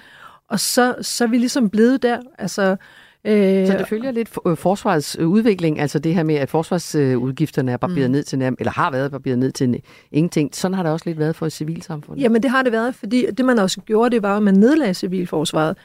Og 0.49 0.61
så, 0.61 0.95
så 1.01 1.25
er 1.25 1.29
vi 1.29 1.39
ligesom 1.39 1.71
blevet 1.71 2.03
der. 2.03 2.19
Altså, 2.39 2.77
øh, 3.25 3.67
Så 3.67 3.79
det 3.79 3.89
følger 3.89 4.11
lidt 4.11 4.29
for- 4.29 4.49
øh, 4.51 4.57
forsvarets 4.57 5.17
øh, 5.21 5.29
udvikling, 5.29 5.81
altså 5.81 5.99
det 5.99 6.15
her 6.15 6.23
med, 6.23 6.35
at 6.35 6.51
forsvarsudgifterne 6.51 7.73
er 7.73 7.77
barberet 7.77 8.11
mm. 8.11 8.13
ned 8.13 8.23
til 8.23 8.39
nærmest, 8.39 8.61
eller 8.61 8.73
har 8.73 8.91
været 8.91 9.11
barberet 9.11 9.39
ned 9.39 9.53
til 9.53 9.83
ingenting. 10.13 10.55
Sådan 10.55 10.75
har 10.75 10.83
det 10.83 10.93
også 10.93 11.07
lidt 11.07 11.19
været 11.19 11.37
for 11.37 11.49
civilsamfundet. 11.49 12.23
Jamen 12.23 12.43
det 12.43 12.51
har 12.51 12.63
det 12.63 12.73
været, 12.73 12.95
fordi 12.95 13.27
det 13.37 13.45
man 13.45 13.59
også 13.59 13.81
gjorde, 13.81 14.11
det 14.15 14.23
var, 14.23 14.37
at 14.37 14.43
man 14.43 14.55
nedlagde 14.55 14.95
civilforsvaret. 14.95 15.77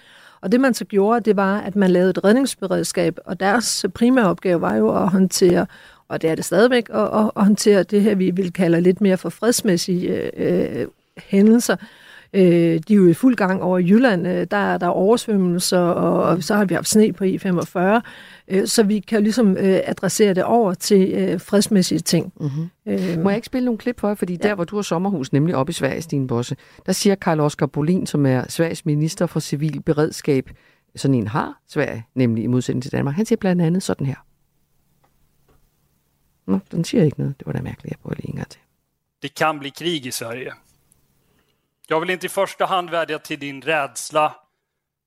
Og 0.45 0.51
det 0.51 0.61
man 0.61 0.73
så 0.73 0.85
gjorde, 0.85 1.19
det 1.19 1.35
var, 1.35 1.59
at 1.59 1.75
man 1.75 1.91
lavede 1.91 2.09
et 2.09 2.23
redningsberedskab, 2.23 3.17
og 3.25 3.39
deres 3.39 3.85
primære 3.93 4.29
opgave 4.29 4.61
var 4.61 4.75
jo 4.75 5.03
at 5.03 5.09
håndtere, 5.09 5.65
og 6.07 6.21
det 6.21 6.29
er 6.29 6.35
det 6.35 6.45
stadigvæk, 6.45 6.89
at, 6.89 7.01
at, 7.01 7.31
håndtere 7.35 7.83
det 7.83 8.01
her, 8.01 8.15
vi 8.15 8.31
vil 8.31 8.53
kalde 8.53 8.81
lidt 8.81 9.01
mere 9.01 9.17
for 9.17 9.29
fredsmæssige 9.29 10.29
øh, 10.37 10.81
øh 10.81 10.87
hændelser. 11.17 11.75
Øh, 12.35 12.79
de 12.87 12.93
er 12.93 12.97
jo 12.97 13.07
i 13.07 13.13
fuld 13.13 13.35
gang 13.35 13.61
over 13.63 13.77
i 13.77 13.83
Jylland. 13.83 14.27
Øh, 14.27 14.47
der 14.51 14.57
er 14.57 14.77
der 14.77 14.87
oversvømmelser, 14.87 15.79
og, 15.79 16.23
og 16.23 16.43
så 16.43 16.55
har 16.55 16.65
vi 16.65 16.73
haft 16.73 16.87
sne 16.87 17.13
på 17.13 17.23
E45. 17.23 17.79
Øh, 18.47 18.67
så 18.67 18.83
vi 18.83 18.99
kan 18.99 19.23
ligesom 19.23 19.57
øh, 19.57 19.79
adressere 19.83 20.33
det 20.33 20.43
over 20.43 20.73
til 20.73 21.13
øh, 21.13 21.41
fredsmæssige 21.41 21.99
ting. 21.99 22.33
Mm-hmm. 22.39 22.69
Øh, 22.85 23.23
Må 23.23 23.29
jeg 23.29 23.37
ikke 23.37 23.45
spille 23.45 23.65
nogle 23.65 23.77
klip 23.77 23.99
for 23.99 24.07
jer? 24.07 24.15
Fordi 24.15 24.33
ja. 24.43 24.47
der, 24.47 24.55
hvor 24.55 24.63
du 24.63 24.75
har 24.75 24.83
sommerhus, 24.83 25.33
nemlig 25.33 25.55
oppe 25.55 25.69
i 25.69 25.73
Sverige, 25.73 26.01
Stine 26.01 26.27
Bosse, 26.27 26.55
der 26.85 26.91
siger 26.91 27.15
Karl 27.15 27.39
Oskar 27.39 27.65
Bolin, 27.65 28.05
som 28.05 28.25
er 28.25 28.45
Sveriges 28.49 28.85
minister 28.85 29.25
for 29.25 29.39
civil 29.39 29.81
beredskab, 29.81 30.49
sådan 30.95 31.15
en 31.15 31.27
har 31.27 31.61
Sverige, 31.67 32.05
nemlig 32.15 32.43
i 32.43 32.47
modsætning 32.47 32.83
til 32.83 32.91
Danmark. 32.91 33.15
Han 33.15 33.25
siger 33.25 33.37
blandt 33.37 33.61
andet 33.61 33.83
sådan 33.83 34.07
her. 34.07 34.25
Nå, 36.47 36.59
den 36.71 36.83
siger 36.83 37.03
ikke 37.03 37.19
noget. 37.19 37.39
Det 37.39 37.47
var 37.47 37.53
da 37.53 37.61
mærkeligt, 37.61 37.91
jeg 37.91 37.99
prøver 38.01 38.15
lige 38.15 38.29
en 38.29 38.35
gang 38.35 38.49
til. 38.49 38.61
Det 39.21 39.35
kan 39.35 39.59
bli 39.59 39.71
krig 39.77 40.05
i 40.05 40.11
Sverige. 40.11 40.51
Jag 41.89 41.99
vill 41.99 42.09
inte 42.09 42.25
i 42.25 42.29
första 42.29 42.65
hand 42.65 42.89
vädja 42.89 43.19
till 43.19 43.39
din 43.39 43.61
rädsla, 43.61 44.35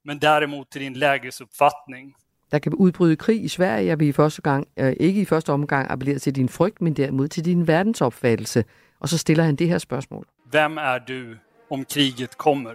men 0.04 0.18
däremot 0.18 0.70
till 0.70 0.80
din 0.82 0.92
lägesuppfattning. 0.92 2.14
Der 2.50 2.58
kan 2.58 2.74
udbryde 2.74 3.16
krig 3.16 3.44
i 3.44 3.48
Sverige. 3.48 3.86
Jeg 3.86 4.00
vil 4.00 4.08
i 4.08 4.12
første 4.12 4.42
gang, 4.42 4.68
øh, 4.76 4.96
ikke 5.00 5.20
i 5.20 5.24
første 5.24 5.52
omgang 5.52 5.90
appellere 5.90 6.18
til 6.18 6.34
din 6.34 6.48
frygt, 6.48 6.80
men 6.80 6.94
derimod 6.94 7.28
til 7.28 7.44
din 7.44 7.66
verdensopfattelse. 7.66 8.64
Og 9.00 9.08
så 9.08 9.18
stiller 9.18 9.44
han 9.44 9.56
det 9.56 9.68
her 9.68 9.78
spørgsmål. 9.78 10.26
Vem 10.52 10.78
är 10.78 10.98
du 10.98 11.36
om 11.70 11.84
kriget 11.84 12.38
kommer? 12.38 12.70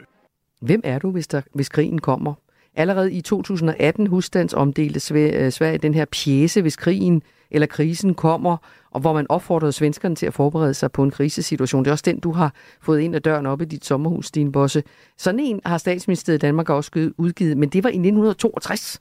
Hvem 0.62 0.82
er 0.84 1.00
du, 1.00 1.12
hvis, 1.12 1.28
der, 1.28 1.42
hvis 1.54 1.70
krigen 1.70 2.00
kommer? 2.00 2.34
Allerede 2.76 3.14
i 3.14 3.22
2018 3.22 4.08
husstandsomdelte 4.08 5.00
Sverige 5.00 5.78
den 5.78 5.94
her 5.94 6.06
pjæse, 6.06 6.62
hvis 6.62 6.76
krigen 6.76 7.24
eller 7.52 7.68
krisen 7.68 8.16
kommer, 8.16 8.58
og 8.94 9.02
hvor 9.02 9.14
man 9.14 9.26
opfordrede 9.30 9.72
svenskerne 9.72 10.16
til 10.16 10.26
at 10.26 10.34
forberede 10.34 10.74
sig 10.74 10.92
på 10.92 11.04
en 11.04 11.12
krisesituation. 11.12 11.86
Det 11.86 11.90
er 11.90 11.94
også 11.94 12.04
den, 12.08 12.20
du 12.20 12.32
har 12.32 12.54
fået 12.82 13.00
ind 13.00 13.16
ad 13.16 13.22
døren 13.22 13.46
op 13.46 13.62
i 13.62 13.66
dit 13.66 13.86
sommerhus, 13.86 14.32
din 14.32 14.52
Bosse. 14.52 14.84
Sådan 15.18 15.40
en 15.40 15.62
har 15.66 15.78
statsministeriet 15.78 16.38
i 16.38 16.46
Danmark 16.46 16.70
også 16.70 17.12
udgivet, 17.18 17.58
men 17.58 17.70
det 17.70 17.84
var 17.84 17.90
i 17.90 17.98
1962. 17.98 19.00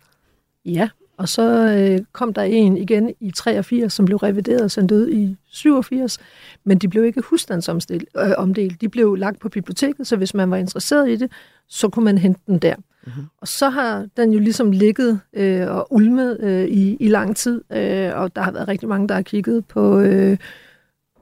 Ja, 0.65 0.89
og 1.17 1.29
så 1.29 1.43
øh, 1.79 2.05
kom 2.13 2.35
der 2.35 2.43
en 2.43 2.77
igen 2.77 3.15
i 3.21 3.31
83, 3.31 3.93
som 3.93 4.05
blev 4.05 4.17
revideret 4.17 4.63
og 4.63 4.71
sendt 4.71 4.93
ud 4.93 5.09
i 5.09 5.37
87, 5.47 6.19
men 6.65 6.79
de 6.79 6.89
blev 6.89 7.05
ikke 7.05 7.21
husstandsomdelt. 7.21 8.09
Øh, 8.19 8.31
omdelt. 8.37 8.81
de 8.81 8.89
blev 8.89 9.15
lagt 9.15 9.41
på 9.41 9.49
biblioteket, 9.49 10.07
så 10.07 10.17
hvis 10.17 10.35
man 10.35 10.51
var 10.51 10.57
interesseret 10.57 11.11
i 11.11 11.17
det, 11.17 11.33
så 11.69 11.89
kunne 11.89 12.05
man 12.05 12.19
hente 12.19 12.41
den 12.47 12.59
der. 12.59 12.75
Mm-hmm. 13.07 13.25
Og 13.41 13.49
så 13.49 13.69
har 13.69 14.07
den 14.17 14.33
jo 14.33 14.39
ligesom 14.39 14.73
ligget 14.73 15.21
øh, 15.33 15.69
og 15.69 15.93
ulmet 15.93 16.41
øh, 16.41 16.65
i, 16.65 16.97
i 17.01 17.09
lang 17.09 17.37
tid, 17.37 17.63
øh, 17.73 18.11
og 18.15 18.37
der 18.37 18.43
har 18.43 18.53
været 18.53 18.69
rigtig 18.69 18.89
mange, 18.89 19.09
der 19.09 19.15
har 19.15 19.23
kigget 19.23 19.65
på, 19.67 20.01
øh, 20.01 20.37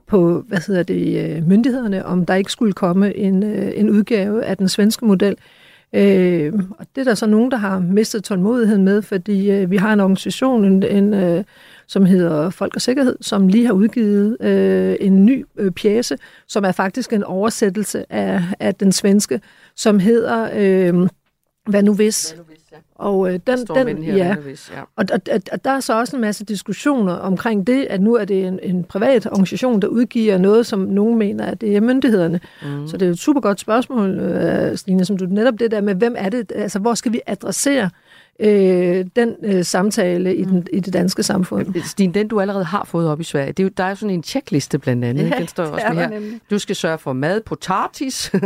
på 0.06 0.44
hvad 0.48 0.58
hedder 0.66 0.82
det, 0.82 1.36
øh, 1.36 1.48
myndighederne, 1.48 2.06
om 2.06 2.26
der 2.26 2.34
ikke 2.34 2.52
skulle 2.52 2.72
komme 2.72 3.16
en, 3.16 3.42
øh, 3.42 3.72
en 3.74 3.90
udgave 3.90 4.44
af 4.44 4.56
den 4.56 4.68
svenske 4.68 5.04
model. 5.04 5.36
Øh, 5.92 6.52
og 6.78 6.86
det 6.94 7.00
er 7.00 7.04
der 7.04 7.14
så 7.14 7.26
nogen, 7.26 7.50
der 7.50 7.56
har 7.56 7.78
mistet 7.78 8.24
tålmodigheden 8.24 8.84
med, 8.84 9.02
fordi 9.02 9.50
øh, 9.50 9.70
vi 9.70 9.76
har 9.76 9.92
en 9.92 10.00
organisation, 10.00 10.64
en, 10.64 10.82
en, 10.82 11.14
øh, 11.14 11.44
som 11.86 12.04
hedder 12.04 12.50
Folk 12.50 12.74
og 12.74 12.80
Sikkerhed, 12.80 13.16
som 13.20 13.48
lige 13.48 13.66
har 13.66 13.72
udgivet 13.72 14.36
øh, 14.40 14.96
en 15.00 15.26
ny 15.26 15.46
øh, 15.56 15.70
pjæse, 15.70 16.16
som 16.48 16.64
er 16.64 16.72
faktisk 16.72 17.12
en 17.12 17.24
oversættelse 17.24 18.12
af, 18.12 18.42
af 18.60 18.74
den 18.74 18.92
svenske, 18.92 19.40
som 19.76 19.98
hedder... 19.98 20.48
Øh, 20.54 21.08
hvad 21.70 21.82
nu 21.82 21.94
hvis? 21.94 22.30
Hvad 22.30 22.38
nu 22.38 22.44
hvis 22.48 22.60
ja. 22.72 22.76
Og 22.94 23.32
øh, 23.32 23.40
den, 23.46 23.58
den 23.66 24.02
her, 24.02 24.16
ja. 24.16 24.34
Hvis, 24.34 24.72
ja. 24.76 24.80
Og, 24.80 25.04
og, 25.12 25.20
og, 25.32 25.40
og 25.52 25.64
der 25.64 25.70
er 25.70 25.80
så 25.80 25.98
også 25.98 26.16
en 26.16 26.20
masse 26.20 26.44
diskussioner 26.44 27.12
omkring 27.12 27.66
det, 27.66 27.84
at 27.84 28.00
nu 28.00 28.14
er 28.14 28.24
det 28.24 28.46
en, 28.46 28.58
en 28.62 28.84
privat 28.84 29.26
organisation, 29.26 29.82
der 29.82 29.88
udgiver 29.88 30.38
noget, 30.38 30.66
som 30.66 30.78
nogen 30.78 31.18
mener, 31.18 31.46
at 31.46 31.60
det 31.60 31.76
er 31.76 31.80
myndighederne. 31.80 32.40
Mm. 32.62 32.88
Så 32.88 32.96
det 32.96 33.08
er 33.08 33.12
et 33.12 33.18
super 33.18 33.40
godt 33.40 33.60
spørgsmål, 33.60 34.18
øh, 34.18 34.76
Stine, 34.76 35.04
som 35.04 35.16
du 35.16 35.24
netop 35.24 35.54
det 35.58 35.70
der 35.70 35.80
med, 35.80 35.94
hvem 35.94 36.14
er 36.18 36.28
det, 36.28 36.52
altså 36.54 36.78
hvor 36.78 36.94
skal 36.94 37.12
vi 37.12 37.20
adressere 37.26 37.84
øh, 37.84 37.90
den 39.16 39.36
øh, 39.42 39.64
samtale 39.64 40.36
i, 40.36 40.44
den, 40.44 40.56
mm. 40.56 40.66
i 40.72 40.80
det 40.80 40.92
danske 40.92 41.22
samfund. 41.22 41.82
Stine, 41.84 42.14
den 42.14 42.28
du 42.28 42.40
allerede 42.40 42.64
har 42.64 42.84
fået 42.84 43.08
op 43.08 43.20
i 43.20 43.24
Sverige, 43.24 43.52
det 43.52 43.60
er 43.60 43.64
jo, 43.64 43.70
der 43.76 43.84
er 43.84 43.88
jo 43.88 43.94
sådan 43.94 44.14
en 44.14 44.22
checkliste 44.22 44.78
blandt 44.78 45.04
andet. 45.04 45.30
Ja, 45.30 45.38
den 45.38 45.48
står 45.48 45.64
også 45.64 45.86
med 45.88 45.96
her. 45.96 46.08
Nemlig. 46.08 46.40
Du 46.50 46.58
skal 46.58 46.76
sørge 46.76 46.98
for 46.98 47.12
mad, 47.12 47.40
potatis, 47.40 48.30
ja. 48.34 48.40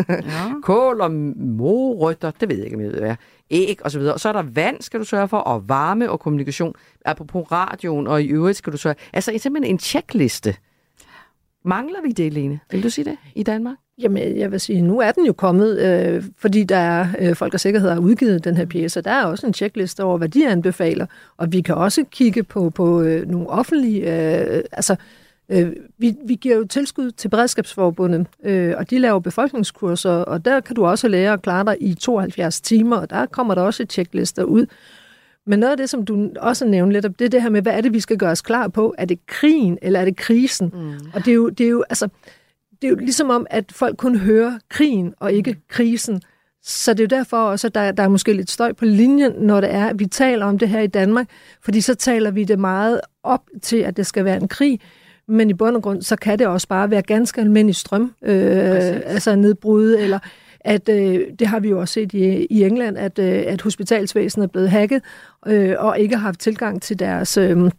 kål 0.62 1.00
og 1.00 1.10
morøtter, 1.36 2.30
det 2.30 2.48
ved 2.48 2.56
jeg 2.56 2.64
ikke, 2.64 2.76
om 2.76 2.82
jeg 2.82 2.92
ved 2.92 3.00
hvad 3.00 3.16
æg 3.50 3.78
osv. 3.84 4.00
Og 4.00 4.20
så 4.20 4.28
er 4.28 4.32
der 4.32 4.42
vand, 4.42 4.82
skal 4.82 5.00
du 5.00 5.04
sørge 5.04 5.28
for, 5.28 5.38
og 5.38 5.68
varme 5.68 6.10
og 6.10 6.20
kommunikation. 6.20 6.74
Apropos 7.04 7.52
radioen, 7.52 8.06
og 8.06 8.22
i 8.22 8.26
øvrigt 8.26 8.58
skal 8.58 8.72
du 8.72 8.78
sørge... 8.78 8.96
Altså 9.12 9.38
simpelthen 9.38 9.74
en 9.74 9.78
checkliste. 9.78 10.56
Mangler 11.64 12.02
vi 12.02 12.12
det, 12.12 12.32
Lene? 12.32 12.60
Vil 12.70 12.82
du 12.82 12.90
sige 12.90 13.04
det 13.04 13.16
i 13.34 13.42
Danmark? 13.42 13.76
Jamen, 13.98 14.38
jeg 14.38 14.52
vil 14.52 14.60
sige, 14.60 14.82
nu 14.82 15.00
er 15.00 15.12
den 15.12 15.26
jo 15.26 15.32
kommet, 15.32 15.78
øh, 15.78 16.24
fordi 16.36 16.64
der 16.64 16.76
er 16.76 17.06
øh, 17.18 17.36
Folk 17.36 17.54
og 17.54 17.60
Sikkerhed 17.60 17.90
har 17.90 17.98
udgivet 17.98 18.44
den 18.44 18.56
her 18.56 18.66
pjæse. 18.66 19.00
Der 19.00 19.10
er 19.10 19.24
også 19.24 19.46
en 19.46 19.54
checkliste 19.54 20.04
over, 20.04 20.18
hvad 20.18 20.28
de 20.28 20.48
anbefaler, 20.48 21.06
og 21.36 21.52
vi 21.52 21.60
kan 21.60 21.74
også 21.74 22.04
kigge 22.10 22.42
på, 22.42 22.70
på 22.70 23.02
øh, 23.02 23.28
nogle 23.28 23.48
offentlige, 23.48 24.00
øh, 24.00 24.62
altså 24.72 24.96
Øh, 25.48 25.72
vi, 25.98 26.14
vi 26.26 26.34
giver 26.34 26.56
jo 26.56 26.64
tilskud 26.64 27.10
til 27.10 27.28
Beredskabsforbundet, 27.28 28.26
øh, 28.44 28.74
og 28.76 28.90
de 28.90 28.98
laver 28.98 29.18
befolkningskurser, 29.18 30.10
og 30.10 30.44
der 30.44 30.60
kan 30.60 30.76
du 30.76 30.86
også 30.86 31.08
lære 31.08 31.32
at 31.32 31.42
klare 31.42 31.64
dig 31.64 31.76
i 31.80 31.94
72 31.94 32.60
timer, 32.60 32.96
og 32.96 33.10
der 33.10 33.26
kommer 33.26 33.54
der 33.54 33.62
også 33.62 33.86
checklister 33.90 34.44
ud. 34.44 34.66
Men 35.46 35.58
noget 35.58 35.70
af 35.70 35.76
det, 35.76 35.90
som 35.90 36.04
du 36.04 36.28
også 36.40 36.64
nævnte 36.64 37.00
lidt, 37.00 37.18
det 37.18 37.24
er 37.24 37.28
det 37.28 37.42
her 37.42 37.50
med, 37.50 37.62
hvad 37.62 37.72
er 37.72 37.80
det, 37.80 37.92
vi 37.92 38.00
skal 38.00 38.16
gøre 38.16 38.30
os 38.30 38.40
klar 38.40 38.68
på? 38.68 38.94
Er 38.98 39.04
det 39.04 39.26
krigen, 39.26 39.78
eller 39.82 40.00
er 40.00 40.04
det 40.04 40.16
krisen? 40.16 40.70
Mm. 40.74 41.10
Og 41.14 41.24
det 41.24 41.28
er, 41.28 41.34
jo, 41.34 41.48
det, 41.48 41.66
er 41.66 41.70
jo, 41.70 41.84
altså, 41.90 42.08
det 42.84 42.90
er 42.90 42.94
jo 42.94 43.04
ligesom 43.04 43.30
om, 43.30 43.46
at 43.50 43.72
folk 43.72 43.96
kun 43.96 44.16
hører 44.16 44.58
krigen, 44.68 45.14
og 45.20 45.32
ikke 45.32 45.56
krisen. 45.68 46.22
Så 46.62 46.94
det 46.94 47.00
er 47.00 47.16
jo 47.16 47.18
derfor 47.20 47.36
også, 47.36 47.66
at 47.66 47.74
der, 47.74 47.92
der 47.92 48.02
er 48.02 48.08
måske 48.08 48.32
lidt 48.32 48.50
støj 48.50 48.72
på 48.72 48.84
linjen, 48.84 49.32
når 49.32 49.60
det 49.60 49.74
er, 49.74 49.86
at 49.86 49.98
vi 49.98 50.06
taler 50.06 50.46
om 50.46 50.58
det 50.58 50.68
her 50.68 50.80
i 50.80 50.86
Danmark, 50.86 51.28
fordi 51.62 51.80
så 51.80 51.94
taler 51.94 52.30
vi 52.30 52.44
det 52.44 52.58
meget 52.58 53.00
op 53.22 53.42
til, 53.62 53.76
at 53.76 53.96
det 53.96 54.06
skal 54.06 54.24
være 54.24 54.36
en 54.36 54.48
krig, 54.48 54.80
men 55.28 55.50
i 55.50 55.54
bund 55.54 55.76
og 55.76 55.82
grund, 55.82 56.02
så 56.02 56.16
kan 56.16 56.38
det 56.38 56.46
også 56.46 56.68
bare 56.68 56.90
være 56.90 57.02
ganske 57.02 57.40
almindelig 57.40 57.74
strøm, 57.74 58.14
øh, 58.22 59.00
altså 59.04 59.36
nedbrud, 59.36 59.94
eller 59.94 60.18
at 60.60 60.88
øh, 60.88 61.20
det 61.38 61.46
har 61.46 61.60
vi 61.60 61.68
jo 61.68 61.80
også 61.80 61.92
set 61.94 62.12
i, 62.12 62.46
i 62.50 62.64
England, 62.64 62.98
at, 62.98 63.18
øh, 63.18 63.44
at 63.46 63.60
hospitalsvæsenet 63.60 64.44
er 64.44 64.48
blevet 64.48 64.70
hacket, 64.70 65.02
øh, 65.46 65.74
og 65.78 65.98
ikke 65.98 66.16
har 66.16 66.22
haft 66.22 66.40
tilgang 66.40 66.82
til 66.82 66.98
deres... 66.98 67.36
Øh, 67.36 67.70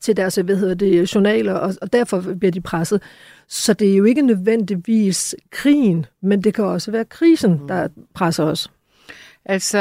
til 0.00 0.16
deres 0.16 0.34
hvad 0.34 0.56
hedder 0.56 0.74
det, 0.74 1.14
journaler, 1.14 1.52
og, 1.52 1.74
og 1.82 1.92
derfor 1.92 2.24
bliver 2.38 2.52
de 2.52 2.60
presset. 2.60 3.02
Så 3.48 3.72
det 3.72 3.92
er 3.92 3.96
jo 3.96 4.04
ikke 4.04 4.22
nødvendigvis 4.22 5.34
krigen, 5.50 6.06
men 6.20 6.44
det 6.44 6.54
kan 6.54 6.64
også 6.64 6.90
være 6.90 7.04
krisen, 7.04 7.68
der 7.68 7.88
presser 8.14 8.44
os. 8.44 8.70
Altså 9.48 9.78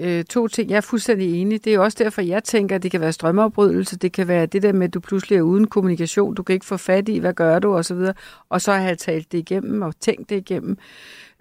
øh, 0.00 0.24
to 0.24 0.48
ting, 0.48 0.70
jeg 0.70 0.76
er 0.76 0.80
fuldstændig 0.80 1.40
enig. 1.40 1.64
Det 1.64 1.74
er 1.74 1.78
også 1.78 2.04
derfor, 2.04 2.22
jeg 2.22 2.44
tænker, 2.44 2.76
at 2.76 2.82
det 2.82 2.90
kan 2.90 3.00
være 3.00 3.12
strømafbrydelse, 3.12 3.96
det 3.96 4.12
kan 4.12 4.28
være 4.28 4.46
det 4.46 4.62
der 4.62 4.72
med, 4.72 4.86
at 4.86 4.94
du 4.94 5.00
pludselig 5.00 5.38
er 5.38 5.42
uden 5.42 5.66
kommunikation, 5.66 6.34
du 6.34 6.42
kan 6.42 6.52
ikke 6.52 6.66
få 6.66 6.76
fat 6.76 7.08
i, 7.08 7.18
hvad 7.18 7.32
gør 7.34 7.58
du, 7.58 7.74
og 7.76 7.84
så 7.84 7.94
videre. 7.94 8.14
Og 8.48 8.60
så 8.60 8.72
har 8.72 8.88
jeg 8.88 8.98
talt 8.98 9.32
det 9.32 9.38
igennem 9.38 9.82
og 9.82 10.00
tænkt 10.00 10.30
det 10.30 10.36
igennem. 10.36 10.78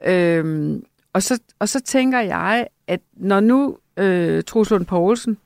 Øhm, 0.06 0.84
og, 1.14 1.24
så, 1.24 1.40
og 1.60 1.70
så 1.70 1.82
tænker 1.82 2.20
jeg, 2.20 2.68
at 2.88 3.00
når 3.14 3.40
nu 3.40 3.78
øh, 3.98 4.44
Truslund 4.44 4.86
Poulsen, 4.86 5.38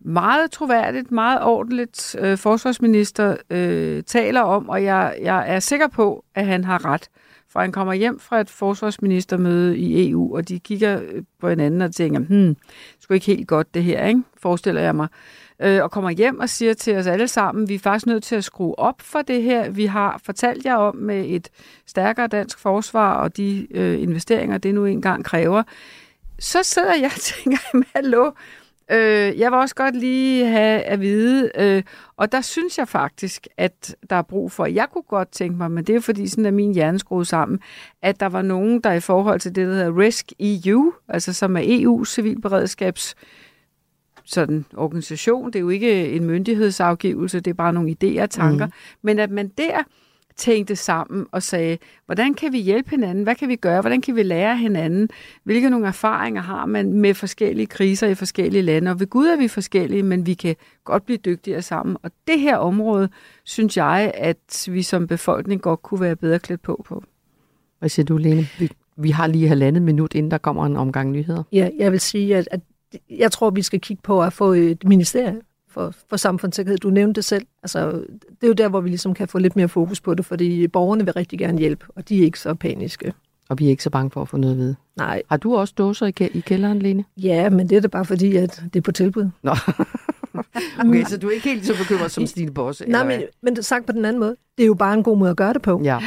meget 0.00 0.50
troværdigt, 0.50 1.10
meget 1.10 1.42
ordentligt 1.42 2.16
øh, 2.18 2.38
forsvarsminister 2.38 3.36
øh, 3.50 4.02
taler 4.02 4.40
om, 4.40 4.68
og 4.68 4.84
jeg, 4.84 5.16
jeg 5.22 5.44
er 5.54 5.60
sikker 5.60 5.88
på, 5.88 6.24
at 6.34 6.46
han 6.46 6.64
har 6.64 6.84
ret, 6.84 7.08
for 7.50 7.60
han 7.60 7.72
kommer 7.72 7.92
hjem 7.92 8.20
fra 8.20 8.40
et 8.40 8.50
forsvarsministermøde 8.50 9.78
i 9.78 10.10
EU, 10.10 10.36
og 10.36 10.48
de 10.48 10.58
kigger 10.58 11.00
øh, 11.02 11.22
på 11.40 11.48
hinanden 11.48 11.82
og 11.82 11.94
tænker, 11.94 12.20
hmm, 12.20 12.54
det 12.54 12.56
sgu 13.00 13.14
ikke 13.14 13.26
helt 13.26 13.48
godt 13.48 13.74
det 13.74 13.84
her, 13.84 14.06
ikke? 14.06 14.22
forestiller 14.36 14.80
jeg 14.80 14.96
mig. 14.96 15.08
Øh, 15.62 15.82
og 15.82 15.90
kommer 15.90 16.10
hjem 16.10 16.40
og 16.40 16.48
siger 16.48 16.74
til 16.74 16.96
os 16.96 17.06
alle 17.06 17.28
sammen, 17.28 17.68
vi 17.68 17.74
er 17.74 17.78
faktisk 17.78 18.06
nødt 18.06 18.24
til 18.24 18.36
at 18.36 18.44
skrue 18.44 18.78
op 18.78 19.00
for 19.00 19.22
det 19.22 19.42
her. 19.42 19.70
Vi 19.70 19.86
har 19.86 20.20
fortalt 20.24 20.64
jer 20.64 20.76
om 20.76 20.96
med 20.96 21.24
et 21.28 21.48
stærkere 21.86 22.26
dansk 22.26 22.58
forsvar 22.58 23.14
og 23.14 23.36
de 23.36 23.66
øh, 23.70 24.02
investeringer, 24.02 24.58
det 24.58 24.74
nu 24.74 24.84
engang 24.84 25.24
kræver. 25.24 25.62
Så 26.38 26.62
sidder 26.62 26.94
jeg 26.94 27.10
og 27.16 27.20
tænker, 27.20 27.58
hallo, 27.94 28.30
Øh, 28.90 29.38
jeg 29.38 29.52
vil 29.52 29.58
også 29.58 29.74
godt 29.74 29.96
lige 29.96 30.46
have 30.46 30.80
at 30.80 31.00
vide, 31.00 31.50
øh, 31.58 31.82
og 32.16 32.32
der 32.32 32.40
synes 32.40 32.78
jeg 32.78 32.88
faktisk, 32.88 33.46
at 33.56 33.96
der 34.10 34.16
er 34.16 34.22
brug 34.22 34.52
for, 34.52 34.66
jeg 34.66 34.86
kunne 34.92 35.02
godt 35.02 35.30
tænke 35.30 35.56
mig, 35.56 35.70
men 35.70 35.84
det 35.84 35.96
er 35.96 36.00
fordi 36.00 36.28
sådan 36.28 36.46
er 36.46 36.50
min 36.50 36.74
hjerne 36.74 36.98
skruet 36.98 37.26
sammen, 37.26 37.60
at 38.02 38.20
der 38.20 38.26
var 38.26 38.42
nogen, 38.42 38.80
der 38.80 38.92
i 38.92 39.00
forhold 39.00 39.40
til 39.40 39.54
det, 39.54 39.66
der 39.66 39.72
hedder 39.72 39.98
RISK 39.98 40.32
EU, 40.40 40.92
altså 41.08 41.32
som 41.32 41.56
er 41.56 41.62
EU 41.64 42.04
civilberedskabs 42.04 43.14
sådan 44.24 44.64
organisation, 44.76 45.46
det 45.46 45.56
er 45.56 45.60
jo 45.60 45.68
ikke 45.68 46.10
en 46.10 46.24
myndighedsafgivelse, 46.24 47.40
det 47.40 47.50
er 47.50 47.54
bare 47.54 47.72
nogle 47.72 47.96
idéer 48.02 48.22
og 48.22 48.30
tanker, 48.30 48.66
mm. 48.66 48.72
men 49.02 49.18
at 49.18 49.30
man 49.30 49.48
der 49.48 49.82
tænkte 50.38 50.76
sammen 50.76 51.26
og 51.32 51.42
sagde, 51.42 51.78
hvordan 52.06 52.34
kan 52.34 52.52
vi 52.52 52.58
hjælpe 52.58 52.90
hinanden? 52.90 53.24
Hvad 53.24 53.34
kan 53.34 53.48
vi 53.48 53.56
gøre? 53.56 53.80
Hvordan 53.80 54.00
kan 54.00 54.16
vi 54.16 54.22
lære 54.22 54.56
hinanden? 54.56 55.08
Hvilke 55.44 55.70
nogle 55.70 55.86
erfaringer 55.86 56.42
har 56.42 56.66
man 56.66 56.92
med 56.92 57.14
forskellige 57.14 57.66
kriser 57.66 58.06
i 58.06 58.14
forskellige 58.14 58.62
lande? 58.62 58.90
Og 58.90 59.00
ved 59.00 59.06
Gud 59.06 59.26
er 59.26 59.36
vi 59.36 59.48
forskellige, 59.48 60.02
men 60.02 60.26
vi 60.26 60.34
kan 60.34 60.56
godt 60.84 61.06
blive 61.06 61.18
dygtigere 61.18 61.62
sammen. 61.62 61.96
Og 62.02 62.10
det 62.26 62.40
her 62.40 62.56
område, 62.56 63.08
synes 63.44 63.76
jeg, 63.76 64.12
at 64.14 64.68
vi 64.70 64.82
som 64.82 65.06
befolkning 65.06 65.62
godt 65.62 65.82
kunne 65.82 66.00
være 66.00 66.16
bedre 66.16 66.38
klædt 66.38 66.62
på 66.62 66.84
på. 66.86 67.04
Hvad 67.78 67.88
siger 67.88 68.06
du, 68.06 68.16
Lene? 68.16 68.48
Vi, 68.58 68.70
vi 68.96 69.10
har 69.10 69.26
lige 69.26 69.48
halvandet 69.48 69.82
minut, 69.82 70.14
inden 70.14 70.30
der 70.30 70.38
kommer 70.38 70.66
en 70.66 70.76
omgang 70.76 71.10
nyheder. 71.10 71.42
Ja, 71.52 71.70
jeg 71.78 71.92
vil 71.92 72.00
sige, 72.00 72.36
at, 72.36 72.48
at 72.50 72.60
jeg 73.10 73.32
tror, 73.32 73.50
vi 73.50 73.62
skal 73.62 73.80
kigge 73.80 74.02
på 74.02 74.22
at 74.22 74.32
få 74.32 74.52
et 74.52 74.84
ministerie 74.84 75.40
for, 75.70 75.94
for 76.10 76.16
samfundssikkerhed. 76.16 76.78
Du 76.78 76.90
nævnte 76.90 77.18
det 77.18 77.24
selv. 77.24 77.46
Altså, 77.62 77.90
det 78.20 78.42
er 78.42 78.46
jo 78.46 78.52
der, 78.52 78.68
hvor 78.68 78.80
vi 78.80 78.88
ligesom 78.88 79.14
kan 79.14 79.28
få 79.28 79.38
lidt 79.38 79.56
mere 79.56 79.68
fokus 79.68 80.00
på 80.00 80.14
det, 80.14 80.26
fordi 80.26 80.68
borgerne 80.68 81.04
vil 81.04 81.12
rigtig 81.14 81.38
gerne 81.38 81.58
hjælpe, 81.58 81.86
og 81.96 82.08
de 82.08 82.20
er 82.20 82.24
ikke 82.24 82.40
så 82.40 82.54
paniske. 82.54 83.12
Og 83.48 83.58
vi 83.58 83.66
er 83.66 83.70
ikke 83.70 83.82
så 83.82 83.90
bange 83.90 84.10
for 84.10 84.22
at 84.22 84.28
få 84.28 84.36
noget 84.36 84.54
at 84.54 84.58
vide. 84.58 84.76
Nej. 84.96 85.22
Har 85.28 85.36
du 85.36 85.56
også 85.56 85.74
dåser 85.78 86.06
i, 86.06 86.12
i 86.34 86.40
kælderen, 86.40 86.78
Lene? 86.78 87.04
Ja, 87.16 87.50
men 87.50 87.68
det 87.68 87.76
er 87.76 87.80
da 87.80 87.88
bare 87.88 88.04
fordi, 88.04 88.36
at 88.36 88.62
det 88.72 88.76
er 88.76 88.82
på 88.82 88.92
tilbud. 88.92 89.30
Nå. 89.42 89.50
okay, 90.84 91.04
så 91.04 91.18
du 91.18 91.28
er 91.28 91.32
ikke 91.32 91.48
helt 91.48 91.66
så 91.66 91.72
bekymret 91.78 92.10
som 92.10 92.26
Stine 92.26 92.50
Bosse? 92.50 92.84
Nej, 92.88 93.06
men, 93.06 93.22
men 93.42 93.62
sagt 93.62 93.86
på 93.86 93.92
den 93.92 94.04
anden 94.04 94.20
måde, 94.20 94.36
det 94.58 94.62
er 94.62 94.66
jo 94.66 94.74
bare 94.74 94.94
en 94.94 95.02
god 95.02 95.18
måde 95.18 95.30
at 95.30 95.36
gøre 95.36 95.52
det 95.52 95.62
på. 95.62 95.80
Ja. 95.84 95.98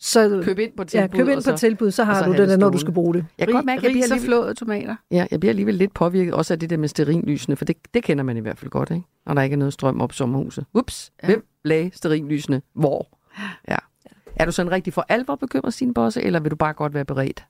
Så, 0.00 0.42
køb 0.44 0.58
ind 0.58 0.72
på 0.76 0.84
tilbud. 0.84 1.18
Ja, 1.18 1.24
køb 1.24 1.28
ind 1.28 1.44
på 1.44 1.56
tilbud, 1.56 1.90
så 1.90 2.04
har 2.04 2.18
så 2.18 2.26
du 2.26 2.32
det, 2.32 2.48
der, 2.48 2.56
når 2.56 2.70
du 2.70 2.78
skal 2.78 2.92
bruge 2.92 3.14
det. 3.14 3.26
Jeg 3.38 3.46
kan 3.46 3.54
godt 3.54 3.66
mærke, 3.66 3.78
at 3.78 3.82
jeg 3.84 3.92
bliver 3.92 4.06
lige 4.06 4.26
flåede 4.26 4.54
tomater. 4.54 4.96
Ja, 5.10 5.26
jeg 5.30 5.40
bliver 5.40 5.50
alligevel 5.50 5.74
lidt 5.74 5.94
påvirket 5.94 6.34
også 6.34 6.54
af 6.54 6.58
det 6.58 6.70
der 6.70 6.76
med 6.76 6.88
sterinlysene, 6.88 7.56
for 7.56 7.64
det, 7.64 7.76
det 7.94 8.02
kender 8.02 8.24
man 8.24 8.36
i 8.36 8.40
hvert 8.40 8.58
fald 8.58 8.70
godt, 8.70 8.90
ikke? 8.90 9.02
Når 9.26 9.34
der 9.34 9.42
ikke 9.42 9.54
er 9.54 9.58
noget 9.58 9.72
strøm 9.72 10.00
op 10.00 10.12
i 10.12 10.14
sommerhuset. 10.14 10.64
Ups, 10.74 11.12
ja. 11.22 11.26
hvem 11.26 11.46
lagde 11.64 11.90
sterinlysene 11.94 12.62
hvor? 12.74 13.18
Ja. 13.68 13.76
Er 14.36 14.44
du 14.44 14.52
sådan 14.52 14.72
rigtig 14.72 14.92
for 14.92 15.06
alvor 15.08 15.34
bekymret, 15.34 15.74
sin 15.74 15.94
bosse, 15.94 16.22
eller 16.22 16.40
vil 16.40 16.50
du 16.50 16.56
bare 16.56 16.72
godt 16.72 16.94
være 16.94 17.04
beredt? 17.04 17.44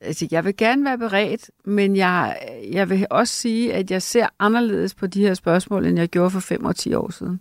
Altså, 0.00 0.28
jeg 0.30 0.44
vil 0.44 0.56
gerne 0.56 0.84
være 0.84 0.98
beredt, 0.98 1.50
men 1.64 1.96
jeg, 1.96 2.38
jeg 2.72 2.90
vil 2.90 3.06
også 3.10 3.34
sige, 3.34 3.74
at 3.74 3.90
jeg 3.90 4.02
ser 4.02 4.26
anderledes 4.38 4.94
på 4.94 5.06
de 5.06 5.20
her 5.20 5.34
spørgsmål, 5.34 5.86
end 5.86 5.98
jeg 5.98 6.08
gjorde 6.08 6.30
for 6.30 6.40
5 6.40 6.64
og 6.64 6.76
10 6.76 6.94
år 6.94 7.10
siden. 7.10 7.40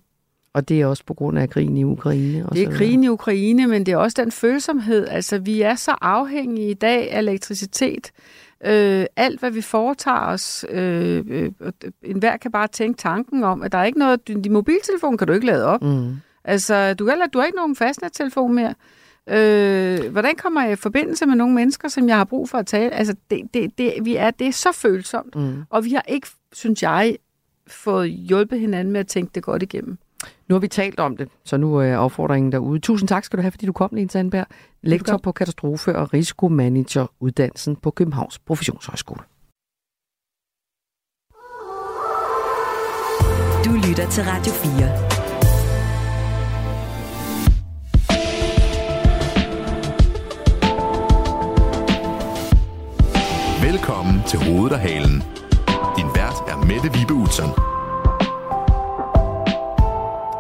Og 0.54 0.70
det 0.70 0.82
er 0.82 0.86
også 0.86 1.06
på 1.06 1.14
grund 1.14 1.40
af 1.40 1.50
krigen 1.50 1.78
i 1.78 1.84
Ukraine? 1.84 2.46
Og 2.46 2.56
det 2.56 2.64
er 2.64 2.72
krigen 2.72 3.04
i 3.04 3.08
Ukraine, 3.08 3.68
men 3.68 3.86
det 3.86 3.92
er 3.92 3.98
også 3.98 4.22
den 4.22 4.32
følsomhed. 4.32 5.08
Altså, 5.08 5.38
vi 5.38 5.62
er 5.62 5.76
så 5.76 5.96
afhængige 6.02 6.70
i 6.70 6.74
dag 6.74 7.12
af 7.12 7.20
elektricitet. 7.20 8.12
Øh, 8.66 9.06
alt, 9.16 9.40
hvad 9.40 9.52
vi 9.52 9.62
foretager 9.62 10.26
os, 10.26 10.66
øh, 10.70 11.24
øh, 11.30 11.52
enhver 12.04 12.38
kan 12.38 12.52
bare 12.52 12.68
tænke 12.68 12.98
tanken 12.98 13.44
om, 13.44 13.62
at 13.62 13.72
der 13.72 13.78
er 13.78 13.84
ikke 13.84 14.00
noget... 14.00 14.28
Din 14.28 14.54
mobiltelefon 14.54 15.18
kan 15.18 15.28
du 15.28 15.34
ikke 15.34 15.46
lade 15.46 15.66
op. 15.66 15.82
Mm. 15.82 16.16
Altså, 16.44 16.94
du, 16.94 17.10
heller, 17.10 17.28
du 17.28 17.40
har 17.40 17.46
ikke 17.46 17.56
nogen 17.56 17.76
fastnettelefon 17.76 18.56
mere. 18.56 18.74
Øh, 19.30 20.12
hvordan 20.12 20.36
kommer 20.36 20.64
jeg 20.64 20.72
i 20.72 20.76
forbindelse 20.76 21.26
med 21.26 21.36
nogle 21.36 21.56
mennesker, 21.56 21.88
som 21.88 22.08
jeg 22.08 22.18
har 22.18 22.24
brug 22.24 22.50
for 22.50 22.58
at 22.58 22.68
tale? 22.68 22.94
Altså, 22.94 23.16
det, 23.30 23.42
det, 23.54 23.78
det, 23.78 23.94
vi 24.04 24.16
er, 24.16 24.32
det 24.32 24.48
er 24.48 24.52
så 24.52 24.72
følsomt, 24.72 25.36
mm. 25.36 25.64
og 25.70 25.86
vi 25.86 25.90
har 25.90 26.06
ikke, 26.08 26.28
synes 26.54 26.84
jeg, 26.84 27.18
fået 27.68 28.10
hjulpet 28.10 28.60
hinanden 28.60 28.92
med 28.92 29.00
at 29.00 29.08
tænke 29.08 29.32
det 29.36 29.44
godt 29.44 29.64
igennem. 29.64 29.98
Nu 30.48 30.56
har 30.56 30.60
vi 30.60 30.68
talt 30.68 31.00
om 31.00 31.18
det, 31.18 31.30
så 31.46 31.58
nu 31.58 31.76
er 31.76 31.98
opfordringen 31.98 32.52
derude. 32.52 32.80
Tusind 32.80 33.08
tak 33.08 33.24
skal 33.24 33.38
du 33.38 33.42
have, 33.42 33.52
fordi 33.52 33.66
du 33.66 33.72
kom, 33.72 33.90
Lene 33.94 34.10
Sandberg. 34.10 34.46
Lektor 34.82 35.18
på 35.18 35.32
katastrofe- 35.32 35.96
og 35.96 36.14
risikomanageruddannelsen 36.14 37.76
på 37.76 37.92
Københavns 37.92 38.40
Professionshøjskole. 38.40 39.22
Du 43.66 43.72
lytter 43.88 44.10
til 44.10 44.24
Radio 44.24 44.52
4. 44.54 45.20
Velkommen 53.72 54.22
til 54.28 54.40
Hovedet 54.40 54.72
og 54.72 54.80
Halen. 54.80 55.24
Din 55.98 56.10
vært 56.16 56.40
er 56.48 56.58
Mette 56.66 56.98
Vibe 56.98 57.14
Utzon. 57.14 57.79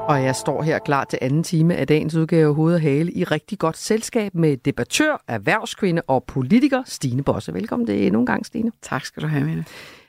Og 0.09 0.23
jeg 0.23 0.35
står 0.35 0.61
her 0.63 0.79
klar 0.79 1.03
til 1.03 1.19
anden 1.21 1.43
time 1.43 1.75
af 1.75 1.87
dagens 1.87 2.15
udgave 2.15 2.53
Hoved 2.53 2.73
og 2.73 2.81
Hale 2.81 3.11
i 3.11 3.23
rigtig 3.23 3.59
godt 3.59 3.77
selskab 3.77 4.35
med 4.35 4.57
debattør, 4.57 5.23
erhvervskvinde 5.27 6.01
og 6.07 6.23
politiker 6.23 6.83
Stine 6.85 7.23
Bosse. 7.23 7.53
Velkommen 7.53 7.85
til 7.85 8.05
endnu 8.05 8.19
en 8.19 8.25
gang, 8.25 8.45
Stine. 8.45 8.71
Tak 8.81 9.05
skal 9.05 9.23
du 9.23 9.27
have, 9.27 9.45
Mette. 9.45 9.65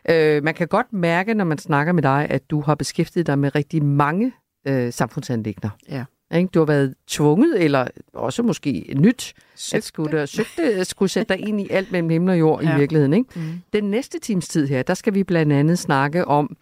Øh, 0.09 0.45
man 0.45 0.55
kan 0.55 0.69
godt 0.69 0.93
mærke, 0.93 1.35
når 1.35 1.45
man 1.45 1.59
snakker 1.59 1.93
med 1.93 2.03
dig, 2.03 2.27
at 2.31 2.51
du 2.51 2.61
har 2.61 2.75
beskæftiget 2.75 3.27
dig 3.27 3.39
med 3.39 3.55
rigtig 3.55 3.85
mange 3.85 4.33
øh, 4.67 4.93
samfundsanlægner. 4.93 5.71
Ja. 5.89 6.05
Ikke? 6.35 6.49
Du 6.49 6.59
har 6.59 6.67
været 6.67 6.95
tvunget, 7.07 7.65
eller 7.65 7.87
også 8.13 8.43
måske 8.43 8.95
nyt, 8.97 9.35
søgte. 9.55 9.77
at 9.77 9.85
skulle, 9.85 10.27
søgte, 10.27 10.85
skulle 10.85 11.09
sætte 11.09 11.35
dig 11.35 11.49
ind 11.49 11.61
i 11.61 11.69
alt 11.71 11.93
mellem 11.93 12.11
himmel 12.11 12.31
og 12.31 12.39
jord 12.39 12.63
ja. 12.63 12.75
i 12.75 12.79
virkeligheden. 12.79 13.15
Ikke? 13.15 13.31
Mm. 13.37 13.61
Den 13.73 13.85
næste 13.85 14.19
times 14.19 14.49
tid 14.49 14.67
her, 14.67 14.83
der 14.83 14.95
skal 14.95 15.15
vi 15.15 15.25
blandt 15.25 15.53
andet 15.53 15.79
snakke 15.79 16.25
om, 16.25 16.57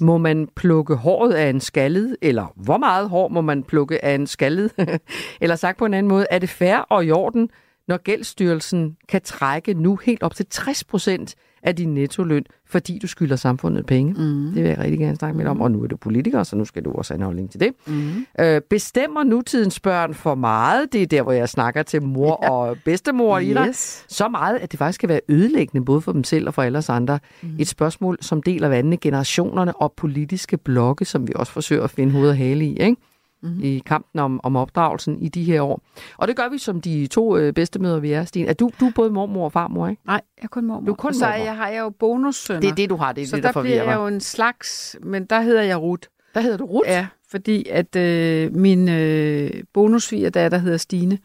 må 0.00 0.18
man 0.18 0.48
plukke 0.56 0.94
håret 0.94 1.32
af 1.32 1.50
en 1.50 1.60
skaldet, 1.60 2.16
eller 2.22 2.52
hvor 2.56 2.76
meget 2.76 3.08
hår 3.08 3.28
må 3.28 3.40
man 3.40 3.62
plukke 3.62 4.04
af 4.04 4.14
en 4.14 4.26
skaldet? 4.26 4.72
eller 5.40 5.56
sagt 5.56 5.78
på 5.78 5.84
en 5.84 5.94
anden 5.94 6.08
måde, 6.08 6.26
er 6.30 6.38
det 6.38 6.48
fair 6.48 6.76
og 6.76 7.04
i 7.04 7.10
orden, 7.10 7.50
når 7.88 7.96
gældsstyrelsen 7.96 8.96
kan 9.08 9.22
trække 9.22 9.74
nu 9.74 9.96
helt 9.96 10.22
op 10.22 10.34
til 10.34 10.46
60 10.50 10.84
procent 10.84 11.34
af 11.66 11.76
din 11.76 11.94
nettoløn, 11.94 12.44
fordi 12.66 12.98
du 13.02 13.06
skylder 13.06 13.36
samfundet 13.36 13.86
penge. 13.86 14.12
Mm. 14.12 14.52
Det 14.54 14.62
vil 14.62 14.68
jeg 14.68 14.78
rigtig 14.78 14.98
gerne 14.98 15.16
snakke 15.16 15.38
med 15.38 15.46
om. 15.46 15.60
Og 15.60 15.70
nu 15.70 15.82
er 15.82 15.86
du 15.86 15.96
politiker, 15.96 16.42
så 16.42 16.56
nu 16.56 16.64
skal 16.64 16.84
du 16.84 16.92
også 16.92 17.14
have 17.14 17.18
en 17.18 17.24
holdning 17.24 17.50
til 17.50 17.60
det. 17.60 17.72
Mm. 17.86 18.26
Øh, 18.40 18.60
bestemmer 18.70 19.24
nutidens 19.24 19.80
børn 19.80 20.14
for 20.14 20.34
meget? 20.34 20.92
Det 20.92 21.02
er 21.02 21.06
der, 21.06 21.22
hvor 21.22 21.32
jeg 21.32 21.48
snakker 21.48 21.82
til 21.82 22.02
mor 22.02 22.38
ja. 22.42 22.50
og 22.50 22.76
bedstemor 22.84 23.40
yes. 23.40 23.48
i 23.48 23.52
dig. 23.52 23.68
Så 24.08 24.28
meget, 24.28 24.56
at 24.56 24.72
det 24.72 24.78
faktisk 24.78 25.00
kan 25.00 25.08
være 25.08 25.20
ødelæggende, 25.28 25.84
både 25.84 26.00
for 26.00 26.12
dem 26.12 26.24
selv 26.24 26.46
og 26.46 26.54
for 26.54 26.62
alle 26.62 26.78
os 26.78 26.88
andre. 26.88 27.18
Mm. 27.42 27.48
Et 27.58 27.68
spørgsmål, 27.68 28.18
som 28.20 28.42
deler 28.42 28.68
vandene 28.68 28.96
generationerne 28.96 29.76
og 29.76 29.92
politiske 29.96 30.56
blokke, 30.56 31.04
som 31.04 31.28
vi 31.28 31.32
også 31.36 31.52
forsøger 31.52 31.84
at 31.84 31.90
finde 31.90 32.12
hoved 32.12 32.28
og 32.28 32.36
hale 32.36 32.64
i. 32.64 32.76
Ikke? 32.80 32.96
Mm-hmm. 33.42 33.62
i 33.62 33.82
kampen 33.86 34.20
om, 34.20 34.40
om 34.42 34.56
opdragelsen 34.56 35.22
i 35.22 35.28
de 35.28 35.44
her 35.44 35.62
år. 35.62 35.80
Og 36.16 36.28
det 36.28 36.36
gør 36.36 36.48
vi 36.48 36.58
som 36.58 36.80
de 36.80 37.06
to 37.06 37.36
øh, 37.36 37.52
bedstemøder, 37.52 38.00
vi 38.00 38.12
er, 38.12 38.24
Stine. 38.24 38.48
Er 38.48 38.52
du, 38.52 38.70
du 38.80 38.86
er 38.86 38.92
både 38.94 39.10
mormor 39.10 39.44
og 39.44 39.52
farmor, 39.52 39.88
ikke? 39.88 40.02
Nej, 40.06 40.20
jeg 40.38 40.44
er 40.44 40.48
kun 40.48 40.66
mormor. 40.66 40.86
Du 40.86 40.92
er 40.92 40.96
kun 40.96 41.14
så 41.14 41.24
mormor. 41.24 41.44
jeg 41.44 41.56
har 41.56 41.68
jeg 41.68 41.80
jo 41.80 41.90
bonussønner. 41.90 42.60
Det 42.60 42.70
er 42.70 42.74
det, 42.74 42.90
du 42.90 42.96
har. 42.96 43.12
Det 43.12 43.22
er 43.22 43.26
så 43.26 43.36
det, 43.36 43.44
der, 43.44 43.52
der 43.52 43.62
bliver 43.62 43.84
jeg 43.84 43.94
jo 43.94 44.06
en 44.06 44.20
slags, 44.20 44.96
men 45.02 45.24
der 45.24 45.40
hedder 45.40 45.62
jeg 45.62 45.80
Ruth. 45.80 46.08
Der 46.34 46.40
hedder 46.40 46.56
du 46.56 46.64
Ruth? 46.64 46.88
Ja, 46.88 47.06
fordi 47.30 47.68
at 47.68 47.96
øh, 47.96 48.54
min 48.54 48.88
øh, 48.88 49.50
bonusvigerdatter 49.72 50.58
hedder 50.58 50.78
Stine. 50.78 51.18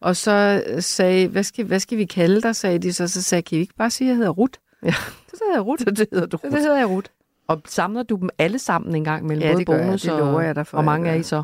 Og 0.00 0.16
så 0.16 0.62
sagde, 0.78 1.28
hvad 1.28 1.42
skal, 1.42 1.64
hvad 1.64 1.80
skal 1.80 1.98
vi 1.98 2.04
kalde 2.04 2.42
dig, 2.42 2.56
sagde 2.56 2.78
de 2.78 2.92
så. 2.92 3.08
Så 3.08 3.22
sagde 3.22 3.42
kan 3.42 3.58
I 3.58 3.60
ikke 3.60 3.74
bare 3.74 3.90
sige, 3.90 4.08
at 4.08 4.10
jeg 4.10 4.16
hedder 4.16 4.30
Ruth? 4.30 4.58
Ja. 4.82 4.92
Så 5.28 5.40
hedder 5.42 5.54
jeg 5.54 5.66
Ruth. 5.66 5.84
det 5.96 6.06
hedder 6.12 6.26
du 6.26 6.36
Ruth. 6.36 6.54
Det 6.54 6.60
hedder 6.62 6.78
jeg 6.78 6.88
Ruth. 6.88 7.10
Og 7.48 7.62
samler 7.66 8.02
du 8.02 8.16
dem 8.16 8.28
alle 8.38 8.58
sammen 8.58 8.94
en 8.94 9.04
gang 9.04 9.26
mellem 9.26 9.48
ja, 9.48 9.52
både 9.52 9.64
bonus 9.64 10.04
jeg. 10.04 10.12
Det 10.14 10.20
lover 10.20 10.40
jeg 10.40 10.56
dig 10.56 10.66
for. 10.66 10.78
Og 10.78 10.84
mange 10.84 11.10
er 11.10 11.14
I 11.14 11.22
så? 11.22 11.42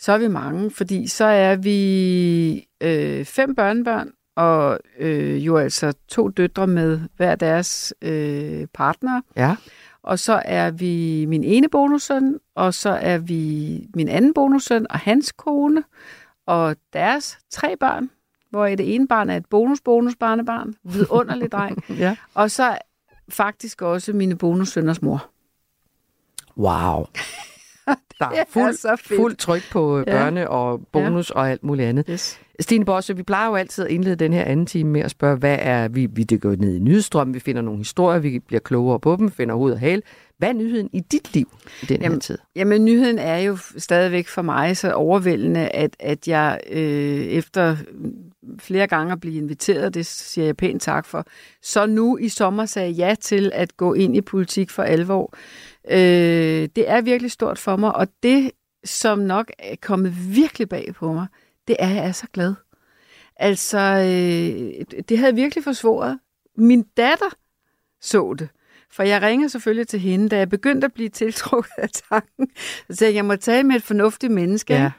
så 0.00 0.12
er 0.12 0.18
vi 0.18 0.28
mange, 0.28 0.70
fordi 0.70 1.06
så 1.06 1.24
er 1.24 1.56
vi 1.56 2.66
øh, 2.80 3.24
fem 3.24 3.54
børnebørn, 3.54 4.10
og 4.36 4.78
øh, 4.98 5.46
jo 5.46 5.56
altså 5.56 5.92
to 6.08 6.28
døtre 6.28 6.66
med 6.66 7.00
hver 7.16 7.34
deres 7.34 7.94
øh, 8.02 8.66
partner. 8.74 9.20
Ja. 9.36 9.56
Og 10.02 10.18
så 10.18 10.42
er 10.44 10.70
vi 10.70 11.24
min 11.28 11.44
ene 11.44 11.68
bonussøn, 11.68 12.38
og 12.54 12.74
så 12.74 12.90
er 12.90 13.18
vi 13.18 13.86
min 13.94 14.08
anden 14.08 14.34
bonussøn 14.34 14.86
og 14.90 14.98
hans 14.98 15.32
kone, 15.32 15.84
og 16.46 16.76
deres 16.92 17.38
tre 17.50 17.76
børn, 17.76 18.10
hvor 18.50 18.66
det 18.66 18.94
ene 18.94 19.08
barn 19.08 19.30
er 19.30 19.36
et 19.36 19.46
bonus-bonus-barnebarn, 19.46 20.74
vidunderlig 20.94 21.52
dreng. 21.52 21.84
ja. 21.98 22.16
Og 22.34 22.50
så 22.50 22.78
faktisk 23.28 23.82
også 23.82 24.12
mine 24.12 24.38
bonussønners 24.38 25.02
mor. 25.02 25.30
Wow. 26.60 27.06
Der 28.18 28.26
er 28.26 28.44
fuld, 28.48 28.84
er 28.84 28.96
fuld 28.96 29.36
tryk 29.36 29.62
på 29.72 29.98
ja. 29.98 30.04
børne 30.04 30.50
og 30.50 30.80
bonus 30.92 31.30
ja. 31.30 31.34
og 31.34 31.50
alt 31.50 31.64
muligt 31.64 31.88
andet. 31.88 32.04
Yes. 32.10 32.40
Stine 32.60 32.84
Bosse, 32.84 33.16
vi 33.16 33.22
plejer 33.22 33.48
jo 33.48 33.54
altid 33.54 33.84
at 33.84 33.90
indlede 33.90 34.16
den 34.16 34.32
her 34.32 34.44
anden 34.44 34.66
time 34.66 34.90
med 34.90 35.00
at 35.00 35.10
spørge, 35.10 35.36
hvad 35.36 35.56
er, 35.60 35.88
vi, 35.88 36.06
vi 36.06 36.24
dykker 36.24 36.56
ned 36.56 36.74
i 36.74 36.78
nyhedsstrømmen, 36.78 37.34
vi 37.34 37.40
finder 37.40 37.62
nogle 37.62 37.78
historier, 37.78 38.18
vi 38.18 38.38
bliver 38.38 38.60
klogere 38.60 39.00
på 39.00 39.16
dem, 39.16 39.30
finder 39.30 39.54
hoved 39.54 39.72
og 39.72 39.80
hale. 39.80 40.02
Hvad 40.38 40.48
er 40.48 40.52
nyheden 40.52 40.90
i 40.92 41.00
dit 41.00 41.34
liv 41.34 41.48
i 41.82 41.86
den 41.86 42.02
jamen, 42.02 42.16
her 42.16 42.20
tid? 42.20 42.38
Jamen, 42.56 42.84
nyheden 42.84 43.18
er 43.18 43.38
jo 43.38 43.56
stadigvæk 43.76 44.28
for 44.28 44.42
mig 44.42 44.76
så 44.76 44.92
overvældende, 44.92 45.68
at, 45.68 45.96
at 46.00 46.28
jeg 46.28 46.60
øh, 46.70 46.80
efter 47.20 47.76
flere 48.58 48.86
gange 48.86 49.12
at 49.12 49.20
blive 49.20 49.36
inviteret, 49.36 49.94
det 49.94 50.06
siger 50.06 50.44
jeg 50.44 50.56
pænt 50.56 50.82
tak 50.82 51.06
for, 51.06 51.26
så 51.62 51.86
nu 51.86 52.16
i 52.16 52.28
sommer 52.28 52.66
sagde 52.66 52.90
ja 52.90 53.14
til 53.20 53.50
at 53.54 53.76
gå 53.76 53.94
ind 53.94 54.16
i 54.16 54.20
politik 54.20 54.70
for 54.70 54.82
alvor. 54.82 55.34
Øh, 55.90 56.68
det 56.76 56.90
er 56.90 57.00
virkelig 57.00 57.30
stort 57.30 57.58
for 57.58 57.76
mig, 57.76 57.96
og 57.96 58.08
det, 58.22 58.50
som 58.84 59.18
nok 59.18 59.50
er 59.58 59.76
kommet 59.82 60.34
virkelig 60.36 60.68
bag 60.68 60.94
på 60.94 61.12
mig, 61.12 61.26
det 61.68 61.76
er, 61.78 61.88
at 61.88 61.96
jeg 61.96 62.06
er 62.06 62.12
så 62.12 62.26
glad. 62.32 62.54
Altså, 63.36 63.78
øh, 63.78 65.00
det 65.08 65.18
havde 65.18 65.34
virkelig 65.34 65.64
forsvoret. 65.64 66.18
Min 66.56 66.82
datter 66.82 67.36
så 68.00 68.34
det. 68.38 68.48
For 68.92 69.02
jeg 69.02 69.22
ringer 69.22 69.48
selvfølgelig 69.48 69.88
til 69.88 70.00
hende, 70.00 70.28
da 70.28 70.38
jeg 70.38 70.48
begyndte 70.48 70.84
at 70.84 70.92
blive 70.92 71.08
tiltrukket 71.08 71.72
af 71.78 71.88
tanken. 72.10 72.48
Så 72.90 73.04
jeg, 73.04 73.14
jeg 73.14 73.24
må 73.24 73.36
tale 73.36 73.62
med 73.68 73.76
et 73.76 73.82
fornuftigt 73.82 74.32
menneske. 74.32 74.74
Ja, 74.74 74.90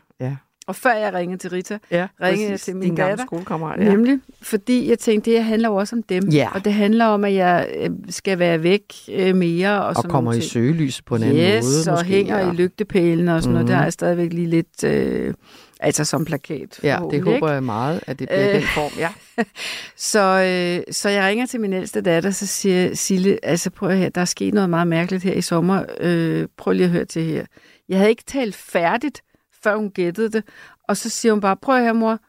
og 0.71 0.75
før 0.75 0.93
jeg 0.93 1.13
ringede 1.13 1.37
til 1.37 1.49
Rita, 1.49 1.77
ja, 1.91 2.07
ringede 2.21 2.51
jeg 2.51 2.59
til 2.59 2.75
min 2.75 2.95
datter. 2.95 3.25
skolekammerat. 3.25 3.79
Ja. 3.79 3.89
Nemlig, 3.89 4.19
fordi 4.41 4.89
jeg 4.89 4.99
tænkte, 4.99 5.31
det 5.31 5.43
handler 5.43 5.69
jo 5.69 5.75
også 5.75 5.95
om 5.95 6.03
dem. 6.03 6.29
Ja. 6.29 6.49
Og 6.53 6.65
det 6.65 6.73
handler 6.73 7.05
om, 7.05 7.23
at 7.23 7.33
jeg 7.33 7.67
øh, 7.79 7.89
skal 8.09 8.39
være 8.39 8.63
væk 8.63 8.83
øh, 9.11 9.35
mere. 9.35 9.81
Og, 9.81 9.87
og 9.87 9.95
sådan 9.95 10.11
kommer 10.11 10.33
i 10.33 10.41
søgelys 10.41 11.01
på 11.01 11.15
en 11.15 11.23
anden 11.23 11.37
yes, 11.37 11.63
måde. 11.63 11.77
Yes, 11.79 11.87
og 11.87 11.93
måske, 11.93 12.07
hænger 12.07 12.37
ja. 12.39 12.51
i 12.51 12.55
lygtepælen 12.55 13.27
og 13.27 13.41
sådan 13.41 13.49
mm. 13.49 13.53
noget. 13.53 13.67
Der 13.67 13.77
er 13.77 13.83
jeg 13.83 13.93
stadigvæk 13.93 14.33
lige 14.33 14.47
lidt... 14.47 14.83
Øh, 14.83 15.33
altså 15.79 16.05
som 16.05 16.25
plakat. 16.25 16.79
Ja, 16.83 16.99
det 17.11 17.23
håber 17.23 17.51
jeg 17.51 17.63
meget, 17.63 17.99
at 18.07 18.19
det 18.19 18.27
bliver 18.27 18.49
øh, 18.49 18.55
den 18.55 18.63
form. 18.63 18.91
Ja. 18.97 19.09
så, 20.11 20.19
øh, 20.19 20.93
så 20.93 21.09
jeg 21.09 21.27
ringer 21.27 21.45
til 21.45 21.59
min 21.59 21.73
ældste 21.73 22.01
datter, 22.01 22.31
så 22.31 22.47
siger 22.47 22.95
Sille, 22.95 23.39
altså 23.43 23.69
prøv 23.69 23.89
at 23.89 23.97
høre, 23.97 24.09
der 24.09 24.21
er 24.21 24.25
sket 24.25 24.53
noget 24.53 24.69
meget 24.69 24.87
mærkeligt 24.87 25.23
her 25.23 25.33
i 25.33 25.41
sommer. 25.41 25.83
Øh, 25.99 26.47
prøv 26.57 26.73
lige 26.73 26.85
at 26.85 26.91
høre 26.91 27.05
til 27.05 27.23
her. 27.23 27.45
Jeg 27.89 27.97
havde 27.97 28.09
ikke 28.09 28.23
talt 28.27 28.55
færdigt, 28.55 29.21
før 29.63 29.75
hun 29.75 29.91
gættede 29.91 30.29
det. 30.29 30.43
Og 30.87 30.97
så 30.97 31.09
siger 31.09 31.31
hun 31.31 31.41
bare, 31.41 31.57
prøv 31.57 31.79
høre 31.79 31.93
mor, 31.93 32.19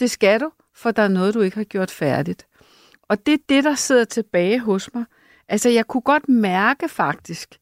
det 0.00 0.10
skal 0.10 0.40
du, 0.40 0.50
for 0.74 0.90
der 0.90 1.02
er 1.02 1.08
noget, 1.08 1.34
du 1.34 1.40
ikke 1.40 1.56
har 1.56 1.64
gjort 1.64 1.90
færdigt. 1.90 2.46
Og 3.02 3.26
det 3.26 3.34
er 3.34 3.38
det, 3.48 3.64
der 3.64 3.74
sidder 3.74 4.04
tilbage 4.04 4.60
hos 4.60 4.94
mig. 4.94 5.04
Altså, 5.48 5.68
jeg 5.68 5.86
kunne 5.86 6.00
godt 6.00 6.28
mærke 6.28 6.88
faktisk, 6.88 7.58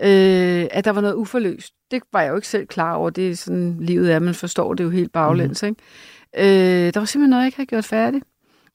øh, 0.00 0.66
at 0.70 0.84
der 0.84 0.90
var 0.90 1.00
noget 1.00 1.14
uforløst. 1.14 1.74
Det 1.90 2.02
var 2.12 2.22
jeg 2.22 2.30
jo 2.30 2.36
ikke 2.36 2.48
selv 2.48 2.66
klar 2.66 2.94
over. 2.94 3.10
Det 3.10 3.30
er 3.30 3.36
sådan, 3.36 3.76
livet 3.80 4.12
er, 4.12 4.18
man 4.18 4.34
forstår 4.34 4.74
det 4.74 4.84
jo 4.84 4.90
helt 4.90 5.12
baglæns. 5.12 5.62
Mm. 5.62 5.68
Ikke? 5.68 6.86
Øh, 6.86 6.94
der 6.94 7.00
var 7.00 7.06
simpelthen 7.06 7.30
noget, 7.30 7.42
jeg 7.42 7.48
ikke 7.48 7.56
havde 7.56 7.66
gjort 7.66 7.84
færdigt. 7.84 8.24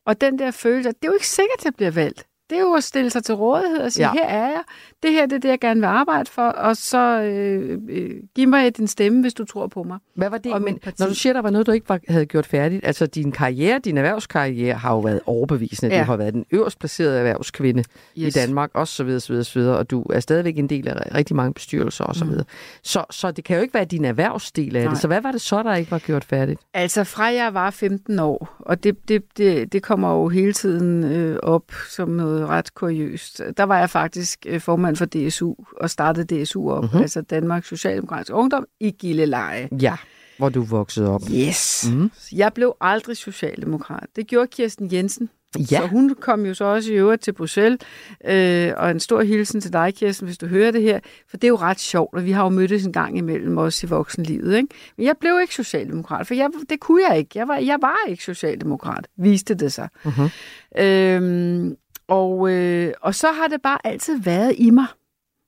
Og 0.06 0.22
den 0.22 0.40
der 0.40 0.52
følelse, 0.52 0.90
det 0.90 0.98
er 1.04 1.08
jo 1.08 1.14
ikke 1.14 1.28
sikkert, 1.28 1.60
at 1.60 1.66
jeg 1.66 1.74
bliver 1.76 1.92
valgt. 1.92 2.28
Det 2.52 2.58
er 2.58 2.62
jo 2.62 2.74
at 2.74 2.84
stille 2.84 3.10
sig 3.10 3.24
til 3.24 3.36
rådighed 3.36 3.78
og 3.78 3.92
sige, 3.92 4.06
Ja. 4.08 4.12
her 4.14 4.26
er 4.26 4.48
jeg, 4.48 4.62
det 5.04 5.12
her 5.12 5.26
det 5.26 5.36
er 5.36 5.40
det, 5.40 5.50
jeg 5.50 5.60
gerne 5.60 5.80
vil 5.80 5.88
arbejde 5.88 6.30
for, 6.32 6.42
og 6.42 6.78
så 6.78 7.22
øh, 7.22 7.80
øh, 7.90 8.10
giv 8.36 8.48
mig 8.48 8.78
din 8.78 8.88
stemme, 8.88 9.22
hvis 9.22 9.34
du 9.34 9.46
tror 9.46 9.68
på 9.68 9.84
mig. 9.84 9.98
Hvad 10.16 10.30
var 10.30 10.38
det? 10.38 10.54
Og 10.54 10.62
Men 10.62 10.80
når 11.00 11.08
du 11.08 11.14
siger, 11.14 11.34
der 11.34 11.42
var 11.42 11.50
noget, 11.50 11.68
du 11.68 11.72
ikke 11.72 11.90
var, 11.90 12.00
havde 12.08 12.26
gjort 12.26 12.46
færdigt, 12.46 12.86
altså 12.86 13.06
din 13.06 13.32
karriere, 13.32 13.80
din 13.80 13.98
erhvervskarriere 13.98 14.74
har 14.74 14.94
jo 14.94 15.00
været 15.00 15.20
overbevisende. 15.26 15.96
Ja. 15.96 16.02
Du 16.02 16.06
har 16.06 16.18
været 16.18 16.34
den 16.34 16.46
øverst 16.52 16.80
placerede 16.80 17.18
erhvervskvinde 17.18 17.84
yes. 18.18 18.36
i. 18.36 18.40
Danmark, 18.40 18.70
og 18.74 18.88
så 18.88 19.04
videre, 19.04 19.20
så 19.20 19.34
videre, 19.34 19.44
så 19.44 19.60
videre, 19.60 19.78
og 19.78 19.92
du 19.92 20.02
er 20.02 20.20
stadigvæk 20.20 20.58
en 20.58 20.70
del 20.70 20.88
af 20.88 21.16
rigtig 21.16 21.36
mange 21.36 21.54
bestyrelser 21.54 22.04
og 22.04 22.16
så 22.16 22.26
videre. 22.26 22.44
Så, 22.84 23.04
så 23.10 23.32
det 23.32 23.44
kan 23.44 23.56
jo 23.56 23.62
ikke 23.62 23.74
være 23.74 23.86
din 23.86 24.06
erhvervsdel 24.06 24.76
af 24.76 24.82
det. 24.82 24.92
Nej. 24.92 25.00
Så 25.00 25.08
hvad 25.08 25.22
var 25.22 25.32
det 25.32 25.42
så, 25.42 25.64
der 25.64 25.76
ikke 25.76 25.92
var 25.92 26.00
gjort 26.00 26.24
færdigt? 26.24 26.60
Altså 26.74 27.04
fra 27.04 27.24
jeg 27.24 27.54
var 27.54 27.70
15 27.70 28.20
år, 28.20 28.56
og 28.60 28.84
det, 28.84 29.08
det, 29.08 29.24
det, 29.38 29.74
det 29.74 29.84
kommer 29.84 30.14
jo 30.14 30.28
hele 30.28 30.54
tiden 30.54 31.04
øh, 31.04 31.38
op 31.44 31.72
som 31.90 32.10
noget 32.10 32.41
ret 32.48 32.74
kuriøst. 32.74 33.42
Der 33.58 33.64
var 33.64 33.80
jeg 33.80 33.90
faktisk 33.90 34.46
øh, 34.50 34.62
formand 34.62 34.96
for 34.96 35.06
DSU 35.06 35.54
og 35.78 35.90
startede 35.90 36.44
DSU 36.44 36.72
op, 36.72 36.84
Mhm. 36.84 36.90
mm-hmm. 36.90 37.02
altså 37.02 37.22
Danmarks 37.22 37.68
Socialdemokratiske 37.68 38.34
Ungdom 38.34 38.66
i 38.80 38.92
Gilleleje. 38.92 39.70
Ja, 39.82 39.96
hvor 40.38 40.50
du 40.50 40.62
voksede 40.64 41.10
op. 41.10 41.22
Yes. 41.34 41.86
Mhm. 41.92 42.00
Mm. 42.02 42.12
Jeg 42.32 42.54
blev 42.54 42.76
aldrig 42.82 43.18
socialdemokrat. 43.18 44.08
Det 44.16 44.28
gjorde 44.28 44.48
Kirsten 44.48 44.94
Jensen. 44.94 45.30
Ja. 45.60 45.64
Så 45.82 45.88
hun 45.88 46.16
kom 46.22 46.46
jo 46.46 46.54
så 46.54 46.64
også 46.66 46.92
i 46.92 46.96
øvrigt 46.96 47.24
til 47.24 47.32
Bruxelles, 47.34 47.80
øh, 48.26 48.72
og 48.78 48.92
en 48.92 49.00
stor 49.00 49.22
hilsen 49.22 49.62
til 49.62 49.74
dig, 49.74 49.94
Kirsten, 49.96 50.26
hvis 50.28 50.38
du 50.38 50.48
hører 50.48 50.72
det 50.72 50.82
her, 50.82 51.00
for 51.30 51.38
det 51.38 51.44
er 51.44 51.48
jo 51.50 51.56
ret 51.56 51.80
sjovt, 51.80 52.14
og 52.16 52.26
vi 52.26 52.32
har 52.32 52.44
jo 52.44 52.50
mødtes 52.50 52.86
en 52.86 52.94
gang 52.94 53.18
imellem 53.18 53.58
os 53.58 53.84
i 53.84 53.86
voksenlivet. 53.88 54.56
Ikke? 54.58 54.68
Men 54.98 55.06
jeg 55.06 55.16
blev 55.20 55.38
ikke 55.42 55.56
socialdemokrat, 55.56 56.28
for 56.28 56.34
jeg, 56.34 56.50
det 56.70 56.80
kunne 56.80 57.04
jeg 57.10 57.18
ikke. 57.18 57.30
Jeg 57.36 57.48
var, 57.48 57.56
jeg 57.58 57.78
var 57.82 57.96
ikke 58.10 58.24
socialdemokrat, 58.24 59.08
viste 59.18 59.54
det 59.54 59.74
sig. 59.74 59.90
Mhm. 60.06 60.30
Øhm, 60.78 61.76
og, 62.12 62.52
øh, 62.52 62.94
og 63.02 63.16
så 63.16 63.28
har 63.32 63.48
det 63.48 63.62
bare 63.62 63.78
altid 63.84 64.20
været 64.20 64.56
i 64.58 64.70
mig. 64.70 64.86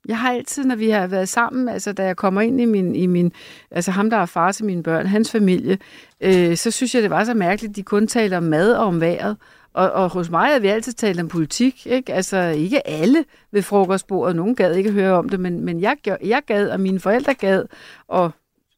Jeg 0.07 0.20
har 0.20 0.32
altid, 0.32 0.66
når 0.66 0.76
vi 0.76 0.89
har 0.89 1.07
været 1.07 1.30
sammen, 1.30 1.70
altså 1.70 1.93
da 1.93 2.05
jeg 2.05 2.18
kommer 2.18 2.41
ind 2.41 2.61
i 2.61 2.66
min, 2.66 2.95
i 2.95 3.05
min 3.05 3.32
altså 3.72 3.91
ham, 3.91 4.09
der 4.09 4.18
er 4.18 4.26
far 4.26 4.51
til 4.51 4.66
mine 4.66 4.84
børn, 4.84 5.05
hans 5.05 5.32
familie, 5.32 5.78
øh, 6.22 6.57
så 6.57 6.72
synes 6.72 6.95
jeg, 6.95 7.03
det 7.03 7.09
var 7.09 7.24
så 7.24 7.34
mærkeligt, 7.34 7.72
at 7.72 7.76
de 7.76 7.84
kun 7.84 8.07
taler 8.07 8.38
om 8.38 8.43
mad 8.43 8.74
og 8.74 8.86
om 8.86 9.01
vejret. 9.01 9.38
Og, 9.74 9.91
og 9.91 10.09
hos 10.09 10.30
mig 10.30 10.51
har 10.51 10.59
vi 10.59 10.68
altid 10.68 10.93
talt 10.93 11.20
om 11.20 11.28
politik, 11.28 11.88
ikke? 11.88 12.14
Altså 12.14 12.38
ikke 12.38 12.88
alle 12.88 13.26
ved 13.51 13.61
frokostbordet, 13.61 14.36
nogen 14.36 14.55
gad 14.55 14.76
ikke 14.76 14.91
høre 14.91 15.14
om 15.14 15.30
det, 15.30 15.39
men, 15.39 15.66
men 15.66 15.82
jeg, 15.82 15.97
jeg 16.24 16.41
gad, 16.45 16.70
og 16.70 16.80
mine 16.80 16.99
forældre 16.99 17.34
gad, 17.34 17.66
og 18.07 18.32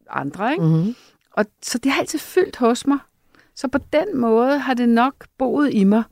andre, 0.09 0.51
ikke? 0.51 0.63
Mm-hmm. 0.63 0.95
Og 1.31 1.45
så 1.61 1.77
det 1.77 1.91
har 1.91 1.99
altid 1.99 2.19
fyldt 2.19 2.55
hos 2.55 2.87
mig. 2.87 2.97
Så 3.55 3.67
på 3.67 3.77
den 3.93 4.17
måde 4.17 4.57
har 4.57 4.73
det 4.73 4.89
nok 4.89 5.13
boet 5.37 5.73
i 5.73 5.83
mig. 5.83 6.03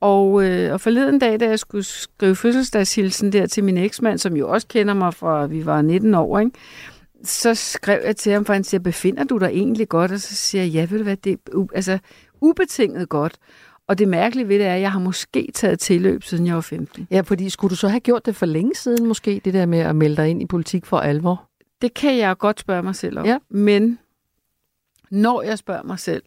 Og, 0.00 0.44
øh, 0.44 0.72
og 0.72 0.80
forleden 0.80 1.18
dag, 1.18 1.40
da 1.40 1.48
jeg 1.48 1.58
skulle 1.58 1.84
skrive 1.84 2.36
fødselsdagshilsen 2.36 3.32
der 3.32 3.46
til 3.46 3.64
min 3.64 3.76
eksmand, 3.76 4.18
som 4.18 4.36
jo 4.36 4.48
også 4.50 4.66
kender 4.66 4.94
mig 4.94 5.14
fra, 5.14 5.46
vi 5.46 5.66
var 5.66 5.82
19 5.82 6.14
år, 6.14 6.38
ikke? 6.38 6.52
så 7.24 7.54
skrev 7.54 8.00
jeg 8.04 8.16
til 8.16 8.32
ham, 8.32 8.44
for 8.44 8.52
han 8.52 8.64
siger, 8.64 8.80
befinder 8.80 9.24
du 9.24 9.38
dig 9.38 9.46
egentlig 9.46 9.88
godt? 9.88 10.12
Og 10.12 10.20
så 10.20 10.34
siger 10.34 10.64
jeg, 10.64 10.72
ja, 10.72 10.86
ved 10.90 10.98
du 10.98 11.04
hvad, 11.04 11.16
det 11.16 11.32
er 11.32 11.36
u- 11.54 11.68
altså, 11.74 11.98
ubetinget 12.40 13.08
godt. 13.08 13.38
Og 13.86 13.98
det 13.98 14.08
mærkelige 14.08 14.48
ved 14.48 14.58
det 14.58 14.66
er, 14.66 14.74
at 14.74 14.80
jeg 14.80 14.92
har 14.92 15.00
måske 15.00 15.50
taget 15.54 15.78
tilløb, 15.80 16.22
siden 16.22 16.46
jeg 16.46 16.54
var 16.54 16.60
15. 16.60 17.06
Ja, 17.10 17.20
fordi 17.20 17.50
skulle 17.50 17.70
du 17.70 17.76
så 17.76 17.88
have 17.88 18.00
gjort 18.00 18.26
det 18.26 18.36
for 18.36 18.46
længe 18.46 18.74
siden 18.74 19.06
måske, 19.06 19.40
det 19.44 19.54
der 19.54 19.66
med 19.66 19.78
at 19.78 19.96
melde 19.96 20.16
dig 20.16 20.28
ind 20.28 20.42
i 20.42 20.46
politik 20.46 20.86
for 20.86 20.98
alvor? 20.98 21.48
Det 21.82 21.94
kan 21.94 22.18
jeg 22.18 22.38
godt 22.38 22.60
spørge 22.60 22.82
mig 22.82 22.94
selv 22.94 23.18
om. 23.18 23.26
Ja. 23.26 23.38
Men 23.50 23.98
når 25.10 25.42
jeg 25.42 25.58
spørger 25.58 25.82
mig 25.82 25.98
selv, 25.98 26.22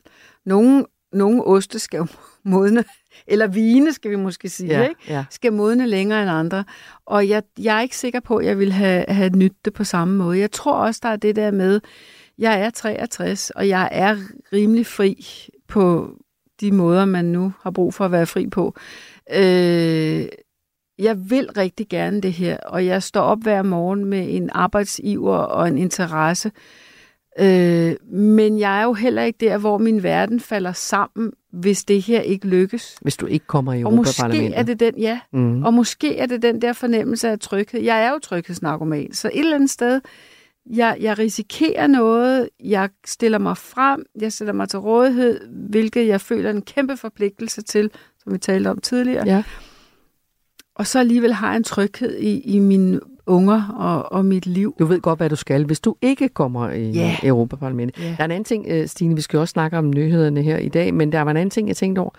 nogle, 0.46 0.86
nogle 1.14 1.44
oste 1.48 1.80
skal 1.80 1.98
jo 1.98 2.08
modne, 2.44 2.84
eller 3.28 3.48
vine 3.48 3.94
skal 3.94 4.12
vi 4.12 4.16
måske 4.16 4.50
sige, 4.50 4.80
Ja, 4.80 4.88
ikke? 4.88 5.02
ja. 5.08 5.26
skal 5.30 5.54
modne 5.54 5.88
længere 5.88 6.22
end 6.22 6.32
andre. 6.32 6.64
Og 7.06 7.30
jeg, 7.30 7.44
jeg 7.60 7.78
er 7.78 7.82
ikke 7.82 7.98
sikker 7.98 8.20
på, 8.20 8.38
at 8.38 8.46
jeg 8.46 8.60
vil 8.60 8.72
have, 8.72 9.06
have 9.08 9.30
nyt 9.30 9.54
det 9.66 9.74
på 9.74 9.84
samme 9.84 10.16
måde. 10.16 10.40
Jeg 10.40 10.52
tror 10.52 10.74
også, 10.74 11.00
der 11.04 11.10
er 11.10 11.16
det 11.16 11.36
der 11.36 11.52
med, 11.52 11.82
jeg 12.38 12.62
er 12.62 12.70
63, 12.70 13.50
og 13.50 13.68
jeg 13.68 13.90
er 13.92 14.18
rimelig 14.54 14.86
fri 14.86 15.26
på 15.68 16.16
de 16.62 16.72
måder, 16.72 17.06
man 17.06 17.26
nu 17.26 17.54
har 17.62 17.72
brug 17.72 17.94
for 17.94 18.06
at 18.06 18.12
være 18.12 18.26
fri 18.26 18.48
på. 18.48 18.76
Øh, 19.34 20.26
jeg 21.00 21.30
vil 21.30 21.50
rigtig 21.58 21.88
gerne 21.90 22.22
det 22.22 22.34
her, 22.34 22.58
og 22.58 22.86
jeg 22.86 23.04
står 23.04 23.22
op 23.22 23.44
hver 23.44 23.62
morgen 23.64 24.06
med 24.06 24.36
en 24.36 24.50
arbejdsiver 24.54 25.38
og 25.38 25.68
en 25.68 25.78
interesse. 25.78 26.52
Øh, 27.40 27.96
men 28.12 28.60
jeg 28.60 28.80
er 28.80 28.84
jo 28.84 28.94
heller 28.94 29.24
ikke 29.24 29.46
der, 29.46 29.58
hvor 29.58 29.78
min 29.78 30.04
verden 30.04 30.40
falder 30.40 30.72
sammen, 30.72 31.32
hvis 31.54 31.84
det 31.84 32.02
her 32.02 32.22
ikke 32.22 32.48
lykkes. 32.48 32.96
Hvis 33.02 33.18
du 33.18 33.26
ikke 33.26 33.48
kommer 33.48 33.74
i 33.74 33.84
Og 33.84 33.94
måske 33.94 34.22
Europaparlamentet. 34.22 34.60
er 34.60 34.64
det 34.64 34.80
den, 34.80 34.98
ja. 34.98 35.20
Mhm. 35.34 35.64
Og 35.64 35.74
måske 35.74 36.18
er 36.18 36.26
det 36.26 36.42
den 36.42 36.62
der 36.62 36.74
fornemmelse 36.74 37.30
af 37.30 37.40
tryghed. 37.40 37.82
Jeg 37.82 38.04
er 38.06 38.12
jo 38.12 38.20
tryghedsnarkoman, 38.20 39.14
så 39.14 39.28
et 39.34 39.40
eller 39.40 39.56
andet 39.56 39.70
sted, 39.70 40.02
jeg, 40.66 40.98
jeg 41.00 41.20
risikerer 41.20 41.88
noget, 41.88 42.50
jeg 42.64 42.90
stiller 43.06 43.38
mig 43.38 43.58
frem, 43.58 44.06
jeg 44.22 44.34
stiller 44.34 44.54
mig 44.54 44.70
til 44.70 44.80
rådighed, 44.80 45.40
hvilket 45.70 46.08
jeg 46.08 46.22
føler 46.22 46.50
en 46.50 46.62
kæmpe 46.62 46.98
forpligtelse 46.98 47.62
til, 47.62 47.92
som 48.24 48.34
vi 48.34 48.38
talte 48.38 48.68
om 48.68 48.78
tidligere. 48.78 49.26
Ja. 49.28 49.44
Og 50.76 50.88
så 50.88 51.00
alligevel 51.00 51.34
har 51.34 51.48
jeg 51.50 51.58
en 51.58 51.64
tryghed 51.64 52.18
i, 52.18 52.40
i 52.40 52.60
mine 52.60 53.00
unger 53.28 53.76
og, 53.80 54.12
og 54.12 54.26
mit 54.26 54.46
liv. 54.46 54.76
Du 54.80 54.86
ved 54.86 55.02
godt, 55.02 55.20
hvad 55.20 55.30
du 55.30 55.36
skal, 55.36 55.66
hvis 55.66 55.80
du 55.80 55.96
ikke 56.02 56.30
kommer 56.30 56.70
i 56.70 56.92
Ja. 56.92 57.16
Europaparlamentet. 57.24 58.04
Ja. 58.04 58.08
Der 58.10 58.16
er 58.20 58.26
en 58.26 58.32
anden 58.32 58.44
ting, 58.44 58.66
øh, 58.70 58.88
Stine, 58.88 59.16
vi 59.16 59.22
skal 59.22 59.40
også 59.40 59.52
snakke 59.52 59.78
om 59.78 59.90
nyhederne 59.90 60.42
her 60.42 60.58
i 60.58 60.70
dag, 60.70 60.94
men 60.94 61.12
der 61.12 61.22
var 61.22 61.32
en 61.32 61.38
anden 61.38 61.50
ting, 61.50 61.68
jeg 61.68 61.76
tænkte 61.76 62.00
over, 62.00 62.10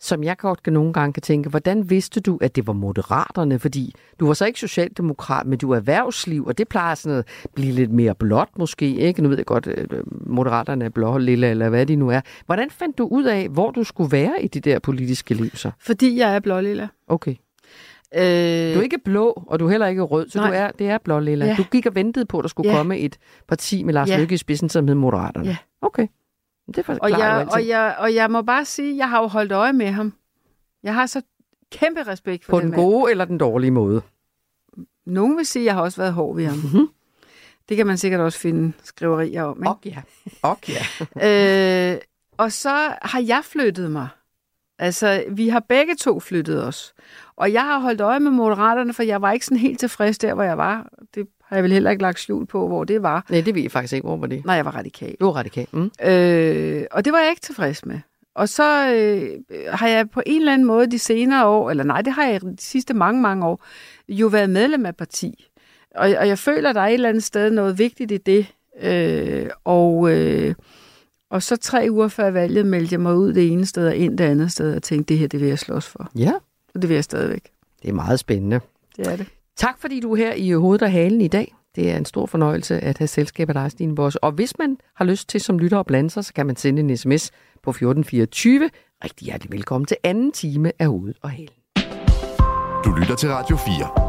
som 0.00 0.24
jeg 0.24 0.36
godt 0.38 0.62
kan 0.62 0.72
nogle 0.72 0.92
gange 0.92 1.12
kan 1.12 1.22
tænke, 1.22 1.48
hvordan 1.48 1.90
vidste 1.90 2.20
du, 2.20 2.38
at 2.40 2.56
det 2.56 2.66
var 2.66 2.72
moderaterne? 2.72 3.58
Fordi 3.58 3.94
du 4.20 4.26
var 4.26 4.34
så 4.34 4.46
ikke 4.46 4.60
socialdemokrat, 4.60 5.46
men 5.46 5.58
du 5.58 5.70
er 5.70 5.76
erhvervsliv, 5.76 6.44
og 6.46 6.58
det 6.58 6.68
plejer 6.68 6.94
sådan 6.94 7.18
at 7.18 7.26
blive 7.54 7.72
lidt 7.72 7.90
mere 7.92 8.14
blåt 8.14 8.48
måske, 8.58 8.96
ikke? 8.96 9.22
Nu 9.22 9.28
ved 9.28 9.36
jeg 9.36 9.46
godt, 9.46 9.66
øh, 9.66 9.86
moderaterne 10.26 10.84
er 10.84 10.88
blå, 10.88 11.18
lilla, 11.18 11.50
eller 11.50 11.68
hvad 11.68 11.86
de 11.86 11.96
nu 11.96 12.08
er. 12.10 12.20
Hvordan 12.46 12.70
fandt 12.70 12.98
du 12.98 13.06
ud 13.06 13.24
af, 13.24 13.48
hvor 13.48 13.70
du 13.70 13.84
skulle 13.84 14.12
være 14.12 14.42
i 14.42 14.48
det 14.48 14.64
der 14.64 14.78
politiske 14.78 15.34
liv 15.34 15.50
så? 15.54 15.70
Fordi 15.80 16.18
jeg 16.18 16.34
er 16.34 16.40
blålilla. 16.40 16.88
Okay. 17.08 17.34
Øh, 18.14 18.74
Du 18.74 18.78
er 18.78 18.82
ikke 18.82 18.98
blå, 19.04 19.44
og 19.46 19.60
du 19.60 19.66
er 19.66 19.70
heller 19.70 19.86
ikke 19.86 20.02
rød, 20.02 20.28
så 20.28 20.38
Nej. 20.38 20.48
du 20.48 20.54
er, 20.54 20.70
det 20.70 20.88
er 20.88 20.98
blå 20.98 21.18
lilla. 21.18 21.46
Ja. 21.46 21.54
Du 21.58 21.62
gik 21.62 21.86
og 21.86 21.94
ventede 21.94 22.26
på, 22.26 22.38
at 22.38 22.42
der 22.42 22.48
skulle 22.48 22.70
Ja. 22.70 22.76
komme 22.76 22.98
et 22.98 23.18
parti 23.48 23.82
med 23.82 23.94
Lars 23.94 24.08
Ja. 24.08 24.16
Løkke 24.18 24.34
i 24.34 24.38
spidsen, 24.38 24.68
som 24.68 24.88
hed 24.88 24.94
Moderaterne. 24.94 25.46
Ja. 25.46 25.56
Okay. 25.82 26.06
Det 26.66 26.78
og, 26.78 26.84
forklarer 26.84 27.10
jo 27.10 27.18
jeg, 27.38 27.48
og, 27.52 27.68
jeg, 27.68 27.94
og 27.98 28.14
jeg 28.14 28.30
må 28.30 28.42
bare 28.42 28.64
sige, 28.64 28.96
jeg 28.96 29.10
har 29.10 29.20
jo 29.20 29.26
holdt 29.26 29.52
øje 29.52 29.72
med 29.72 29.86
ham. 29.86 30.12
Jeg 30.82 30.94
har 30.94 31.06
så 31.06 31.22
kæmpe 31.72 32.02
respekt 32.02 32.44
for 32.44 32.50
På 32.50 32.56
den 32.60 32.62
den 32.66 32.70
mand. 32.70 32.80
gode 32.82 33.10
eller 33.10 33.24
den 33.24 33.38
dårlige 33.38 33.70
måde. 33.70 34.02
Nogen 35.06 35.36
vil 35.36 35.46
sige, 35.46 35.62
at 35.62 35.66
jeg 35.66 35.74
har 35.74 35.82
også 35.82 36.00
været 36.00 36.12
hård 36.12 36.36
ved 36.36 36.46
ham. 36.46 36.56
Mhm. 36.56 36.88
Det 37.68 37.76
kan 37.76 37.86
man 37.86 37.98
sikkert 37.98 38.20
også 38.20 38.38
finde 38.38 38.72
skriverier 38.82 39.42
om. 39.42 39.56
Ikke? 39.58 39.68
Og 39.68 39.78
ja. 39.84 40.02
Og 40.42 40.58
ja. 40.68 41.92
Øh, 41.94 41.98
og 42.36 42.52
så 42.52 42.68
har 43.02 43.20
jeg 43.26 43.40
flyttet 43.44 43.90
mig. 43.90 44.08
Altså, 44.78 45.24
vi 45.30 45.48
har 45.48 45.60
begge 45.60 45.94
to 45.94 46.20
flyttet 46.20 46.64
os. 46.64 46.94
Og 47.36 47.52
jeg 47.52 47.62
har 47.62 47.78
holdt 47.78 48.00
øje 48.00 48.20
med 48.20 48.30
moderaterne, 48.30 48.92
for 48.92 49.02
jeg 49.02 49.22
var 49.22 49.32
ikke 49.32 49.46
sådan 49.46 49.58
helt 49.58 49.80
tilfreds 49.80 50.18
der, 50.18 50.34
hvor 50.34 50.42
jeg 50.42 50.58
var. 50.58 50.88
Det 51.14 51.26
har 51.44 51.56
jeg 51.56 51.62
vel 51.62 51.72
heller 51.72 51.90
ikke 51.90 52.02
lagt 52.02 52.20
skjul 52.20 52.46
på, 52.46 52.68
hvor 52.68 52.84
det 52.84 53.02
var. 53.02 53.24
Nej, 53.30 53.40
det 53.40 53.54
ved 53.54 53.62
jeg 53.62 53.70
faktisk 53.70 53.92
ikke. 53.92 54.06
Hvor 54.06 54.16
var 54.16 54.26
det? 54.26 54.44
Nej, 54.44 54.54
jeg 54.54 54.64
var 54.64 54.76
radikal. 54.76 55.16
Du 55.20 55.24
var 55.24 55.32
radikal. 55.32 55.66
Mm. 55.72 55.90
Øh, 56.06 56.84
og 56.90 57.04
det 57.04 57.12
var 57.12 57.18
jeg 57.18 57.30
ikke 57.30 57.42
tilfreds 57.42 57.86
med. 57.86 57.98
Og 58.34 58.48
så 58.48 58.88
øh, 58.88 59.30
har 59.72 59.88
jeg 59.88 60.10
på 60.10 60.22
en 60.26 60.40
eller 60.40 60.52
anden 60.52 60.66
måde 60.66 60.90
de 60.90 60.98
senere 60.98 61.46
år, 61.46 61.70
eller 61.70 61.84
nej, 61.84 62.02
det 62.02 62.12
har 62.12 62.24
jeg 62.24 62.40
de 62.40 62.56
sidste 62.58 62.94
mange, 62.94 63.20
mange 63.22 63.46
år, 63.46 63.64
jo 64.08 64.26
været 64.26 64.50
medlem 64.50 64.86
af 64.86 64.96
parti. 64.96 65.46
Og, 65.94 66.14
og 66.18 66.28
jeg 66.28 66.38
føler, 66.38 66.72
der 66.72 66.80
er 66.80 66.86
et 66.86 66.94
eller 66.94 67.08
andet 67.08 67.24
sted 67.24 67.50
noget 67.50 67.78
vigtigt 67.78 68.12
i 68.12 68.16
det. 68.16 68.46
Øh, 68.82 69.50
og, 69.64 70.10
øh, 70.10 70.54
og 71.34 71.42
så 71.42 71.56
tre 71.56 71.86
uger 71.90 72.08
før 72.08 72.30
valget 72.30 72.66
meldte 72.66 72.92
jeg 72.92 73.00
mig 73.00 73.16
ud 73.16 73.32
det 73.32 73.52
ene 73.52 73.66
sted 73.66 73.86
og 73.86 73.96
ind 73.96 74.18
det 74.18 74.24
andet 74.24 74.52
sted, 74.52 74.76
og 74.76 74.82
tænkte, 74.82 75.14
det 75.14 75.18
her, 75.18 75.26
det 75.28 75.40
vil 75.40 75.48
jeg 75.48 75.58
slås 75.58 75.86
for. 75.86 76.10
Ja, 76.18 76.32
Og 76.74 76.82
det 76.82 76.88
vil 76.88 76.94
jeg 76.94 77.04
stadigvæk. 77.04 77.50
det 77.82 77.88
er 77.88 77.92
meget 77.92 78.18
spændende. 78.20 78.60
Det 78.96 79.06
er 79.06 79.16
det. 79.16 79.26
Tak 79.56 79.74
fordi 79.80 80.00
du 80.00 80.12
er 80.12 80.16
her 80.16 80.32
i 80.34 80.50
Hovedet 80.50 80.82
og 80.82 80.92
Halen 80.92 81.20
i 81.20 81.28
dag. 81.28 81.54
Det 81.76 81.90
er 81.90 81.96
en 81.96 82.04
stor 82.04 82.26
fornøjelse 82.26 82.80
at 82.80 82.98
have 82.98 83.08
selskab 83.08 83.48
af 83.48 83.54
dig, 83.54 83.70
Stine 83.70 83.94
Bosse. 83.94 84.24
Og 84.24 84.32
hvis 84.32 84.58
man 84.58 84.76
har 84.96 85.04
lyst 85.04 85.28
til 85.28 85.40
som 85.40 85.58
lytter 85.58 85.78
at 85.80 85.86
blande 85.86 86.10
sig, 86.10 86.24
så 86.24 86.34
kan 86.34 86.46
man 86.46 86.56
sende 86.56 86.80
en 86.80 86.96
sms 86.96 87.30
på 87.62 87.70
1424. 87.70 88.70
Rigtig 89.04 89.24
hjertelig 89.24 89.52
velkommen 89.52 89.86
til 89.86 89.96
anden 90.04 90.32
time 90.32 90.72
af 90.78 90.86
Hovedet 90.86 91.16
og 91.22 91.30
Halen. 91.30 91.48
Du 92.84 92.90
lytter 93.00 93.16
til 93.18 93.28
Radio 93.28 93.56
4. 93.56 94.03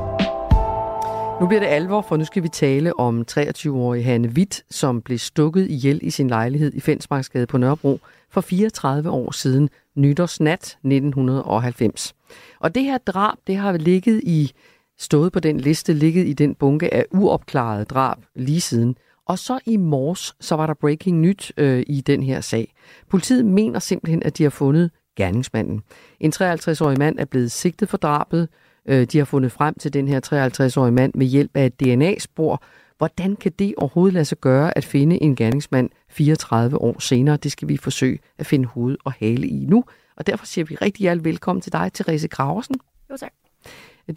Nu 1.41 1.47
bliver 1.47 1.59
det 1.59 1.67
alvor, 1.67 2.01
for 2.01 2.17
nu 2.17 2.25
skal 2.25 2.43
vi 2.43 2.47
tale 2.47 2.99
om 2.99 3.25
23-årige 3.31 4.03
Hanne 4.03 4.27
Witt, 4.27 4.63
som 4.69 5.01
blev 5.01 5.17
stukket 5.17 5.69
ihjel 5.69 5.99
i 6.01 6.09
sin 6.09 6.27
lejlighed 6.27 6.73
i 6.73 6.79
Fensmarksgade 6.79 7.47
på 7.47 7.57
Nørrebro 7.57 7.99
for 8.29 8.41
34 8.41 9.09
år 9.09 9.31
siden, 9.31 9.69
nytårsnat 9.95 10.63
1990. 10.63 12.15
Og 12.59 12.75
det 12.75 12.83
her 12.83 12.97
drab, 12.97 13.37
det 13.47 13.57
har 13.57 13.77
ligget 13.77 14.21
i, 14.23 14.51
stået 14.97 15.31
på 15.31 15.39
den 15.39 15.59
liste, 15.59 15.93
ligget 15.93 16.27
i 16.27 16.33
den 16.33 16.55
bunke 16.55 16.93
af 16.93 17.05
uopklarede 17.11 17.85
drab 17.85 18.17
lige 18.35 18.61
siden. 18.61 18.97
Og 19.27 19.39
så 19.39 19.59
i 19.65 19.77
morges, 19.77 20.35
så 20.39 20.55
var 20.55 20.67
der 20.67 20.73
breaking 20.73 21.19
nyt 21.19 21.51
øh, 21.57 21.83
i 21.87 22.01
den 22.01 22.23
her 22.23 22.41
sag. 22.41 22.73
Politiet 23.09 23.45
mener 23.45 23.79
simpelthen, 23.79 24.23
at 24.23 24.37
de 24.37 24.43
har 24.43 24.49
fundet 24.49 24.91
gerningsmanden. 25.17 25.81
En 26.19 26.33
53-årig 26.35 26.99
mand 26.99 27.19
er 27.19 27.25
blevet 27.25 27.51
sigtet 27.51 27.89
for 27.89 27.97
drabet. 27.97 28.49
Øh, 28.89 29.05
de 29.05 29.17
har 29.17 29.25
fundet 29.25 29.51
frem 29.51 29.75
til 29.79 29.93
den 29.93 30.07
her 30.07 30.19
53-årige 30.25 30.91
mand 30.91 31.11
med 31.15 31.25
hjælp 31.25 31.51
af 31.57 31.65
et 31.65 31.79
DNA-spor. 31.79 32.63
Hvordan 32.97 33.35
kan 33.35 33.51
det 33.59 33.73
overhovedet 33.77 34.13
lade 34.13 34.25
sig 34.25 34.37
gøre 34.37 34.77
at 34.77 34.85
finde 34.85 35.23
en 35.23 35.35
gerningsmand 35.35 35.89
34 36.09 36.81
år 36.81 36.99
senere? 36.99 37.37
Det 37.37 37.51
skal 37.51 37.67
vi 37.67 37.77
forsøge 37.77 38.19
at 38.37 38.45
finde 38.45 38.65
hoved 38.65 38.97
og 39.03 39.11
hale 39.11 39.47
i 39.47 39.65
nu. 39.65 39.83
Og 40.17 40.27
derfor 40.27 40.45
siger 40.45 40.65
vi 40.65 40.75
rigtig 40.75 41.01
hjertelig 41.01 41.25
velkommen 41.25 41.61
til 41.61 41.71
dig, 41.71 41.91
Therese 41.93 42.27
Graversen. 42.27 42.75
Jo, 43.11 43.17
tak. 43.17 43.31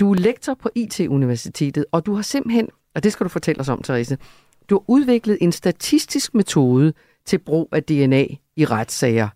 Du 0.01 0.11
er 0.13 0.15
lektor 0.15 0.55
på 0.55 0.71
IT-universitetet, 0.75 1.85
og 1.93 2.07
du 2.07 2.15
har 2.15 2.23
simpelthen, 2.23 2.69
og 2.95 3.03
det 3.03 3.13
skal 3.13 3.25
du 3.25 3.29
fortælle 3.29 3.61
os 3.61 3.69
om, 3.69 3.83
Therese, 3.83 4.19
du 4.71 4.75
har 4.75 4.85
udviklet 4.87 5.39
en 5.41 5.53
statistisk 5.53 6.35
metode 6.35 6.93
til 7.27 7.39
brug 7.39 7.69
af 7.73 7.83
DNA 7.83 8.25
i 8.57 8.65
retssager. 8.65 9.29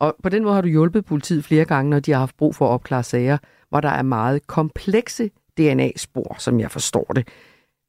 Og 0.00 0.16
på 0.22 0.28
den 0.28 0.42
måde 0.42 0.54
har 0.54 0.60
du 0.60 0.68
hjulpet 0.68 1.04
politiet 1.04 1.44
flere 1.44 1.64
gange, 1.64 1.90
når 1.90 2.00
de 2.00 2.12
har 2.12 2.18
haft 2.18 2.36
brug 2.36 2.54
for 2.54 2.66
at 2.66 2.70
opklare 2.70 3.02
sager, 3.02 3.38
hvor 3.74 3.80
der 3.80 3.88
er 3.88 4.02
meget 4.02 4.46
komplekse 4.46 5.30
DNA-spor, 5.58 6.36
som 6.38 6.60
jeg 6.60 6.70
forstår 6.70 7.04
det. 7.04 7.28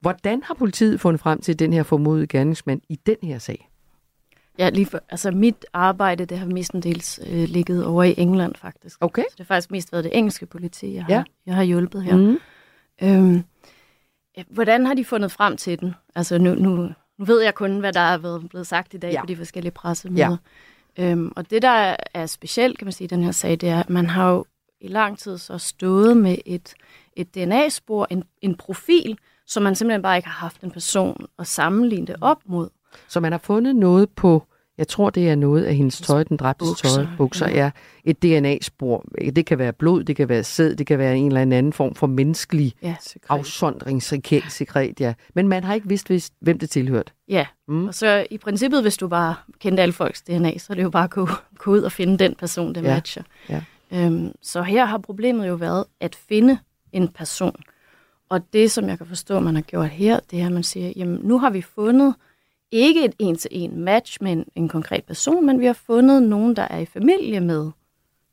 Hvordan 0.01 0.43
har 0.43 0.53
politiet 0.53 1.01
fundet 1.01 1.21
frem 1.21 1.41
til 1.41 1.59
den 1.59 1.73
her 1.73 1.83
formodede 1.83 2.27
gerningsmand 2.27 2.81
i 2.89 2.95
den 2.95 3.15
her 3.23 3.37
sag? 3.39 3.69
Ja, 4.59 4.69
lige 4.69 4.85
for, 4.85 4.99
altså 5.09 5.31
mit 5.31 5.65
arbejde, 5.73 6.25
det 6.25 6.37
har 6.39 6.45
mestendels 6.45 7.19
øh, 7.27 7.43
ligget 7.49 7.85
over 7.85 8.03
i 8.03 8.13
England 8.17 8.55
faktisk. 8.55 8.97
Okay. 9.01 9.21
Så 9.21 9.27
det 9.31 9.39
har 9.47 9.55
faktisk 9.55 9.71
mest 9.71 9.91
været 9.91 10.03
det 10.03 10.17
engelske 10.17 10.45
politi, 10.45 10.93
jeg 10.95 11.05
har, 11.05 11.13
Ja. 11.13 11.23
jeg 11.45 11.55
har 11.55 11.63
hjulpet 11.63 12.03
her. 12.03 12.15
Mm. 12.17 12.37
Øhm, 13.03 13.43
ja, 14.37 14.43
hvordan 14.49 14.85
har 14.85 14.93
de 14.93 15.05
fundet 15.05 15.31
frem 15.31 15.57
til 15.57 15.79
den? 15.79 15.93
Altså 16.15 16.37
nu, 16.37 16.55
nu, 16.55 16.75
nu 17.17 17.25
ved 17.25 17.41
jeg 17.41 17.55
kun, 17.55 17.79
hvad 17.79 17.93
der 17.93 17.99
er 17.99 18.39
blevet 18.49 18.67
sagt 18.67 18.93
i 18.93 18.97
dag 18.97 19.11
Ja. 19.11 19.21
på 19.21 19.25
de 19.27 19.35
forskellige 19.35 19.71
pressemøder. 19.71 20.37
Øhm, 20.99 21.31
og 21.35 21.49
det, 21.51 21.61
der 21.61 21.95
er 22.13 22.25
specielt, 22.25 22.77
kan 22.77 22.85
man 22.85 22.91
sige, 22.91 23.05
i 23.05 23.07
den 23.07 23.23
her 23.23 23.31
sag, 23.31 23.51
det 23.51 23.69
er, 23.69 23.79
at 23.79 23.89
man 23.89 24.05
har 24.09 24.31
jo 24.31 24.45
i 24.81 24.87
lang 24.87 25.19
tid 25.19 25.37
så 25.37 25.57
stået 25.57 26.17
med 26.17 26.37
et, 26.45 26.73
et 27.13 27.35
DNA-spor, 27.35 28.07
en, 28.09 28.23
en 28.41 28.55
profil, 28.55 29.17
som 29.47 29.63
man 29.63 29.75
simpelthen 29.75 30.01
bare 30.01 30.17
ikke 30.17 30.29
har 30.29 30.39
haft 30.39 30.61
en 30.61 30.71
person 30.71 31.25
at 31.39 31.47
sammenligne 31.47 32.07
det 32.07 32.15
op 32.21 32.37
mod. 32.45 32.69
Så 33.07 33.19
man 33.19 33.31
har 33.31 33.39
fundet 33.39 33.75
noget 33.75 34.09
på, 34.09 34.43
jeg 34.77 34.87
tror 34.87 35.09
det 35.09 35.29
er 35.29 35.35
noget 35.35 35.63
af 35.63 35.75
hendes 35.75 36.01
tøj, 36.01 36.23
den 36.23 36.37
dræbtes 36.37 36.67
Bukser, 36.69 36.89
tøj, 36.89 37.05
bukser, 37.17 37.49
ja. 37.49 37.55
ja. 37.55 37.71
et 38.03 38.23
DNA-spor. 38.23 39.05
Det 39.35 39.45
kan 39.45 39.57
være 39.59 39.73
blod, 39.73 40.03
det 40.03 40.15
kan 40.15 40.29
være 40.29 40.43
sæd, 40.43 40.75
det 40.75 40.87
kan 40.87 40.99
være 40.99 41.17
en 41.17 41.27
eller 41.27 41.41
anden 41.41 41.73
form 41.73 41.95
for 41.95 42.07
menneskelig 42.07 42.73
Ja, 42.81 42.95
afsondringssekret, 43.29 44.99
ja. 44.99 45.13
Men 45.33 45.47
man 45.47 45.63
har 45.63 45.73
ikke 45.73 45.87
vidst, 45.87 46.09
vidst 46.09 46.33
hvem 46.39 46.59
det 46.59 46.69
tilhørte. 46.69 47.11
Ja, 47.27 47.45
mm. 47.67 47.87
og 47.87 47.93
så 47.93 48.27
i 48.31 48.37
princippet, 48.37 48.81
hvis 48.81 48.97
du 48.97 49.07
bare 49.07 49.35
kendte 49.59 49.83
alle 49.83 49.93
folks 49.93 50.21
DNA, 50.21 50.57
så 50.57 50.73
er 50.73 50.75
det 50.75 50.83
jo 50.83 50.89
bare 50.89 51.03
at 51.03 51.09
gå, 51.09 51.27
gå 51.57 51.71
ud 51.71 51.81
og 51.81 51.91
finde 51.91 52.17
den 52.17 52.35
person, 52.35 52.75
det 52.75 52.83
Ja, 52.83 52.95
matcher. 52.95 53.23
ja. 53.49 53.63
Øhm, 53.95 54.31
så 54.41 54.61
her 54.61 54.85
har 54.85 54.97
problemet 54.97 55.47
jo 55.47 55.55
været 55.55 55.85
at 55.99 56.15
finde 56.15 56.57
en 56.91 57.07
person. 57.07 57.55
Og 58.29 58.41
det, 58.53 58.71
som 58.71 58.89
jeg 58.89 58.97
kan 58.97 59.07
forstå, 59.07 59.39
man 59.39 59.55
har 59.55 59.61
gjort 59.61 59.89
her, 59.89 60.19
det 60.31 60.41
er, 60.41 60.45
at 60.45 60.51
man 60.51 60.63
siger, 60.63 60.93
jamen 60.95 61.19
nu 61.23 61.39
har 61.39 61.49
vi 61.49 61.61
fundet 61.61 62.15
ikke 62.71 63.05
et 63.05 63.13
en-til-en 63.19 63.79
match 63.81 64.17
med 64.21 64.31
en, 64.31 64.45
en 64.55 64.69
konkret 64.69 65.03
person, 65.03 65.45
men 65.45 65.59
vi 65.59 65.65
har 65.65 65.73
fundet 65.73 66.23
nogen, 66.23 66.55
der 66.55 66.61
er 66.61 66.79
i 66.79 66.85
familie 66.85 67.39
med 67.39 67.71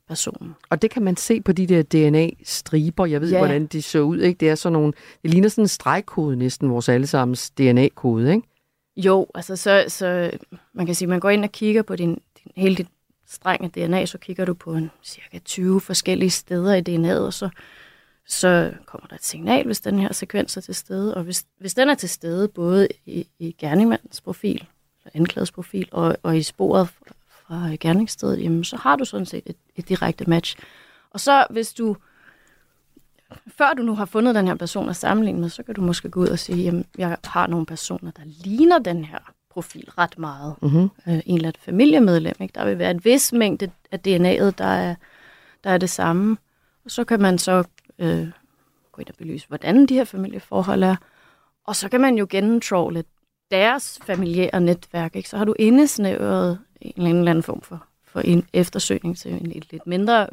personen. 0.09 0.55
Og 0.71 0.83
det 0.83 0.91
kan 0.91 1.03
man 1.03 1.17
se 1.17 1.41
på 1.41 1.53
de 1.53 1.67
der 1.67 1.83
DNA-striber. 1.83 3.07
Jeg 3.07 3.21
ved 3.21 3.31
Ja. 3.31 3.39
hvordan 3.39 3.67
de 3.67 3.83
så 3.83 4.01
ud. 4.01 4.19
Ikke? 4.19 4.39
Det 4.39 4.49
er 4.51 4.55
sådan 4.55 4.73
nogle, 4.73 4.93
det 5.23 5.31
ligner 5.31 5.49
sådan 5.49 5.65
en 5.65 5.69
stregkode 5.69 6.37
næsten, 6.37 6.71
vores 6.71 6.89
allesammens 6.89 7.51
DNA-kode. 7.51 8.31
Ikke? 8.35 8.49
Jo, 8.97 9.27
altså 9.35 9.57
så, 9.57 9.85
så 9.89 10.31
man 10.73 10.87
kan 10.87 10.95
sige, 10.95 11.09
man 11.09 11.21
går 11.21 11.31
ind 11.31 11.45
og 11.45 11.53
kigger 11.53 11.83
på 11.83 11.97
din, 11.97 12.11
din 12.15 12.53
hele 12.57 12.77
dit 12.77 12.89
streng 13.33 13.65
af 13.65 13.71
DNA, 13.71 14.07
så 14.07 14.19
kigger 14.19 14.45
du 14.45 14.55
på 14.55 14.75
en 14.75 14.91
cirka 15.03 15.39
20 15.39 15.81
forskellige 15.81 16.31
steder 16.31 16.75
i 16.75 16.83
DNA'et, 16.89 17.21
og 17.21 17.33
så, 17.33 17.49
så 18.27 18.73
kommer 18.87 19.07
der 19.07 19.15
et 19.15 19.25
signal, 19.25 19.67
hvis 19.67 19.81
den 19.81 19.99
her 19.99 20.13
sekvens 20.13 20.57
er 20.57 20.61
til 20.61 20.75
stede. 20.75 21.15
Og 21.15 21.23
hvis, 21.23 21.45
hvis 21.59 21.75
den 21.75 21.89
er 21.89 21.95
til 21.95 22.09
stede 22.09 22.49
både 22.49 22.89
i, 23.07 23.29
i 23.39 23.57
gerningsmandens 23.59 24.21
profil, 24.21 24.69
eller 25.05 25.11
anklagets 25.15 25.53
profil, 25.53 25.89
og, 25.93 26.17
og 26.23 26.37
i 26.37 26.43
sporet 26.43 26.89
fra, 26.89 27.15
fra 27.29 27.77
gerningsstedet, 27.81 28.43
jamen, 28.43 28.65
så 28.65 28.77
har 28.77 28.97
du 28.97 29.05
sådan 29.05 29.27
set 29.27 29.43
et, 29.47 29.57
et 29.77 29.89
direkte 29.89 30.31
match. 30.31 30.57
Og 31.11 31.21
så 31.21 31.47
hvis 31.51 31.73
du, 31.73 31.97
før 33.49 33.75
du 33.75 33.83
nu 33.83 33.95
har 33.95 34.05
fundet 34.05 34.35
den 34.35 34.47
her 34.47 34.55
person 34.55 34.89
at 34.89 34.97
sammenligne 34.97 35.41
med, 35.41 35.49
så 35.49 35.63
kan 35.63 35.75
du 35.75 35.81
måske 35.81 36.09
gå 36.09 36.21
ud 36.21 36.29
og 36.29 36.39
sige, 36.39 36.63
jamen, 36.63 36.85
jeg 36.99 37.17
har 37.25 37.47
nogle 37.47 37.67
personer, 37.67 38.11
der 38.11 38.23
ligner 38.25 38.79
den 38.79 39.05
her 39.05 39.33
profil 39.53 39.91
ret 39.99 40.19
meget. 40.19 40.55
Mhm. 40.63 40.83
Øh, 40.83 41.21
en 41.27 41.37
eller 41.37 41.49
anden 41.49 41.61
familiemedlem. 41.61 42.35
Ikke? 42.41 42.53
Der 42.55 42.65
vil 42.65 42.79
være 42.79 42.91
en 42.91 43.05
vis 43.05 43.33
mængde 43.33 43.71
af 43.91 43.99
DNA'et, 43.99 44.51
der 44.59 44.65
er, 44.65 44.95
der 45.65 45.71
er 45.71 45.79
det 45.79 45.91
samme. 45.91 46.37
Og 46.85 46.91
så 46.91 47.05
kan 47.05 47.21
man 47.21 47.39
så 47.39 47.65
øh, 47.99 48.29
gå 48.93 49.01
ind 49.01 49.09
og 49.09 49.15
belyse, 49.19 49.49
hvordan 49.49 49.87
de 49.87 49.95
her 49.95 50.05
familieforhold 50.05 50.83
er. 50.83 50.97
Og 51.65 51.77
så 51.77 51.89
kan 51.89 52.01
man 52.01 52.19
jo 52.19 52.27
gennemtrawle 52.31 53.05
deres 53.51 53.99
familiære 54.07 54.61
netværk. 54.61 55.17
Ikke? 55.17 55.29
Så 55.29 55.37
har 55.37 55.45
du 55.45 55.55
indesnævret 55.59 56.59
en 56.81 57.07
eller 57.07 57.31
anden 57.31 57.43
form 57.43 57.61
for, 57.61 57.85
for 58.05 58.21
en 58.21 58.47
eftersøgning 58.53 59.19
til 59.19 59.33
en 59.33 59.47
lidt, 59.47 59.73
lidt 59.73 59.87
mindre 59.87 60.27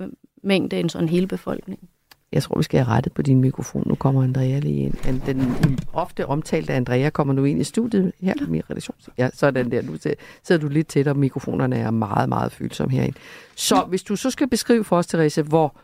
mængde 0.44 0.80
end 0.80 0.90
sådan 0.90 1.10
hele 1.10 1.28
befolkning. 1.28 1.90
Jeg 2.32 2.44
tror, 2.44 2.58
vi 2.58 2.64
skal 2.64 2.80
have 2.84 2.96
rettet 2.96 3.14
på 3.14 3.22
din 3.22 3.42
mikrofon. 3.42 3.84
Nu 3.86 3.96
kommer 3.96 4.24
Andrea 4.24 4.60
lige 4.60 4.78
ind. 4.84 5.06
An- 5.08 5.22
Den 5.26 5.38
mm, 5.38 5.78
ofte 5.94 6.26
omtalte 6.26 6.74
Andrea 6.74 7.10
kommer 7.10 7.34
nu 7.34 7.44
ind 7.44 7.62
i 7.62 7.64
studiet 7.64 8.12
her 8.22 8.34
i 8.48 8.50
min 8.50 8.62
redaktion. 8.70 8.96
Ja, 9.18 9.30
sådan 9.34 9.72
der. 9.72 9.82
Nu 9.82 9.98
sidder 10.44 10.62
du 10.62 10.68
lidt 10.68 10.88
tættere. 10.88 11.16
Mikrofonerne 11.16 11.76
er 11.78 11.92
meget, 11.92 12.30
meget 12.30 12.52
følsomme 12.52 12.94
herinde. 12.96 13.18
Så 13.56 13.86
hvis 13.90 14.04
du 14.04 14.16
så 14.16 14.30
skal 14.32 14.48
beskrive 14.50 14.84
for 14.84 14.98
os, 14.98 15.08
Therese, 15.08 15.42
hvor, 15.42 15.76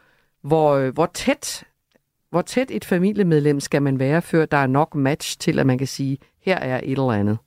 hvor, 0.42 0.74
øh, 0.76 0.94
hvor 0.94 1.06
tæt 1.14 1.64
hvor 2.30 2.42
tæt 2.42 2.68
et 2.72 2.86
familiemedlem 2.86 3.60
skal 3.60 3.82
man 3.82 4.00
være, 4.00 4.22
før 4.22 4.46
der 4.46 4.58
er 4.58 4.68
nok 4.68 4.96
match 4.96 5.38
til, 5.40 5.60
at 5.60 5.66
man 5.66 5.78
kan 5.78 5.88
sige, 5.88 6.18
her 6.42 6.58
er 6.58 6.78
et 6.84 6.92
eller 6.92 7.12
andet? 7.12 7.38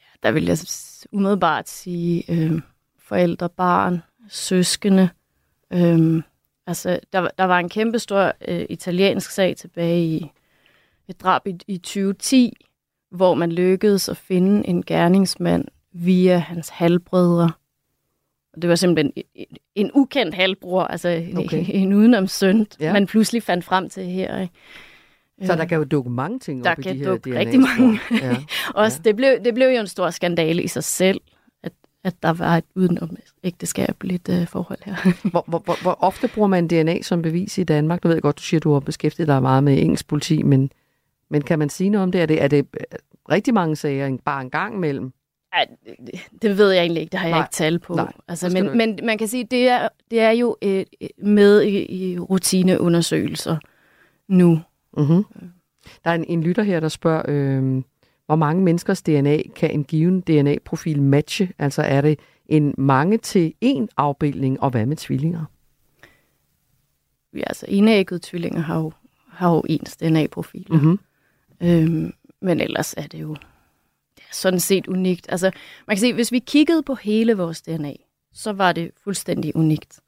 Ja, 0.00 0.28
Der 0.28 0.30
vil 0.32 0.44
jeg 0.44 0.58
umiddelbart 1.12 1.68
sige 1.68 2.24
øh, 2.32 2.60
forældre, 2.98 3.48
barn, 3.48 4.02
søskende. 4.28 5.08
Øh, 5.72 6.22
altså, 6.66 7.00
der, 7.12 7.28
der 7.38 7.44
var 7.44 7.58
en 7.58 7.68
kæmpe 7.68 7.98
stor 7.98 8.32
øh, 8.48 8.66
italiensk 8.70 9.30
sag 9.30 9.56
tilbage 9.56 10.04
i 10.04 10.30
et 11.08 11.20
drab 11.20 11.46
i, 11.46 11.58
i 11.68 11.78
2010, 11.78 12.52
hvor 13.10 13.34
man 13.34 13.52
lykkedes 13.52 14.08
at 14.08 14.16
finde 14.16 14.68
en 14.68 14.82
gerningsmand 14.82 15.64
via 15.92 16.36
hans 16.38 16.68
halvbrødre. 16.68 17.50
Og 18.54 18.62
det 18.62 18.70
var 18.70 18.76
simpelthen 18.76 19.12
en, 19.34 19.46
en 19.74 19.90
ukendt 19.94 20.34
halvbror, 20.34 20.84
altså 20.84 21.08
en, 21.08 21.36
Okay. 21.38 21.46
okay. 21.62 21.64
en 21.82 21.92
udenomssøn, 21.92 22.66
Ja. 22.80 22.86
ja. 22.86 22.92
man 22.92 23.06
pludselig 23.06 23.42
fandt 23.42 23.64
frem 23.64 23.88
til 23.90 24.04
her. 24.04 24.40
Ikke? 24.40 24.52
Så 25.44 25.54
der 25.56 25.64
kan 25.64 25.78
jo 25.78 25.84
dukke 25.84 26.10
mange 26.10 26.38
ting 26.38 26.64
Der 26.64 26.70
op 26.70 26.78
i 26.78 26.82
kan 26.82 26.94
de 26.94 26.98
her 26.98 27.06
dukke 27.06 27.30
DNA-spor. 27.30 27.38
rigtig 27.40 27.60
mange. 27.60 28.00
Ja. 28.10 28.36
Også, 28.82 29.00
det, 29.04 29.16
blev, 29.16 29.30
det 29.44 29.54
blev 29.54 29.66
jo 29.68 29.80
en 29.80 29.86
stor 29.86 30.10
skandale 30.10 30.62
i 30.62 30.68
sig 30.68 30.84
selv, 30.84 31.20
at, 32.04 32.14
der 32.22 32.32
var 32.32 32.56
et 32.56 32.64
udenom 32.74 33.16
ægteskabeligt 33.44 34.28
øh, 34.28 34.46
forhold 34.46 34.78
her. 34.84 34.94
Hvor, 35.30 35.44
hvor, 35.46 35.58
hvor, 35.58 35.82
hvor 35.82 35.98
ofte 36.00 36.28
bruger 36.34 36.48
man 36.48 36.68
DNA 36.68 37.02
som 37.02 37.22
bevis 37.22 37.58
i 37.58 37.64
Danmark? 37.64 38.04
Nu 38.04 38.10
ved 38.10 38.20
godt, 38.20 38.38
du 38.38 38.42
siger, 38.42 38.60
du 38.60 38.72
har 38.72 38.80
beskæftiget 38.80 39.28
dig 39.28 39.42
meget 39.42 39.64
med 39.64 39.82
engelsk 39.82 40.08
politi, 40.08 40.42
men, 40.42 40.70
men 41.28 41.42
kan 41.42 41.58
man 41.58 41.68
sige 41.68 41.90
noget 41.90 42.02
om 42.02 42.12
det? 42.12 42.22
Er 42.22 42.26
det, 42.26 42.42
er 42.42 42.48
det 42.48 42.66
øh, 42.74 42.98
rigtig 43.30 43.54
mange 43.54 43.76
sager, 43.76 44.18
bare 44.24 44.42
en 44.42 44.50
gang 44.50 44.74
imellem? 44.74 45.12
Ej, 45.52 45.66
det, 46.06 46.42
det 46.42 46.58
ved 46.58 46.70
jeg 46.70 46.80
egentlig 46.80 47.00
ikke, 47.00 47.12
det 47.12 47.20
har 47.20 47.28
jeg 47.28 47.36
Nej. 47.36 47.44
ikke 47.44 47.52
tal 47.52 47.78
på. 47.78 47.94
Nej, 47.94 48.12
altså, 48.28 48.48
du 48.48 48.54
men, 48.54 48.78
men 48.78 48.98
man 49.02 49.18
kan 49.18 49.28
sige, 49.28 49.44
det 49.44 49.68
er, 49.68 49.88
det 50.10 50.20
er 50.20 50.30
jo 50.30 50.56
øh, 50.62 50.84
med 51.18 51.62
i, 51.62 52.12
i 52.12 52.18
rutineundersøgelser 52.18 53.56
nu. 54.28 54.60
Mm-hmm. 54.96 55.24
Der 56.04 56.10
er 56.10 56.14
en, 56.14 56.24
en 56.24 56.42
lytter 56.42 56.62
her, 56.62 56.80
der 56.80 56.88
spørger, 56.88 57.22
øh, 57.28 57.82
hvor 58.26 58.36
mange 58.36 58.62
menneskers 58.62 59.02
DNA 59.02 59.38
kan 59.56 59.70
en 59.70 59.84
given 59.84 60.20
DNA-profil 60.20 61.02
matche? 61.02 61.52
Altså 61.58 61.82
er 61.82 62.00
det 62.00 62.18
en 62.46 62.74
mange 62.78 63.18
til 63.18 63.54
en 63.60 63.88
afbildning, 63.96 64.60
og 64.60 64.70
hvad 64.70 64.86
med 64.86 64.96
tvillinger? 64.96 65.44
Ja, 67.34 67.42
altså 67.46 67.66
enæggede 67.68 68.20
tvillinger 68.22 68.60
har 68.60 68.78
jo, 68.78 68.92
har 69.28 69.54
jo 69.54 69.62
ens 69.68 69.96
DNA-profiler. 69.96 70.76
Mm-hmm. 70.76 70.98
Øhm, 71.62 72.12
men 72.40 72.60
ellers 72.60 72.94
er 72.94 73.06
det 73.06 73.20
jo 73.20 73.36
det 74.16 74.22
er 74.30 74.34
sådan 74.34 74.60
set 74.60 74.86
unikt. 74.86 75.26
Altså, 75.28 75.50
man 75.86 75.96
kan 75.96 76.00
sige, 76.00 76.14
hvis 76.14 76.32
vi 76.32 76.38
kiggede 76.38 76.82
på 76.82 76.94
hele 76.94 77.36
vores 77.36 77.62
DNA, 77.62 77.92
så 78.32 78.52
var 78.52 78.72
det 78.72 78.90
fuldstændig 79.04 79.56
unikt. 79.56 80.00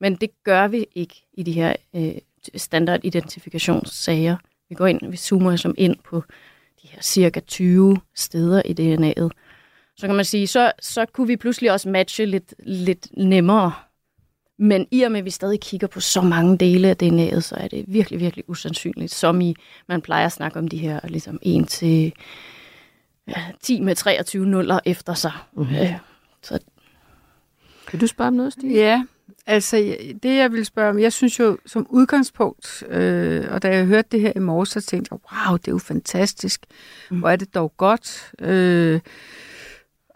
Men 0.00 0.14
det 0.14 0.30
gør 0.44 0.68
vi 0.68 0.86
ikke 0.94 1.14
i 1.32 1.42
de 1.42 1.52
her 1.52 1.76
øh, 1.94 2.14
standardidentifikationssager. 2.56 4.36
Vi 4.68 4.74
går 4.74 4.86
ind, 4.86 5.10
vi 5.10 5.16
zoomer 5.16 5.56
som 5.56 5.74
ind 5.78 5.96
på 6.04 6.24
de 6.82 6.88
her 6.88 7.02
cirka 7.02 7.40
20 7.40 7.96
steder 8.14 8.62
i 8.64 8.72
DNA'et. 8.72 9.28
Så 9.96 10.06
kan 10.06 10.16
man 10.16 10.24
sige, 10.24 10.46
så, 10.46 10.72
så 10.80 11.06
kunne 11.06 11.26
vi 11.26 11.36
pludselig 11.36 11.72
også 11.72 11.88
matche 11.88 12.26
lidt, 12.26 12.54
lidt 12.58 13.08
nemmere. 13.16 13.72
Men 14.58 14.86
i 14.90 15.02
og 15.02 15.12
med, 15.12 15.18
at 15.18 15.24
vi 15.24 15.30
stadig 15.30 15.60
kigger 15.60 15.86
på 15.86 16.00
så 16.00 16.20
mange 16.20 16.58
dele 16.58 16.88
af 16.88 16.96
DNA'et, 17.02 17.40
så 17.40 17.54
er 17.54 17.68
det 17.68 17.84
virkelig, 17.88 18.20
virkelig 18.20 18.50
usandsynligt. 18.50 19.12
Som 19.12 19.40
i, 19.40 19.54
man 19.88 20.02
plejer 20.02 20.26
at 20.26 20.32
snakke 20.32 20.58
om 20.58 20.68
de 20.68 20.78
her 20.78 21.00
ligesom 21.08 21.38
1 21.42 21.68
til 21.68 22.12
ja, 23.28 23.44
10 23.62 23.80
med 23.80 23.94
23 23.96 24.46
nuller 24.46 24.80
efter 24.84 25.14
sig. 25.14 25.32
Mhm. 25.52 25.74
Øh, 25.74 25.92
så 26.42 26.58
Vil 27.92 28.00
du 28.00 28.06
spørge 28.06 28.28
om 28.28 28.34
noget, 28.34 28.52
Stine? 28.52 28.74
Ja, 28.74 29.04
altså 29.46 29.96
det 30.22 30.36
jeg 30.36 30.52
vil 30.52 30.64
spørge 30.64 30.90
om, 30.90 30.98
jeg 30.98 31.12
synes 31.12 31.38
jo 31.38 31.58
som 31.66 31.86
udgangspunkt, 31.90 32.84
øh, 32.88 33.44
og 33.50 33.62
da 33.62 33.68
jeg 33.68 33.86
hørte 33.86 34.08
det 34.12 34.20
her 34.20 34.32
i 34.36 34.38
morges, 34.38 34.68
så 34.68 34.80
tænkte 34.80 35.08
jeg, 35.12 35.18
wow, 35.32 35.56
det 35.56 35.68
er 35.68 35.72
jo 35.72 35.78
fantastisk. 35.78 36.64
Mm. 37.10 37.18
Hvor 37.18 37.28
er 37.28 37.36
det 37.36 37.54
dog 37.54 37.72
godt. 37.76 38.32
Øh, 38.40 39.00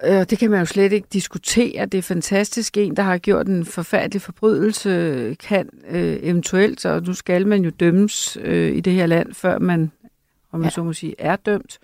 Øh, 0.04 0.24
det 0.30 0.38
kan 0.38 0.50
man 0.50 0.58
jo 0.58 0.66
slet 0.66 0.92
ikke 0.92 1.08
diskutere. 1.12 1.86
Det 1.86 1.98
er 1.98 2.02
fantastisk. 2.02 2.76
En, 2.76 2.96
der 2.96 3.02
har 3.02 3.18
gjort 3.18 3.46
en 3.46 3.64
forfærdelig 3.64 4.22
forbrydelse, 4.22 5.36
kan 5.40 5.68
øh, 5.88 6.18
eventuelt, 6.22 6.86
og 6.86 7.02
nu 7.02 7.14
skal 7.14 7.46
man 7.46 7.64
jo 7.64 7.70
dømmes 7.70 8.38
øh, 8.40 8.76
i 8.76 8.80
det 8.80 8.92
her 8.92 9.06
land, 9.06 9.34
før 9.34 9.58
man, 9.58 9.92
om 10.52 10.60
man 10.60 10.66
ja. 10.66 10.70
så 10.70 10.82
må 10.82 10.92
sige, 10.92 11.14
er 11.18 11.36
dømt. 11.36 11.78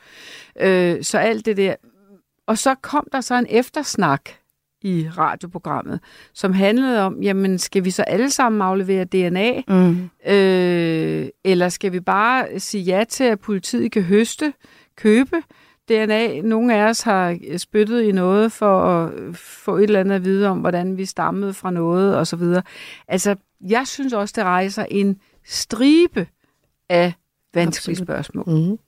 Øh, 0.60 1.04
så 1.04 1.18
alt 1.18 1.46
det 1.46 1.56
der. 1.56 1.74
Og 2.46 2.58
så 2.58 2.74
kom 2.74 3.06
der 3.12 3.20
så 3.20 3.34
en 3.34 3.46
eftersnak 3.50 4.30
i 4.82 5.08
radioprogrammet, 5.18 6.00
som 6.34 6.52
handlede 6.52 7.00
om, 7.02 7.22
jamen 7.22 7.58
skal 7.58 7.84
vi 7.84 7.90
så 7.90 8.02
alle 8.02 8.30
sammen 8.30 8.62
aflevere 8.62 9.04
DNA, 9.04 9.62
mm. 9.68 10.10
øh, 10.32 11.28
eller 11.44 11.68
skal 11.68 11.92
vi 11.92 12.00
bare 12.00 12.60
sige 12.60 12.82
ja 12.82 13.04
til, 13.08 13.24
at 13.24 13.40
politiet 13.40 13.92
kan 13.92 14.02
høste, 14.02 14.52
købe 14.96 15.36
DNA. 15.88 16.40
Nogle 16.40 16.74
af 16.74 16.88
os 16.88 17.00
har 17.00 17.38
spyttet 17.56 18.02
i 18.02 18.12
noget 18.12 18.52
for 18.52 18.80
at 18.80 19.36
få 19.36 19.76
et 19.76 19.82
eller 19.82 20.00
andet 20.00 20.14
at 20.14 20.24
vide 20.24 20.48
om, 20.48 20.58
hvordan 20.58 20.96
vi 20.96 21.04
stammede 21.04 21.54
fra 21.54 21.70
noget 21.70 22.16
og 22.16 22.26
så 22.26 22.36
videre. 22.36 22.62
Altså, 23.08 23.36
jeg 23.68 23.86
synes 23.86 24.12
også, 24.12 24.32
det 24.36 24.44
rejser 24.44 24.84
en 24.90 25.20
stribe 25.44 26.26
af 26.88 27.12
vanskelige 27.54 27.92
Absolut. 27.92 28.06
spørgsmål. 28.06 28.44
Mm-hmm. 28.46 28.78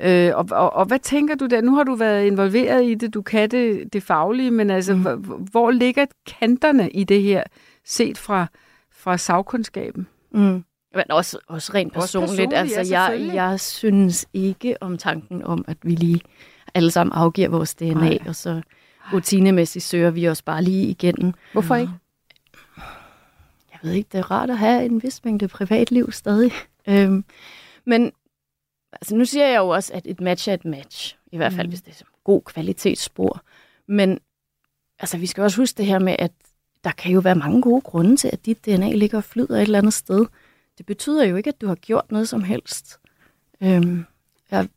Øh, 0.00 0.32
og, 0.34 0.46
og, 0.50 0.72
og 0.72 0.84
hvad 0.84 0.98
tænker 0.98 1.34
du 1.34 1.46
der? 1.46 1.60
Nu 1.60 1.74
har 1.74 1.82
du 1.82 1.94
været 1.94 2.26
involveret 2.26 2.84
i 2.84 2.94
det, 2.94 3.14
du 3.14 3.22
kan 3.22 3.50
det, 3.50 3.92
det 3.92 4.02
faglige, 4.02 4.50
men 4.50 4.70
altså, 4.70 4.94
mm. 4.94 5.02
hvor, 5.02 5.36
hvor 5.36 5.70
ligger 5.70 6.06
kanterne 6.26 6.90
i 6.90 7.04
det 7.04 7.22
her, 7.22 7.42
set 7.84 8.18
fra, 8.18 8.46
fra 8.92 9.16
sagkundskaben? 9.16 10.06
Mm. 10.32 10.64
Men 10.94 11.04
også, 11.10 11.38
også 11.48 11.72
rent 11.74 11.92
personligt. 11.92 12.22
Også 12.22 12.36
personligt 12.36 12.78
altså, 12.78 12.94
ja, 12.94 13.02
jeg, 13.02 13.34
jeg 13.34 13.60
synes 13.60 14.26
ikke 14.32 14.76
om 14.80 14.98
tanken 14.98 15.42
om, 15.42 15.64
at 15.68 15.76
vi 15.82 15.90
lige 15.90 16.20
alle 16.74 16.90
sammen 16.90 17.12
afgiver 17.12 17.48
vores 17.48 17.74
DNA, 17.74 17.92
Nej. 17.94 18.18
og 18.26 18.36
så 18.36 18.62
rutinemæssigt 19.12 19.84
søger 19.84 20.10
vi 20.10 20.28
os 20.28 20.42
bare 20.42 20.62
lige 20.62 20.86
igennem. 20.86 21.32
Hvorfor 21.52 21.74
ikke? 21.74 21.92
Jeg 23.72 23.78
ved 23.82 23.92
ikke, 23.92 24.08
det 24.12 24.18
er 24.18 24.30
rart 24.30 24.50
at 24.50 24.58
have 24.58 24.84
en 24.84 25.02
vis 25.02 25.24
mængde 25.24 25.48
privatliv 25.48 26.12
stadig. 26.12 26.52
Øhm, 26.88 27.24
men 27.84 28.12
altså, 28.92 29.16
nu 29.16 29.24
siger 29.24 29.46
jeg 29.46 29.58
jo 29.58 29.68
også, 29.68 29.92
at 29.94 30.06
et 30.06 30.20
match 30.20 30.48
er 30.48 30.54
et 30.54 30.64
match. 30.64 31.16
I 31.32 31.36
hvert 31.36 31.52
fald, 31.52 31.66
mm. 31.66 31.70
hvis 31.70 31.82
det 31.82 31.90
er 31.90 31.94
som 31.94 32.08
god 32.24 32.42
kvalitetsspor. 32.42 33.42
Men 33.88 34.18
altså, 34.98 35.18
vi 35.18 35.26
skal 35.26 35.42
også 35.42 35.56
huske 35.56 35.78
det 35.78 35.86
her 35.86 35.98
med, 35.98 36.16
at 36.18 36.32
der 36.84 36.90
kan 36.90 37.12
jo 37.12 37.20
være 37.20 37.34
mange 37.34 37.62
gode 37.62 37.80
grunde 37.80 38.16
til, 38.16 38.30
at 38.32 38.46
dit 38.46 38.66
DNA 38.66 38.92
ligger 38.92 39.18
og 39.18 39.24
flyder 39.24 39.56
et 39.56 39.62
eller 39.62 39.78
andet 39.78 39.94
sted 39.94 40.26
det 40.80 40.86
betyder 40.86 41.24
jo 41.24 41.36
ikke, 41.36 41.48
at 41.48 41.60
du 41.60 41.66
har 41.66 41.74
gjort 41.74 42.12
noget 42.12 42.28
som 42.28 42.42
helst. 42.42 43.00
Øhm, 43.62 44.04
jeg... 44.50 44.68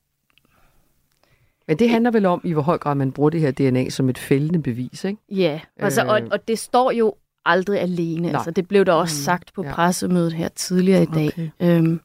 Men 1.68 1.80
det 1.80 1.90
handler 1.90 2.12
vel 2.12 2.26
om, 2.26 2.42
i 2.44 2.54
hvor 2.54 2.62
høj 2.62 2.78
grad 2.78 2.96
man 2.96 3.12
bruger 3.12 3.30
det 3.30 3.42
her 3.42 3.52
DNA 3.52 3.90
som 3.90 4.10
et 4.10 4.18
fældende 4.18 4.62
bevis, 4.62 5.04
ikke? 5.04 5.20
Ja, 5.30 5.62
altså, 5.78 6.02
og, 6.02 6.22
øh. 6.22 6.28
og 6.32 6.48
det 6.48 6.60
står 6.60 6.92
jo 6.92 7.16
aldrig 7.46 7.80
alene. 7.80 8.36
Altså, 8.36 8.52
det 8.52 8.68
blev 8.68 8.86
der 8.86 8.94
også 8.94 9.16
mm, 9.16 9.24
sagt 9.24 9.54
på 9.54 9.64
ja. 9.64 9.74
pressemødet 9.74 10.34
her 10.34 10.48
tidligere 10.48 11.04
i 11.04 11.06
dag. 11.06 11.28
Okay. 11.28 11.50
Øhm, 11.60 12.02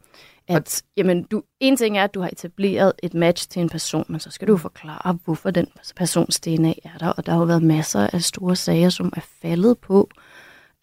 at 0.48 0.82
jamen, 0.96 1.22
du, 1.22 1.42
en 1.60 1.76
ting 1.76 1.98
er, 1.98 2.04
at 2.04 2.14
du 2.14 2.20
har 2.20 2.28
etableret 2.28 2.92
et 3.02 3.14
match 3.14 3.48
til 3.48 3.62
en 3.62 3.68
person, 3.68 4.04
men 4.08 4.20
så 4.20 4.30
skal 4.30 4.48
du 4.48 4.56
forklare, 4.56 5.18
hvorfor 5.24 5.50
den 5.50 5.66
persons 5.96 6.40
DNA 6.40 6.74
er 6.84 6.98
der. 7.00 7.08
Og 7.08 7.26
der 7.26 7.32
har 7.32 7.38
jo 7.38 7.44
været 7.44 7.62
masser 7.62 8.08
af 8.12 8.22
store 8.22 8.56
sager, 8.56 8.88
som 8.88 9.12
er 9.16 9.20
faldet 9.42 9.78
på, 9.78 10.10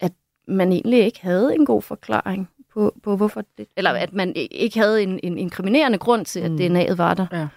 at 0.00 0.12
man 0.48 0.72
egentlig 0.72 1.04
ikke 1.04 1.20
havde 1.22 1.54
en 1.54 1.66
god 1.66 1.82
forklaring 1.82 2.48
på, 2.72 2.94
på 3.02 3.16
hvorfor 3.16 3.44
det, 3.58 3.66
eller 3.76 3.90
at 3.90 4.12
man 4.12 4.32
ikke 4.36 4.78
havde 4.78 5.02
en, 5.02 5.20
en 5.22 5.38
inkriminerende 5.38 5.98
grund 5.98 6.24
til, 6.24 6.40
at 6.40 6.50
mm. 6.50 6.56
DNA'et 6.56 6.94
var 6.94 7.14
der. 7.14 7.26
Ja. 7.32 7.48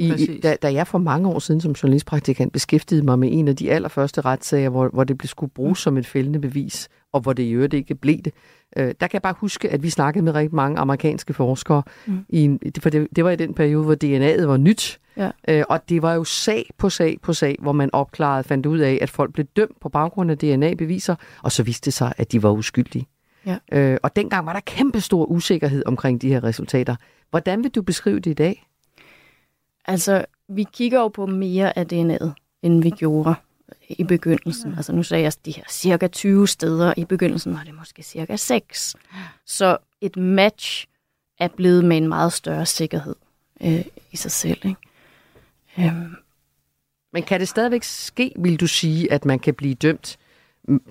I, 0.00 0.40
da, 0.40 0.56
da 0.62 0.72
jeg 0.72 0.86
for 0.86 0.98
mange 0.98 1.28
år 1.28 1.38
siden 1.38 1.60
som 1.60 1.72
journalistpraktikant 1.72 2.52
beskæftigede 2.52 3.04
mig 3.04 3.18
med 3.18 3.28
en 3.32 3.48
af 3.48 3.56
de 3.56 3.70
allerførste 3.70 4.20
retssager, 4.20 4.68
hvor, 4.68 4.88
hvor 4.88 5.04
det 5.04 5.18
blev 5.18 5.28
skulle 5.28 5.50
bruges 5.50 5.78
mm. 5.78 5.82
som 5.82 5.96
et 5.96 6.06
fældende 6.06 6.38
bevis, 6.38 6.88
og 7.12 7.20
hvor 7.20 7.32
det 7.32 7.42
i 7.42 7.50
øvrigt 7.50 7.74
ikke 7.74 7.94
blev 7.94 8.18
det, 8.18 8.32
øh, 8.76 8.84
der 8.84 9.06
kan 9.06 9.10
jeg 9.12 9.22
bare 9.22 9.34
huske, 9.38 9.68
at 9.68 9.82
vi 9.82 9.90
snakkede 9.90 10.24
med 10.24 10.34
rigtig 10.34 10.54
mange 10.54 10.78
amerikanske 10.78 11.34
forskere, 11.34 11.82
mm. 12.06 12.18
i 12.28 12.40
en, 12.40 12.60
for 12.80 12.90
det, 12.90 13.08
det 13.16 13.24
var 13.24 13.30
i 13.30 13.36
den 13.36 13.54
periode, 13.54 13.84
hvor 13.84 13.94
DNA'et 14.04 14.44
var 14.44 14.56
nyt, 14.56 15.00
ja. 15.16 15.30
øh, 15.48 15.64
og 15.68 15.88
det 15.88 16.02
var 16.02 16.14
jo 16.14 16.24
sag 16.24 16.70
på 16.78 16.88
sag 16.90 17.18
på 17.22 17.32
sag, 17.32 17.56
hvor 17.60 17.72
man 17.72 17.90
opklarede, 17.92 18.44
fandt 18.44 18.66
ud 18.66 18.78
af, 18.78 18.98
at 19.00 19.10
folk 19.10 19.32
blev 19.32 19.46
dømt 19.56 19.80
på 19.80 19.88
baggrund 19.88 20.30
af 20.30 20.38
DNA-beviser, 20.38 21.14
og 21.42 21.52
så 21.52 21.62
viste 21.62 21.84
det 21.84 21.94
sig, 21.94 22.12
at 22.16 22.32
de 22.32 22.42
var 22.42 22.50
uskyldige. 22.50 23.06
Ja. 23.46 23.58
Øh, 23.72 23.98
og 24.02 24.16
dengang 24.16 24.46
var 24.46 24.52
der 24.52 24.60
kæmpe 24.60 25.00
stor 25.00 25.24
usikkerhed 25.24 25.82
omkring 25.86 26.22
de 26.22 26.28
her 26.28 26.44
resultater. 26.44 26.96
Hvordan 27.30 27.62
vil 27.62 27.70
du 27.70 27.82
beskrive 27.82 28.20
det 28.20 28.30
i 28.30 28.34
dag? 28.34 28.66
Altså, 29.84 30.24
vi 30.48 30.66
kigger 30.72 31.00
jo 31.00 31.08
på 31.08 31.26
mere 31.26 31.78
af 31.78 31.86
DNA'et, 31.92 32.32
end 32.62 32.82
vi 32.82 32.90
gjorde 32.90 33.34
i 33.88 34.04
begyndelsen. 34.04 34.74
Altså 34.76 34.92
nu 34.92 35.02
sagde 35.02 35.24
jeg 35.24 35.32
de 35.44 35.50
her 35.50 35.62
cirka 35.70 36.06
20 36.08 36.48
steder. 36.48 36.94
I 36.96 37.04
begyndelsen 37.04 37.54
var 37.54 37.62
det 37.64 37.74
måske 37.74 38.02
cirka 38.02 38.36
6. 38.36 38.96
Så 39.46 39.76
et 40.00 40.16
match 40.16 40.86
er 41.38 41.48
blevet 41.48 41.84
med 41.84 41.96
en 41.96 42.08
meget 42.08 42.32
større 42.32 42.66
sikkerhed 42.66 43.14
øh, 43.60 43.84
i 44.12 44.16
sig 44.16 44.30
selv. 44.30 44.58
Ikke? 44.64 44.80
Øhm. 45.78 46.16
Men 47.12 47.22
kan 47.22 47.40
det 47.40 47.48
stadigvæk 47.48 47.82
ske, 47.82 48.32
vil 48.36 48.60
du 48.60 48.66
sige, 48.66 49.12
at 49.12 49.24
man 49.24 49.38
kan 49.38 49.54
blive 49.54 49.74
dømt 49.74 50.18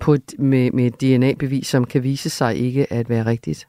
på 0.00 0.14
et, 0.14 0.34
med, 0.38 0.70
med 0.70 0.86
et 0.86 1.00
DNA-bevis, 1.00 1.66
som 1.66 1.84
kan 1.84 2.02
vise 2.02 2.30
sig 2.30 2.56
ikke 2.56 2.92
at 2.92 3.08
være 3.08 3.26
rigtigt? 3.26 3.68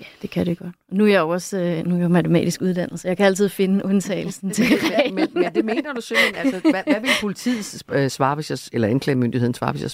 Ja, 0.00 0.04
det 0.22 0.30
kan 0.30 0.46
det 0.46 0.58
godt. 0.58 0.74
Nu 0.88 1.04
er 1.04 1.08
jeg 1.08 1.20
jo 1.20 1.28
også 1.28 1.58
øh, 1.58 1.86
nu 1.86 1.94
er 1.94 1.98
jeg 1.98 2.10
matematisk 2.10 2.62
uddannet, 2.62 3.00
så 3.00 3.08
jeg 3.08 3.16
kan 3.16 3.26
altid 3.26 3.48
finde 3.48 3.84
undtagelsen 3.84 4.50
til 4.50 4.64
men, 5.12 5.28
men 5.34 5.54
det 5.54 5.64
mener 5.64 5.92
du 5.92 6.00
simpelthen, 6.00 6.34
altså, 6.34 6.70
hvad, 6.70 6.82
hvad 6.86 7.00
vil 7.00 7.10
politiet 7.20 7.82
øh, 7.92 8.10
svare, 8.10 8.34
hvis 8.34 8.50
jeg, 8.50 8.58
eller 8.72 8.88
anklagemyndigheden 8.88 9.54
svare, 9.54 9.72
hvis 9.72 9.82
jeg 9.82 9.90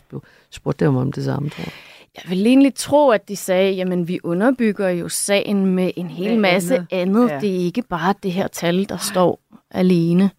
spurgte 0.50 0.84
dem 0.84 0.96
om 0.96 1.12
det 1.12 1.24
samme, 1.24 1.50
tror 1.50 1.62
jeg? 1.62 1.72
Jeg 2.16 2.30
vil 2.30 2.46
egentlig 2.46 2.74
tro, 2.74 3.10
at 3.10 3.28
de 3.28 3.36
sagde, 3.36 3.72
jamen 3.72 4.08
vi 4.08 4.18
underbygger 4.22 4.88
jo 4.88 5.08
sagen 5.08 5.66
med 5.66 5.90
en 5.96 6.10
hel 6.10 6.38
masse 6.38 6.74
andet. 6.74 6.88
andet. 6.90 7.28
Ja. 7.28 7.40
Det 7.40 7.50
er 7.50 7.64
ikke 7.64 7.82
bare 7.82 8.14
det 8.22 8.32
her 8.32 8.48
tal, 8.48 8.88
der 8.88 8.96
står 8.96 9.40
alene. 9.70 10.30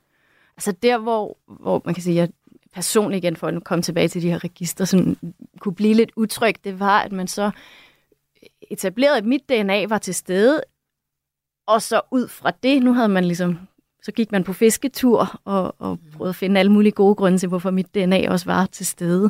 Altså 0.58 0.72
der, 0.72 0.98
hvor, 0.98 1.38
hvor 1.48 1.82
man 1.86 1.94
kan 1.94 2.04
sige, 2.04 2.22
at 2.22 2.32
personligt 2.74 3.24
igen, 3.24 3.36
for 3.36 3.48
at 3.48 3.64
komme 3.64 3.82
tilbage 3.82 4.08
til 4.08 4.22
de 4.22 4.30
her 4.30 4.44
register, 4.44 4.86
som 4.86 5.18
kunne 5.60 5.76
blive 5.76 5.94
lidt 5.94 6.12
utryg, 6.16 6.56
det 6.64 6.80
var, 6.80 7.00
at 7.00 7.12
man 7.12 7.28
så 7.28 7.52
etablerede, 8.72 9.18
at 9.18 9.26
mit 9.26 9.50
DNA 9.50 9.86
var 9.86 9.98
til 9.98 10.16
stede, 10.16 10.62
og 11.68 11.82
så 11.82 12.02
ud 12.12 12.28
fra 12.28 12.52
det, 12.64 12.84
nu 12.84 12.94
havde 12.94 13.10
man 13.10 13.26
ligesom, 13.26 13.60
så 14.04 14.12
gik 14.12 14.32
man 14.32 14.44
på 14.44 14.54
fisketur 14.54 15.42
og, 15.46 15.76
og 15.80 16.00
prøvede 16.14 16.30
at 16.30 16.36
finde 16.36 16.60
alle 16.60 16.72
mulige 16.72 16.92
gode 16.92 17.16
grunde 17.16 17.38
til, 17.38 17.50
hvorfor 17.50 17.72
mit 17.72 17.96
DNA 17.96 18.30
også 18.30 18.46
var 18.46 18.66
til 18.66 18.86
stede. 18.86 19.30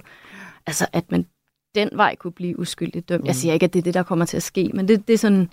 Altså, 0.67 0.87
at 0.93 1.11
man 1.11 1.25
den 1.75 1.89
vej 1.93 2.15
kunne 2.15 2.31
blive 2.33 2.59
uskyldigt 2.59 3.09
dømt. 3.09 3.25
Jeg 3.25 3.31
mm. 3.31 3.33
siger 3.33 3.53
ikke, 3.53 3.63
at 3.63 3.73
det 3.73 3.79
er 3.79 3.83
det, 3.83 3.93
der 3.93 4.03
kommer 4.03 4.25
til 4.25 4.37
at 4.37 4.43
ske, 4.43 4.71
men 4.73 4.87
det, 4.87 5.07
det 5.07 5.13
er 5.13 5.17
sådan 5.17 5.49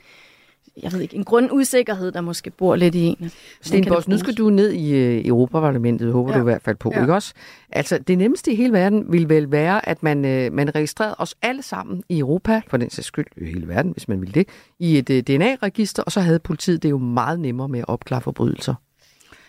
jeg 0.83 0.93
ved 0.93 1.01
ikke, 1.01 1.17
en 1.17 1.25
grundusikkerhed, 1.25 2.13
der 2.13 2.21
måske 2.21 2.51
bor 2.51 2.77
lidt 2.77 2.95
i 2.95 3.01
en. 3.01 3.31
Sten 3.61 3.85
Bosch, 3.85 4.09
nu 4.09 4.19
skal 4.19 4.35
du 4.35 4.51
ned 4.51 4.73
i 4.73 5.19
uh, 5.19 5.27
Europaparlamentet, 5.27 6.13
håber 6.13 6.31
ja. 6.31 6.37
du 6.37 6.41
i 6.41 6.45
hvert 6.45 6.63
fald 6.63 6.77
på, 6.77 6.93
ja. 6.95 7.01
ikke 7.01 7.15
også? 7.15 7.35
Altså, 7.73 7.99
det 7.99 8.19
nemmeste 8.19 8.53
i 8.53 8.55
hele 8.55 8.73
verden 8.73 9.13
vil 9.13 9.29
vel 9.29 9.51
være, 9.51 9.89
at 9.89 10.03
man, 10.03 10.19
uh, 10.19 10.55
man 10.55 10.75
registrerede 10.75 11.15
os 11.19 11.35
alle 11.43 11.63
sammen 11.63 12.03
i 12.09 12.19
Europa, 12.19 12.61
for 12.69 12.77
den 12.77 12.91
sags 12.91 13.07
skyld 13.07 13.27
i 13.37 13.45
hele 13.45 13.69
verden, 13.69 13.93
hvis 13.93 14.09
man 14.09 14.21
ville 14.21 14.33
det, 14.33 14.49
i 14.79 14.99
et 14.99 15.11
uh, 15.11 15.17
øh, 15.17 15.23
DNA-register, 15.23 16.03
og 16.03 16.13
så 16.13 16.21
havde 16.21 16.39
politiet 16.39 16.83
det 16.83 16.91
jo 16.91 16.99
meget 16.99 17.41
nemmere 17.41 17.69
med 17.69 17.81
at 17.81 17.89
opklare 17.89 18.21
forbrydelser. 18.21 18.75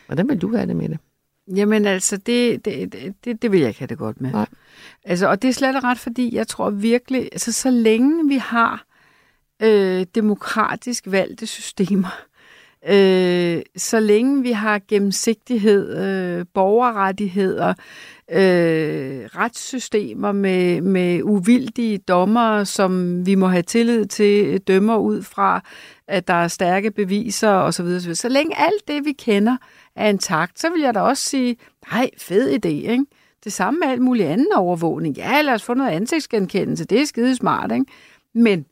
Hvordan 0.08 0.30
vil 0.30 0.38
du 0.38 0.56
have 0.56 0.68
det 0.68 0.76
med 0.76 0.90
det? 0.90 0.98
Jamen 1.56 1.86
altså, 1.86 2.18
det, 2.18 2.66
det, 2.66 2.94
det, 3.26 3.42
det 3.42 3.52
vil 3.52 3.60
jeg 3.60 3.68
ikke 3.68 3.80
have 3.80 3.88
det 3.88 3.98
godt 3.98 4.22
med. 4.22 4.32
Nej. 4.32 4.48
Altså, 5.06 5.28
og 5.28 5.42
det 5.42 5.48
er 5.48 5.54
slet 5.54 5.76
og 5.76 5.84
ret, 5.84 6.00
fordi 6.00 6.36
jeg 6.36 6.48
tror 6.48 6.70
virkelig, 6.70 7.30
altså 7.32 7.52
så 7.52 7.72
længe 7.72 8.28
vi 8.28 8.36
har 8.36 8.86
øh, 9.62 10.06
demokratisk 10.16 11.04
valgte 11.08 11.48
systemer. 11.48 12.30
Øh, 12.88 13.62
så 13.78 14.00
længe 14.00 14.44
vi 14.44 14.52
har 14.52 14.82
gennemsigtighed, 14.88 15.98
øh, 15.98 16.46
borgerrettigheder, 16.54 17.74
øh, 18.32 19.26
retssystemer 19.36 20.32
med, 20.32 20.82
med 20.82 21.24
uvildige 21.24 21.98
dommere, 21.98 22.66
som 22.66 23.26
vi 23.26 23.36
må 23.36 23.48
have 23.48 23.64
tillid 23.64 24.06
til, 24.06 24.46
øh, 24.46 24.60
dømmer 24.68 24.98
ud 24.98 25.22
fra, 25.24 25.64
at 26.08 26.28
der 26.28 26.34
er 26.34 26.48
stærke 26.48 26.92
beviser 26.92 27.50
osv. 27.50 28.00
Så, 28.00 28.16
så 28.16 28.30
længe 28.30 28.60
alt 28.60 28.88
det, 28.88 29.06
vi 29.06 29.12
kender, 29.12 29.58
er 29.96 30.10
intakt, 30.10 30.60
så 30.60 30.70
vil 30.70 30.82
jeg 30.82 30.94
da 30.94 31.00
også 31.00 31.24
sige, 31.24 31.58
nej, 31.92 32.10
fed 32.18 32.50
idé, 32.54 32.70
ikke? 32.70 33.06
Det 33.44 33.54
samme 33.54 33.80
med 33.80 33.88
alt 33.88 34.02
muligt 34.02 34.30
anden 34.30 34.54
overvågning. 34.56 35.18
Ja, 35.18 35.42
lad 35.42 35.54
os 35.54 35.64
få 35.64 35.74
noget 35.74 35.92
ansigtsgenkendelse, 35.92 36.86
det 36.86 37.02
er 37.02 37.06
skide 37.06 37.36
smart, 37.36 37.72
ikke? 37.72 37.86
Men 38.34 38.66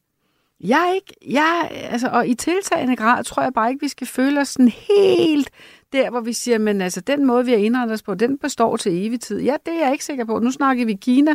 jeg 0.64 0.90
er 0.90 0.94
ikke, 0.94 1.14
jeg, 1.34 1.70
altså, 1.92 2.08
og 2.08 2.28
i 2.28 2.34
tiltagende 2.34 2.96
grad 2.96 3.24
tror 3.24 3.44
jeg 3.44 3.54
bare 3.54 3.70
ikke, 3.70 3.82
vi 3.82 3.88
skal 3.88 4.08
føle 4.08 4.42
os 4.42 4.48
sådan 4.48 4.72
helt 4.90 5.50
der, 5.94 6.10
hvor 6.10 6.22
vi 6.22 6.34
siger, 6.34 6.58
men 6.58 6.82
altså 6.82 7.02
den 7.02 7.26
måde, 7.26 7.46
vi 7.46 7.52
har 7.52 7.58
indrettet 7.58 7.94
os 7.94 8.02
på, 8.02 8.16
den 8.16 8.38
består 8.38 8.78
til 8.78 9.06
evig 9.06 9.22
tid. 9.22 9.42
Ja, 9.42 9.54
det 9.66 9.74
er 9.74 9.84
jeg 9.84 9.92
ikke 9.92 10.06
sikker 10.06 10.26
på. 10.26 10.40
Nu 10.40 10.52
snakker 10.52 10.86
vi 10.86 10.94
Kina. 10.94 11.32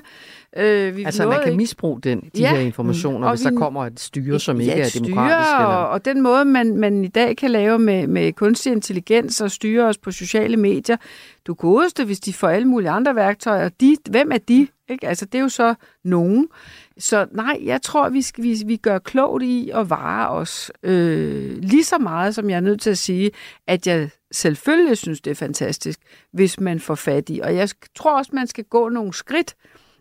Øh, 0.57 0.97
vi 0.97 1.05
altså 1.05 1.27
man 1.27 1.39
kan 1.39 1.47
ikke... 1.47 1.57
misbruge 1.57 2.01
den, 2.01 2.21
de 2.21 2.41
ja, 2.41 2.55
her 2.55 2.61
informationer, 2.61 3.31
hvis 3.31 3.45
vi, 3.45 3.51
der 3.51 3.57
kommer 3.57 3.87
et 3.87 4.01
styre, 4.01 4.41
som 4.41 4.61
ikke 4.61 4.73
er 4.73 4.75
demokratisk. 4.75 5.49
Styre, 5.49 5.61
eller... 5.61 5.77
og, 5.77 5.89
og 5.89 6.05
den 6.05 6.21
måde, 6.21 6.45
man, 6.45 6.77
man 6.77 7.05
i 7.05 7.09
dag 7.09 7.37
kan 7.37 7.51
lave 7.51 7.79
med, 7.79 8.07
med 8.07 8.33
kunstig 8.33 8.73
intelligens 8.73 9.41
og 9.41 9.51
styre 9.51 9.85
os 9.85 9.99
på 9.99 10.11
sociale 10.11 10.57
medier, 10.57 10.97
du 11.47 11.55
godeste, 11.55 12.05
hvis 12.05 12.21
de 12.21 12.33
får 12.33 12.49
alle 12.49 12.69
mulige 12.69 12.91
andre 12.91 13.17
værktøjer. 13.17 13.69
De, 13.69 13.97
hvem 14.11 14.33
er 14.33 14.39
de? 14.39 14.69
Ikke? 14.89 15.09
Altså, 15.09 15.25
det 15.27 15.35
er 15.35 15.43
jo 15.43 15.49
så 15.49 15.75
nogen. 16.05 16.49
Så 17.03 17.27
nej, 17.33 17.59
jeg 17.65 17.83
tror, 17.83 18.09
vi, 18.09 18.23
skal, 18.23 18.45
vi, 18.45 18.63
vi 18.67 18.77
gør 18.77 18.99
klogt 18.99 19.43
i 19.43 19.71
at 19.75 19.91
vare 19.91 20.29
os 20.29 20.73
øh, 20.83 21.57
lige 21.59 21.85
så 21.85 21.99
meget, 21.99 22.35
som 22.35 22.51
jeg 22.51 22.57
er 22.57 22.61
nødt 22.61 22.81
til 22.81 22.91
at 22.91 22.99
sige, 22.99 23.31
at 23.67 23.87
jeg 23.87 24.11
selvfølgelig 24.33 24.99
synes, 24.99 25.21
det 25.21 25.31
er 25.31 25.35
fantastisk, 25.35 26.01
hvis 26.33 26.61
man 26.61 26.81
får 26.81 26.95
fat 26.95 27.31
i. 27.31 27.41
Og 27.43 27.57
jeg 27.57 27.69
tror 27.95 28.19
også, 28.19 28.31
man 28.35 28.47
skal 28.47 28.65
gå 28.65 28.89
nogle 28.89 29.15
skridt 29.15 29.55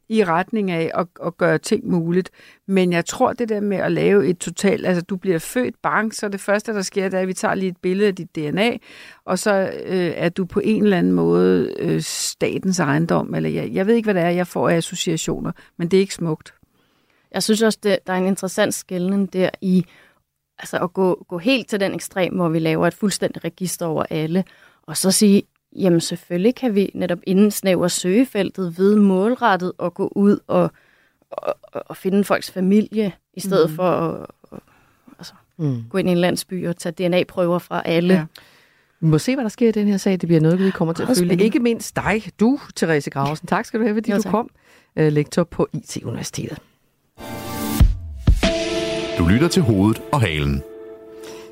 i 0.10 0.24
retning 0.24 0.72
af 0.72 0.92
at, 0.94 1.08
at 1.26 1.38
gøre 1.38 1.58
ting 1.58 1.88
muligt. 1.88 2.30
Men 2.68 2.94
jeg 2.94 3.06
tror, 3.06 3.34
det 3.34 3.50
der 3.50 3.62
med 3.62 3.78
at 3.78 3.92
lave 3.92 4.28
et 4.28 4.38
totalt... 4.38 4.86
Altså, 4.86 5.02
du 5.02 5.16
bliver 5.16 5.40
født 5.40 5.76
bank, 5.84 6.14
så 6.14 6.30
det 6.30 6.40
første, 6.40 6.74
der 6.74 6.82
sker, 6.82 7.10
det 7.10 7.18
er, 7.18 7.22
at 7.22 7.28
vi 7.28 7.34
tager 7.34 7.56
lige 7.56 7.70
et 7.70 7.78
billede 7.78 8.08
af 8.08 8.16
dit 8.16 8.36
DNA, 8.36 8.78
og 9.26 9.40
så 9.40 9.72
øh, 9.86 10.14
er 10.16 10.30
du 10.30 10.46
på 10.46 10.60
en 10.64 10.84
eller 10.84 10.98
anden 10.98 11.14
måde 11.14 11.74
øh, 11.80 12.02
statens 12.02 12.80
ejendom. 12.80 13.36
Eller 13.36 13.50
jeg, 13.50 13.70
jeg 13.72 13.88
ved 13.88 13.96
ikke, 13.96 14.06
hvad 14.06 14.14
det 14.14 14.24
er, 14.24 14.30
jeg 14.30 14.48
får 14.48 14.70
af 14.70 14.76
associationer, 14.76 15.52
men 15.78 15.88
det 15.88 15.98
er 15.98 16.02
ikke 16.02 16.14
smukt. 16.14 16.54
Jeg 17.32 17.44
synes 17.44 17.62
også, 17.62 17.80
det, 17.84 18.00
der 18.08 18.14
er 18.14 18.18
en 18.18 18.26
interessant 18.26 18.74
skældning 18.74 19.34
der 19.34 19.50
i 19.62 19.86
altså 20.60 20.78
at 20.78 20.94
gå, 20.94 21.26
gå 21.28 21.38
helt 21.38 21.68
til 21.68 21.80
den 21.80 21.94
ekstrem, 21.94 22.34
hvor 22.34 22.50
vi 22.50 22.60
laver 22.60 22.88
et 22.88 22.94
fuldstændigt 22.94 23.46
register 23.46 23.86
over 23.86 24.06
alle, 24.10 24.44
og 24.82 24.98
så 24.98 25.12
sige, 25.12 25.44
jamen 25.76 26.02
selvfølgelig 26.02 26.56
kan 26.56 26.76
vi 26.76 26.92
netop 26.94 27.20
indsnævre 27.24 27.90
søgefeltet 27.90 28.78
ved 28.78 28.96
målrettet 28.96 29.72
og 29.78 29.94
gå 29.94 30.12
ud 30.16 30.40
og, 30.48 30.72
og, 31.32 31.56
og 31.74 31.98
finde 31.98 32.24
folks 32.24 32.52
familie, 32.52 33.12
i 33.34 33.40
stedet 33.40 33.70
mm. 33.70 33.76
for 33.76 33.84
at, 33.84 34.28
at 34.52 34.60
altså, 35.20 35.34
mm. 35.58 35.84
gå 35.90 35.98
ind 35.98 36.10
i 36.10 36.12
en 36.12 36.18
landsby 36.18 36.68
og 36.68 36.78
tage 36.78 37.10
DNA-prøver 37.10 37.60
fra 37.60 37.82
alle. 37.86 38.14
Ja. 38.14 38.26
Vi 39.00 39.08
må 39.08 39.18
se, 39.18 39.36
hvad 39.36 39.44
der 39.44 39.50
sker 39.50 39.68
i 39.68 39.72
den 39.72 39.88
her 39.88 39.98
sag. 39.98 40.12
Det 40.12 40.28
bliver 40.28 40.42
noget, 40.42 40.60
vi 40.60 40.72
kommer 40.72 40.94
til 40.94 41.04
at 41.04 41.18
følge. 41.18 41.44
Ikke 41.44 41.60
mindst 41.60 41.96
dig, 41.96 42.24
du, 42.40 42.60
Therese 42.76 43.10
Grausen. 43.10 43.48
Tak 43.48 43.66
skal 43.66 43.80
du 43.80 43.86
have, 43.86 43.96
fordi 43.96 44.12
jo, 44.12 44.18
du 44.18 44.30
kom. 44.30 44.50
Uh, 44.96 45.08
lektor 45.08 45.44
på 45.44 45.68
IT-universitetet. 45.74 46.58
Du 49.22 49.28
lytter 49.28 49.48
til 49.48 49.62
hovedet 49.62 50.02
og 50.12 50.22
halen. 50.22 50.64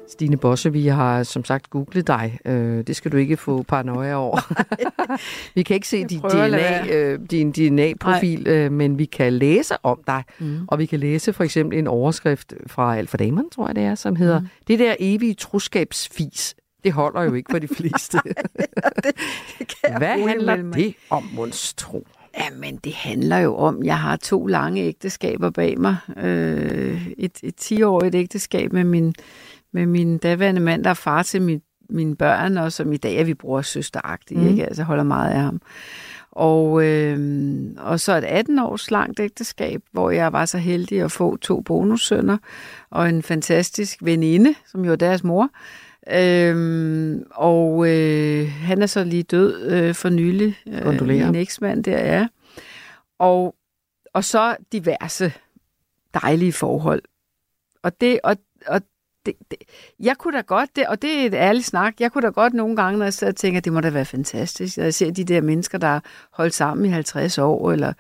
Stine 0.08 0.38
Bosse, 0.38 0.72
vi 0.72 0.88
har 0.88 1.24
som 1.24 1.46
sagt 1.46 1.70
googlet 1.70 2.08
dig. 2.08 2.40
Øh, 2.46 2.88
det 2.88 2.96
skal 2.96 3.12
du 3.12 3.18
ikke 3.18 3.38
få 3.38 3.64
paranoia 3.64 4.16
over. 4.16 4.54
vi 5.56 5.64
kan 5.64 5.74
ikke 5.74 5.88
se 5.88 6.04
din 6.04 6.20
DNA, 6.20 6.88
øh, 6.88 7.20
din 7.32 7.52
DNA-profil, 7.52 8.48
øh, 8.48 8.72
men 8.72 8.98
vi 8.98 9.06
kan 9.06 9.34
læse 9.34 9.76
om 9.84 10.00
dig. 10.08 10.24
Mm. 10.40 10.60
Og 10.68 10.80
vi 10.80 10.86
kan 10.86 11.00
læse 11.00 11.34
for 11.34 11.44
eksempel 11.44 11.78
en 11.78 11.88
overskrift 11.88 12.54
fra 12.68 12.98
Alfa 12.98 13.18
Damon, 13.18 13.50
tror 13.50 13.68
jeg 13.68 13.76
det 13.76 13.84
er, 13.84 13.96
som 13.96 14.16
hedder, 14.16 14.40
mm. 14.40 14.48
det 14.68 14.80
der 14.80 14.96
evige 15.00 15.34
troskabsfis, 15.34 16.56
det 16.84 16.94
holder 16.94 17.22
jo 17.22 17.34
ikke 17.34 17.52
for 17.52 17.60
de 17.60 17.68
fleste. 17.78 18.18
det, 18.26 19.16
det 19.60 19.76
kan 19.84 19.98
Hvad 19.98 20.28
handler 20.28 20.56
det 20.56 20.94
om, 21.10 21.24
monstro? 21.34 22.08
Jamen, 22.38 22.76
det 22.84 22.94
handler 22.94 23.38
jo 23.38 23.56
om, 23.56 23.84
jeg 23.84 24.00
har 24.00 24.16
to 24.16 24.46
lange 24.46 24.82
ægteskaber 24.82 25.50
bag 25.50 25.80
mig. 25.80 25.98
Øh, 26.18 27.08
et, 27.18 27.40
et 27.44 27.72
10-årigt 27.72 28.16
ægteskab 28.16 28.74
med 28.74 28.84
min, 28.84 29.14
med 29.72 29.86
min 29.86 30.18
daværende 30.18 30.62
mand, 30.62 30.84
der 30.84 30.90
er 30.90 30.94
far 30.94 31.24
til 31.24 31.42
mit, 31.42 31.64
mine 31.90 32.16
børn, 32.16 32.58
og 32.58 32.72
som 32.72 32.94
i 32.94 32.98
dag 32.98 33.16
er 33.16 33.24
vi 33.24 33.34
bror 33.34 33.62
søsteragtige, 33.62 34.40
mm. 34.40 34.48
ikke? 34.48 34.66
Altså 34.66 34.84
holder 34.84 35.04
meget 35.04 35.32
af 35.32 35.40
ham. 35.40 35.62
Og, 36.32 36.86
øh, 36.86 37.50
og 37.78 38.00
så 38.00 38.18
et 38.18 38.24
18 38.24 38.60
års 38.60 38.92
langt 38.92 39.20
ægteskab, 39.20 39.82
hvor 39.92 40.12
jeg 40.12 40.34
var 40.34 40.46
så 40.46 40.58
heldig 40.58 41.02
at 41.02 41.12
få 41.12 41.38
to 41.38 41.62
bonussønner 41.62 42.38
og 42.90 43.10
en 43.10 43.24
fantastisk 43.24 43.98
veninde, 44.02 44.56
som 44.66 44.86
jo 44.86 44.92
er 44.92 44.96
deres 44.96 45.24
mor. 45.24 45.50
Øhm, 46.08 47.24
og 47.32 47.90
øh, 47.90 48.52
han 48.52 48.82
er 48.82 48.86
så 48.86 49.04
lige 49.04 49.24
død 49.24 49.62
øh, 49.62 49.96
for 49.96 50.10
nylig. 50.10 50.58
Øh, 50.68 51.08
min 51.08 51.36
eksmand 51.36 51.84
der 51.84 51.98
er. 51.98 52.28
Og, 53.20 53.56
og 54.14 54.24
så 54.24 54.56
diverse 54.72 55.34
dejlige 56.14 56.54
forhold. 56.54 57.02
Og 57.84 58.02
det, 58.02 58.20
og, 58.24 58.38
og 58.68 58.82
det, 59.26 59.34
det, 59.52 59.60
jeg 60.00 60.18
kunne 60.18 60.38
da 60.38 60.42
godt, 60.42 60.76
det, 60.76 60.88
og 60.88 61.02
det 61.02 61.22
er 61.22 61.26
et 61.26 61.34
ærligt 61.34 61.66
snak, 61.66 61.94
jeg 62.00 62.12
kunne 62.12 62.22
da 62.22 62.30
godt 62.30 62.54
nogle 62.54 62.76
gange, 62.76 62.98
når 62.98 63.06
jeg 63.06 63.14
sidder 63.14 63.34
og 63.34 63.38
tænker, 63.38 63.62
det 63.62 63.74
må 63.74 63.82
da 63.82 63.90
være 63.90 64.06
fantastisk, 64.06 64.78
når 64.78 64.84
jeg 64.84 64.94
ser 64.94 65.12
de 65.12 65.24
der 65.24 65.42
mennesker, 65.42 65.78
der 65.78 66.00
holdt 66.32 66.54
sammen 66.54 66.86
i 66.86 66.90
50 66.90 67.38
år, 67.38 67.72
eller 67.72 67.94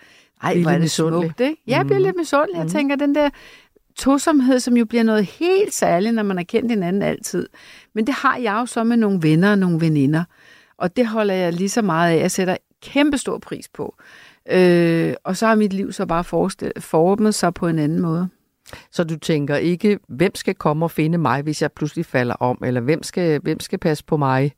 ej, 0.43 0.61
hvor 0.61 0.71
er 0.71 0.77
det 0.77 0.91
smukt, 0.91 1.39
ikke? 1.39 1.61
Jeg 1.67 1.85
bliver 1.85 1.99
mm. 1.99 2.05
lidt 2.05 2.15
misundelig. 2.17 2.55
Jeg 2.57 2.63
mm. 2.63 2.69
tænker, 2.69 2.95
den 2.95 3.15
der 3.15 3.29
tosomhed, 3.99 4.59
som 4.59 4.77
jo 4.77 4.85
bliver 4.85 5.03
noget 5.03 5.25
helt 5.25 5.73
særligt, 5.73 6.15
når 6.15 6.23
man 6.23 6.37
har 6.37 6.43
kendt 6.43 6.71
hinanden 6.71 7.01
altid. 7.01 7.47
Men 7.95 8.07
det 8.07 8.15
har 8.15 8.37
jeg 8.37 8.53
jo 8.53 8.65
så 8.65 8.83
med 8.83 8.97
nogle 8.97 9.19
venner 9.21 9.51
og 9.51 9.57
nogle 9.57 9.81
veninder. 9.81 10.23
Og 10.77 10.97
det 10.97 11.07
holder 11.07 11.33
jeg 11.33 11.53
lige 11.53 11.69
så 11.69 11.81
meget 11.81 12.13
af. 12.13 12.21
Jeg 12.21 12.31
sætter 12.31 12.57
kæmpe 12.81 13.17
stor 13.17 13.37
pris 13.37 13.69
på. 13.69 13.95
Øh, 14.51 15.13
og 15.23 15.37
så 15.37 15.47
har 15.47 15.55
mit 15.55 15.73
liv 15.73 15.91
så 15.91 16.05
bare 16.05 16.23
formet 16.79 17.35
sig 17.35 17.53
på 17.53 17.67
en 17.67 17.79
anden 17.79 17.99
måde. 17.99 18.29
Så 18.91 19.03
du 19.03 19.19
tænker 19.19 19.55
ikke, 19.55 19.99
hvem 20.07 20.35
skal 20.35 20.55
komme 20.55 20.85
og 20.85 20.91
finde 20.91 21.17
mig, 21.17 21.41
hvis 21.41 21.61
jeg 21.61 21.71
pludselig 21.71 22.05
falder 22.05 22.35
om? 22.35 22.57
Eller 22.65 22.81
hvem 22.81 23.03
skal, 23.03 23.39
hvem 23.43 23.59
skal 23.59 23.79
passe 23.79 24.03
på 24.05 24.17
mig? 24.17 24.53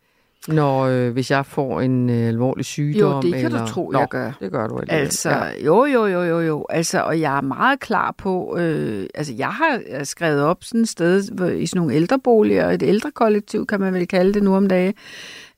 Når, 0.48 0.84
øh, 0.84 1.12
hvis 1.12 1.32
jeg 1.32 1.46
får 1.46 1.82
en 1.82 2.10
øh, 2.10 2.28
alvorlig 2.28 2.66
sygdom? 2.66 3.12
Jo, 3.12 3.22
det 3.22 3.34
kan 3.34 3.46
eller... 3.46 3.66
du 3.66 3.72
tro, 3.72 3.90
Nå, 3.90 4.00
jeg 4.00 4.08
gør. 4.10 4.32
det 4.40 4.52
gør 4.52 4.68
du 4.68 4.78
alligevel. 4.78 5.02
Altså, 5.02 5.30
ja. 5.30 5.64
jo, 5.66 5.86
jo, 5.86 6.06
jo, 6.06 6.24
jo, 6.24 6.40
jo. 6.40 6.66
Altså, 6.70 7.02
og 7.02 7.20
jeg 7.20 7.38
er 7.38 7.42
meget 7.42 7.80
klar 7.80 8.16
på, 8.18 8.58
øh, 8.60 9.06
altså 9.16 9.34
jeg 9.38 9.48
har 9.48 10.04
skrevet 10.04 10.44
op 10.44 10.64
sådan 10.64 10.82
et 10.82 10.90
sted 10.90 11.24
i 11.58 11.66
sådan 11.66 11.80
nogle 11.80 11.94
ældreboliger, 11.94 12.70
et 12.70 12.84
ældrekollektiv 12.84 13.66
kan 13.66 13.80
man 13.80 13.94
vel 13.94 14.08
kalde 14.08 14.34
det 14.34 14.44
nu 14.44 14.56
om 14.56 14.68
dagen, 14.68 14.94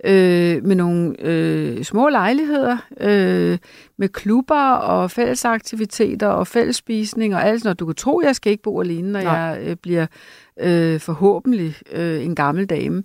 øh, 0.03 0.65
med 0.65 0.76
nogle 0.76 1.15
øh, 1.19 1.84
små 1.84 2.10
lejligheder, 2.10 2.77
øh, 2.99 3.57
med 3.97 4.10
klubber 4.10 4.72
og 4.72 5.11
fællesaktiviteter 5.11 6.27
og 6.27 6.47
fællesspisning 6.47 7.35
og 7.35 7.45
alt 7.47 7.64
noget. 7.64 7.80
Du 7.80 7.85
kan 7.85 7.95
tro, 7.95 8.22
jeg 8.23 8.35
skal 8.35 8.51
ikke 8.51 8.64
bo 8.64 8.81
alene, 8.81 9.11
når 9.11 9.22
Nej. 9.22 9.34
jeg 9.34 9.60
øh, 9.68 9.76
bliver 9.76 10.05
øh, 10.60 10.99
forhåbentlig 10.99 11.76
øh, 11.91 12.26
en 12.26 12.35
gammel 12.35 12.65
dame. 12.65 13.03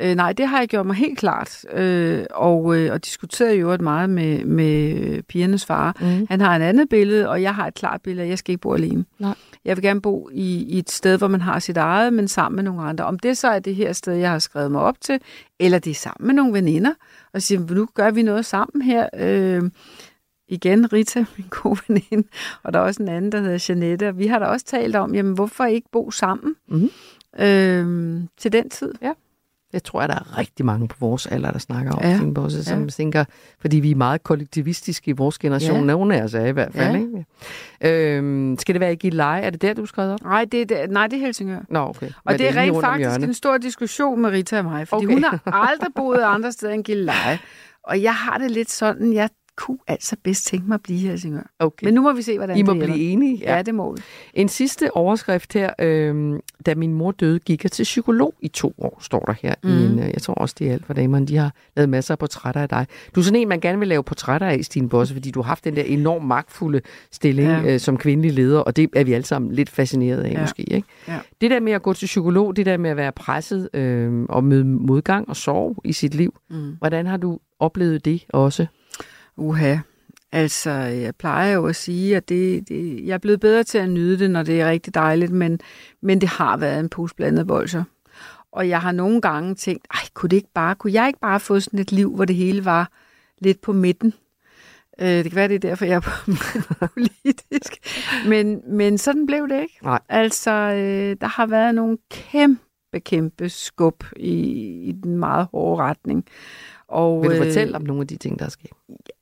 Øh, 0.00 0.14
nej, 0.14 0.32
det 0.32 0.48
har 0.48 0.58
jeg 0.58 0.68
gjort 0.68 0.86
mig 0.86 0.96
helt 0.96 1.18
klart, 1.18 1.64
øh, 1.72 2.24
og, 2.30 2.76
øh, 2.76 2.92
og 2.92 3.04
diskuteret 3.04 3.60
jo 3.60 3.76
meget 3.76 4.10
med, 4.10 4.44
med 4.44 5.22
pigernes 5.22 5.66
far. 5.66 5.96
Mm. 6.00 6.26
Han 6.30 6.40
har 6.40 6.56
et 6.56 6.62
andet 6.62 6.88
billede, 6.88 7.28
og 7.28 7.42
jeg 7.42 7.54
har 7.54 7.66
et 7.66 7.74
klart 7.74 8.02
billede, 8.02 8.28
jeg 8.28 8.38
skal 8.38 8.52
ikke 8.52 8.60
bo 8.60 8.74
alene. 8.74 9.04
Nej. 9.18 9.34
Jeg 9.64 9.76
vil 9.76 9.82
gerne 9.82 10.00
bo 10.00 10.28
i, 10.32 10.62
i 10.62 10.78
et 10.78 10.90
sted, 10.90 11.18
hvor 11.18 11.28
man 11.28 11.40
har 11.40 11.58
sit 11.58 11.76
eget, 11.76 12.12
men 12.12 12.28
sammen 12.28 12.56
med 12.56 12.64
nogle 12.64 12.82
andre. 12.82 13.04
Om 13.04 13.18
det 13.18 13.38
så 13.38 13.48
er 13.48 13.58
det 13.58 13.74
her 13.74 13.92
sted, 13.92 14.14
jeg 14.14 14.30
har 14.30 14.38
skrevet 14.38 14.70
mig 14.70 14.80
op 14.80 15.00
til, 15.00 15.20
eller 15.60 15.78
det 15.78 15.90
er 15.90 15.94
sammen 15.94 16.26
med 16.26 16.34
nogle 16.34 16.52
veninder, 16.52 16.92
og 17.32 17.42
siger, 17.42 17.74
nu 17.74 17.88
gør 17.94 18.10
vi 18.10 18.22
noget 18.22 18.44
sammen 18.44 18.82
her. 18.82 19.08
Øh, 19.16 19.62
igen 20.48 20.92
Rita, 20.92 21.24
min 21.36 21.46
gode 21.50 21.78
veninde, 21.88 22.28
og 22.62 22.72
der 22.72 22.78
er 22.78 22.84
også 22.84 23.02
en 23.02 23.08
anden, 23.08 23.32
der 23.32 23.40
hedder 23.40 23.66
Janette, 23.68 24.08
og 24.08 24.18
vi 24.18 24.26
har 24.26 24.38
da 24.38 24.44
også 24.44 24.66
talt 24.66 24.96
om, 24.96 25.14
jamen 25.14 25.34
hvorfor 25.34 25.64
ikke 25.64 25.88
bo 25.92 26.10
sammen 26.10 26.54
mm. 26.68 26.90
øh, 27.38 28.20
til 28.36 28.52
den 28.52 28.70
tid? 28.70 28.94
Ja. 29.02 29.12
Det 29.74 29.82
tror 29.82 30.00
jeg, 30.00 30.08
der 30.08 30.14
er 30.14 30.38
rigtig 30.38 30.66
mange 30.66 30.88
på 30.88 30.96
vores 31.00 31.26
alder, 31.26 31.50
der 31.50 31.58
snakker 31.58 31.92
om 31.92 32.02
ja. 32.02 32.20
Bosse, 32.34 32.64
som 32.64 32.82
ja. 32.82 32.88
tænker, 32.88 33.24
fordi 33.60 33.76
vi 33.76 33.90
er 33.90 33.94
meget 33.94 34.22
kollektivistiske 34.22 35.08
i 35.08 35.12
vores 35.12 35.38
generation. 35.38 35.78
Ja. 35.78 35.84
Nogle 35.84 36.16
af 36.16 36.22
os 36.22 36.34
er 36.34 36.44
i 36.44 36.50
hvert 36.50 36.72
fald. 36.72 36.96
Ja. 36.96 37.00
Ikke? 37.00 38.16
Øhm, 38.16 38.56
skal 38.58 38.74
det 38.74 38.80
være 38.80 38.92
i 38.92 38.96
Gilleleje? 38.96 39.42
Er 39.42 39.50
det 39.50 39.62
der, 39.62 39.74
du 39.74 39.86
skrev 39.86 40.10
op? 40.10 40.22
Nej, 40.22 40.44
det 40.52 40.70
er, 40.70 40.86
nej, 40.86 41.06
det 41.06 41.16
er 41.16 41.20
Helsingør. 41.20 41.60
Nå, 41.68 41.78
okay. 41.80 42.06
Og 42.06 42.12
Men 42.26 42.38
det 42.38 42.48
er 42.48 42.56
rent 42.56 42.80
faktisk 42.80 43.28
en 43.28 43.34
stor 43.34 43.58
diskussion 43.58 44.20
med 44.22 44.30
Rita 44.30 44.58
og 44.58 44.64
mig, 44.64 44.88
fordi 44.88 45.06
okay. 45.06 45.14
hun 45.14 45.24
har 45.24 45.40
aldrig 45.52 45.88
boet 45.96 46.22
andre 46.22 46.52
steder 46.52 46.72
end 46.72 46.84
Gilleleje. 46.84 47.38
Og 47.84 48.02
jeg 48.02 48.14
har 48.14 48.38
det 48.38 48.50
lidt 48.50 48.70
sådan, 48.70 49.12
jeg 49.12 49.28
kunne 49.56 49.78
altså 49.86 50.16
bedst 50.22 50.46
tænke 50.46 50.68
mig 50.68 50.74
at 50.74 50.82
blive 50.82 50.98
i 50.98 51.02
Helsingør. 51.02 51.50
Okay. 51.58 51.84
Men 51.84 51.94
nu 51.94 52.02
må 52.02 52.12
vi 52.12 52.22
se, 52.22 52.36
hvordan 52.36 52.56
I 52.56 52.62
må 52.62 52.74
det 52.74 52.82
blive 52.82 52.98
enige. 52.98 53.38
Ja. 53.42 53.56
ja, 53.56 53.62
det 53.62 53.74
må 53.74 53.94
vi. 53.94 54.02
En 54.34 54.48
sidste 54.48 54.96
overskrift 54.96 55.52
her. 55.52 55.70
Øh, 55.78 56.40
da 56.66 56.74
min 56.74 56.94
mor 56.94 57.10
døde, 57.10 57.38
gik 57.38 57.64
jeg 57.64 57.72
til 57.72 57.82
psykolog 57.82 58.34
i 58.40 58.48
to 58.48 58.74
år, 58.78 58.98
står 59.02 59.20
der 59.20 59.34
her. 59.42 59.54
Mm. 59.62 59.70
I 59.70 59.72
en, 59.72 59.98
øh, 59.98 60.10
jeg 60.14 60.22
tror 60.22 60.34
også, 60.34 60.54
det 60.58 60.68
er 60.68 60.72
alt 60.72 60.86
for 60.86 60.94
damerne. 60.94 61.26
De 61.26 61.36
har 61.36 61.52
lavet 61.76 61.88
masser 61.88 62.14
af 62.14 62.18
portrætter 62.18 62.60
af 62.60 62.68
dig. 62.68 62.86
Du 63.14 63.20
er 63.20 63.24
sådan 63.24 63.40
en, 63.40 63.48
man 63.48 63.60
gerne 63.60 63.78
vil 63.78 63.88
lave 63.88 64.02
portrætter 64.02 64.46
af, 64.46 64.64
Stine 64.64 64.88
Bosse, 64.88 65.14
fordi 65.14 65.30
du 65.30 65.42
har 65.42 65.48
haft 65.48 65.64
den 65.64 65.76
der 65.76 65.82
enormt 65.82 66.26
magtfulde 66.26 66.80
stilling 67.10 67.48
ja. 67.48 67.74
øh, 67.74 67.80
som 67.80 67.96
kvindelig 67.96 68.32
leder, 68.32 68.58
og 68.58 68.76
det 68.76 68.90
er 68.96 69.04
vi 69.04 69.12
alle 69.12 69.26
sammen 69.26 69.52
lidt 69.52 69.70
fascineret 69.70 70.22
af, 70.22 70.32
ja. 70.32 70.40
måske. 70.40 70.62
Ikke? 70.62 70.88
Ja. 71.08 71.18
Det 71.40 71.50
der 71.50 71.60
med 71.60 71.72
at 71.72 71.82
gå 71.82 71.92
til 71.92 72.06
psykolog, 72.06 72.56
det 72.56 72.66
der 72.66 72.76
med 72.76 72.90
at 72.90 72.96
være 72.96 73.12
presset 73.12 73.68
øh, 73.74 74.22
og 74.28 74.44
møde 74.44 74.64
modgang 74.64 75.28
og 75.28 75.36
sorg 75.36 75.76
i 75.84 75.92
sit 75.92 76.14
liv, 76.14 76.34
mm. 76.50 76.76
hvordan 76.78 77.06
har 77.06 77.16
du 77.16 77.38
oplevet 77.58 78.04
det 78.04 78.24
også? 78.28 78.66
Uha. 79.36 79.76
Altså, 80.32 80.70
jeg 80.70 81.14
plejer 81.16 81.52
jo 81.52 81.66
at 81.66 81.76
sige, 81.76 82.16
at 82.16 82.28
det, 82.28 82.68
det, 82.68 83.06
jeg 83.06 83.14
er 83.14 83.18
blevet 83.18 83.40
bedre 83.40 83.64
til 83.64 83.78
at 83.78 83.90
nyde 83.90 84.18
det, 84.18 84.30
når 84.30 84.42
det 84.42 84.60
er 84.60 84.70
rigtig 84.70 84.94
dejligt, 84.94 85.32
men, 85.32 85.60
men 86.02 86.20
det 86.20 86.28
har 86.28 86.56
været 86.56 86.80
en 86.80 86.88
pus 86.88 87.14
blandet 87.14 87.46
bolcher. 87.46 87.84
Og 88.52 88.68
jeg 88.68 88.80
har 88.80 88.92
nogle 88.92 89.20
gange 89.20 89.54
tænkt, 89.54 89.86
ej, 89.94 90.00
kunne, 90.14 90.28
det 90.28 90.36
ikke 90.36 90.52
bare, 90.54 90.74
kunne 90.74 90.92
jeg 90.92 91.06
ikke 91.06 91.20
bare 91.20 91.40
få 91.40 91.60
sådan 91.60 91.80
et 91.80 91.92
liv, 91.92 92.14
hvor 92.14 92.24
det 92.24 92.36
hele 92.36 92.64
var 92.64 92.90
lidt 93.38 93.60
på 93.60 93.72
midten? 93.72 94.14
Øh, 95.00 95.08
det 95.08 95.24
kan 95.24 95.36
være, 95.36 95.48
det 95.48 95.54
er 95.54 95.58
derfor, 95.58 95.84
jeg 95.84 95.96
er 95.96 96.86
politisk. 96.94 97.72
Men, 98.28 98.62
men 98.76 98.98
sådan 98.98 99.26
blev 99.26 99.48
det 99.48 99.60
ikke. 99.60 99.78
Nej. 99.82 100.00
Altså, 100.08 100.50
øh, 100.50 101.16
der 101.20 101.26
har 101.26 101.46
været 101.46 101.74
nogle 101.74 101.98
kæmpe, 102.10 103.00
kæmpe 103.00 103.48
skub 103.48 104.04
i, 104.16 104.32
i 104.88 104.92
den 104.92 105.18
meget 105.18 105.48
hårde 105.52 105.82
retning. 105.82 106.24
Og, 106.88 107.22
Vil 107.22 107.30
du 107.30 107.36
øh, 107.36 107.42
fortælle 107.46 107.76
om 107.76 107.82
nogle 107.82 108.00
af 108.00 108.06
de 108.06 108.16
ting, 108.16 108.38
der 108.38 108.44
er 108.44 108.48
sket? 108.48 108.70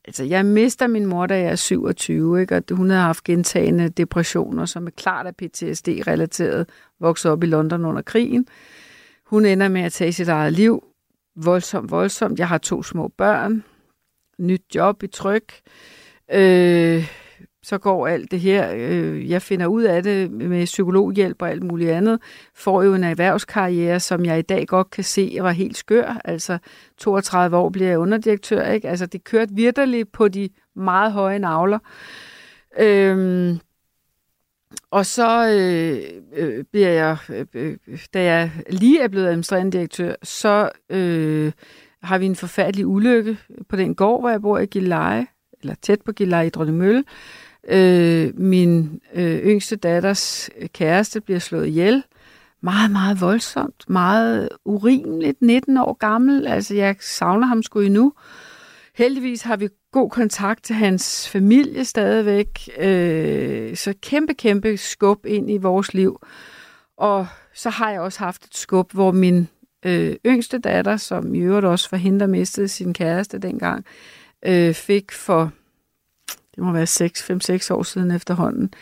Altså, 0.05 0.25
jeg 0.25 0.47
mister 0.47 0.87
min 0.87 1.07
mor, 1.07 1.27
da 1.27 1.39
jeg 1.39 1.51
er 1.51 1.57
27, 1.57 2.41
ikke? 2.41 2.57
og 2.57 2.63
hun 2.73 2.91
havde 2.91 3.03
haft 3.03 3.25
gentagende 3.25 3.89
depressioner, 3.89 4.65
som 4.65 4.87
er 4.87 4.91
klart 4.91 5.27
af 5.27 5.37
PTSD-relateret, 5.37 6.69
vokset 7.01 7.33
op 7.33 7.43
i 7.43 7.47
London 7.47 7.85
under 7.85 8.03
krigen. 8.03 8.47
Hun 9.27 9.45
ender 9.45 9.69
med 9.69 9.81
at 9.81 9.93
tage 9.93 10.13
sit 10.13 10.29
eget 10.29 10.53
liv. 10.53 10.85
Voldsomt, 11.37 11.91
voldsomt. 11.91 12.39
Jeg 12.39 12.49
har 12.49 12.59
to 12.59 12.83
små 12.83 13.09
børn. 13.09 13.65
Nyt 14.39 14.63
job 14.75 15.03
i 15.03 15.07
tryk. 15.07 15.53
Øh, 16.33 17.22
så 17.63 17.79
går 17.79 18.07
alt 18.07 18.31
det 18.31 18.41
her. 18.41 18.73
Øh, 18.75 19.31
jeg 19.31 19.43
finder 19.43 19.67
ud 19.67 19.83
af 19.83 20.03
det 20.03 20.31
med 20.31 20.65
psykologhjælp 20.65 21.43
og 21.43 21.51
alt 21.51 21.63
muligt 21.63 21.91
andet. 21.91 22.21
Får 22.55 22.83
jo 22.83 22.95
en 22.95 23.05
erhvervskarriere, 23.05 24.01
som 24.01 24.25
jeg 24.25 24.39
i 24.39 24.43
dag 24.43 24.67
godt 24.67 24.91
kan 24.91 25.05
se 25.05 25.39
var 25.41 25.51
helt 25.51 25.77
skør. 25.77 26.21
Altså 26.25 26.59
32 26.99 27.57
år 27.57 27.71
bliver 27.71 27.89
jeg 27.89 27.99
underdirektør. 27.99 28.71
Ikke? 28.71 28.89
Altså 28.89 29.07
det 29.07 29.25
kørte 29.25 29.55
virkelig 29.55 30.09
på 30.09 30.29
de 30.29 30.49
meget 30.77 31.13
høje 31.13 31.39
navler. 31.39 31.79
Øhm, 32.79 33.59
og 34.91 35.07
så 35.07 35.49
øh, 35.49 36.03
øh, 36.37 36.65
bliver 36.73 36.89
jeg, 36.89 37.17
øh, 37.29 37.47
øh, 37.55 37.77
da 38.15 38.23
jeg 38.23 38.51
lige 38.71 39.03
er 39.03 39.09
blevet 39.09 39.27
administrerende 39.27 39.73
direktør, 39.73 40.15
så 40.23 40.71
øh, 40.91 41.53
har 42.03 42.19
vi 42.19 42.27
en 42.27 42.37
forfærdelig 42.37 42.87
ulykke 42.87 43.39
på 43.69 43.77
den 43.77 43.95
gård, 43.95 44.21
hvor 44.21 44.31
jeg 44.31 44.43
bor 44.43 44.59
i 44.59 44.67
Gilleleje, 44.67 45.27
eller 45.61 45.75
tæt 45.83 46.03
på 46.03 46.13
Gilleleje 46.13 46.47
i 46.47 46.51
Drønnemølle. 46.51 46.99
Øh, 46.99 47.05
Øh, 47.69 48.39
min 48.41 49.01
øh, 49.15 49.39
yngste 49.39 49.77
datters 49.77 50.51
øh, 50.59 50.69
kæreste 50.69 51.21
bliver 51.21 51.39
slået 51.39 51.67
ihjel. 51.67 52.05
Meget, 52.61 52.91
meget 52.91 53.21
voldsomt. 53.21 53.85
Meget 53.89 54.49
urimeligt. 54.65 55.43
19 55.43 55.77
år 55.77 55.93
gammel. 55.93 56.47
Altså, 56.47 56.75
jeg 56.75 56.97
savner 57.01 57.47
ham 57.47 57.63
sgu 57.63 57.81
endnu. 57.81 58.13
Heldigvis 58.95 59.43
har 59.43 59.57
vi 59.57 59.69
god 59.93 60.11
kontakt 60.11 60.65
til 60.65 60.77
hans 60.77 61.29
familie 61.29 61.85
stadigvæk. 61.85 62.69
Øh, 62.79 63.77
så 63.77 63.95
kæmpe, 64.03 64.35
kæmpe 64.35 64.77
skub 64.77 65.27
ind 65.27 65.51
i 65.51 65.57
vores 65.57 65.95
liv. 65.95 66.19
Og 66.97 67.27
så 67.55 67.71
har 67.71 67.91
jeg 67.91 68.01
også 68.01 68.19
haft 68.19 68.45
et 68.45 68.55
skub, 68.57 68.93
hvor 68.93 69.13
min 69.13 69.49
øh, 69.87 70.17
yngste 70.27 70.59
datter, 70.59 70.97
som 70.97 71.35
i 71.35 71.39
øvrigt 71.39 71.67
også 71.67 71.89
for 71.89 71.97
hende, 71.97 72.21
der 72.21 72.27
mistede 72.27 72.69
sin 72.69 72.95
kæreste 72.95 73.39
dengang, 73.39 73.85
øh, 74.47 74.75
fik 74.75 75.13
for, 75.13 75.53
det 76.55 76.65
må 76.65 76.73
være 76.73 76.87
5-6 77.71 77.75
år 77.75 77.83
siden 77.83 78.11
efterhånden, 78.11 78.75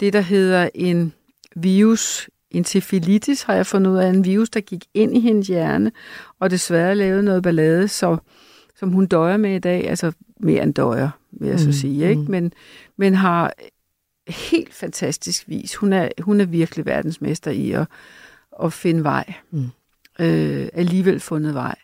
det 0.00 0.12
der 0.12 0.20
hedder 0.20 0.68
en 0.74 1.12
virus, 1.56 2.30
encefalitis 2.50 3.42
har 3.42 3.54
jeg 3.54 3.66
fundet 3.66 3.90
ud 3.90 3.96
af, 3.96 4.08
en 4.08 4.24
virus, 4.24 4.50
der 4.50 4.60
gik 4.60 4.84
ind 4.94 5.16
i 5.16 5.20
hendes 5.20 5.48
hjerne, 5.48 5.92
og 6.40 6.50
desværre 6.50 6.94
lavede 6.94 7.22
noget 7.22 7.42
ballade, 7.42 7.88
så, 7.88 8.16
som 8.76 8.90
hun 8.92 9.06
døjer 9.06 9.36
med 9.36 9.54
i 9.56 9.58
dag, 9.58 9.88
altså 9.88 10.12
mere 10.40 10.62
end 10.62 10.74
døjer, 10.74 11.10
vil 11.32 11.48
jeg 11.48 11.60
så 11.60 11.66
Mm, 11.66 11.72
sige, 11.72 12.08
ikke? 12.08 12.22
mm. 12.22 12.30
Men, 12.30 12.52
men 12.96 13.14
har 13.14 13.52
helt 14.28 14.74
fantastisk 14.74 15.48
vis. 15.48 15.74
Hun 15.74 15.92
er, 15.92 16.08
hun 16.20 16.40
er 16.40 16.44
virkelig 16.44 16.86
verdensmester 16.86 17.50
i 17.50 17.72
at, 17.72 17.86
at 18.62 18.72
finde 18.72 19.04
vej. 19.04 19.32
Mm. 19.50 19.64
Øh, 20.20 20.68
alligevel 20.72 21.20
fundet 21.20 21.54
vej. 21.54 21.74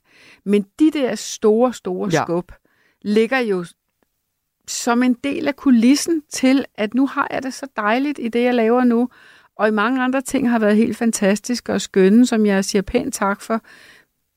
Men 0.44 0.66
de 0.78 0.90
der 0.90 1.14
store, 1.14 1.74
store 1.74 2.10
ja. 2.12 2.24
skub 2.24 2.52
ligger 3.02 3.38
jo 3.38 3.64
som 4.70 5.02
en 5.02 5.16
del 5.24 5.48
af 5.48 5.56
kulissen 5.56 6.22
til, 6.32 6.64
at 6.74 6.94
nu 6.94 7.06
har 7.06 7.28
jeg 7.30 7.42
det 7.42 7.54
så 7.54 7.66
dejligt 7.76 8.18
i 8.22 8.28
det, 8.28 8.42
jeg 8.42 8.54
laver 8.54 8.84
nu. 8.84 9.08
Og 9.56 9.68
i 9.68 9.70
mange 9.70 10.02
andre 10.02 10.20
ting 10.20 10.50
har 10.50 10.58
været 10.58 10.76
helt 10.76 10.96
fantastiske 10.96 11.72
og 11.72 11.80
skønne, 11.80 12.26
som 12.26 12.46
jeg 12.46 12.64
siger 12.64 12.82
pænt 12.82 13.14
tak 13.14 13.40
for. 13.40 13.60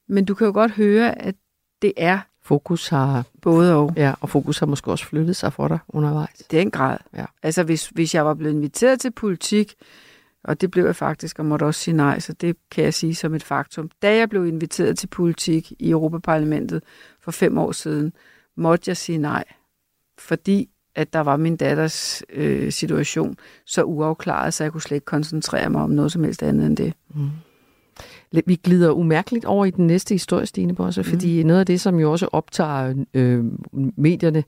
Men 0.07 0.25
du 0.25 0.33
kan 0.33 0.47
jo 0.47 0.53
godt 0.53 0.71
høre, 0.71 1.21
at 1.21 1.35
det 1.81 1.93
er 1.97 2.19
Fokus 2.45 2.87
har... 2.87 3.25
både 3.41 3.75
og. 3.75 3.93
Ja, 3.97 4.13
og 4.21 4.29
fokus 4.29 4.59
har 4.59 4.65
måske 4.65 4.91
også 4.91 5.05
flyttet 5.05 5.35
sig 5.35 5.53
for 5.53 5.67
dig 5.67 5.79
undervejs. 5.89 6.39
I 6.39 6.43
den 6.51 6.71
grad. 6.71 6.97
Ja. 7.13 7.25
Altså, 7.43 7.63
hvis, 7.63 7.87
hvis 7.87 8.15
jeg 8.15 8.25
var 8.25 8.33
blevet 8.33 8.53
inviteret 8.53 8.99
til 8.99 9.11
politik, 9.11 9.73
og 10.43 10.61
det 10.61 10.71
blev 10.71 10.85
jeg 10.85 10.95
faktisk, 10.95 11.39
og 11.39 11.45
måtte 11.45 11.63
også 11.63 11.79
sige 11.79 11.97
nej, 11.97 12.19
så 12.19 12.33
det 12.33 12.57
kan 12.71 12.83
jeg 12.83 12.93
sige 12.93 13.15
som 13.15 13.33
et 13.33 13.43
faktum. 13.43 13.89
Da 14.01 14.15
jeg 14.15 14.29
blev 14.29 14.45
inviteret 14.45 14.97
til 14.97 15.07
politik 15.07 15.71
i 15.79 15.89
Europaparlamentet 15.89 16.83
for 17.21 17.31
fem 17.31 17.57
år 17.57 17.71
siden, 17.71 18.13
måtte 18.57 18.89
jeg 18.89 18.97
sige 18.97 19.17
nej, 19.17 19.43
fordi 20.23 20.69
at 20.95 21.13
der 21.13 21.19
var 21.19 21.37
min 21.37 21.55
datters 21.55 22.23
øh, 22.33 22.71
situation 22.71 23.35
så 23.65 23.83
uafklaret, 23.83 24.53
så 24.53 24.63
jeg 24.63 24.71
kunne 24.71 24.81
slet 24.81 24.95
ikke 24.95 25.05
koncentrere 25.05 25.69
mig 25.69 25.81
om 25.81 25.89
noget 25.89 26.11
som 26.11 26.23
helst 26.23 26.43
andet 26.43 26.65
end 26.65 26.77
det. 26.77 26.93
Lidt- 28.31 28.47
Vi 28.47 28.55
glider 28.55 28.91
umærkeligt 28.91 29.45
over 29.45 29.65
i 29.65 29.69
den 29.71 29.87
næste 29.87 30.13
historie, 30.13 30.45
Stine 30.45 30.75
Bosse, 30.75 31.01
mm. 31.01 31.05
fordi 31.05 31.43
noget 31.43 31.59
af 31.59 31.65
det, 31.65 31.81
som 31.81 31.99
jo 31.99 32.11
også 32.11 32.27
optager 32.31 33.05
øh, 33.13 33.43
medierne 33.97 34.43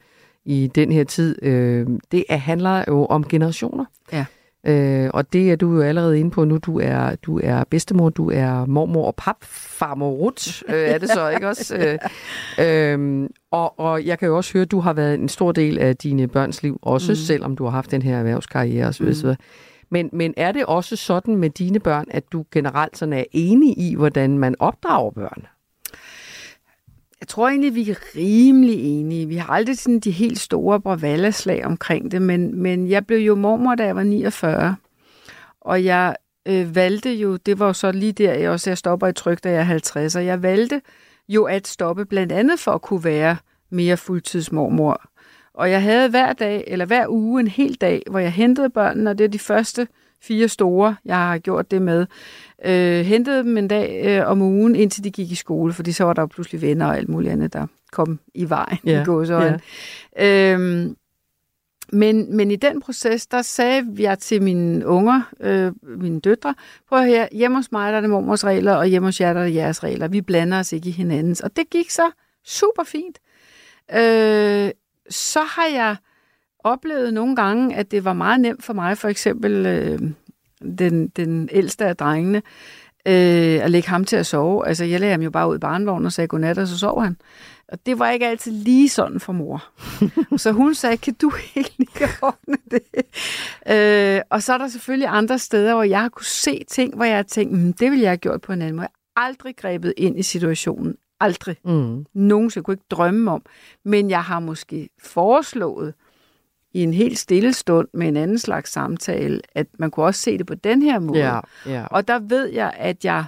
i 0.46 0.72
den 0.76 0.92
her 0.92 1.04
tid, 1.04 1.44
øh, 1.44 1.88
det 2.12 2.24
er, 2.30 2.38
handler 2.38 2.84
jo 2.88 3.06
om 3.06 3.24
generationer. 3.28 3.86
Ja. 4.12 4.26
Øh, 4.66 5.10
og 5.14 5.34
det 5.34 5.52
er 5.52 5.56
du 5.56 5.76
jo 5.76 5.82
allerede 5.82 6.20
inde 6.20 6.32
på 6.32 6.46
nu. 6.46 6.58
Du 6.58 6.80
er, 6.80 7.16
du 7.16 7.40
er 7.44 7.64
bedstemor, 7.64 8.10
du 8.10 8.32
er 8.32 8.66
mormor 8.66 9.08
og 9.08 9.16
papfarmor 9.16 10.12
Rut, 10.12 10.64
øh, 10.70 10.76
er 10.76 10.98
det 10.98 11.10
så, 11.10 11.30
ikke 11.36 11.48
også? 11.48 11.76
Øh, 11.78 11.98
øh, 12.66 13.30
og, 13.52 13.80
og 13.80 14.06
jeg 14.06 14.20
kan 14.20 14.28
jo 14.28 14.38
også 14.38 14.54
høre, 14.54 14.62
at 14.62 14.72
du 14.72 14.80
har 14.80 14.94
været 14.94 15.14
en 15.14 15.30
stor 15.30 15.52
del 15.52 15.80
af 15.80 15.96
dine 15.96 16.28
børns 16.28 16.64
liv, 16.64 16.80
også 16.82 17.12
mm. 17.12 17.16
Selvom 17.16 17.56
du 17.56 17.64
har 17.64 17.72
haft 17.72 17.92
den 17.92 18.02
her 18.02 18.18
erhvervskarriere 18.18 18.88
osv. 18.88 19.14
Mm. 19.24 19.36
Men, 19.90 20.10
men 20.14 20.34
er 20.38 20.52
det 20.52 20.66
også 20.66 20.96
sådan 20.96 21.36
med 21.36 21.50
dine 21.50 21.80
børn, 21.80 22.06
at 22.12 22.24
du 22.32 22.46
generelt 22.52 22.98
sådan 22.98 23.14
er 23.14 23.24
enig 23.32 23.78
i, 23.78 23.96
hvordan 23.96 24.38
man 24.38 24.56
opdrager 24.60 25.12
børn? 25.12 25.46
Jeg 27.26 27.30
tror 27.30 27.50
egentlig, 27.50 27.76
vi 27.76 27.90
er 27.90 27.96
rimelig 28.16 29.00
enige. 29.00 29.28
Vi 29.28 29.36
har 29.36 29.54
aldrig 29.54 29.78
sådan 29.78 30.00
de 30.00 30.12
helt 30.12 30.40
store 30.40 30.82
bravallaslag 30.82 31.66
omkring 31.66 32.12
det, 32.12 32.22
men, 32.22 32.62
men 32.62 32.90
jeg 32.90 33.08
blev 33.08 33.18
jo 33.18 33.36
mormor, 33.36 33.76
da 33.76 33.86
jeg 33.86 33.96
var 33.96 34.04
49. 34.04 34.76
Og 35.62 35.84
jeg 35.84 36.16
øh, 36.46 36.76
valgte 36.76 37.14
jo, 37.14 37.38
det 37.38 37.60
var 37.60 37.68
jo 37.68 37.74
så 37.74 37.92
lige 37.92 38.12
der, 38.12 38.34
jeg 38.34 38.50
også 38.50 38.70
jeg 38.70 38.78
stopper 38.78 39.08
i 39.08 39.14
tryk, 39.14 39.44
da 39.44 39.50
jeg 39.50 39.60
er 39.60 39.64
50, 39.64 40.16
og 40.16 40.26
jeg 40.26 40.44
valgte 40.44 40.82
jo 41.30 41.44
at 41.44 41.68
stoppe 41.68 42.06
blandt 42.06 42.32
andet 42.32 42.60
for 42.60 42.72
at 42.72 42.82
kunne 42.82 43.04
være 43.04 43.38
mere 43.70 43.98
fuldtidsmormor. 43.98 45.02
Og 45.54 45.72
jeg 45.72 45.82
havde 45.82 46.10
hver 46.10 46.34
dag, 46.34 46.64
eller 46.68 46.86
hver 46.86 47.08
uge 47.10 47.42
en 47.42 47.48
hel 47.48 47.74
dag, 47.74 48.02
hvor 48.10 48.20
jeg 48.20 48.32
hentede 48.32 48.70
børnene, 48.70 49.10
og 49.10 49.18
det 49.18 49.24
er 49.24 49.30
de 49.30 49.40
første 49.40 49.88
fire 50.28 50.48
store, 50.48 50.96
jeg 51.06 51.16
har 51.16 51.38
gjort 51.38 51.72
det 51.72 51.82
med. 51.82 52.06
Øh, 52.66 53.06
hentede 53.06 53.44
dem 53.44 53.58
en 53.58 53.68
dag 53.68 54.02
øh, 54.06 54.30
om 54.30 54.42
ugen, 54.42 54.76
indtil 54.76 55.04
de 55.04 55.12
gik 55.12 55.32
i 55.32 55.36
skole, 55.36 55.74
fordi 55.74 55.92
så 55.92 56.04
var 56.04 56.14
der 56.14 56.22
jo 56.22 56.26
pludselig 56.26 56.62
venner 56.62 56.86
og 56.86 56.98
alt 56.98 57.10
muligt 57.10 57.32
andet, 57.32 57.54
der 57.54 57.68
kom 57.92 58.20
i 58.34 58.50
vejen 58.50 58.78
Ja, 58.86 59.02
i 59.02 59.06
gåsøjne. 59.06 59.60
Øhm, 60.20 60.96
men, 61.92 62.36
men 62.36 62.52
i 62.52 62.56
den 62.56 62.82
proces, 62.82 63.28
der 63.28 63.42
sagde 63.42 63.86
jeg 64.00 64.20
til 64.20 64.42
mine 64.42 64.88
unger, 64.88 65.22
øh, 65.40 65.72
mine 65.84 66.20
døtre, 66.20 66.56
prøv 66.90 67.00
at 67.00 67.06
høre, 67.06 67.28
hjemme 67.32 67.58
hos 67.58 67.72
mig 67.72 67.92
der 67.92 67.98
er 67.98 68.02
det 68.02 68.10
mormors 68.10 68.46
regler, 68.46 68.74
og 68.74 68.86
hjemme 68.86 69.08
hos 69.08 69.22
jer 69.22 69.34
der 69.34 69.40
er 69.40 69.46
det 69.46 69.56
jeres 69.56 69.84
regler. 69.84 70.08
Vi 70.08 70.22
blander 70.22 70.60
os 70.60 70.72
ikke 70.74 70.90
i 70.90 70.92
hinandens. 70.92 71.42
Og 71.42 71.56
det 71.56 71.70
gik 71.70 71.90
så 71.90 72.12
super 72.46 72.84
fint. 72.84 73.20
Øh, 73.92 74.72
så 75.10 75.40
har 75.40 75.68
jeg 75.74 75.96
oplevet 76.66 77.14
nogle 77.14 77.36
gange, 77.36 77.76
at 77.76 77.92
det 77.92 78.06
var 78.06 78.14
meget 78.14 78.40
nemt 78.40 78.64
for 78.64 78.74
mig, 78.74 78.98
for 78.98 79.08
eksempel 79.08 79.66
øh, 79.66 80.00
den, 80.78 81.08
den 81.08 81.50
ældste 81.52 81.86
af 81.86 81.98
drengene, 81.98 82.38
øh, 83.08 83.64
at 83.64 83.72
lægge 83.72 83.90
ham 83.90 84.06
til 84.06 84.16
at 84.16 84.26
sove. 84.26 84.68
Altså, 84.68 84.86
jeg 84.86 85.00
lagde 85.00 85.12
ham 85.12 85.22
jo 85.22 85.30
bare 85.30 85.50
ud 85.50 85.56
i 85.56 85.60
barnevognen 85.60 86.06
og 86.06 86.12
sagde 86.12 86.28
godnat, 86.28 86.58
og 86.58 86.68
så 86.68 86.78
sov 86.78 87.04
han. 87.04 87.18
Og 87.68 87.86
det 87.86 88.00
var 88.00 88.10
ikke 88.10 88.28
altid 88.28 88.52
lige 88.52 88.90
sådan 88.90 89.20
for 89.20 89.34
mor. 89.34 89.64
så 90.38 90.52
hun 90.52 90.76
sagde, 90.76 90.98
kan 90.98 91.14
du 91.14 91.32
ikke 91.56 91.74
lige 91.78 92.08
ordne 92.22 92.58
det? 92.72 92.82
Øh, 93.72 94.22
og 94.30 94.44
så 94.44 94.54
er 94.54 94.58
der 94.58 94.68
selvfølgelig 94.68 95.08
andre 95.10 95.40
steder, 95.40 95.74
hvor 95.74 95.84
jeg 95.84 96.02
har 96.02 96.10
kunne 96.10 96.26
se 96.26 96.64
ting, 96.70 96.96
hvor 96.96 97.06
jeg 97.06 97.16
har 97.16 97.24
tænkt, 97.24 97.54
mm, 97.54 97.74
det 97.74 97.92
ville 97.92 98.04
jeg 98.04 98.10
have 98.10 98.18
gjort 98.18 98.42
på 98.42 98.54
en 98.54 98.62
anden 98.62 98.76
måde. 98.76 98.88
Jeg 98.92 99.22
har 99.22 99.28
aldrig 99.28 99.56
grebet 99.58 99.94
ind 99.98 100.20
i 100.20 100.24
situationen. 100.24 100.96
Aldrig. 101.20 101.56
Mm. 101.66 102.06
Nogensinde 102.14 102.64
kunne 102.64 102.74
ikke 102.74 102.86
drømme 102.92 103.32
om. 103.32 103.42
Men 103.86 104.10
jeg 104.10 104.24
har 104.24 104.40
måske 104.40 104.90
foreslået 105.04 105.94
i 106.76 106.84
en 106.84 106.94
helt 106.94 107.18
stille 107.18 107.54
stund 107.54 107.88
med 107.94 108.08
en 108.08 108.18
anden 108.18 108.40
slags 108.40 108.72
samtale, 108.72 109.42
at 109.56 109.68
man 109.80 109.92
kunne 109.92 110.06
også 110.06 110.22
se 110.22 110.38
det 110.38 110.46
på 110.46 110.56
den 110.56 110.82
her 110.82 111.00
måde. 111.00 111.20
Ja, 111.20 111.40
ja. 111.66 111.86
Og 111.86 112.08
der 112.08 112.20
ved 112.20 112.46
jeg, 112.48 112.74
at 112.78 113.06
jeg 113.06 113.26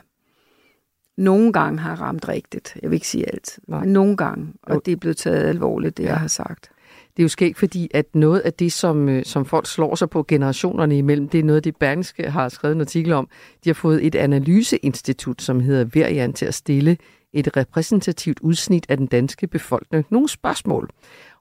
nogle 1.18 1.54
gange 1.54 1.80
har 1.80 1.96
ramt 2.02 2.28
rigtigt. 2.30 2.78
Jeg 2.82 2.90
vil 2.90 2.96
ikke 2.96 3.08
sige 3.08 3.34
altid, 3.34 3.62
Nej. 3.68 3.80
men 3.80 3.94
nogle 3.94 4.18
gange. 4.18 4.48
Og 4.64 4.82
det 4.86 4.92
er 4.92 4.96
blevet 4.96 5.18
taget 5.18 5.44
alvorligt, 5.44 5.98
det 5.98 6.04
Ja. 6.04 6.10
jeg 6.10 6.18
har 6.20 6.28
sagt. 6.28 6.70
Det 7.18 7.20
er 7.20 7.24
jo 7.24 7.30
skægt, 7.30 7.58
fordi 7.58 7.88
at 7.94 8.16
noget 8.16 8.40
af 8.40 8.54
det, 8.54 8.72
som, 8.74 9.10
øh, 9.10 9.26
som 9.26 9.46
folk 9.46 9.68
slår 9.68 9.96
sig 9.96 10.10
på 10.10 10.24
generationerne 10.28 10.98
imellem, 10.98 11.30
det 11.30 11.40
er 11.40 11.44
noget 11.44 11.64
det, 11.64 11.76
Berlingske 11.76 12.30
har 12.30 12.50
skrevet 12.50 12.76
en 12.76 12.82
artikel 12.82 13.14
om. 13.14 13.30
De 13.64 13.70
har 13.70 13.74
fået 13.74 14.06
et 14.06 14.16
analyseinstitut, 14.16 15.42
som 15.42 15.60
hedder 15.60 15.86
Verian, 15.94 16.34
til 16.34 16.46
at 16.46 16.54
stille 16.54 16.98
et 17.34 17.58
repræsentativt 17.58 18.40
udsnit 18.40 18.86
af 18.90 18.98
den 18.98 19.08
danske 19.08 19.48
befolkning 19.48 20.06
nogle 20.10 20.30
spørgsmål. 20.30 20.90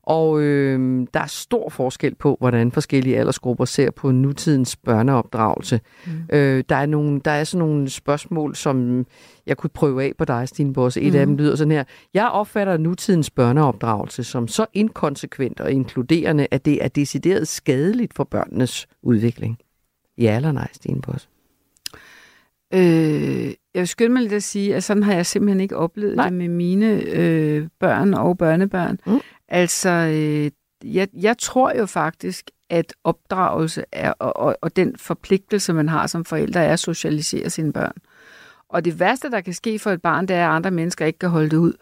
Og 0.06 0.40
øh, 0.40 1.06
der 1.14 1.20
er 1.20 1.26
stor 1.26 1.68
forskel 1.68 2.14
på, 2.14 2.36
hvordan 2.40 2.72
forskellige 2.72 3.18
aldersgrupper 3.18 3.64
ser 3.64 3.90
på 3.90 4.10
nutidens 4.10 4.76
børneopdragelse. 4.76 5.80
Mm. 6.06 6.12
Øh, 6.32 6.64
der, 6.68 6.76
er 6.76 6.86
nogle, 6.86 7.20
der 7.24 7.30
er 7.30 7.44
sådan 7.44 7.66
nogle 7.66 7.90
spørgsmål, 7.90 8.56
som 8.56 9.06
jeg 9.46 9.56
kunne 9.56 9.70
prøve 9.70 10.04
af 10.04 10.12
på 10.18 10.24
dig, 10.24 10.48
Stine 10.48 10.72
Bosse. 10.72 11.00
Et 11.00 11.12
mm. 11.12 11.18
af 11.18 11.26
dem 11.26 11.36
lyder 11.36 11.56
sådan 11.56 11.72
her. 11.72 11.84
Jeg 12.14 12.28
opfatter 12.28 12.76
nutidens 12.76 13.30
børneopdragelse 13.30 14.24
som 14.24 14.48
så 14.48 14.66
inkonsekvent 14.72 15.60
og 15.60 15.72
inkluderende, 15.72 16.46
at 16.50 16.64
det 16.64 16.84
er 16.84 16.88
decideret 16.88 17.48
skadeligt 17.48 18.14
for 18.14 18.24
børnenes 18.24 18.86
udvikling. 19.02 19.58
Ja 20.18 20.36
eller 20.36 20.52
nej, 20.52 20.68
Stine 20.72 21.00
Bosse? 21.00 21.28
Øh, 22.74 23.54
jeg 23.74 23.80
vil 23.80 23.88
skynde 23.88 24.12
mig 24.12 24.22
lidt 24.22 24.32
at 24.32 24.42
sige, 24.42 24.74
at 24.74 24.84
sådan 24.84 25.02
har 25.02 25.12
jeg 25.14 25.26
simpelthen 25.26 25.60
ikke 25.60 25.76
oplevet 25.76 26.16
Nej. 26.16 26.28
det 26.28 26.38
med 26.38 26.48
mine 26.48 27.02
øh, 27.02 27.68
børn 27.80 28.14
og 28.14 28.38
børnebørn. 28.38 28.98
Mm. 29.06 29.20
Altså, 29.48 29.90
øh, 29.90 30.50
jeg, 30.94 31.08
jeg 31.14 31.38
tror 31.38 31.72
jo 31.78 31.86
faktisk, 31.86 32.50
at 32.70 32.92
opdragelse 33.04 33.84
er, 33.92 34.12
og, 34.12 34.36
og, 34.36 34.56
og 34.60 34.76
den 34.76 34.96
forpligtelse, 34.96 35.72
man 35.72 35.88
har 35.88 36.06
som 36.06 36.24
forældre, 36.24 36.64
er 36.64 36.72
at 36.72 36.80
socialisere 36.80 37.50
sine 37.50 37.72
børn. 37.72 37.94
Og 38.68 38.84
det 38.84 39.00
værste, 39.00 39.30
der 39.30 39.40
kan 39.40 39.54
ske 39.54 39.78
for 39.78 39.90
et 39.90 40.02
barn, 40.02 40.28
det 40.28 40.36
er, 40.36 40.48
at 40.48 40.56
andre 40.56 40.70
mennesker 40.70 41.06
ikke 41.06 41.18
kan 41.18 41.28
holde 41.28 41.50
det 41.50 41.56
ud. 41.56 41.72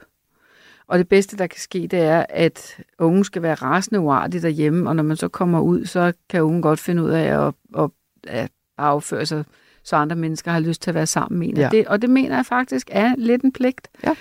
Og 0.86 0.98
det 0.98 1.08
bedste, 1.08 1.36
der 1.36 1.46
kan 1.46 1.60
ske, 1.60 1.78
det 1.90 1.98
er, 1.98 2.26
at 2.28 2.80
unge 2.98 3.24
skal 3.24 3.42
være 3.42 3.54
rasende 3.54 4.00
uartige 4.00 4.42
derhjemme, 4.42 4.88
og 4.88 4.96
når 4.96 5.02
man 5.02 5.16
så 5.16 5.28
kommer 5.28 5.60
ud, 5.60 5.84
så 5.84 6.12
kan 6.28 6.42
unge 6.42 6.62
godt 6.62 6.80
finde 6.80 7.02
ud 7.02 7.10
af 7.10 7.46
at, 7.46 7.54
at, 7.78 7.90
at 8.26 8.50
afføre 8.78 9.26
sig 9.26 9.44
så 9.84 9.96
andre 9.96 10.16
mennesker 10.16 10.50
har 10.50 10.60
lyst 10.60 10.82
til 10.82 10.90
at 10.90 10.94
være 10.94 11.06
sammen 11.06 11.38
med 11.38 11.48
en. 11.48 11.56
Ja. 11.56 11.66
Og, 11.66 11.72
det, 11.72 11.86
og 11.86 12.02
det 12.02 12.10
mener 12.10 12.36
jeg 12.36 12.46
faktisk 12.46 12.88
er 12.92 13.14
lidt 13.18 13.42
en 13.42 13.52
pligt. 13.52 13.88
Ja. 14.04 14.14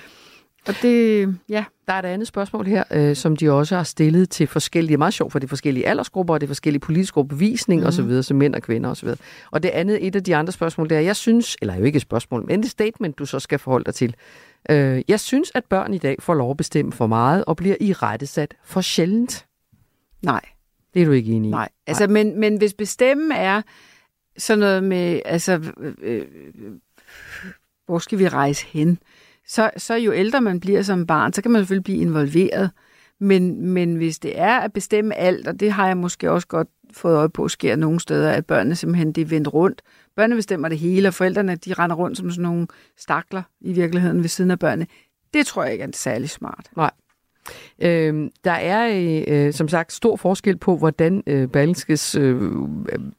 Og 0.68 0.74
det, 0.82 1.22
ja. 1.50 1.66
Der 1.88 1.94
er 1.94 2.00
et 2.00 2.06
andet 2.06 2.28
spørgsmål 2.28 2.66
her, 2.66 2.84
øh, 2.92 3.16
som 3.16 3.36
de 3.36 3.52
også 3.52 3.76
har 3.76 3.84
stillet 3.84 4.30
til 4.30 4.48
forskellige, 4.48 4.98
meget 4.98 5.14
sjovt 5.14 5.32
for 5.32 5.40
de 5.40 5.48
forskellige 5.48 5.88
aldersgrupper, 5.88 6.34
og 6.34 6.42
det 6.42 6.50
forskellige 6.50 6.80
politiske 6.80 7.18
overbevisning 7.18 7.82
mm. 7.82 7.88
osv., 7.88 8.22
så 8.22 8.34
mænd 8.34 8.56
og 8.56 8.62
kvinder 8.62 8.90
osv. 8.90 9.10
Og 9.52 9.64
det 9.64 9.70
andet, 9.70 10.08
et 10.08 10.16
af 10.16 10.24
de 10.24 10.36
andre 10.36 10.54
spørgsmål, 10.54 10.90
det 10.90 10.98
er, 10.98 11.02
jeg 11.02 11.16
synes, 11.16 11.58
eller 11.62 11.76
jo 11.76 11.84
ikke 11.84 11.96
et 11.96 12.02
spørgsmål, 12.02 12.46
men 12.46 12.60
et 12.60 12.70
statement, 12.70 13.20
du 13.20 13.26
så 13.26 13.40
skal 13.40 13.60
forholde 13.60 13.86
dig 13.86 13.94
til. 13.94 14.16
Øh, 14.70 15.02
jeg 15.08 15.20
synes, 15.20 15.52
at 15.56 15.64
børn 15.66 15.94
i 15.94 15.98
dag 15.98 16.16
får 16.20 16.34
lov 16.34 16.52
at 16.52 16.58
bestemme 16.58 16.92
for 16.92 17.08
meget, 17.08 17.46
og 17.46 17.56
bliver 17.56 17.76
i 17.80 17.94
rettesat 17.94 18.54
for 18.64 18.82
sjældent. 18.82 19.46
Nej. 20.22 20.42
Det 20.94 21.02
er 21.02 21.06
du 21.06 21.12
ikke 21.12 21.32
enig 21.32 21.50
i? 21.50 21.52
Nej, 21.52 21.70
altså, 21.88 22.08
Nej. 22.08 22.24
Men, 22.24 22.40
men 22.40 22.58
hvis 22.58 22.74
bestemme 22.74 23.36
er, 23.36 23.62
sådan 24.38 24.60
noget 24.60 24.84
med, 24.84 25.22
altså, 25.26 25.62
øh, 25.80 25.94
øh, 26.02 26.26
hvor 27.86 28.00
skal 28.00 28.20
vi 28.20 28.28
rejse 28.28 28.66
hen? 28.66 29.00
Så, 29.54 29.72
så 29.78 29.94
jo 29.94 30.14
ældre 30.14 30.42
man 30.42 30.60
bliver 30.60 30.82
som 30.82 31.08
barn, 31.08 31.34
så 31.34 31.42
kan 31.42 31.52
man 31.52 31.62
selvfølgelig 31.62 31.84
blive 31.84 31.98
involveret. 31.98 32.72
Men, 33.20 33.68
men 33.68 33.96
hvis 33.96 34.20
det 34.20 34.40
er 34.40 34.60
at 34.60 34.74
bestemme 34.74 35.16
alt, 35.16 35.48
og 35.48 35.60
det 35.60 35.72
har 35.72 35.88
jeg 35.88 35.98
måske 35.98 36.32
også 36.32 36.48
godt 36.48 36.68
fået 36.94 37.16
øje 37.16 37.30
på, 37.30 37.48
sker 37.48 37.76
nogle 37.76 38.00
steder, 38.00 38.32
at 38.32 38.46
børnene 38.46 38.76
simpelthen 38.76 39.12
det 39.12 39.22
er 39.22 39.26
vendt 39.26 39.54
rundt. 39.54 39.82
Børnene 40.16 40.36
bestemmer 40.36 40.70
det 40.70 40.78
hele, 40.78 41.08
og 41.08 41.14
forældrene 41.14 41.56
de 41.56 41.74
render 41.74 41.96
rundt 41.96 42.18
som 42.18 42.32
sådan 42.32 42.44
nogle 42.44 42.68
stakler 42.98 43.42
i 43.62 43.74
virkeligheden 43.74 44.22
ved 44.22 44.30
siden 44.30 44.52
af 44.52 44.60
børnene. 44.60 44.88
Det 45.34 45.46
tror 45.46 45.64
jeg 45.64 45.74
ikke 45.74 45.84
er 45.84 45.90
særlig 45.94 46.30
smart. 46.30 46.70
Nej. 46.76 46.92
Øh, 47.80 48.30
der 48.44 48.52
er 48.52 49.24
øh, 49.28 49.54
som 49.54 49.68
sagt 49.68 49.94
stor 49.94 50.16
forskel 50.16 50.58
på, 50.58 50.78
hvordan 50.78 51.24
øh, 51.28 51.48
Berlingskes 51.48 52.16
øh, 52.16 52.42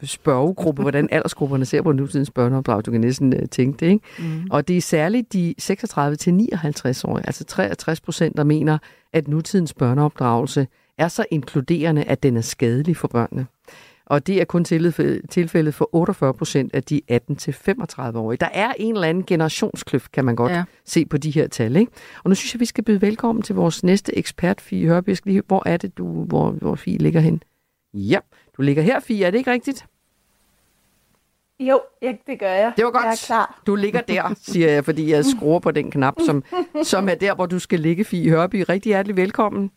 spørgegruppe, 0.03 0.83
hvordan 0.87 1.09
aldersgrupperne 1.13 1.65
ser 1.65 1.83
på 1.83 1.93
nutidens 1.93 2.31
børneopdrag. 2.31 2.87
Du 2.87 2.91
kan 2.91 3.01
næsten 3.01 3.33
øh, 3.33 3.49
tænke 3.49 3.77
det, 3.81 3.87
ikke? 3.87 4.07
Mm. 4.19 4.47
Og 4.51 4.69
det 4.69 4.77
er 4.77 4.81
særligt 4.81 5.33
de 5.33 5.55
36-59-årige, 5.63 7.27
altså 7.27 7.45
63 7.45 8.01
procent, 8.01 8.37
der 8.37 8.45
mener, 8.45 8.79
at 9.13 9.29
nutidens 9.29 9.75
børneopdragelse 9.75 10.67
er 10.99 11.09
så 11.09 11.25
inkluderende, 11.31 12.05
at 12.05 12.23
den 12.23 12.37
er 12.37 12.41
skadelig 12.41 12.97
for 12.97 13.09
børnene. 13.09 13.47
Og 14.07 14.27
det 14.27 14.41
er 14.41 14.45
kun 14.45 14.65
tilfældet 14.65 15.75
for 15.75 15.89
48 15.93 16.35
procent 16.35 16.75
af 16.75 16.83
de 16.83 17.03
18-35-årige. 17.13 18.39
Der 18.39 18.49
er 18.53 18.73
en 18.77 18.95
eller 18.95 19.09
anden 19.09 19.25
generationskløft, 19.27 20.13
kan 20.13 20.25
man 20.25 20.37
godt 20.37 20.53
ja. 20.53 20.65
se 20.85 21.07
på 21.07 21.17
de 21.17 21.31
her 21.31 21.49
tal. 21.49 21.77
Ikke? 21.77 21.93
Og 22.25 22.31
nu 22.31 22.35
synes 22.35 22.55
jeg, 22.55 22.61
vi 22.61 22.65
skal 22.65 22.85
byde 22.85 23.01
velkommen 23.01 23.43
til 23.43 23.55
vores 23.55 23.85
næste 23.85 24.19
ekspert, 24.19 24.61
Fie 24.61 24.89
Hørby. 24.89 25.17
Hvor 25.47 25.63
er 25.67 25.77
det, 25.77 25.99
du, 25.99 26.25
hvor, 26.25 26.51
hvor 26.51 26.75
Fie 26.75 26.99
ligger 26.99 27.21
hen? 27.21 27.43
Ja, 27.95 28.19
du 28.57 28.63
ligger 28.63 28.83
her, 28.83 29.01
Fie. 29.01 29.27
Er 29.27 29.31
det 29.31 29.39
ikke 29.39 29.51
rigtigt? 29.51 29.87
Jo, 31.61 31.81
ja, 32.03 32.13
det 32.27 32.39
gør 32.39 32.53
jeg. 32.53 32.73
Det 32.77 32.85
var 32.85 32.91
godt. 32.91 33.05
Jeg 33.05 33.13
er 33.13 33.25
klar. 33.27 33.61
Du 33.67 33.75
ligger 33.75 34.01
der, 34.01 34.35
siger 34.43 34.71
jeg, 34.71 34.85
fordi 34.85 35.11
jeg 35.11 35.25
skruer 35.25 35.59
på 35.59 35.71
den 35.71 35.91
knap, 35.91 36.15
som, 36.27 36.45
som 36.83 37.09
er 37.09 37.15
der, 37.15 37.35
hvor 37.35 37.47
du 37.47 37.59
skal 37.59 37.81
ligge, 37.81 38.05
Fie 38.05 38.31
Hørby. 38.31 38.65
Rigtig 38.69 38.91
hjertelig 38.91 39.17
velkommen. 39.17 39.71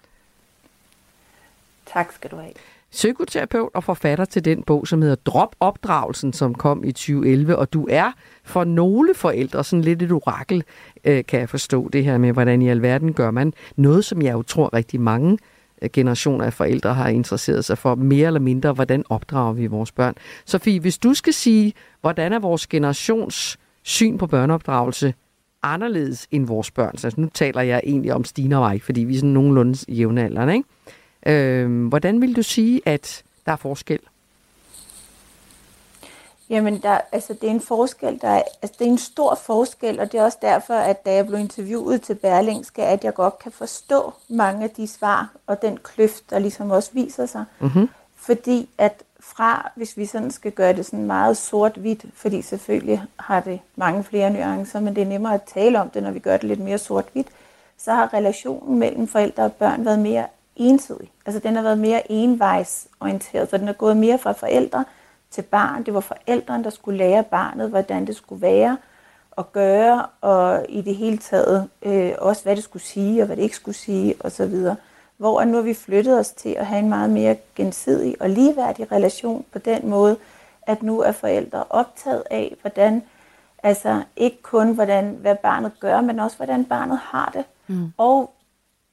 Tak 1.85 2.11
skal 2.11 2.31
du 2.31 2.35
have 2.35 2.53
psykoterapeut 2.91 3.69
og 3.73 3.83
forfatter 3.83 4.25
til 4.25 4.45
den 4.45 4.63
bog, 4.63 4.87
som 4.87 5.01
hedder 5.01 5.15
Drop 5.15 5.55
opdragelsen, 5.59 6.33
som 6.33 6.55
kom 6.55 6.83
i 6.83 6.91
2011. 6.91 7.55
Og 7.55 7.73
du 7.73 7.87
er 7.89 8.11
for 8.43 8.63
nogle 8.63 9.13
forældre 9.15 9.63
sådan 9.63 9.83
lidt 9.83 10.01
et 10.01 10.11
orakel, 10.11 10.63
øh, 11.03 11.25
kan 11.25 11.39
jeg 11.39 11.49
forstå 11.49 11.89
det 11.89 12.03
her 12.03 12.17
med, 12.17 12.33
hvordan 12.33 12.61
i 12.61 12.69
alverden 12.69 13.13
gør 13.13 13.31
man 13.31 13.53
noget, 13.75 14.05
som 14.05 14.21
jeg 14.21 14.33
jo 14.33 14.41
tror 14.41 14.73
rigtig 14.73 15.01
mange 15.01 15.37
øh, 15.81 15.89
generationer 15.93 16.45
af 16.45 16.53
forældre 16.53 16.93
har 16.93 17.07
interesseret 17.07 17.65
sig 17.65 17.77
for, 17.77 17.95
mere 17.95 18.27
eller 18.27 18.39
mindre, 18.39 18.73
hvordan 18.73 19.03
opdrager 19.09 19.53
vi 19.53 19.67
vores 19.67 19.91
børn. 19.91 20.15
Sofie, 20.45 20.79
hvis 20.79 20.97
du 20.97 21.13
skal 21.13 21.33
sige, 21.33 21.73
hvordan 22.01 22.33
er 22.33 22.39
vores 22.39 22.67
generations 22.67 23.59
syn 23.83 24.17
på 24.17 24.27
børneopdragelse 24.27 25.13
anderledes 25.63 26.27
end 26.31 26.47
vores 26.47 26.71
børn? 26.71 26.97
Så 26.97 27.07
altså, 27.07 27.21
nu 27.21 27.29
taler 27.33 27.61
jeg 27.61 27.81
egentlig 27.83 28.13
om 28.13 28.23
Stine 28.23 28.57
og 28.57 28.61
mig, 28.61 28.81
fordi 28.81 29.03
vi 29.03 29.13
er 29.13 29.17
sådan 29.17 29.29
nogenlunde 29.29 29.93
jævnaldrende, 29.93 30.53
ikke? 30.53 30.69
Øh, 31.27 31.87
hvordan 31.87 32.21
vil 32.21 32.35
du 32.35 32.43
sige, 32.43 32.81
at 32.85 33.23
der 33.45 33.51
er 33.51 33.55
forskel? 33.55 33.99
Jamen, 36.49 36.81
der, 36.81 36.99
altså, 37.11 37.33
det 37.33 37.43
er 37.43 37.51
en 37.51 37.61
forskel, 37.61 38.21
der 38.21 38.27
er, 38.27 38.43
altså, 38.61 38.75
det 38.79 38.87
er 38.87 38.91
en 38.91 38.97
stor 38.97 39.35
forskel, 39.35 39.99
og 39.99 40.11
det 40.11 40.19
er 40.19 40.23
også 40.23 40.37
derfor, 40.41 40.73
at 40.73 41.05
da 41.05 41.13
jeg 41.13 41.27
blev 41.27 41.39
interviewet 41.39 42.01
til 42.01 42.15
Berlingske, 42.15 42.83
at 42.83 43.03
jeg 43.03 43.13
godt 43.13 43.39
kan 43.39 43.51
forstå 43.51 44.13
mange 44.29 44.63
af 44.63 44.69
de 44.69 44.87
svar 44.87 45.29
og 45.47 45.61
den 45.61 45.77
kløft, 45.83 46.29
der 46.29 46.39
ligesom 46.39 46.71
også 46.71 46.89
viser 46.93 47.25
sig. 47.25 47.45
Mm-hmm. 47.59 47.89
Fordi 48.15 48.69
at 48.77 49.03
fra, 49.19 49.71
hvis 49.75 49.97
vi 49.97 50.05
sådan 50.05 50.31
skal 50.31 50.51
gøre 50.51 50.73
det 50.73 50.85
sådan 50.85 51.05
meget 51.05 51.37
sort-hvidt, 51.37 52.05
fordi 52.13 52.41
selvfølgelig 52.41 53.03
har 53.19 53.39
det 53.39 53.59
mange 53.75 54.03
flere 54.03 54.29
nuancer, 54.29 54.79
men 54.79 54.95
det 54.95 55.01
er 55.01 55.07
nemmere 55.07 55.33
at 55.33 55.43
tale 55.53 55.81
om 55.81 55.89
det, 55.89 56.03
når 56.03 56.11
vi 56.11 56.19
gør 56.19 56.37
det 56.37 56.43
lidt 56.43 56.59
mere 56.59 56.77
sort-hvidt, 56.77 57.27
så 57.77 57.93
har 57.93 58.13
relationen 58.13 58.79
mellem 58.79 59.07
forældre 59.07 59.43
og 59.43 59.53
børn 59.53 59.85
været 59.85 59.99
mere 59.99 60.25
ensidig. 60.59 61.11
Altså 61.25 61.39
den 61.39 61.55
har 61.55 61.61
været 61.61 61.77
mere 61.77 62.11
envejsorienteret, 62.11 63.49
så 63.49 63.57
den 63.57 63.67
er 63.67 63.73
gået 63.73 63.97
mere 63.97 64.17
fra 64.17 64.31
forældre 64.31 64.85
til 65.31 65.41
barn. 65.41 65.83
Det 65.83 65.93
var 65.93 65.99
forældrene, 65.99 66.63
der 66.63 66.69
skulle 66.69 66.97
lære 66.97 67.23
barnet, 67.23 67.69
hvordan 67.69 68.07
det 68.07 68.15
skulle 68.15 68.41
være 68.41 68.77
og 69.31 69.51
gøre, 69.51 70.05
og 70.21 70.65
i 70.69 70.81
det 70.81 70.95
hele 70.95 71.17
taget 71.17 71.69
øh, 71.81 72.11
også, 72.17 72.43
hvad 72.43 72.55
det 72.55 72.63
skulle 72.63 72.83
sige 72.83 73.21
og 73.21 73.25
hvad 73.25 73.35
det 73.35 73.43
ikke 73.43 73.55
skulle 73.55 73.77
sige 73.77 74.15
osv. 74.19 74.55
Hvor 75.17 75.43
nu 75.43 75.55
har 75.55 75.61
vi 75.61 75.73
flyttet 75.73 76.19
os 76.19 76.29
til 76.29 76.49
at 76.49 76.65
have 76.65 76.79
en 76.79 76.89
meget 76.89 77.09
mere 77.09 77.35
gensidig 77.55 78.15
og 78.19 78.29
ligeværdig 78.29 78.91
relation 78.91 79.45
på 79.51 79.59
den 79.59 79.89
måde, 79.89 80.17
at 80.61 80.83
nu 80.83 81.01
er 81.01 81.11
forældre 81.11 81.63
optaget 81.69 82.23
af, 82.31 82.55
hvordan, 82.61 83.03
altså 83.63 84.01
ikke 84.15 84.41
kun 84.41 84.71
hvordan, 84.71 85.17
hvad 85.21 85.35
barnet 85.35 85.71
gør, 85.79 86.01
men 86.01 86.19
også 86.19 86.37
hvordan 86.37 86.65
barnet 86.65 86.97
har 86.97 87.31
det. 87.33 87.45
Mm. 87.67 87.93
Og 87.97 88.31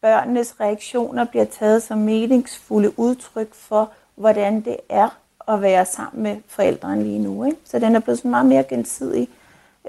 børnenes 0.05 0.61
reaktioner 0.61 1.25
bliver 1.25 1.45
taget 1.45 1.83
som 1.83 1.99
meningsfulde 1.99 2.99
udtryk 2.99 3.55
for, 3.55 3.91
hvordan 4.15 4.61
det 4.61 4.77
er 4.89 5.09
at 5.49 5.63
være 5.63 5.87
sammen 5.87 6.23
med 6.23 6.37
forældrene 6.49 7.03
lige 7.03 7.19
nu. 7.19 7.45
Ikke? 7.45 7.59
Så 7.65 7.79
den 7.79 7.97
er 7.97 8.01
blevet 8.01 8.19
sådan 8.19 8.31
meget 8.31 8.47
mere 8.47 8.63
gensidig, 8.63 9.29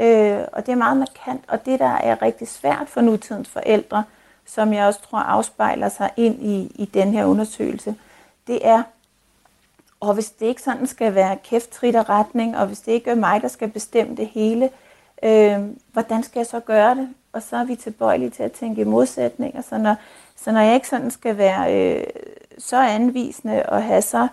øh, 0.01 0.39
og 0.53 0.65
det 0.65 0.71
er 0.71 0.75
meget 0.75 0.97
markant. 0.97 1.43
Og 1.47 1.65
det, 1.65 1.79
der 1.79 1.85
er 1.85 2.21
rigtig 2.21 2.47
svært 2.47 2.87
for 2.87 3.01
nutidens 3.01 3.49
forældre, 3.49 4.03
som 4.45 4.73
jeg 4.73 4.85
også 4.85 5.01
tror 5.01 5.19
afspejler 5.19 5.89
sig 5.89 6.11
ind 6.17 6.43
i, 6.43 6.71
i 6.75 6.85
den 6.85 7.13
her 7.13 7.25
undersøgelse, 7.25 7.95
det 8.47 8.67
er, 8.67 8.83
og 9.99 10.13
hvis 10.13 10.29
det 10.29 10.45
ikke 10.45 10.61
sådan 10.61 10.87
skal 10.87 11.15
være 11.15 11.37
kæfttrit 11.43 11.95
og 11.95 12.09
retning, 12.09 12.57
og 12.57 12.67
hvis 12.67 12.79
det 12.79 12.91
ikke 12.91 13.09
er 13.09 13.15
mig, 13.15 13.41
der 13.41 13.47
skal 13.47 13.69
bestemme 13.69 14.15
det 14.15 14.27
hele, 14.27 14.65
øh, 14.65 14.71
hvordan 15.93 16.23
skal 16.23 16.39
jeg 16.39 16.45
så 16.45 16.59
gøre 16.59 16.95
det? 16.95 17.09
og 17.35 17.41
så 17.41 17.55
er 17.55 17.65
vi 17.65 17.75
tilbøjelige 17.75 18.29
til 18.29 18.43
at 18.43 18.51
tænke 18.51 18.81
i 18.81 18.83
modsætninger. 18.83 19.61
Så 19.61 19.77
når, 19.77 19.95
så 20.35 20.51
når 20.51 20.59
jeg 20.59 20.75
ikke 20.75 20.87
sådan 20.87 21.11
skal 21.11 21.37
være 21.37 21.95
øh, 21.95 22.03
så 22.57 22.81
anvisende 22.81 23.63
og 23.63 23.83
have 23.83 24.01
så, 24.01 24.27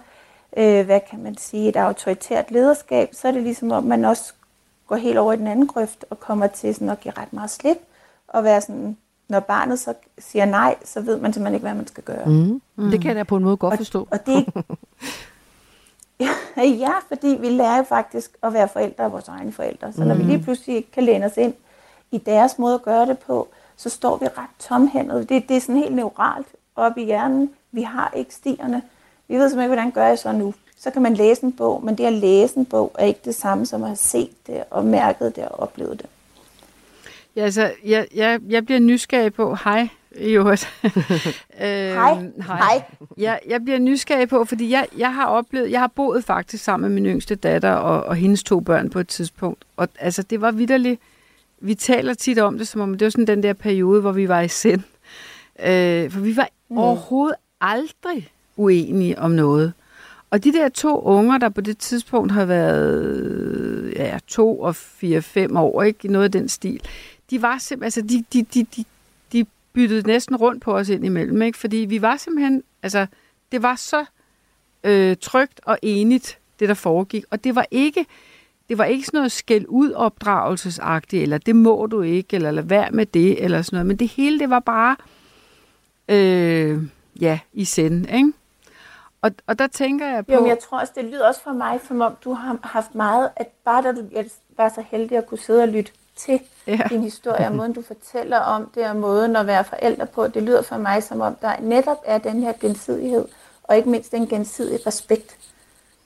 øh, 0.57 0.87
hvad 0.87 1.01
kan 1.11 1.23
man 1.23 1.37
sige, 1.37 1.69
et 1.69 1.77
autoritært 1.77 2.51
lederskab, 2.51 3.09
så 3.13 3.29
er 3.29 3.33
det 3.33 3.43
ligesom 3.43 3.73
om, 3.73 3.85
man 3.85 4.05
også 4.05 4.33
går 4.87 4.97
helt 4.97 5.19
over 5.19 5.33
i 5.33 5.37
den 5.37 5.47
anden 5.47 5.67
grøft 5.67 6.05
og 6.11 6.21
kommer 6.21 6.47
til 6.47 6.75
sådan 6.75 6.89
at 6.89 7.01
give 7.01 7.15
ret 7.19 7.33
meget 7.33 7.51
slip 7.51 7.79
og 8.29 8.45
være 8.45 8.61
sådan 8.61 8.97
når 9.29 9.41
barnet 9.41 9.79
så 9.79 9.95
siger 10.19 10.45
nej, 10.45 10.77
så 10.85 11.01
ved 11.01 11.21
man 11.21 11.33
simpelthen 11.33 11.55
ikke, 11.55 11.65
hvad 11.65 11.75
man 11.75 11.87
skal 11.87 12.03
gøre. 12.03 12.27
Mm. 12.27 12.61
Mm. 12.77 12.91
Det 12.91 13.01
kan 13.01 13.09
jeg 13.09 13.17
da 13.17 13.23
på 13.23 13.37
en 13.37 13.45
måde 13.45 13.57
godt 13.57 13.77
forstå. 13.77 14.01
Og, 14.01 14.09
og 14.11 14.27
det, 14.27 14.47
ja, 16.85 16.93
fordi 17.09 17.37
vi 17.41 17.49
lærer 17.49 17.83
faktisk 17.83 18.31
at 18.43 18.53
være 18.53 18.69
forældre 18.69 19.05
af 19.05 19.13
vores 19.13 19.29
egne 19.29 19.53
forældre. 19.53 19.93
Så 19.93 20.05
når 20.05 20.15
mm. 20.15 20.21
vi 20.21 20.25
lige 20.25 20.43
pludselig 20.43 20.77
ikke 20.77 20.91
kan 20.91 21.05
læne 21.05 21.27
os 21.27 21.37
ind 21.37 21.55
i 22.11 22.19
deres 22.19 22.59
måde 22.59 22.75
at 22.75 22.83
gøre 22.83 23.07
det 23.07 23.19
på, 23.19 23.49
så 23.77 23.91
står 23.91 24.17
vi 24.17 24.27
ret 24.27 24.51
tomhændet. 24.59 25.29
Det, 25.29 25.49
det 25.49 25.57
er 25.57 25.61
sådan 25.61 25.77
helt 25.77 25.95
neuralt 25.95 26.47
op 26.77 26.99
i 26.99 27.05
hjernen. 27.05 27.51
Vi 27.73 27.83
har 27.83 28.13
ikke 28.17 28.35
stierne. 28.35 28.83
Vi 29.29 29.35
ved 29.35 29.49
simpelthen 29.49 29.63
ikke, 29.63 29.75
hvordan 29.75 29.91
gør 29.91 30.07
jeg 30.07 30.19
så 30.19 30.33
nu. 30.33 30.55
Så 30.79 30.91
kan 30.91 31.03
man 31.03 31.15
læse 31.15 31.45
en 31.45 31.53
bog, 31.53 31.85
men 31.85 31.99
det 31.99 32.05
at 32.05 32.13
læse 32.13 32.57
en 32.57 32.67
bog 32.67 32.93
er 32.99 33.05
ikke 33.05 33.21
det 33.25 33.35
samme 33.35 33.67
som 33.67 33.83
at 33.83 33.89
have 33.89 33.97
set 33.97 34.47
det 34.47 34.65
og 34.71 34.85
mærket 34.85 35.37
det 35.37 35.45
og 35.45 35.61
oplevet 35.61 35.99
det. 36.03 36.07
Ja, 37.37 37.45
altså, 37.45 37.71
jeg, 37.85 38.07
jeg, 38.15 38.41
jeg 38.49 38.65
bliver 38.65 38.81
nysgerrig 38.81 39.35
på, 39.35 39.57
hej, 39.65 39.89
øvrigt. 40.17 40.69
øhm, 40.85 40.93
hej. 41.61 42.33
hej. 42.47 42.83
Jeg, 43.17 43.41
jeg 43.49 43.65
bliver 43.65 43.79
nysgerrig 43.79 44.29
på, 44.29 44.45
fordi 44.45 44.71
jeg, 44.71 44.87
jeg 44.99 45.15
har 45.15 45.27
oplevet, 45.27 45.71
jeg 45.71 45.81
har 45.81 45.87
boet 45.87 46.25
faktisk 46.25 46.65
sammen 46.65 46.91
med 46.91 47.01
min 47.01 47.13
yngste 47.13 47.35
datter 47.35 47.73
og, 47.73 48.03
og 48.03 48.17
hendes 48.17 48.43
to 48.43 48.61
børn 48.61 48.91
på 48.91 48.99
et 48.99 49.09
tidspunkt. 49.09 49.65
Og 49.77 49.89
altså, 49.99 50.23
det 50.23 50.41
var 50.41 50.51
vidderligt, 50.51 51.01
vi 51.61 51.75
taler 51.75 52.15
tit 52.15 52.39
om 52.39 52.59
det, 52.59 52.69
som 52.69 52.81
om 52.81 52.99
det 52.99 53.05
var 53.05 53.11
sådan 53.11 53.27
den 53.27 53.43
der 53.43 53.53
periode, 53.53 54.01
hvor 54.01 54.13
vi 54.13 54.29
var 54.29 54.41
i 54.41 54.49
sind. 54.49 54.83
Øh, 55.67 56.11
for 56.11 56.21
vi 56.21 56.37
var 56.37 56.49
mm. 56.71 56.79
overhovedet 56.79 57.37
aldrig 57.61 58.29
uenige 58.57 59.19
om 59.19 59.31
noget. 59.31 59.73
Og 60.31 60.45
de 60.45 60.53
der 60.53 60.69
to 60.69 61.01
unger, 61.01 61.39
der 61.39 61.49
på 61.49 61.61
det 61.61 61.79
tidspunkt 61.79 62.33
har 62.33 62.45
været 62.45 63.93
ja, 63.97 64.19
to 64.27 64.61
og 64.61 64.77
fire-fem 64.77 65.57
år, 65.57 65.83
ikke? 65.83 66.09
Noget 66.09 66.25
af 66.25 66.33
den 66.33 66.49
stil, 66.49 66.81
de 67.31 67.43
var 67.43 67.59
simpelthen, 67.59 67.87
altså 67.87 68.03
de, 68.17 68.25
de, 68.33 68.47
de, 68.55 68.67
de 68.77 68.85
byttede 69.73 70.07
næsten 70.07 70.37
rundt 70.37 70.63
på 70.63 70.77
os 70.77 70.89
ind 70.89 71.05
imellem, 71.05 71.43
ikke? 71.43 71.59
Fordi 71.59 71.77
vi 71.77 72.03
var 72.03 72.17
simpelthen, 72.17 72.63
altså 72.83 73.07
det 73.53 73.63
var 73.63 73.75
så 73.75 74.05
øh, 74.85 75.17
trygt 75.21 75.61
og 75.65 75.79
enigt, 75.83 76.39
det 76.61 76.69
der 76.69 76.75
foregik. 76.75 77.25
Og 77.31 77.45
det 77.45 77.55
var 77.55 77.67
ikke, 77.71 78.07
det 78.69 78.79
var 78.79 78.85
ikke 78.85 79.07
sådan 79.07 79.19
noget 79.19 79.33
skæld 79.33 79.65
ud 79.69 79.93
opdragelsesagtigt, 79.93 81.23
eller 81.23 81.39
det 81.39 81.57
må 81.57 81.87
du 81.87 82.03
ikke, 82.03 82.37
eller 82.37 82.51
lad 82.51 82.63
være 82.63 82.91
med 82.91 83.07
det, 83.07 83.45
eller 83.45 83.63
sådan 83.63 83.77
noget. 83.77 83.87
Men 83.87 83.97
det 83.97 84.09
hele, 84.09 84.39
det 84.39 84.51
var 84.51 84.61
bare, 84.61 84.97
øh, 86.09 86.83
ja, 87.21 87.39
i 87.53 87.65
send, 87.65 88.15
ikke? 88.15 88.33
Og, 89.23 89.31
og 89.47 89.59
der 89.59 89.67
tænker 89.67 90.07
jeg 90.07 90.27
på... 90.27 90.33
Jo, 90.33 90.41
men 90.41 90.49
jeg 90.49 90.59
tror 90.59 90.81
også, 90.81 90.93
det 90.97 91.05
lyder 91.05 91.29
også 91.29 91.43
for 91.43 91.53
mig, 91.53 91.81
som 91.89 92.01
om 92.01 92.17
du 92.25 92.33
har 92.33 92.59
haft 92.63 92.95
meget, 92.95 93.31
at 93.37 93.47
bare 93.65 93.83
da 93.83 93.93
du 93.93 94.03
jeg 94.13 94.25
var 94.57 94.69
så 94.69 94.85
heldig 94.91 95.19
at 95.19 95.27
kunne 95.27 95.39
sidde 95.39 95.63
og 95.63 95.69
lytte 95.69 95.93
til 96.17 96.41
ja. 96.67 96.81
din 96.89 97.03
historie, 97.03 97.47
og 97.47 97.55
måden 97.55 97.73
du 97.73 97.83
fortæller 97.83 98.39
om 98.39 98.71
det, 98.75 98.87
og 98.87 98.97
måden 98.97 99.37
at 99.37 99.47
være 99.47 99.65
forældre 99.65 100.07
på, 100.07 100.27
det 100.27 100.43
lyder 100.43 100.63
for 100.63 100.77
mig 100.77 101.03
som 101.03 101.21
om, 101.21 101.35
der 101.35 101.61
netop 101.61 102.03
er 102.05 102.19
den 102.19 102.43
her 102.43 102.53
gensidighed, 102.61 103.25
og 103.63 103.77
ikke 103.77 103.89
mindst 103.89 104.13
den 104.13 104.27
gensidige 104.27 104.79
respekt. 104.87 105.37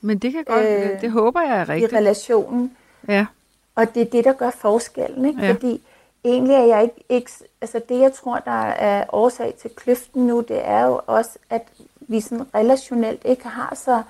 Men 0.01 0.19
det 0.19 0.33
kan 0.33 0.45
godt, 0.45 0.65
øh, 0.65 1.01
det 1.01 1.11
håber 1.11 1.41
jeg 1.41 1.61
er 1.61 1.69
rigtigt. 1.69 1.93
I 1.93 1.97
relationen. 1.97 2.77
Ja. 3.09 3.27
Og 3.75 3.95
det 3.95 4.03
er 4.03 4.11
det, 4.11 4.25
der 4.25 4.33
gør 4.33 4.51
forskellen, 4.51 5.25
ikke? 5.25 5.43
Ja. 5.43 5.53
Fordi 5.53 5.83
egentlig 6.25 6.55
er 6.55 6.65
jeg 6.65 6.83
ikke, 6.83 7.05
ikke, 7.09 7.31
altså 7.61 7.81
det 7.89 8.01
jeg 8.01 8.13
tror, 8.13 8.39
der 8.39 8.67
er 8.69 9.05
årsag 9.09 9.55
til 9.61 9.71
kløften 9.77 10.27
nu, 10.27 10.41
det 10.41 10.61
er 10.69 10.87
jo 10.87 11.01
også, 11.07 11.39
at 11.51 11.63
vi 12.01 12.21
sådan 12.21 12.47
relationelt 12.55 13.23
ikke 13.25 13.49
har 13.49 13.75
så 13.75 14.03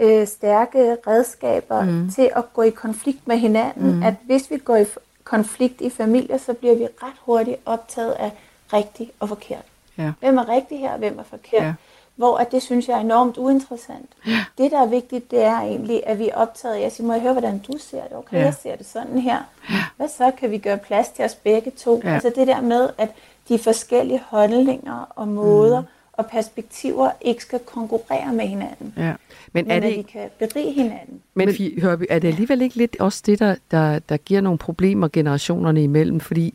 øh, 0.00 0.26
stærke 0.26 0.96
redskaber 1.06 1.84
mm. 1.84 2.10
til 2.10 2.30
at 2.36 2.52
gå 2.52 2.62
i 2.62 2.70
konflikt 2.70 3.28
med 3.28 3.36
hinanden, 3.36 3.96
mm. 3.96 4.02
at 4.02 4.14
hvis 4.26 4.50
vi 4.50 4.58
går 4.58 4.76
i 4.76 4.84
konflikt 5.30 5.80
i 5.80 5.90
familier, 5.90 6.38
så 6.38 6.52
bliver 6.52 6.74
vi 6.74 6.84
ret 6.84 7.18
hurtigt 7.24 7.56
optaget 7.66 8.12
af 8.12 8.32
rigtigt 8.72 9.10
og 9.20 9.28
forkert. 9.28 9.64
Ja. 9.98 10.12
Hvem 10.20 10.38
er 10.38 10.48
rigtig 10.48 10.78
her, 10.78 10.92
og 10.92 10.98
hvem 10.98 11.18
er 11.18 11.22
forkert? 11.22 11.62
Ja. 11.62 11.74
Hvor 12.16 12.36
at 12.36 12.52
det 12.52 12.62
synes 12.62 12.88
jeg 12.88 12.96
er 12.96 13.00
enormt 13.00 13.36
uinteressant. 13.36 14.10
Ja. 14.26 14.44
Det, 14.58 14.70
der 14.70 14.80
er 14.80 14.86
vigtigt, 14.86 15.30
det 15.30 15.42
er 15.42 15.60
egentlig, 15.60 16.02
at 16.06 16.18
vi 16.18 16.28
er 16.28 16.36
optaget 16.36 16.74
af, 16.74 16.80
jeg 16.80 16.92
siger, 16.92 17.06
må 17.06 17.12
jeg 17.12 17.22
høre, 17.22 17.32
hvordan 17.32 17.58
du 17.58 17.78
ser 17.78 18.02
det? 18.02 18.16
Okay, 18.16 18.36
ja. 18.36 18.44
jeg 18.44 18.54
ser 18.54 18.76
det 18.76 18.86
sådan 18.86 19.18
her. 19.18 19.38
Ja. 19.70 19.84
Hvad 19.96 20.08
så? 20.08 20.30
Kan 20.38 20.50
vi 20.50 20.58
gøre 20.58 20.78
plads 20.78 21.08
til 21.08 21.24
os 21.24 21.34
begge 21.34 21.70
to? 21.70 22.00
Ja. 22.04 22.14
Altså 22.14 22.32
det 22.36 22.46
der 22.46 22.60
med, 22.60 22.88
at 22.98 23.10
de 23.48 23.58
forskellige 23.58 24.22
holdninger 24.28 25.12
og 25.16 25.28
måder 25.28 25.80
mm. 25.80 25.86
Og 26.20 26.26
perspektiver 26.30 27.10
ikke 27.20 27.42
skal 27.42 27.58
konkurrere 27.58 28.32
med 28.32 28.46
hinanden. 28.46 28.94
Ja. 28.96 29.14
Men, 29.52 29.64
men 29.64 29.70
er 29.70 29.80
det, 29.80 29.86
at 29.86 29.96
vi 29.96 30.02
kan 30.02 30.30
berige 30.38 30.72
hinanden. 30.72 31.22
Men 31.34 31.48
Hørby, 31.82 32.04
er 32.10 32.18
det 32.18 32.28
alligevel 32.28 32.62
ikke 32.62 32.76
lidt 32.76 32.96
også 33.00 33.22
det, 33.26 33.38
der, 33.38 33.54
der, 33.70 33.98
der 33.98 34.16
giver 34.16 34.40
nogle 34.40 34.58
problemer 34.58 35.08
generationerne 35.12 35.82
imellem? 35.82 36.20
Fordi 36.20 36.54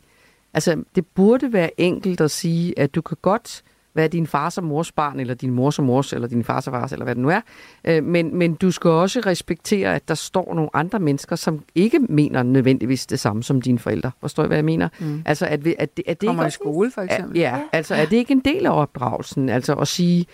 altså, 0.54 0.84
det 0.96 1.06
burde 1.06 1.54
være 1.54 1.82
enkelt 1.82 2.22
at 2.22 2.32
sige, 2.32 2.80
at 2.80 2.96
du 2.96 3.02
kan 3.02 3.18
godt 3.22 3.64
være 3.96 4.08
din 4.08 4.28
fars 4.28 4.58
og 4.58 4.64
mors 4.64 4.92
barn, 4.92 5.20
eller 5.20 5.34
din 5.34 5.52
mors 5.52 5.80
og 5.80 5.86
mors, 5.86 6.14
eller 6.14 6.28
din 6.28 6.44
fars 6.44 6.68
og 6.68 6.74
fars, 6.74 6.92
eller 6.92 7.06
hvad 7.06 7.16
det 7.16 7.22
nu 7.22 7.30
er. 7.30 7.42
Øh, 7.86 8.04
men, 8.04 8.38
men 8.38 8.54
du 8.56 8.72
skal 8.72 8.90
også 8.90 9.20
respektere, 9.20 9.96
at 9.96 10.08
der 10.08 10.14
står 10.14 10.54
nogle 10.56 10.70
andre 10.74 11.00
mennesker, 11.00 11.36
som 11.36 11.64
ikke 11.76 12.00
mener 12.00 12.44
nødvendigvis 12.44 13.06
det 13.06 13.20
samme 13.20 13.44
som 13.44 13.62
dine 13.62 13.80
forældre. 13.80 14.12
Forstår 14.22 14.44
du, 14.44 14.48
hvad 14.48 14.58
jeg 14.58 14.66
mener? 14.66 14.90
Mm. 15.00 15.24
Altså, 15.26 15.46
at, 15.46 15.68
at, 15.68 15.80
at 15.80 16.22
det 16.22 16.28
Kommer 16.28 16.44
ikke 16.44 16.48
i 16.48 16.52
skole, 16.52 16.92
for 16.92 17.02
eksempel. 17.02 17.38
Ja, 17.38 17.60
altså, 17.72 17.96
er 17.96 18.06
det 18.06 18.18
ikke 18.18 18.32
en 18.32 18.40
del 18.40 18.66
af 18.66 18.82
opdragelsen? 18.82 19.50
Altså 19.50 19.74
at 19.74 19.88
sige, 19.88 20.26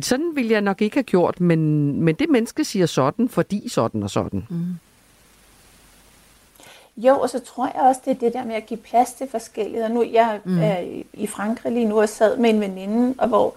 sådan 0.00 0.32
vil 0.34 0.46
jeg 0.46 0.60
nok 0.60 0.82
ikke 0.82 0.96
have 0.96 1.02
gjort, 1.02 1.40
men, 1.40 1.92
men 2.02 2.14
det 2.14 2.28
menneske 2.30 2.64
siger 2.64 2.86
sådan, 2.86 3.28
fordi 3.28 3.68
sådan 3.68 4.02
og 4.02 4.10
sådan. 4.10 4.46
Mm. 4.50 4.56
Jo, 6.98 7.20
og 7.20 7.30
så 7.30 7.38
tror 7.38 7.70
jeg 7.74 7.82
også, 7.82 8.00
det 8.04 8.10
er 8.10 8.18
det 8.18 8.32
der 8.32 8.44
med 8.44 8.54
at 8.54 8.66
give 8.66 8.80
plads 8.80 9.12
til 9.12 9.28
forskelligheder. 9.30 9.88
Nu 9.88 10.02
jeg 10.02 10.40
mm. 10.44 10.62
er 10.62 11.02
i 11.12 11.26
Frankrig 11.26 11.72
lige 11.72 11.84
nu 11.84 12.00
og 12.00 12.08
sad 12.08 12.36
med 12.36 12.50
en 12.50 12.60
veninde, 12.60 13.14
og 13.18 13.28
hvor 13.28 13.54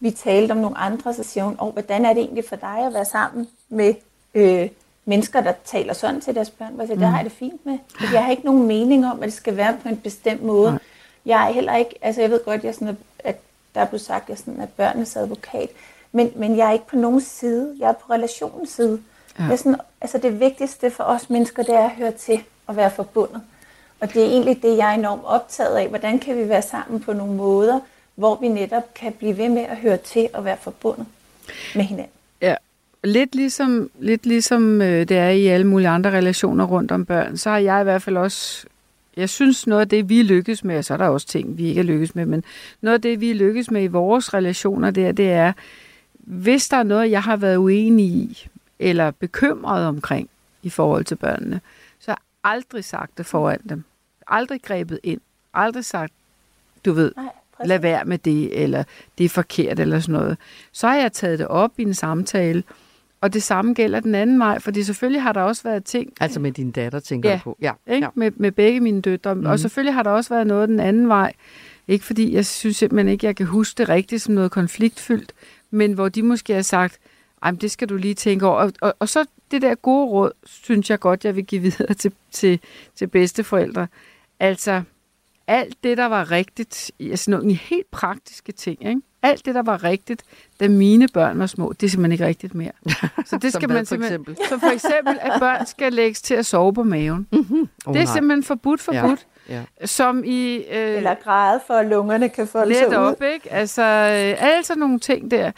vi 0.00 0.10
talte 0.10 0.52
om 0.52 0.58
nogle 0.58 0.78
andre, 0.78 1.14
så 1.14 1.22
siger 1.22 1.44
hun, 1.44 1.56
oh, 1.58 1.72
hvordan 1.72 2.04
er 2.04 2.12
det 2.12 2.22
egentlig 2.22 2.44
for 2.48 2.56
dig 2.56 2.86
at 2.86 2.94
være 2.94 3.04
sammen 3.04 3.48
med 3.68 3.94
øh, 4.34 4.68
mennesker, 5.04 5.40
der 5.40 5.52
taler 5.64 5.92
sådan 5.92 6.20
til 6.20 6.34
deres 6.34 6.50
børn? 6.50 6.80
Altså, 6.80 6.94
mm. 6.94 7.00
Det 7.00 7.08
har 7.08 7.16
jeg 7.16 7.24
det 7.24 7.32
fint 7.32 7.66
med. 7.66 7.78
Fordi 7.98 8.12
jeg 8.12 8.24
har 8.24 8.30
ikke 8.30 8.44
nogen 8.44 8.66
mening 8.66 9.06
om, 9.06 9.18
at 9.22 9.24
det 9.24 9.32
skal 9.32 9.56
være 9.56 9.76
på 9.82 9.88
en 9.88 9.96
bestemt 9.96 10.42
måde. 10.42 10.70
Nej. 10.70 10.80
Jeg 11.26 11.48
er 11.48 11.52
heller 11.52 11.76
ikke, 11.76 11.94
altså 12.02 12.20
jeg 12.20 12.30
ved 12.30 12.44
godt, 12.44 12.64
jeg 12.64 12.74
sådan, 12.74 12.96
at 13.18 13.40
der 13.74 13.80
er 13.80 13.86
blevet 13.86 14.02
sagt, 14.02 14.22
at 14.22 14.28
jeg 14.28 14.38
sådan, 14.38 14.60
er 14.60 14.66
børnenes 14.66 15.16
advokat, 15.16 15.68
men, 16.12 16.32
men 16.36 16.56
jeg 16.56 16.68
er 16.68 16.72
ikke 16.72 16.86
på 16.86 16.96
nogen 16.96 17.20
side. 17.20 17.76
Jeg 17.78 17.88
er 17.88 17.92
på 17.92 18.12
relationens 18.12 18.70
side. 18.70 19.00
Ja. 19.38 19.44
Jeg 19.44 19.52
er 19.52 19.56
sådan, 19.56 19.76
altså 20.00 20.18
det 20.18 20.40
vigtigste 20.40 20.90
for 20.90 21.04
os 21.04 21.30
mennesker, 21.30 21.62
det 21.62 21.74
er 21.74 21.84
at 21.84 21.90
høre 21.90 22.12
til 22.12 22.42
at 22.70 22.76
være 22.76 22.90
forbundet. 22.90 23.42
Og 24.00 24.14
det 24.14 24.22
er 24.22 24.26
egentlig 24.26 24.62
det, 24.62 24.76
jeg 24.76 24.90
er 24.90 24.98
enormt 24.98 25.22
optaget 25.24 25.76
af. 25.76 25.88
Hvordan 25.88 26.18
kan 26.18 26.36
vi 26.36 26.48
være 26.48 26.62
sammen 26.62 27.00
på 27.00 27.12
nogle 27.12 27.34
måder, 27.34 27.80
hvor 28.14 28.38
vi 28.40 28.48
netop 28.48 28.94
kan 28.94 29.12
blive 29.12 29.38
ved 29.38 29.48
med 29.48 29.62
at 29.62 29.76
høre 29.76 29.96
til 29.96 30.28
og 30.34 30.44
være 30.44 30.56
forbundet 30.60 31.06
med 31.74 31.84
hinanden. 31.84 32.12
Ja, 32.42 32.54
lidt 33.04 33.34
ligesom, 33.34 33.90
lidt 33.98 34.26
ligesom 34.26 34.82
øh, 34.82 35.08
det 35.08 35.16
er 35.16 35.28
i 35.28 35.46
alle 35.46 35.66
mulige 35.66 35.88
andre 35.88 36.10
relationer 36.10 36.64
rundt 36.64 36.92
om 36.92 37.04
børn, 37.04 37.36
så 37.36 37.50
har 37.50 37.58
jeg 37.58 37.80
i 37.80 37.84
hvert 37.84 38.02
fald 38.02 38.16
også, 38.16 38.66
jeg 39.16 39.28
synes 39.28 39.66
noget 39.66 39.80
af 39.80 39.88
det, 39.88 40.08
vi 40.08 40.22
lykkes 40.22 40.64
med, 40.64 40.78
og 40.78 40.84
så 40.84 40.94
er 40.94 40.98
der 40.98 41.08
også 41.08 41.26
ting, 41.26 41.58
vi 41.58 41.68
ikke 41.68 41.78
er 41.78 41.84
lykkes 41.84 42.14
med, 42.14 42.26
men 42.26 42.44
noget 42.80 42.94
af 42.94 43.02
det, 43.02 43.20
vi 43.20 43.32
lykkes 43.32 43.70
med 43.70 43.82
i 43.82 43.86
vores 43.86 44.34
relationer, 44.34 44.90
det 44.90 45.06
er, 45.06 45.12
det 45.12 45.30
er 45.30 45.52
hvis 46.18 46.68
der 46.68 46.76
er 46.76 46.82
noget, 46.82 47.10
jeg 47.10 47.22
har 47.22 47.36
været 47.36 47.56
uenig 47.56 48.06
i, 48.06 48.48
eller 48.78 49.10
bekymret 49.10 49.86
omkring 49.86 50.28
i 50.62 50.70
forhold 50.70 51.04
til 51.04 51.16
børnene, 51.16 51.56
øh, 51.56 51.79
aldrig 52.44 52.84
sagt 52.84 53.18
det 53.18 53.26
foran 53.26 53.60
dem. 53.68 53.84
Aldrig 54.26 54.62
grebet 54.62 55.00
ind. 55.02 55.20
Aldrig 55.54 55.84
sagt, 55.84 56.12
du 56.84 56.92
ved, 56.92 57.12
Nej, 57.16 57.26
lad 57.64 57.78
være 57.78 58.04
med 58.04 58.18
det, 58.18 58.62
eller 58.62 58.84
det 59.18 59.24
er 59.24 59.28
forkert, 59.28 59.80
eller 59.80 60.00
sådan 60.00 60.12
noget. 60.12 60.38
Så 60.72 60.88
har 60.88 60.96
jeg 60.96 61.12
taget 61.12 61.38
det 61.38 61.46
op 61.48 61.72
i 61.78 61.82
en 61.82 61.94
samtale, 61.94 62.62
og 63.20 63.32
det 63.32 63.42
samme 63.42 63.74
gælder 63.74 64.00
den 64.00 64.14
anden 64.14 64.38
vej, 64.38 64.58
fordi 64.58 64.82
selvfølgelig 64.82 65.22
har 65.22 65.32
der 65.32 65.40
også 65.40 65.62
været 65.62 65.84
ting... 65.84 66.12
Altså 66.20 66.40
med 66.40 66.52
din 66.52 66.70
datter, 66.70 67.00
tænker 67.00 67.30
ja, 67.30 67.36
du 67.36 67.40
på? 67.40 67.56
Ja, 67.60 67.72
ikke? 67.86 68.04
ja. 68.04 68.10
Med, 68.14 68.30
med 68.36 68.52
begge 68.52 68.80
mine 68.80 69.00
døtre. 69.00 69.34
Mm-hmm. 69.34 69.50
Og 69.50 69.58
selvfølgelig 69.58 69.94
har 69.94 70.02
der 70.02 70.10
også 70.10 70.34
været 70.34 70.46
noget 70.46 70.68
den 70.68 70.80
anden 70.80 71.08
vej. 71.08 71.32
Ikke 71.88 72.04
fordi 72.04 72.34
jeg 72.34 72.46
synes 72.46 72.76
simpelthen 72.76 73.08
ikke, 73.08 73.26
jeg 73.26 73.36
kan 73.36 73.46
huske 73.46 73.78
det 73.78 73.88
rigtigt 73.88 74.22
som 74.22 74.34
noget 74.34 74.50
konfliktfyldt, 74.50 75.32
men 75.70 75.92
hvor 75.92 76.08
de 76.08 76.22
måske 76.22 76.54
har 76.54 76.62
sagt, 76.62 76.98
ej, 77.42 77.50
det 77.50 77.70
skal 77.70 77.88
du 77.88 77.96
lige 77.96 78.14
tænke 78.14 78.46
over. 78.46 78.56
Og, 78.56 78.72
og, 78.80 78.94
og 78.98 79.08
så 79.08 79.24
det 79.50 79.62
der 79.62 79.74
gode 79.74 80.06
råd, 80.10 80.32
synes 80.44 80.90
jeg 80.90 81.00
godt, 81.00 81.24
jeg 81.24 81.36
vil 81.36 81.44
give 81.44 81.60
videre 81.62 81.94
til, 81.94 82.12
til, 82.30 82.60
til 82.94 83.06
bedsteforældre. 83.06 83.86
Altså, 84.40 84.82
alt 85.46 85.84
det, 85.84 85.98
der 85.98 86.06
var 86.06 86.30
rigtigt, 86.30 86.90
altså 87.00 87.30
nogle 87.30 87.54
helt 87.54 87.90
praktiske 87.90 88.52
ting, 88.52 88.86
ikke? 88.86 89.00
alt 89.22 89.46
det, 89.46 89.54
der 89.54 89.62
var 89.62 89.84
rigtigt, 89.84 90.22
da 90.60 90.68
mine 90.68 91.08
børn 91.14 91.38
var 91.38 91.46
små, 91.46 91.72
det 91.72 91.86
er 91.86 91.90
simpelthen 91.90 92.12
ikke 92.12 92.26
rigtigt 92.26 92.54
mere. 92.54 92.72
Så 93.26 93.38
det 93.42 93.52
skal 93.52 93.68
man 93.68 93.86
for 93.86 93.94
eksempel? 93.94 94.36
Så 94.36 94.58
for 94.58 94.70
eksempel, 94.70 95.18
at 95.20 95.40
børn 95.40 95.66
skal 95.66 95.92
lægges 95.92 96.22
til 96.22 96.34
at 96.34 96.46
sove 96.46 96.74
på 96.74 96.82
maven. 96.82 97.26
Mm-hmm. 97.32 97.68
Oh, 97.86 97.94
det 97.94 98.00
er 98.00 98.04
nej. 98.04 98.14
simpelthen 98.14 98.44
forbudt, 98.44 98.80
forbudt. 98.80 99.26
Ja. 99.48 99.64
Ja. 99.80 99.86
Som 99.86 100.24
i... 100.24 100.56
Øh, 100.56 100.96
Eller 100.96 101.14
græde 101.14 101.60
for, 101.66 101.74
at 101.74 101.86
lungerne 101.86 102.28
kan 102.28 102.46
folde 102.46 102.74
sig 102.74 102.82
Lidt 102.82 102.98
ud. 102.98 103.04
op, 103.04 103.22
ikke? 103.22 103.52
Altså, 103.52 103.82
øh, 103.82 104.48
alle 104.48 104.64
sådan 104.64 104.80
nogle 104.80 104.98
ting 104.98 105.30
der, 105.30 105.50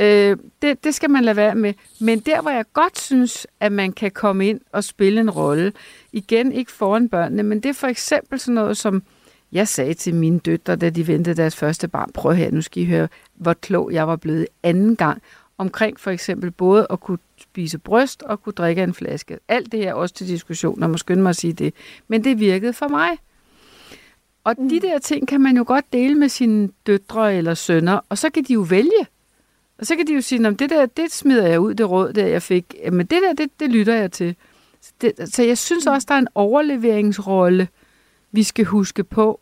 øh, 0.00 0.36
det, 0.62 0.84
det 0.84 0.94
skal 0.94 1.10
man 1.10 1.24
lade 1.24 1.36
være 1.36 1.54
med. 1.54 1.74
Men 2.00 2.18
der, 2.20 2.42
hvor 2.42 2.50
jeg 2.50 2.64
godt 2.72 2.98
synes, 2.98 3.46
at 3.60 3.72
man 3.72 3.92
kan 3.92 4.10
komme 4.10 4.48
ind 4.48 4.60
og 4.72 4.84
spille 4.84 5.20
en 5.20 5.30
rolle, 5.30 5.72
igen 6.12 6.52
ikke 6.52 6.72
foran 6.72 7.08
børnene, 7.08 7.42
men 7.42 7.60
det 7.60 7.68
er 7.68 7.72
for 7.72 7.86
eksempel 7.86 8.40
sådan 8.40 8.54
noget 8.54 8.76
som 8.76 9.02
Jeg 9.52 9.68
sagde 9.68 9.94
til 9.94 10.14
mine 10.14 10.38
døtre, 10.38 10.76
da 10.76 10.90
de 10.90 11.06
ventede 11.06 11.36
deres 11.36 11.56
første 11.56 11.88
barn, 11.88 12.10
prøv 12.14 12.34
her, 12.34 12.50
nu 12.50 12.62
skal 12.62 12.82
I 12.82 12.86
høre, 12.86 13.08
hvor 13.34 13.52
klog 13.52 13.92
jeg 13.92 14.08
var 14.08 14.16
blevet 14.16 14.46
anden 14.62 14.96
gang, 14.96 15.22
omkring 15.58 16.00
for 16.00 16.10
eksempel 16.10 16.50
både 16.50 16.86
at 16.90 17.00
kunne 17.00 17.18
spise 17.40 17.78
bryst 17.78 18.22
og 18.22 18.42
kunne 18.42 18.52
drikke 18.52 18.82
en 18.82 18.94
flaske. 18.94 19.38
Alt 19.48 19.72
det 19.72 19.80
her 19.80 19.94
også 19.94 20.14
til 20.14 20.28
diskussion, 20.28 20.82
og 20.82 20.90
må 20.90 20.96
skynde 20.96 21.22
mig 21.22 21.30
at 21.30 21.36
sige 21.36 21.52
det. 21.52 21.74
Men 22.08 22.24
det 22.24 22.40
virkede 22.40 22.72
for 22.72 22.88
mig. 22.88 23.08
Og 24.44 24.56
de 24.56 24.62
Mm. 24.62 24.80
der 24.80 24.98
ting 24.98 25.28
kan 25.28 25.40
man 25.40 25.56
jo 25.56 25.64
godt 25.66 25.84
dele 25.92 26.14
med 26.14 26.28
sine 26.28 26.68
døtre 26.86 27.34
eller 27.34 27.54
sønner, 27.54 28.00
og 28.08 28.18
så 28.18 28.30
kan 28.30 28.44
de 28.44 28.52
jo 28.52 28.60
vælge. 28.60 29.06
Og 29.80 29.86
så 29.86 29.96
kan 29.96 30.06
de 30.06 30.14
jo 30.14 30.20
sige, 30.20 30.46
at 30.46 30.58
det 30.58 30.70
der, 30.70 30.86
det 30.86 31.12
smider 31.12 31.46
jeg 31.46 31.60
ud, 31.60 31.74
det 31.74 31.90
råd, 31.90 32.12
der 32.12 32.26
jeg 32.26 32.42
fik. 32.42 32.74
Men 32.92 33.06
det 33.06 33.22
der, 33.22 33.32
det, 33.32 33.50
det 33.60 33.70
lytter 33.70 33.94
jeg 33.94 34.12
til. 34.12 34.36
Så, 34.80 34.92
det, 35.00 35.12
så 35.24 35.42
jeg 35.42 35.58
synes 35.58 35.86
også, 35.86 36.06
der 36.08 36.14
er 36.14 36.18
en 36.18 36.28
overleveringsrolle, 36.34 37.68
vi 38.32 38.42
skal 38.42 38.64
huske 38.64 39.04
på 39.04 39.40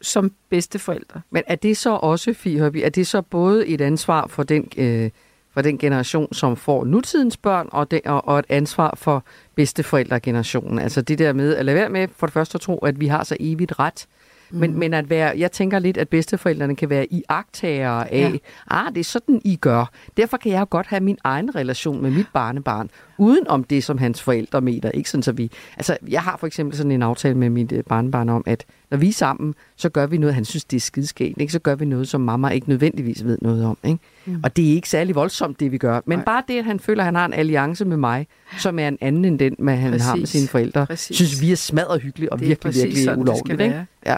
som 0.00 0.32
bedsteforældre. 0.48 1.20
Men 1.30 1.42
er 1.46 1.54
det 1.54 1.76
så 1.76 1.90
også, 1.90 2.32
Fie 2.32 2.58
Hørby, 2.58 2.76
er 2.84 2.88
det 2.88 3.06
så 3.06 3.22
både 3.22 3.66
et 3.66 3.80
ansvar 3.80 4.26
for 4.26 4.42
den, 4.42 4.68
øh, 4.76 5.10
for 5.50 5.62
den 5.62 5.78
generation, 5.78 6.32
som 6.32 6.56
får 6.56 6.84
nutidens 6.84 7.36
børn, 7.36 7.68
og, 7.72 7.90
det, 7.90 8.00
og, 8.04 8.28
og 8.28 8.38
et 8.38 8.46
ansvar 8.48 8.94
for 8.96 9.24
bedsteforældregenerationen? 9.54 10.78
Altså 10.78 11.02
det 11.02 11.18
der 11.18 11.32
med 11.32 11.56
at 11.56 11.64
lade 11.64 11.76
være 11.76 11.88
med 11.88 12.08
for 12.16 12.26
det 12.26 12.34
første 12.34 12.56
at 12.56 12.60
tro, 12.60 12.78
at 12.78 13.00
vi 13.00 13.06
har 13.06 13.24
så 13.24 13.36
evigt 13.40 13.78
ret, 13.78 14.06
mm. 14.50 14.58
men, 14.58 14.78
men 14.78 14.94
at 14.94 15.10
være, 15.10 15.38
jeg 15.38 15.52
tænker 15.52 15.78
lidt, 15.78 15.96
at 15.96 16.08
bedsteforældrene 16.08 16.76
kan 16.76 16.90
være 16.90 17.06
iagtagere 17.12 18.12
af, 18.12 18.30
ja. 18.32 18.38
ah, 18.70 18.94
det 18.94 19.00
er 19.00 19.04
sådan, 19.04 19.40
I 19.44 19.56
gør. 19.56 19.90
Derfor 20.16 20.36
kan 20.36 20.52
jeg 20.52 20.60
jo 20.60 20.66
godt 20.70 20.86
have 20.86 21.00
min 21.00 21.18
egen 21.24 21.54
relation 21.54 22.02
med 22.02 22.10
mit 22.10 22.26
barnebarn, 22.32 22.90
uden 23.18 23.48
om 23.48 23.64
det, 23.64 23.84
som 23.84 23.98
hans 23.98 24.22
forældre 24.22 24.60
mener. 24.60 24.90
Ikke 24.90 25.10
sådan, 25.10 25.22
så 25.22 25.32
vi, 25.32 25.50
altså, 25.76 25.96
jeg 26.08 26.22
har 26.22 26.36
for 26.36 26.46
eksempel 26.46 26.76
sådan 26.76 26.92
en 26.92 27.02
aftale 27.02 27.34
med 27.34 27.50
mit 27.50 27.72
øh, 27.72 27.84
barnebarn 27.84 28.28
om, 28.28 28.44
at 28.46 28.64
når 28.90 28.98
vi 28.98 29.08
er 29.08 29.12
sammen, 29.12 29.54
så 29.76 29.88
gør 29.88 30.06
vi 30.06 30.18
noget, 30.18 30.34
han 30.34 30.44
synes, 30.44 30.64
det 30.64 30.76
er 30.76 30.80
skideskægt. 30.80 31.40
Ikke? 31.40 31.52
Så 31.52 31.58
gør 31.58 31.74
vi 31.74 31.84
noget, 31.84 32.08
som 32.08 32.20
mamma 32.20 32.48
ikke 32.48 32.68
nødvendigvis 32.68 33.24
ved 33.24 33.38
noget 33.42 33.64
om. 33.64 33.78
Ikke? 33.84 33.98
Mm. 34.24 34.40
Og 34.44 34.56
det 34.56 34.70
er 34.70 34.74
ikke 34.74 34.88
særlig 34.88 35.14
voldsomt, 35.14 35.60
det 35.60 35.72
vi 35.72 35.78
gør. 35.78 36.00
Men 36.06 36.18
Nej. 36.18 36.24
bare 36.24 36.42
det, 36.48 36.58
at 36.58 36.64
han 36.64 36.80
føler, 36.80 37.02
at 37.02 37.04
han 37.04 37.14
har 37.14 37.26
en 37.26 37.32
alliance 37.32 37.84
med 37.84 37.96
mig, 37.96 38.26
som 38.58 38.78
er 38.78 38.88
en 38.88 38.98
anden 39.00 39.24
end 39.24 39.38
den, 39.38 39.56
man 39.58 39.78
han 39.78 39.90
præcis. 39.92 40.06
har 40.06 40.16
med 40.16 40.26
sine 40.26 40.48
forældre, 40.48 40.86
præcis. 40.86 41.16
synes 41.16 41.40
vi 41.40 41.52
er 41.52 41.56
smadret 41.56 42.00
hyggeligt 42.02 42.30
og 42.30 42.38
Det 42.38 42.48
virkelig, 42.48 42.60
præcis 42.60 42.84
virkelig 42.84 43.04
sådan, 43.04 43.18
det 43.18 43.22
ulovligt. 43.22 43.46
skal 43.46 43.60
Ikke? 43.60 43.86
Ja. 44.06 44.16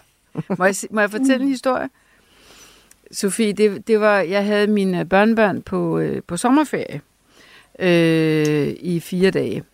Må 0.58 0.64
jeg, 0.64 0.74
må 0.90 1.00
jeg 1.00 1.10
fortælle 1.10 1.42
en 1.42 1.48
historie? 1.48 1.88
Sofie, 3.12 3.52
det, 3.52 3.86
det 3.88 4.00
var, 4.00 4.18
jeg 4.18 4.44
havde 4.44 4.66
mine 4.66 5.04
børnebørn 5.04 5.62
på, 5.62 5.98
øh, 5.98 6.22
på 6.26 6.36
sommerferie 6.36 7.00
øh, 7.78 8.74
i 8.80 9.00
fire 9.00 9.30
dage. 9.30 9.64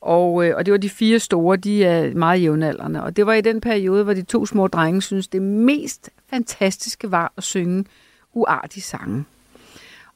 Og, 0.00 0.46
øh, 0.46 0.56
og 0.56 0.66
det 0.66 0.72
var 0.72 0.78
de 0.78 0.90
fire 0.90 1.18
store, 1.18 1.56
de 1.56 1.84
er 1.84 2.14
meget 2.14 2.42
jævnaldrende. 2.42 3.02
Og 3.02 3.16
det 3.16 3.26
var 3.26 3.32
i 3.32 3.40
den 3.40 3.60
periode, 3.60 4.04
hvor 4.04 4.14
de 4.14 4.22
to 4.22 4.46
små 4.46 4.66
drenge 4.66 5.02
synes 5.02 5.28
det 5.28 5.42
mest 5.42 6.10
fantastiske 6.30 7.10
var 7.10 7.32
at 7.36 7.42
synge 7.42 7.84
uartige 8.34 8.82
sange. 8.82 9.24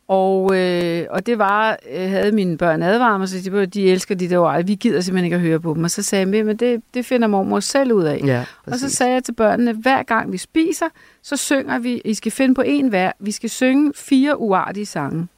Og, 0.09 0.57
øh, 0.57 1.07
og 1.11 1.27
det 1.27 1.39
var, 1.39 1.79
øh, 1.93 2.11
havde 2.11 2.33
mine 2.33 2.59
børn 2.59 2.83
advaret 2.83 3.21
mig, 3.21 3.29
så 3.29 3.51
de, 3.51 3.67
de 3.67 3.91
elsker 3.91 4.15
de 4.15 4.31
der 4.31 4.39
ord, 4.39 4.65
vi 4.65 4.75
gider 4.75 5.01
simpelthen 5.01 5.25
ikke 5.25 5.35
at 5.35 5.43
høre 5.43 5.61
på 5.61 5.75
dem. 5.75 5.85
Og 5.85 5.91
så 5.91 6.03
sagde 6.03 6.37
jeg, 6.37 6.47
men 6.47 6.57
det, 6.57 6.83
det 6.95 7.07
finder 7.07 7.29
mormor 7.29 7.61
selv 7.61 7.93
ud 7.93 8.05
af. 8.05 8.21
Ja, 8.25 8.45
og 8.67 8.79
så 8.79 8.91
sagde 8.91 9.13
jeg 9.13 9.25
til 9.25 9.33
børnene, 9.33 9.73
hver 9.73 10.03
gang 10.03 10.33
vi 10.33 10.39
spiser, 10.39 10.87
så 11.23 11.37
synger 11.37 11.79
vi, 11.79 12.03
I 12.05 12.15
skal 12.15 12.33
finde 12.33 12.55
på 12.55 12.63
en 12.67 12.89
hver, 12.89 13.13
vi 13.19 13.31
skal 13.31 13.51
synge 13.51 13.93
fire 13.97 14.41
uartige 14.41 14.87
sange. 14.87 15.29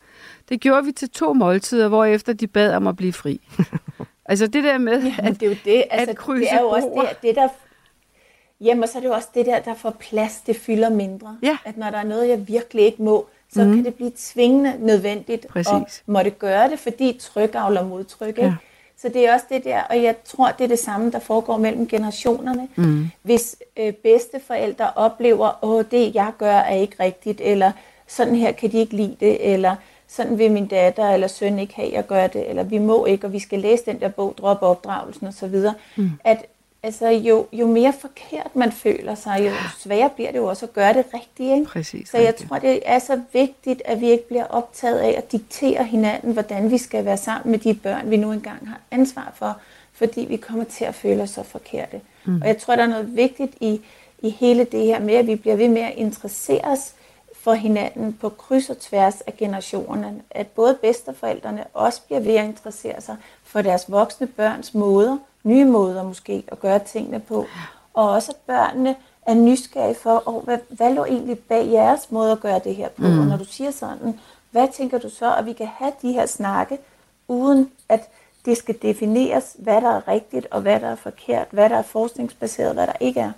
Det 0.49 0.61
gjorde 0.61 0.85
vi 0.85 0.93
til 0.93 1.11
to 1.11 1.33
måltider, 1.33 1.89
hvorefter 1.89 2.33
de 2.33 2.47
bad 2.47 2.75
om 2.75 2.87
at 2.87 2.97
blive 2.97 3.13
fri. 3.13 3.41
altså 4.31 4.47
det 4.47 4.65
der 4.65 4.79
med, 4.79 5.03
ja, 5.03 5.15
at, 5.19 5.41
det 5.41 5.43
er 5.43 5.51
jo 5.51 5.57
det, 5.65 5.85
altså, 5.91 6.11
at 6.11 6.17
krydse 6.17 6.41
det 6.41 6.53
er 6.53 6.61
jo 6.61 6.69
også 6.69 6.89
broer. 6.89 7.09
det, 7.09 7.23
det 7.23 7.35
der 7.35 7.49
Jamen, 8.61 8.83
og 8.83 8.89
så 8.89 8.99
er 8.99 9.01
det 9.01 9.09
jo 9.09 9.15
også 9.15 9.29
det 9.35 9.47
der, 9.47 9.59
der 9.59 9.75
får 9.75 9.91
plads, 9.91 10.41
det 10.47 10.57
fylder 10.57 10.91
mindre. 10.91 11.39
Ja. 11.43 11.59
At 11.65 11.77
når 11.77 11.91
der 11.91 11.99
er 11.99 12.05
noget, 12.05 12.29
jeg 12.29 12.49
virkelig 12.49 12.85
ikke 12.85 13.03
må, 13.03 13.27
så 13.53 13.65
mm. 13.65 13.75
kan 13.75 13.85
det 13.85 13.95
blive 13.95 14.13
tvingende 14.17 14.75
nødvendigt 14.79 15.47
Præcis. 15.49 15.73
at 15.73 16.03
måtte 16.07 16.31
gøre 16.31 16.71
det, 16.71 16.79
fordi 16.79 17.17
tryk 17.21 17.55
avler 17.55 17.85
modtryk. 17.85 18.39
Ja. 18.39 18.55
Så 18.97 19.09
det 19.09 19.29
er 19.29 19.35
også 19.35 19.47
det 19.49 19.65
der, 19.65 19.83
og 19.83 20.03
jeg 20.03 20.15
tror, 20.25 20.51
det 20.51 20.65
er 20.65 20.69
det 20.69 20.79
samme, 20.79 21.11
der 21.11 21.19
foregår 21.19 21.57
mellem 21.57 21.89
generationerne. 21.89 22.69
Mm. 22.77 23.11
Hvis 23.23 23.57
øh, 23.77 23.93
bedsteforældre 23.93 24.91
oplever, 24.97 25.65
åh, 25.65 25.85
det 25.91 26.15
jeg 26.15 26.33
gør 26.39 26.57
er 26.57 26.75
ikke 26.75 26.97
rigtigt, 27.01 27.41
eller 27.41 27.73
sådan 28.07 28.35
her 28.35 28.53
kan 28.53 28.73
de 28.73 28.79
ikke 28.79 28.97
lide 28.97 29.17
det, 29.21 29.53
eller 29.53 29.77
sådan 30.17 30.39
vil 30.39 30.53
min 30.53 30.67
datter 30.67 31.11
eller 31.11 31.27
søn 31.27 31.59
ikke 31.59 31.75
have, 31.75 31.93
jeg 31.93 32.07
gør 32.07 32.27
det, 32.27 32.51
eller 32.51 32.63
vi 32.63 32.79
må 32.79 33.07
ikke, 33.07 33.27
og 33.27 33.33
vi 33.33 33.39
skal 33.39 33.59
læse 33.59 33.85
den 33.87 34.01
der 34.01 34.09
bog, 34.09 34.35
droppe 34.39 34.67
opdragelsen 34.67 35.27
osv. 35.27 35.57
Mm. 35.97 36.11
At 36.25 36.47
altså, 36.83 37.09
jo, 37.09 37.47
jo 37.53 37.67
mere 37.67 37.93
forkert 38.01 38.57
man 38.57 38.73
føler 38.73 39.15
sig, 39.15 39.41
jo 39.47 39.51
sværere 39.79 40.11
bliver 40.11 40.31
det 40.31 40.39
jo 40.39 40.47
også 40.47 40.67
at 40.67 40.73
gøre 40.73 40.93
det 40.93 41.05
rigtigt. 41.15 41.53
Ikke? 41.53 41.65
Præcis, 41.65 42.09
så 42.09 42.19
jeg 42.19 42.37
tror, 42.37 42.59
det 42.59 42.81
er 42.85 42.99
så 42.99 43.21
vigtigt, 43.33 43.83
at 43.85 44.01
vi 44.01 44.11
ikke 44.11 44.29
bliver 44.29 44.45
optaget 44.45 44.99
af 44.99 45.15
at 45.19 45.33
diktere 45.33 45.85
hinanden, 45.85 46.33
hvordan 46.33 46.71
vi 46.71 46.79
skal 46.79 47.05
være 47.05 47.17
sammen 47.17 47.51
med 47.51 47.59
de 47.59 47.75
børn, 47.75 48.11
vi 48.11 48.17
nu 48.17 48.33
engang 48.33 48.69
har 48.69 48.81
ansvar 48.91 49.33
for, 49.37 49.57
fordi 49.93 50.27
vi 50.29 50.37
kommer 50.37 50.65
til 50.65 50.85
at 50.85 50.95
føle 50.95 51.23
os 51.23 51.31
så 51.31 51.43
forkerte. 51.43 52.01
Mm. 52.25 52.41
Og 52.43 52.49
jeg 52.49 52.59
tror, 52.59 52.77
der 52.77 52.83
er 52.83 52.87
noget 52.87 53.17
vigtigt 53.17 53.53
i, 53.61 53.81
i 54.19 54.31
hele 54.31 54.65
det 54.65 54.85
her 54.85 55.01
med, 55.01 55.15
at 55.15 55.27
vi 55.27 55.37
bliver 55.37 55.57
ved 55.57 55.69
med 55.69 55.83
at 55.83 55.93
interessere 55.97 56.65
os 56.65 56.95
for 57.45 57.53
hinanden 57.53 58.13
på 58.13 58.29
kryds 58.29 58.71
og 58.71 58.79
tværs 58.79 59.21
af 59.21 59.37
generationerne. 59.37 60.23
At 60.31 60.47
både 60.47 60.75
bedsteforældrene 60.75 61.65
også 61.75 62.03
bliver 62.07 62.21
ved 62.21 62.35
at 62.35 62.45
interessere 62.45 63.01
sig 63.01 63.17
for 63.43 63.63
deres 63.63 63.91
voksne 63.91 64.27
børns 64.27 64.75
måder, 64.75 65.19
nye 65.43 65.65
måder 65.65 66.03
måske 66.03 66.45
at 66.49 66.61
gøre 66.61 66.79
tingene 66.79 67.21
på. 67.21 67.47
Og 67.95 68.11
også 68.11 68.33
at 68.33 68.37
børnene 68.47 68.97
er 69.27 69.35
nysgerrige 69.35 69.95
for, 69.95 70.23
oh, 70.27 70.45
hvad, 70.45 70.59
hvad 70.69 70.95
lå 70.95 71.05
egentlig 71.05 71.39
bag 71.39 71.67
jeres 71.73 72.11
måde 72.11 72.33
at 72.33 72.41
gøre 72.41 72.61
det 72.65 72.75
her 72.75 72.89
på? 72.89 73.03
Mm. 73.03 73.19
Og 73.19 73.27
når 73.27 73.37
du 73.37 73.45
siger 73.45 73.71
sådan, 73.71 74.21
hvad 74.51 74.69
tænker 74.77 74.99
du 74.99 75.09
så, 75.09 75.35
at 75.35 75.47
vi 75.47 75.53
kan 75.53 75.67
have 75.67 75.93
de 76.03 76.13
her 76.13 76.27
snakke, 76.27 76.79
uden 77.29 77.71
at 77.89 78.09
det 78.45 78.57
skal 78.57 78.77
defineres, 78.83 79.57
hvad 79.59 79.81
der 79.81 79.91
er 79.91 80.09
rigtigt 80.09 80.47
og 80.51 80.61
hvad 80.61 80.81
der 80.81 80.89
er 80.89 80.97
forkert, 80.97 81.47
hvad 81.51 81.71
der 81.71 81.77
er 81.77 81.83
forskningsbaseret, 81.83 82.75
hvad 82.75 82.87
der 82.87 82.93
ikke 83.01 83.21
er. 83.21 83.33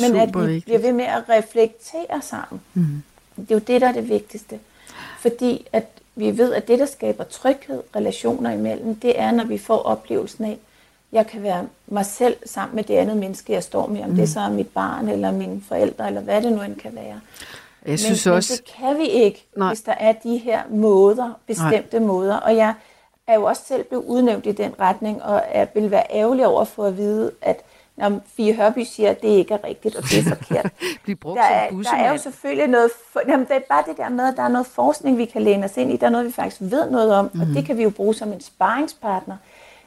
Men 0.00 0.16
at 0.16 0.28
vi 0.28 0.32
Supervigtigt. 0.32 0.64
bliver 0.64 0.78
ved 0.78 0.92
med 0.92 1.04
at 1.04 1.28
reflektere 1.28 2.22
sammen. 2.22 2.60
Mm. 2.74 3.02
Det 3.36 3.50
er 3.50 3.54
jo 3.54 3.58
det, 3.66 3.80
der 3.80 3.88
er 3.88 3.92
det 3.92 4.08
vigtigste. 4.08 4.58
Fordi 5.18 5.66
at 5.72 5.84
vi 6.14 6.38
ved, 6.38 6.52
at 6.54 6.68
det, 6.68 6.78
der 6.78 6.86
skaber 6.86 7.24
tryghed, 7.24 7.82
relationer 7.96 8.50
imellem, 8.50 8.94
det 8.94 9.20
er, 9.20 9.30
når 9.30 9.44
vi 9.44 9.58
får 9.58 9.78
oplevelsen 9.78 10.44
af, 10.44 10.58
jeg 11.12 11.26
kan 11.26 11.42
være 11.42 11.66
mig 11.86 12.06
selv 12.06 12.36
sammen 12.46 12.76
med 12.76 12.84
det 12.84 12.94
andet 12.94 13.16
menneske, 13.16 13.52
jeg 13.52 13.62
står 13.62 13.86
med, 13.86 14.02
om 14.02 14.10
mm. 14.10 14.16
det 14.16 14.28
så 14.28 14.40
er 14.40 14.48
mit 14.50 14.68
barn, 14.68 15.08
eller 15.08 15.30
mine 15.32 15.62
forældre, 15.68 16.06
eller 16.06 16.20
hvad 16.20 16.42
det 16.42 16.52
nu 16.52 16.62
end 16.62 16.76
kan 16.76 16.94
være. 16.94 17.04
Jeg 17.04 17.20
men, 17.92 17.98
synes 17.98 18.26
men 18.26 18.34
også- 18.34 18.56
det 18.56 18.72
kan 18.74 18.98
vi 18.98 19.06
ikke, 19.06 19.46
Nej. 19.56 19.68
Hvis 19.68 19.82
der 19.82 19.92
er 19.92 20.12
de 20.12 20.36
her 20.36 20.62
måder, 20.70 21.32
bestemte 21.46 21.98
Nej. 21.98 22.06
måder. 22.06 22.36
Og 22.36 22.56
jeg 22.56 22.74
er 23.26 23.34
jo 23.34 23.44
også 23.44 23.62
selv 23.68 23.84
blevet 23.84 24.04
udnævnt 24.04 24.46
i 24.46 24.52
den 24.52 24.74
retning, 24.80 25.22
og 25.22 25.42
jeg 25.54 25.68
vil 25.74 25.90
være 25.90 26.04
ærgerlig 26.10 26.46
over 26.46 26.64
for 26.64 26.84
at 26.84 26.96
vide, 26.96 27.32
at 27.42 27.60
når 27.96 28.20
Fie 28.36 28.54
Hørby 28.54 28.78
siger, 28.84 29.10
at 29.10 29.22
det 29.22 29.28
ikke 29.28 29.54
er 29.54 29.64
rigtigt, 29.64 29.96
og 29.96 30.02
det 30.02 30.18
er 30.18 30.22
forkert. 30.36 30.72
Blive 31.04 31.16
brugt 31.16 31.38
der, 31.38 31.44
er, 31.44 31.68
som 31.70 31.82
der 31.84 31.90
er 31.90 32.06
jo 32.08 32.12
bussemand. 32.12 32.18
selvfølgelig 32.18 32.66
noget, 32.66 32.90
for, 33.12 33.20
jamen, 33.28 33.46
det 33.46 33.56
er 33.56 33.60
bare 33.68 33.84
det 33.88 33.96
der 33.96 34.08
med, 34.08 34.28
at 34.28 34.36
der 34.36 34.42
er 34.42 34.48
noget 34.48 34.66
forskning, 34.66 35.18
vi 35.18 35.24
kan 35.24 35.42
læne 35.42 35.64
os 35.64 35.76
ind 35.76 35.92
i. 35.92 35.96
Der 35.96 36.06
er 36.06 36.10
noget, 36.10 36.26
vi 36.26 36.32
faktisk 36.32 36.60
ved 36.60 36.90
noget 36.90 37.14
om, 37.14 37.30
mm. 37.34 37.40
og 37.40 37.46
det 37.46 37.64
kan 37.64 37.76
vi 37.76 37.82
jo 37.82 37.90
bruge 37.90 38.14
som 38.14 38.32
en 38.32 38.40
sparringspartner. 38.40 39.36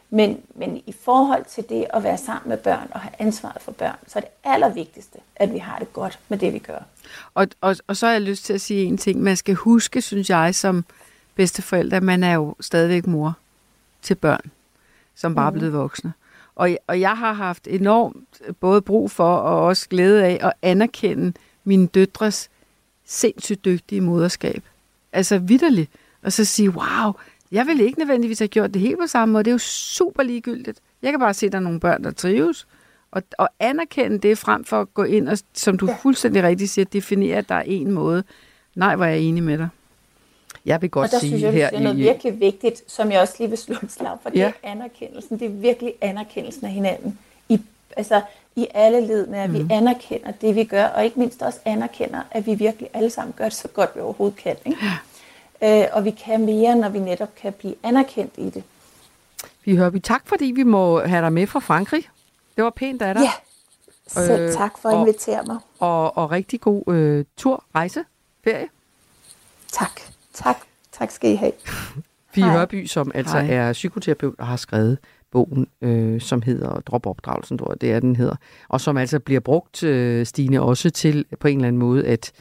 Men, 0.10 0.38
men 0.56 0.78
i 0.86 0.96
forhold 1.06 1.46
til 1.46 1.70
det 1.70 1.86
at 1.94 2.04
være 2.04 2.18
sammen 2.18 2.50
med 2.50 2.58
børn 2.58 2.88
og 2.92 3.00
have 3.00 3.12
ansvaret 3.20 3.62
for 3.62 3.72
børn, 3.72 3.96
så 4.08 4.20
er 4.20 4.22
det 4.22 4.30
allervigtigste, 4.44 5.20
at 5.36 5.54
vi 5.54 5.58
har 5.58 5.80
det 5.80 5.94
godt 5.94 6.20
med 6.30 6.38
det, 6.38 6.54
vi 6.54 6.60
gør. 6.60 6.80
Og, 7.34 7.48
og, 7.62 7.76
og 7.88 7.98
så 7.98 8.06
har 8.06 8.14
jeg 8.14 8.22
lyst 8.22 8.46
til 8.46 8.54
at 8.54 8.62
sige 8.62 8.86
en 8.86 8.98
ting. 8.98 9.22
Man 9.22 9.36
skal 9.38 9.56
huske, 9.56 10.02
synes 10.02 10.30
jeg, 10.30 10.56
som 10.56 10.86
bedsteforældre, 11.36 11.98
at 11.98 12.04
man 12.04 12.24
er 12.24 12.34
jo 12.34 12.56
stadigvæk 12.62 13.08
mor 13.08 13.34
til 14.02 14.16
børn, 14.16 14.52
som 15.16 15.36
bare 15.36 15.46
er 15.48 15.50
Mhm. 15.50 15.60
blevet 15.60 15.74
voksne. 15.74 16.14
Og, 16.60 16.78
og 16.88 17.00
jeg 17.00 17.18
har 17.18 17.34
haft 17.34 17.68
enormt 17.68 18.42
både 18.60 18.82
brug 18.82 19.12
for 19.12 19.36
og 19.36 19.66
også 19.66 19.90
glæde 19.90 20.26
af 20.26 20.40
at 20.42 20.54
anerkende 20.62 21.34
mine 21.64 21.88
døtres 21.88 22.50
sindssygt 23.06 23.66
dygtige 23.66 24.02
moderskab. 24.02 24.64
Altså 25.14 25.38
vidderligt. 25.38 25.92
Og 26.24 26.34
så 26.34 26.46
sige, 26.46 26.70
wow, 26.70 27.14
jeg 27.52 27.68
ville 27.68 27.84
ikke 27.84 28.00
nødvendigvis 28.00 28.40
have 28.40 28.48
gjort 28.48 28.74
det 28.74 28.82
helt 28.82 29.00
på 29.00 29.08
samme 29.08 29.32
måde. 29.34 29.44
Det 29.44 29.52
er 29.52 29.54
jo 29.54 29.58
super 29.58 30.24
ligegyldigt. 30.24 30.80
Jeg 31.02 31.12
kan 31.12 31.20
bare 31.20 31.34
se, 31.34 31.46
at 31.46 31.52
der 31.52 31.58
er 31.58 31.64
nogle 31.64 31.80
børn, 31.80 32.04
der 32.04 32.12
trives. 32.12 32.68
Og, 33.12 33.24
og 33.38 33.50
anerkende 33.60 34.20
det 34.20 34.38
frem 34.38 34.64
for 34.64 34.82
at 34.82 34.94
gå 34.94 35.04
ind 35.04 35.30
og, 35.30 35.38
som 35.54 35.78
du 35.78 35.86
ja. 35.86 35.96
fuldstændig 36.02 36.44
rigtigt 36.44 36.72
siger, 36.72 36.86
definere, 36.86 37.38
at 37.38 37.50
der 37.50 37.56
er 37.56 37.64
en 37.66 37.92
måde. 37.92 38.24
Nej, 38.76 38.96
hvor 38.96 39.06
er 39.06 39.10
jeg 39.10 39.20
enig 39.20 39.44
med 39.44 39.58
dig. 39.58 39.70
Jeg 40.66 40.82
vil 40.82 40.90
godt 40.90 41.06
og 41.06 41.12
der 41.12 41.20
sige 41.20 41.30
synes 41.30 41.42
jeg, 41.44 41.54
her 41.54 41.70
det 41.70 41.78
er 41.80 41.84
noget 41.84 41.98
i... 41.98 42.02
virkelig 42.02 42.40
vigtigt, 42.40 42.92
som 42.92 43.12
jeg 43.12 43.22
også 43.22 43.34
lige 43.40 43.50
vil 43.50 43.58
slå 43.58 43.76
et 43.84 43.92
slag 43.92 44.18
for. 44.24 44.30
Det 44.30 44.40
Ja. 44.40 44.48
er 44.64 44.72
anerkendelsen. 44.72 45.40
Det 45.40 45.46
er 45.46 45.50
virkelig 45.50 45.94
anerkendelsen 46.02 46.66
af 46.66 46.72
hinanden. 46.72 47.20
I, 47.50 47.62
altså, 47.98 48.22
i 48.56 48.68
alle 48.74 49.08
ledene, 49.08 49.38
at 49.38 49.54
vi 49.54 49.60
Mhm. 49.60 49.72
anerkender 49.72 50.32
det, 50.32 50.56
vi 50.56 50.64
gør, 50.64 50.86
og 50.86 51.06
ikke 51.06 51.20
mindst 51.20 51.42
også 51.42 51.60
anerkender, 51.66 52.22
at 52.32 52.46
vi 52.46 52.54
virkelig 52.56 52.90
alle 52.94 53.10
sammen 53.10 53.34
gør 53.38 53.44
det 53.44 53.54
så 53.54 53.68
godt, 53.68 53.90
vi 53.96 54.00
overhovedet 54.02 54.38
kan. 54.38 54.56
Ikke? 54.66 54.78
Øh, 55.82 55.86
og 55.92 56.06
vi 56.06 56.12
kan 56.12 56.46
mere, 56.46 56.76
når 56.76 56.90
vi 56.90 57.00
netop 57.00 57.36
kan 57.36 57.54
blive 57.54 57.76
anerkendt 57.84 58.34
i 58.38 58.50
det. 58.50 58.64
Vi 59.66 59.76
hører 59.76 59.90
vi 59.90 60.00
tak, 60.00 60.22
fordi 60.28 60.46
vi 60.46 60.64
må 60.64 61.00
have 61.06 61.22
dig 61.22 61.34
med 61.34 61.48
fra 61.48 61.60
Frankrig. 61.60 62.04
Det 62.56 62.64
var 62.64 62.70
pænt 62.70 63.02
af 63.02 63.14
dig. 63.16 63.24
Ja, 63.24 63.32
Selv 64.08 64.54
tak 64.54 64.78
for 64.78 64.90
at 64.90 64.96
og- 64.96 65.02
invitere 65.02 65.44
mig. 65.44 65.58
Og, 65.80 66.18
og 66.18 66.32
rigtig 66.32 66.62
god 66.62 66.84
øh, 66.94 67.26
tur, 67.38 67.64
rejse, 67.76 68.04
ferie. 68.44 68.68
Tak. 69.72 70.02
Tak. 70.44 70.58
Tak 70.92 71.12
skal 71.12 71.32
I 71.32 71.36
have. 71.36 71.52
Fie 72.34 72.44
Hej. 72.44 72.54
Hørby, 72.54 72.86
som 72.86 73.12
altså 73.16 73.40
Hej. 73.40 73.54
er 73.56 73.74
psykoterapeut 73.74 74.36
og 74.40 74.48
har 74.48 74.56
skrevet 74.56 74.98
bogen, 75.32 75.68
øh, 75.82 76.22
som 76.22 76.42
hedder 76.42 76.80
Drop 76.80 77.06
opdragelsen, 77.06 77.58
tror 77.58 77.72
jeg, 77.72 77.82
det 77.82 77.92
er 77.92 78.00
den 78.00 78.16
hedder, 78.16 78.36
og 78.70 78.82
som 78.82 78.98
altså 78.98 79.20
bliver 79.20 79.40
brugt, 79.40 79.84
øh, 79.84 80.26
Stine, 80.26 80.62
også 80.62 80.90
til 80.90 81.26
på 81.40 81.48
en 81.48 81.58
eller 81.58 81.68
anden 81.68 81.80
måde, 81.80 82.06
at, 82.08 82.32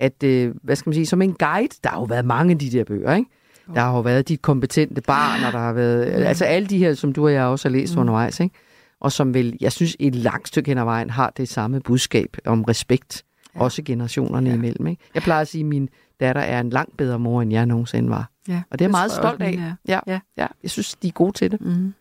at 0.00 0.22
øh, 0.22 0.54
hvad 0.62 0.76
skal 0.76 0.90
man 0.90 0.94
sige, 0.94 1.06
som 1.06 1.22
en 1.22 1.32
guide, 1.32 1.74
der 1.84 1.90
har 1.90 1.98
jo 1.98 2.04
været 2.04 2.24
mange 2.24 2.52
af 2.52 2.58
de 2.58 2.70
der 2.70 2.84
bøger, 2.84 3.14
ikke? 3.14 3.30
Der 3.74 3.80
har 3.80 3.92
jo 3.94 4.00
været 4.00 4.28
de 4.28 4.36
kompetente 4.36 5.00
barn, 5.00 5.44
og 5.44 5.52
der 5.52 5.58
har 5.58 5.72
været, 5.72 6.04
altså 6.04 6.44
alle 6.44 6.68
de 6.68 6.78
her, 6.78 6.94
som 6.94 7.12
du 7.12 7.24
og 7.24 7.32
jeg 7.32 7.44
også 7.44 7.68
har 7.68 7.72
læst 7.72 7.94
Mm. 7.94 8.00
undervejs, 8.00 8.40
ikke? 8.40 8.54
Og 9.00 9.12
som 9.12 9.34
vel, 9.34 9.56
jeg 9.60 9.72
synes, 9.72 9.96
et 9.98 10.14
langt 10.14 10.48
stykke 10.48 10.70
hen 10.70 10.78
ad 10.78 10.84
vejen 10.84 11.10
har 11.10 11.32
det 11.36 11.48
samme 11.48 11.80
budskab 11.80 12.36
om 12.44 12.64
respekt, 12.64 13.24
ja. 13.54 13.60
også 13.60 13.82
generationerne 13.82 14.50
ja. 14.50 14.56
imellem, 14.56 14.86
ikke? 14.86 15.02
Jeg 15.14 15.22
plejer 15.22 15.40
at 15.40 15.48
sige, 15.48 15.60
at 15.60 15.66
min 15.66 15.88
datter 16.20 16.42
er 16.42 16.60
en 16.60 16.70
langt 16.70 16.96
bedre 16.96 17.18
mor, 17.18 17.42
end 17.42 17.52
jeg 17.52 17.66
nogensinde 17.66 18.10
var. 18.10 18.30
Ja, 18.48 18.62
og 18.70 18.78
det 18.78 18.84
er 18.84 18.88
jeg 18.88 18.90
meget 18.90 19.10
stolt 19.12 19.42
af. 19.42 19.52
er. 19.52 19.74
Ja, 19.88 20.00
ja. 20.06 20.20
ja, 20.36 20.46
jeg 20.62 20.70
synes, 20.70 20.94
de 20.94 21.08
er 21.08 21.12
gode 21.12 21.32
til 21.32 21.50
det. 21.50 21.60
Mm. 21.60 21.94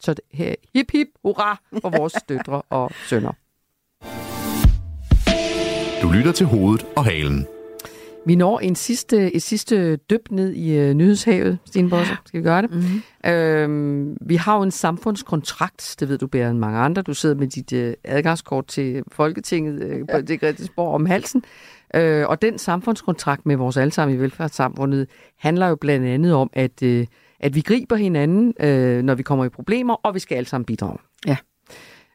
Så 0.00 0.14
det 0.14 0.24
her, 0.30 0.54
hip 0.74 0.90
hip, 0.92 1.08
hurra 1.24 1.60
for 1.82 1.90
vores 1.98 2.12
døtre 2.28 2.62
og 2.70 2.90
sønner. 3.06 3.32
Du 6.02 6.10
lytter 6.12 6.32
til 6.32 6.46
hovedet 6.46 6.86
og 6.96 7.04
halen. 7.04 7.46
Vi 8.26 8.34
når 8.34 8.58
en 8.58 8.74
sidste, 8.74 9.34
et 9.34 9.42
sidste 9.42 9.96
dyb 9.96 10.30
ned 10.30 10.52
i 10.52 10.78
øh, 10.78 10.94
nyhedshavet, 10.94 11.58
Stine 11.64 11.90
Bosse. 11.90 12.12
Skal 12.26 12.40
vi 12.40 12.44
gøre 12.44 12.62
det? 12.62 12.70
Mm-hmm. 12.70 13.30
Øhm, 13.30 14.16
vi 14.20 14.36
har 14.36 14.56
jo 14.56 14.62
en 14.62 14.70
samfundskontrakt, 14.70 15.96
det 16.00 16.08
ved 16.08 16.18
du 16.18 16.26
bedre 16.26 16.50
end 16.50 16.58
mange 16.58 16.78
andre. 16.78 17.02
Du 17.02 17.14
sidder 17.14 17.34
med 17.34 17.46
dit 17.46 17.72
øh, 17.72 17.94
adgangskort 18.04 18.66
til 18.66 19.02
Folketinget 19.12 19.82
øh, 19.82 20.00
på 20.12 20.20
det 20.20 20.40
Christiansborg 20.40 20.94
om 20.94 21.06
halsen. 21.06 21.44
Øh, 21.94 22.28
og 22.28 22.42
den 22.42 22.58
samfundskontrakt 22.58 23.46
med 23.46 23.56
vores 23.56 23.76
allesammen 23.76 24.16
i 24.16 24.20
velfærdssamfundet 24.20 25.06
handler 25.38 25.66
jo 25.68 25.76
blandt 25.76 26.06
andet 26.06 26.34
om, 26.34 26.50
at, 26.52 26.82
øh, 26.82 27.06
at 27.40 27.54
vi 27.54 27.60
griber 27.60 27.96
hinanden, 27.96 28.54
øh, 28.60 29.02
når 29.02 29.14
vi 29.14 29.22
kommer 29.22 29.44
i 29.44 29.48
problemer, 29.48 29.94
og 29.94 30.14
vi 30.14 30.18
skal 30.18 30.36
alle 30.36 30.48
sammen 30.48 30.64
bidrage. 30.64 30.98
Ja. 31.26 31.36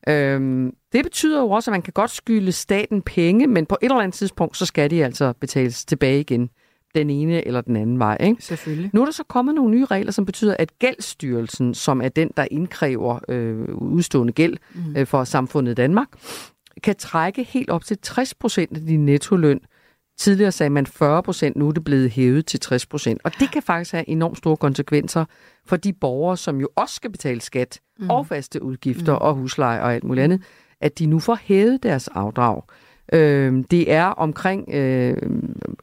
Øhm, 0.09 0.71
det 0.93 1.03
betyder 1.03 1.41
jo 1.41 1.49
også, 1.49 1.71
at 1.71 1.73
man 1.73 1.81
kan 1.81 1.93
godt 1.93 2.11
skylde 2.11 2.51
staten 2.51 3.01
penge, 3.01 3.47
men 3.47 3.65
på 3.65 3.77
et 3.81 3.85
eller 3.85 3.99
andet 3.99 4.13
tidspunkt, 4.13 4.57
så 4.57 4.65
skal 4.65 4.89
de 4.89 5.05
altså 5.05 5.33
betales 5.39 5.85
tilbage 5.85 6.19
igen 6.19 6.49
den 6.95 7.09
ene 7.09 7.47
eller 7.47 7.61
den 7.61 7.75
anden 7.75 7.99
vej. 7.99 8.17
Ikke? 8.19 8.43
Selvfølgelig. 8.43 8.89
Nu 8.93 9.01
er 9.01 9.05
der 9.05 9.11
så 9.11 9.23
kommet 9.23 9.55
nogle 9.55 9.71
nye 9.71 9.85
regler, 9.85 10.11
som 10.11 10.25
betyder, 10.25 10.55
at 10.59 10.79
Gældsstyrelsen, 10.79 11.73
som 11.73 12.01
er 12.01 12.09
den, 12.09 12.31
der 12.37 12.47
indkræver 12.51 13.19
øh, 13.29 13.75
udstående 13.75 14.33
gæld 14.33 14.57
Mhm. 14.73 14.95
øh, 14.97 15.07
for 15.07 15.23
samfundet 15.23 15.77
Danmark, 15.77 16.07
kan 16.83 16.95
trække 16.95 17.43
helt 17.43 17.69
op 17.69 17.83
til 17.85 17.97
60 18.01 18.33
procent 18.33 18.77
af 18.77 18.85
din 18.85 19.05
nettoløn. 19.05 19.59
Tidligere 20.17 20.51
sagde 20.51 20.69
man 20.69 20.85
40 20.85 21.23
procent, 21.23 21.55
nu 21.55 21.67
er 21.67 21.71
det 21.71 21.83
blevet 21.83 22.11
hævet 22.11 22.45
til 22.45 22.59
60 22.59 22.85
procent. 22.85 23.21
Og 23.23 23.31
det 23.39 23.51
kan 23.51 23.61
faktisk 23.61 23.91
have 23.91 24.09
enormt 24.09 24.37
store 24.37 24.57
konsekvenser 24.57 25.25
for 25.65 25.75
de 25.75 25.93
borgere, 25.93 26.37
som 26.37 26.59
jo 26.61 26.69
også 26.75 26.95
skal 26.95 27.11
betale 27.11 27.41
skat 27.41 27.79
mm. 27.99 28.09
og 28.09 28.27
faste 28.27 28.63
udgifter 28.63 29.13
mm. 29.13 29.21
og 29.21 29.33
husleje 29.33 29.81
og 29.81 29.93
alt 29.93 30.03
muligt 30.03 30.23
andet, 30.23 30.41
at 30.81 30.99
de 30.99 31.05
nu 31.05 31.19
får 31.19 31.39
hævet 31.41 31.83
deres 31.83 32.07
afdrag. 32.07 32.61
Øh, 33.13 33.63
det 33.71 33.91
er 33.91 34.05
omkring, 34.05 34.69
øh, 34.73 35.17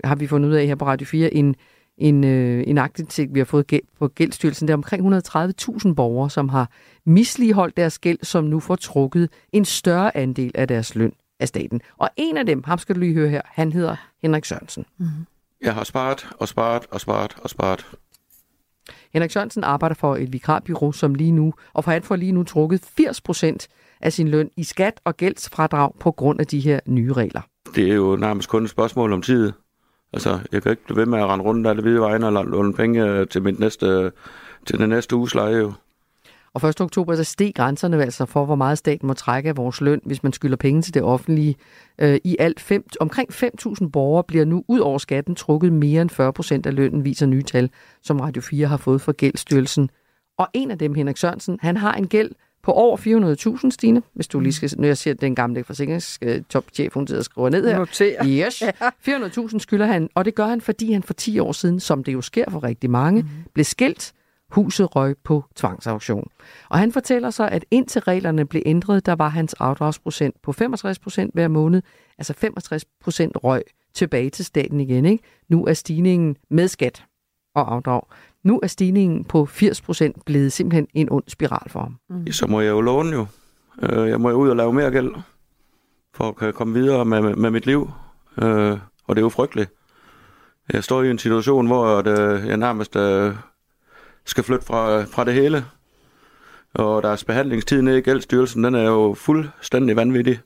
har 0.04 0.14
vi 0.14 0.26
fundet 0.26 0.48
ud 0.48 0.54
af 0.54 0.66
her 0.66 0.74
på 0.74 0.86
Radio 0.86 1.06
4, 1.06 1.34
en, 1.34 1.54
en, 1.98 2.24
øh, 2.24 2.64
en 2.66 2.78
aktindsigt, 2.78 3.34
vi 3.34 3.40
har 3.40 3.44
fået 3.44 3.66
gæld, 3.66 3.82
på 3.98 4.08
Gældsstyrelsen. 4.08 4.68
Det 4.68 4.72
er 4.72 4.76
omkring 4.76 5.16
130.000 5.16 5.94
borgere, 5.94 6.30
som 6.30 6.48
har 6.48 6.70
misligeholdt 7.06 7.76
deres 7.76 7.98
gæld, 7.98 8.18
som 8.22 8.44
nu 8.44 8.60
får 8.60 8.76
trukket 8.76 9.28
en 9.52 9.64
større 9.64 10.16
andel 10.16 10.52
af 10.54 10.68
deres 10.68 10.94
løn 10.94 11.12
af 11.40 11.48
staten. 11.48 11.80
Og 11.96 12.10
en 12.16 12.36
af 12.36 12.46
dem, 12.46 12.64
ham 12.64 12.78
skal 12.78 12.94
du 12.94 13.00
lige 13.00 13.14
høre 13.14 13.28
her, 13.28 13.42
han 13.44 13.72
hedder 13.72 13.96
Henrik 14.22 14.44
Sørensen. 14.44 14.84
Jeg 15.60 15.74
har 15.74 15.84
sparet 15.84 16.28
og 16.38 16.48
sparet 16.48 16.82
og 16.90 17.00
sparet 17.00 17.36
og 17.42 17.50
sparet. 17.50 17.86
Henrik 19.12 19.30
Sørensen 19.30 19.64
arbejder 19.64 19.94
for 19.94 20.16
et 20.16 20.32
vikarbyrå, 20.32 20.92
som 20.92 21.14
lige 21.14 21.32
nu, 21.32 21.54
og 21.72 21.84
for 21.84 21.90
han 21.90 22.02
får 22.02 22.16
lige 22.16 22.32
nu 22.32 22.42
trukket 22.42 22.80
80 22.96 23.20
procent 23.20 23.68
af 24.00 24.12
sin 24.12 24.28
løn 24.28 24.50
i 24.56 24.64
skat 24.64 25.00
og 25.04 25.16
gældsfradrag 25.16 25.92
på 26.00 26.10
grund 26.10 26.40
af 26.40 26.46
de 26.46 26.60
her 26.60 26.80
nye 26.86 27.12
regler. 27.12 27.40
Det 27.74 27.90
er 27.90 27.94
jo 27.94 28.16
nærmest 28.16 28.48
kun 28.48 28.64
et 28.64 28.70
spørgsmål 28.70 29.12
om 29.12 29.22
tid. 29.22 29.52
Altså, 30.12 30.38
jeg 30.52 30.62
kan 30.62 30.70
ikke 30.70 30.84
blive 30.84 30.96
ved 30.96 31.06
med 31.06 31.18
at 31.18 31.26
rende 31.26 31.44
rundt 31.44 31.66
af 31.66 31.74
det 31.74 31.84
hvide 31.84 32.00
vejen 32.00 32.22
og 32.22 32.44
låne 32.44 32.74
penge 32.74 33.04
øh, 33.04 33.28
til, 33.28 33.42
mit 33.42 33.58
næste, 33.58 34.12
til 34.66 34.78
den 34.78 34.88
næste 34.88 35.16
uges 35.16 35.34
leje. 35.34 35.56
Jo. 35.56 35.72
Og 36.54 36.68
1. 36.68 36.80
oktober 36.80 37.16
så 37.16 37.24
steg 37.24 37.52
grænserne 37.54 38.02
altså 38.02 38.26
for, 38.26 38.44
hvor 38.44 38.54
meget 38.54 38.78
staten 38.78 39.06
må 39.06 39.14
trække 39.14 39.48
af 39.48 39.56
vores 39.56 39.80
løn, 39.80 40.00
hvis 40.04 40.22
man 40.22 40.32
skylder 40.32 40.56
penge 40.56 40.82
til 40.82 40.94
det 40.94 41.02
offentlige. 41.02 41.56
Øh, 41.98 42.18
I 42.24 42.36
alt 42.38 42.60
fem, 42.60 42.84
omkring 43.00 43.32
5.000 43.32 43.88
borgere 43.88 44.24
bliver 44.24 44.44
nu 44.44 44.64
ud 44.68 44.78
over 44.78 44.98
skatten 44.98 45.34
trukket 45.34 45.72
mere 45.72 46.02
end 46.02 46.10
40 46.10 46.32
procent 46.32 46.66
af 46.66 46.74
lønnen, 46.74 47.04
viser 47.04 47.26
nye 47.26 47.42
tal, 47.42 47.70
som 48.02 48.20
Radio 48.20 48.42
4 48.42 48.66
har 48.66 48.76
fået 48.76 49.00
fra 49.00 49.12
Gældsstyrelsen. 49.12 49.90
Og 50.38 50.48
en 50.54 50.70
af 50.70 50.78
dem, 50.78 50.94
Henrik 50.94 51.16
Sørensen, 51.16 51.58
han 51.62 51.76
har 51.76 51.92
en 51.92 52.06
gæld 52.06 52.30
på 52.62 52.72
over 52.72 52.96
400.000, 53.64 53.70
Stine, 53.70 54.02
hvis 54.14 54.28
du 54.28 54.40
lige 54.40 54.52
skal, 54.52 54.70
når 54.78 54.86
jeg 54.86 54.96
siger, 54.96 55.14
at 55.14 55.20
den 55.20 55.34
gamle 55.34 55.64
forsikringstopchef, 55.64 56.94
hun 56.94 57.06
sidder 57.06 57.20
og 57.20 57.24
skriver 57.24 57.48
ned 57.48 57.68
her. 57.68 57.78
Noter. 57.78 58.26
Yes. 58.26 58.62
400.000 59.52 59.58
skylder 59.58 59.86
han, 59.86 60.08
og 60.14 60.24
det 60.24 60.34
gør 60.34 60.46
han, 60.46 60.60
fordi 60.60 60.92
han 60.92 61.02
for 61.02 61.14
10 61.14 61.38
år 61.38 61.52
siden, 61.52 61.80
som 61.80 62.04
det 62.04 62.12
jo 62.12 62.20
sker 62.20 62.50
for 62.50 62.64
rigtig 62.64 62.90
mange, 62.90 63.22
mm. 63.22 63.28
blev 63.54 63.64
skilt. 63.64 64.12
Huset 64.50 64.96
røg 64.96 65.16
på 65.24 65.44
tvangsauktion. 65.56 66.30
Og 66.68 66.78
han 66.78 66.92
fortæller 66.92 67.30
så, 67.30 67.48
at 67.48 67.64
indtil 67.70 68.00
reglerne 68.00 68.46
blev 68.46 68.62
ændret, 68.66 69.06
der 69.06 69.14
var 69.14 69.28
hans 69.28 69.54
afdragsprocent 69.54 70.42
på 70.42 70.54
65% 70.60 71.30
hver 71.34 71.48
måned. 71.48 71.82
Altså 72.18 72.32
65% 72.32 73.30
røg 73.34 73.62
tilbage 73.94 74.30
til 74.30 74.44
staten 74.44 74.80
igen. 74.80 75.04
Ikke? 75.04 75.24
Nu 75.48 75.64
er 75.66 75.72
stigningen 75.72 76.36
med 76.50 76.68
skat 76.68 77.04
og 77.54 77.74
afdrag. 77.74 78.02
Nu 78.44 78.60
er 78.62 78.66
stigningen 78.66 79.24
på 79.24 79.48
80% 79.50 80.10
blevet 80.26 80.52
simpelthen 80.52 80.86
en 80.94 81.08
ond 81.10 81.24
spiral 81.28 81.70
for 81.70 81.80
ham. 81.80 81.96
Mm. 82.10 82.32
Så 82.32 82.46
må 82.46 82.60
jeg 82.60 82.70
jo 82.70 82.80
låne 82.80 83.10
jo. 83.12 83.26
Øh, 83.82 84.08
jeg 84.08 84.20
må 84.20 84.30
jo 84.30 84.36
ud 84.36 84.48
og 84.48 84.56
lave 84.56 84.72
mere 84.72 84.90
gæld, 84.90 85.10
for 86.14 86.44
at 86.44 86.54
komme 86.54 86.74
videre 86.74 87.04
med, 87.04 87.36
med, 87.36 87.50
mit 87.50 87.66
liv. 87.66 87.90
Øh, 88.42 88.78
Og 89.06 89.16
det 89.16 89.18
er 89.18 89.24
jo 89.24 89.28
frygteligt. 89.28 89.70
Jeg 90.72 90.84
står 90.84 91.02
i 91.02 91.10
en 91.10 91.18
situation, 91.18 91.66
hvor 91.66 91.98
at, 91.98 92.06
øh, 92.06 92.46
jeg 92.46 92.56
nærmest 92.56 92.96
øh, 92.96 93.34
skal 94.24 94.44
flytte 94.44 94.66
fra, 94.66 95.04
fra 95.04 95.24
det 95.24 95.34
hele. 95.34 95.64
Og 96.74 97.02
deres 97.02 97.24
behandlingstid 97.24 97.82
nede 97.82 97.98
i 97.98 98.00
Gældsstyrelsen, 98.00 98.64
den 98.64 98.74
er 98.74 98.84
jo 98.84 99.14
fuldstændig 99.18 99.96
vanvittig. 99.96 100.40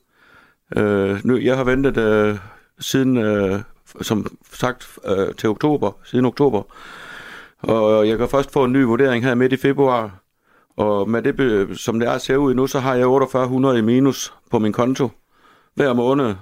Øh, 0.77 1.19
nu, 1.23 1.37
jeg 1.37 1.57
har 1.57 1.63
ventet 1.63 1.97
øh, 1.97 2.37
siden, 2.79 3.17
øh, 3.17 3.59
som 4.01 4.37
sagt, 4.53 4.87
øh, 5.05 5.35
til 5.35 5.49
oktober, 5.49 5.91
siden 6.03 6.25
oktober. 6.25 6.63
Og 7.61 8.07
jeg 8.07 8.17
kan 8.17 8.29
først 8.29 8.53
få 8.53 8.63
en 8.63 8.73
ny 8.73 8.83
vurdering 8.83 9.23
her 9.23 9.35
midt 9.35 9.53
i 9.53 9.57
februar. 9.57 10.19
Og 10.77 11.09
med 11.09 11.21
det, 11.21 11.79
som 11.79 11.99
det 11.99 12.09
er 12.09 12.17
ser 12.17 12.37
ud 12.37 12.53
nu, 12.53 12.67
så 12.67 12.79
har 12.79 12.95
jeg 12.95 13.05
4800 13.05 13.79
i 13.79 13.81
minus 13.81 14.33
på 14.51 14.59
min 14.59 14.73
konto 14.73 15.09
hver 15.75 15.93
måned. 15.93 16.35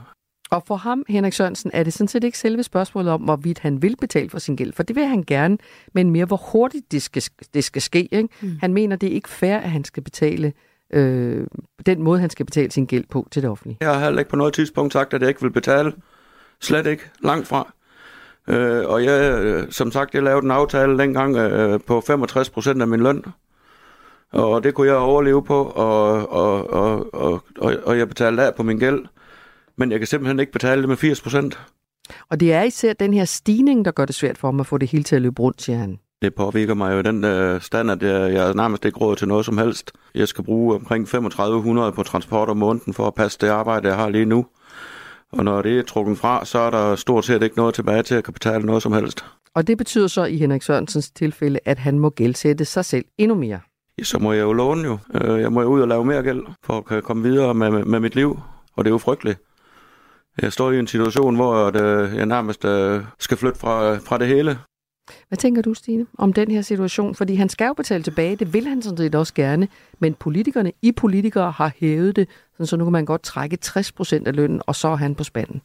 Og 0.49 0.63
for 0.67 0.75
ham, 0.75 1.03
Henrik 1.07 1.33
Sørensen, 1.33 1.71
er 1.73 1.83
det 1.83 1.93
sådan 1.93 2.07
set 2.07 2.23
ikke 2.23 2.37
selve 2.37 2.63
spørgsmålet 2.63 3.13
om, 3.13 3.21
hvorvidt 3.21 3.59
han 3.59 3.81
vil 3.81 3.95
betale 4.01 4.29
for 4.29 4.39
sin 4.39 4.55
gæld, 4.55 4.73
for 4.73 4.83
det 4.83 4.95
vil 4.95 5.05
han 5.05 5.23
gerne, 5.23 5.57
men 5.93 6.09
mere 6.09 6.25
hvor 6.25 6.41
hurtigt 6.51 6.91
det 6.91 7.01
skal, 7.01 7.23
det 7.53 7.63
skal 7.63 7.81
ske. 7.81 8.07
Ikke? 8.11 8.29
Mm. 8.41 8.57
Han 8.59 8.73
mener, 8.73 8.95
det 8.95 9.09
er 9.09 9.13
ikke 9.13 9.29
fair, 9.29 9.55
at 9.57 9.69
han 9.69 9.83
skal 9.83 10.03
betale 10.03 10.53
øh, 10.93 11.47
den 11.85 12.01
måde, 12.01 12.19
han 12.19 12.29
skal 12.29 12.45
betale 12.45 12.71
sin 12.71 12.85
gæld 12.85 13.05
på 13.09 13.27
til 13.31 13.41
det 13.41 13.49
offentlige. 13.49 13.77
Jeg 13.81 13.93
har 13.93 14.03
heller 14.03 14.19
ikke 14.19 14.29
på 14.29 14.35
noget 14.35 14.53
tidspunkt 14.53 14.93
sagt, 14.93 15.13
at 15.13 15.21
jeg 15.21 15.29
ikke 15.29 15.41
vil 15.41 15.51
betale. 15.51 15.93
Slet 16.61 16.87
ikke. 16.87 17.03
Langt 17.23 17.47
fra. 17.47 17.73
Øh, 18.47 18.85
og 18.85 19.03
jeg, 19.03 19.43
øh, 19.43 19.71
som 19.71 19.91
sagt, 19.91 20.13
jeg 20.13 20.23
lavede 20.23 20.45
en 20.45 20.51
aftale 20.51 20.97
dengang 20.97 21.35
øh, 21.35 21.79
på 21.87 22.01
65 22.07 22.49
procent 22.49 22.81
af 22.81 22.87
min 22.87 22.99
løn. 22.99 23.23
Og 24.31 24.63
det 24.63 24.73
kunne 24.73 24.87
jeg 24.87 24.95
overleve 24.95 25.43
på, 25.43 25.63
og, 25.63 26.29
og, 26.31 26.73
og, 26.73 27.13
og, 27.13 27.43
og, 27.57 27.73
og 27.85 27.97
jeg 27.97 28.07
betalte 28.07 28.43
af 28.43 28.55
på 28.55 28.63
min 28.63 28.79
gæld. 28.79 29.05
Men 29.77 29.91
jeg 29.91 29.99
kan 29.99 30.07
simpelthen 30.07 30.39
ikke 30.39 30.51
betale 30.51 30.81
det 30.81 30.89
med 30.89 30.97
80 30.97 31.21
procent. 31.21 31.59
Og 32.29 32.39
det 32.39 32.53
er 32.53 32.63
især 32.63 32.93
den 32.93 33.13
her 33.13 33.25
stigning, 33.25 33.85
der 33.85 33.91
gør 33.91 34.05
det 34.05 34.15
svært 34.15 34.37
for 34.37 34.47
ham 34.47 34.59
at 34.59 34.65
få 34.67 34.77
det 34.77 34.89
hele 34.89 35.03
til 35.03 35.15
at 35.15 35.21
løbe 35.21 35.41
rundt, 35.41 35.61
siger 35.61 35.77
han. 35.77 35.99
Det 36.21 36.35
påvirker 36.35 36.73
mig 36.73 36.93
jo 36.93 37.01
den 37.01 37.23
øh, 37.23 37.61
stand, 37.61 37.91
at 37.91 38.01
jeg, 38.03 38.33
jeg 38.33 38.53
nærmest 38.53 38.85
ikke 38.85 38.97
råd 38.97 39.15
til 39.15 39.27
noget 39.27 39.45
som 39.45 39.57
helst. 39.57 39.91
Jeg 40.15 40.27
skal 40.27 40.43
bruge 40.43 40.75
omkring 40.75 41.07
3500 41.07 41.91
på 41.91 42.03
transport 42.03 42.49
om 42.49 42.57
måneden 42.57 42.93
for 42.93 43.07
at 43.07 43.13
passe 43.15 43.37
det 43.41 43.47
arbejde, 43.47 43.87
jeg 43.87 43.95
har 43.97 44.09
lige 44.09 44.25
nu. 44.25 44.45
Og 45.31 45.43
når 45.43 45.61
det 45.61 45.79
er 45.79 45.83
trukket 45.83 46.17
fra, 46.17 46.45
så 46.45 46.59
er 46.59 46.69
der 46.69 46.95
stort 46.95 47.25
set 47.25 47.43
ikke 47.43 47.57
noget 47.57 47.75
tilbage 47.75 48.03
til 48.03 48.15
at 48.15 48.23
kan 48.23 48.33
betale 48.33 48.65
noget 48.65 48.83
som 48.83 48.93
helst. 48.93 49.25
Og 49.55 49.67
det 49.67 49.77
betyder 49.77 50.07
så 50.07 50.25
i 50.25 50.37
Henrik 50.37 50.61
Sørensens 50.61 51.11
tilfælde, 51.11 51.59
at 51.65 51.77
han 51.79 51.99
må 51.99 52.09
gældsætte 52.09 52.65
sig 52.65 52.85
selv 52.85 53.05
endnu 53.17 53.35
mere. 53.35 53.59
Ja, 53.99 54.03
Så 54.03 54.19
må 54.19 54.33
jeg 54.33 54.41
jo 54.41 54.53
låne 54.53 54.83
jo. 54.83 54.97
Øh, 55.13 55.41
Jeg 55.41 55.51
må 55.53 55.61
jo 55.61 55.67
ud 55.67 55.81
og 55.81 55.87
lave 55.87 56.05
mere 56.05 56.23
gæld, 56.23 56.43
for 56.63 56.93
at 56.97 57.03
komme 57.03 57.23
videre 57.23 57.53
med, 57.53 57.71
med, 57.71 57.83
med 57.85 57.99
mit 57.99 58.15
liv. 58.15 58.39
Og 58.75 58.83
det 58.85 58.89
er 58.89 58.93
jo 58.93 58.97
frygteligt. 58.97 59.39
Jeg 60.41 60.53
står 60.53 60.71
i 60.71 60.79
en 60.79 60.87
situation, 60.87 61.35
hvor 61.35 61.55
at, 61.67 61.75
øh, 61.75 62.15
jeg 62.17 62.25
nærmest 62.25 62.65
øh, 62.65 63.01
skal 63.19 63.37
flytte 63.37 63.59
fra, 63.59 63.97
fra 63.97 64.17
det 64.17 64.27
hele. 64.27 64.57
Hvad 65.27 65.37
tænker 65.37 65.61
du, 65.61 65.73
Stine, 65.73 66.05
om 66.17 66.33
den 66.33 66.51
her 66.51 66.61
situation? 66.61 67.15
Fordi 67.15 67.35
han 67.35 67.49
skal 67.49 67.67
jo 67.67 67.73
betale 67.73 68.03
tilbage, 68.03 68.35
det 68.35 68.53
vil 68.53 68.67
han 68.67 68.81
sådan 68.81 68.97
set 68.97 69.15
også 69.15 69.33
gerne, 69.33 69.67
men 69.99 70.13
politikerne 70.13 70.71
i 70.81 70.91
politikere 70.91 71.51
har 71.51 71.71
hævet 71.79 72.15
det, 72.15 72.27
så 72.63 72.77
nu 72.77 72.85
kan 72.85 72.91
man 72.91 73.05
godt 73.05 73.23
trække 73.23 73.55
60 73.57 73.91
procent 73.91 74.27
af 74.27 74.35
lønnen, 74.35 74.61
og 74.65 74.75
så 74.75 74.87
er 74.87 74.95
han 74.95 75.15
på 75.15 75.23
spanden. 75.23 75.61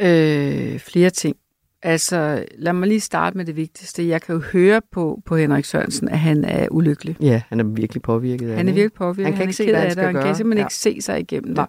Øh, 0.00 0.78
flere 0.78 1.10
ting. 1.10 1.36
Altså, 1.82 2.44
lad 2.58 2.72
mig 2.72 2.88
lige 2.88 3.00
starte 3.00 3.36
med 3.36 3.44
det 3.44 3.56
vigtigste. 3.56 4.08
Jeg 4.08 4.22
kan 4.22 4.34
jo 4.34 4.40
høre 4.52 4.80
på, 4.92 5.22
på 5.26 5.36
Henrik 5.36 5.64
Sørensen, 5.64 6.08
at 6.08 6.18
han 6.18 6.44
er 6.44 6.68
ulykkelig. 6.70 7.16
Ja, 7.20 7.42
han 7.48 7.60
er 7.60 7.64
virkelig 7.64 8.02
påvirket 8.02 8.50
af 8.50 8.56
Han 8.56 8.66
er 8.68 8.72
det, 8.72 8.76
virkelig 8.76 8.92
påvirket. 8.98 9.24
Han 9.24 9.32
kan 9.32 9.38
han 9.38 9.48
ikke 9.48 9.62
er 9.62 9.66
se, 9.66 9.70
hvad 9.72 9.80
han 9.80 9.84
det, 9.86 9.92
skal 9.92 10.02
og 10.02 10.06
han 10.08 10.14
gøre. 10.14 10.24
kan 10.24 10.34
simpelthen 10.36 10.58
Ja. 10.58 10.64
ikke 10.66 10.74
se 10.74 11.00
sig 11.02 11.20
igennem 11.20 11.54
Nej. 11.54 11.66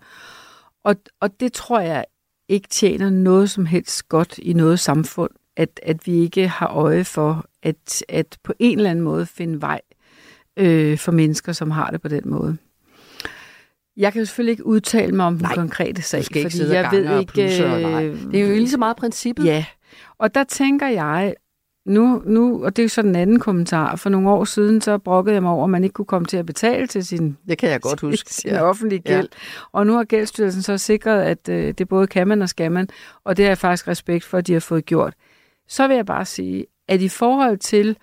Og, 0.85 0.95
og 1.19 1.39
det 1.39 1.53
tror 1.53 1.79
jeg 1.79 2.05
ikke 2.49 2.67
tjener 2.67 3.09
noget 3.09 3.49
som 3.49 3.65
helst 3.65 4.09
godt 4.09 4.37
i 4.37 4.53
noget 4.53 4.79
samfund, 4.79 5.31
at, 5.57 5.79
at 5.83 6.07
vi 6.07 6.13
ikke 6.13 6.47
har 6.47 6.67
øje 6.67 7.03
for 7.03 7.45
at, 7.63 8.03
at 8.09 8.37
på 8.43 8.53
en 8.59 8.77
eller 8.77 8.89
anden 8.89 9.03
måde 9.03 9.25
finde 9.25 9.61
vej 9.61 9.81
øh, 10.57 10.97
for 10.97 11.11
mennesker, 11.11 11.51
som 11.51 11.71
har 11.71 11.89
det 11.91 12.01
på 12.01 12.07
den 12.07 12.21
måde. 12.25 12.57
Jeg 13.97 14.13
kan 14.13 14.19
jo 14.19 14.25
selvfølgelig 14.25 14.51
ikke 14.51 14.65
udtale 14.65 15.15
mig 15.15 15.25
om 15.25 15.33
den 15.33 15.41
Nej, 15.41 15.55
konkrete 15.55 16.01
sag, 16.01 16.23
fordi 16.23 16.61
jeg 16.73 16.89
ved 16.91 17.07
og 17.07 17.19
ikke... 17.19 17.65
og 17.65 17.81
nej. 17.81 18.05
øh, 18.05 18.31
Det 18.31 18.41
er 18.41 18.47
jo 18.47 18.53
lige 18.55 18.69
så 18.69 18.77
meget 18.77 18.97
princippet. 18.97 19.45
Ja, 19.45 19.65
og 20.17 20.35
der 20.35 20.43
tænker 20.43 20.87
jeg, 20.87 21.35
nu, 21.85 22.21
nu, 22.25 22.63
og 22.65 22.75
det 22.75 22.85
er 22.85 22.89
så 22.89 23.01
den 23.01 23.15
anden 23.15 23.39
kommentar, 23.39 23.95
for 23.95 24.09
nogle 24.09 24.29
år 24.29 24.45
siden, 24.45 24.81
så 24.81 24.97
brokkede 24.97 25.33
jeg 25.33 25.41
mig 25.43 25.51
over, 25.51 25.63
at 25.63 25.69
man 25.69 25.83
ikke 25.83 25.93
kunne 25.93 26.05
komme 26.05 26.25
til 26.25 26.37
at 26.37 26.45
betale 26.45 26.87
til 26.87 27.05
sin, 27.05 27.37
Det 27.47 27.57
kan 27.57 27.69
jeg 27.69 27.81
godt 27.81 28.01
huske. 28.09 28.33
sin 28.33 28.49
ja. 28.51 28.61
offentlige 28.61 28.99
gæld. 28.99 29.27
Ja. 29.31 29.61
Og 29.71 29.87
nu 29.87 29.93
har 29.93 30.03
Gældsstyrelsen 30.03 30.61
så 30.61 30.77
sikret, 30.77 31.21
at 31.21 31.49
øh, 31.49 31.73
det 31.77 31.87
både 31.87 32.07
kan 32.07 32.27
man 32.27 32.41
og 32.41 32.49
skal 32.49 32.71
man, 32.71 32.87
og 33.23 33.37
det 33.37 33.45
har 33.45 33.49
jeg 33.49 33.57
faktisk 33.57 33.87
respekt 33.87 34.23
for, 34.23 34.37
at 34.37 34.47
de 34.47 34.53
har 34.53 34.59
fået 34.59 34.85
gjort. 34.85 35.13
Så 35.67 35.87
vil 35.87 35.95
jeg 35.95 36.05
bare 36.05 36.25
sige, 36.25 36.65
at 36.87 37.01
i 37.01 37.09
forhold 37.09 37.57
til 37.57 37.97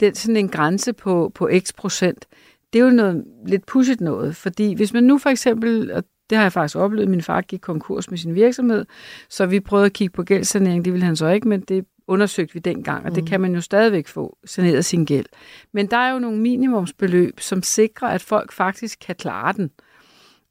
den, 0.00 0.14
sådan 0.14 0.36
en 0.36 0.48
grænse 0.48 0.92
på, 0.92 1.32
på 1.34 1.50
x 1.58 1.72
procent, 1.76 2.26
det 2.72 2.78
er 2.78 2.84
jo 2.84 2.90
noget 2.90 3.24
lidt 3.46 3.66
pushet 3.66 4.00
noget, 4.00 4.36
fordi 4.36 4.74
hvis 4.74 4.92
man 4.92 5.04
nu 5.04 5.18
for 5.18 5.30
eksempel, 5.30 5.92
og 5.92 6.04
det 6.30 6.38
har 6.38 6.44
jeg 6.44 6.52
faktisk 6.52 6.76
oplevet, 6.76 7.08
min 7.08 7.22
far 7.22 7.40
gik 7.40 7.60
konkurs 7.60 8.10
med 8.10 8.18
sin 8.18 8.34
virksomhed, 8.34 8.84
så 9.30 9.46
vi 9.46 9.60
prøvede 9.60 9.86
at 9.86 9.92
kigge 9.92 10.12
på 10.12 10.22
gældssanering, 10.22 10.84
det 10.84 10.92
ville 10.92 11.06
han 11.06 11.16
så 11.16 11.28
ikke, 11.28 11.48
men 11.48 11.60
det 11.60 11.84
undersøgte 12.08 12.54
vi 12.54 12.60
dengang, 12.60 13.06
og 13.06 13.14
det 13.14 13.26
kan 13.26 13.40
man 13.40 13.54
jo 13.54 13.60
stadigvæk 13.60 14.08
få 14.08 14.36
saneret 14.44 14.84
sin 14.84 15.04
gæld. 15.04 15.26
Men 15.72 15.86
der 15.86 15.96
er 15.96 16.12
jo 16.12 16.18
nogle 16.18 16.38
minimumsbeløb, 16.38 17.40
som 17.40 17.62
sikrer, 17.62 18.08
at 18.08 18.22
folk 18.22 18.52
faktisk 18.52 18.98
kan 19.06 19.14
klare 19.14 19.52
den. 19.52 19.70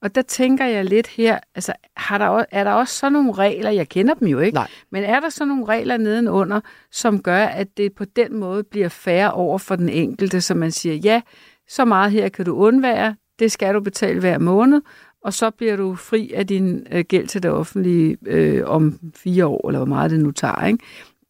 Og 0.02 0.16
der 0.16 0.22
tænker 0.22 0.66
jeg 0.66 0.86
lidt 0.86 1.08
her, 1.08 1.40
altså 1.56 1.74
har 1.98 2.18
der, 2.18 2.46
er 2.52 2.64
der 2.64 2.72
også 2.72 2.94
sådan 2.94 3.14
nogle 3.14 3.32
regler, 3.32 3.70
jeg 3.70 3.90
kender 3.90 4.14
dem 4.14 4.28
jo 4.28 4.40
ikke, 4.40 4.56
Nej. 4.56 4.68
men 4.92 5.04
er 5.04 5.20
der 5.20 5.30
sådan 5.30 5.48
nogle 5.48 5.66
regler 5.66 5.98
nedenunder, 5.98 6.62
som 6.92 7.22
gør, 7.22 7.44
at 7.44 7.78
det 7.78 7.94
på 7.94 8.06
den 8.06 8.40
måde 8.40 8.64
bliver 8.64 8.90
færre 8.90 9.32
over 9.32 9.58
for 9.58 9.76
den 9.76 9.90
enkelte, 9.90 10.42
så 10.42 10.56
man 10.56 10.72
siger, 10.72 10.96
ja, 10.96 11.22
så 11.68 11.86
meget 11.86 12.12
her 12.12 12.30
kan 12.30 12.46
du 12.46 12.56
undvære, 12.56 13.16
det 13.40 13.52
skal 13.52 13.74
du 13.74 13.80
betale 13.80 14.20
hver 14.20 14.38
måned, 14.38 14.82
og 15.24 15.34
så 15.34 15.52
bliver 15.52 15.76
du 15.76 15.96
fri 15.96 16.32
af 16.36 16.48
din 16.48 16.88
øh, 16.92 17.06
gæld 17.08 17.28
til 17.28 17.44
det 17.44 17.52
offentlige 17.52 18.18
øh, 18.26 18.64
om 18.66 19.00
fire 19.16 19.46
år, 19.46 19.68
eller 19.70 19.80
hvor 19.80 19.86
meget 19.86 20.12
det 20.12 20.20
nu 20.20 20.32
tager. 20.32 20.66
Ikke? 20.66 20.84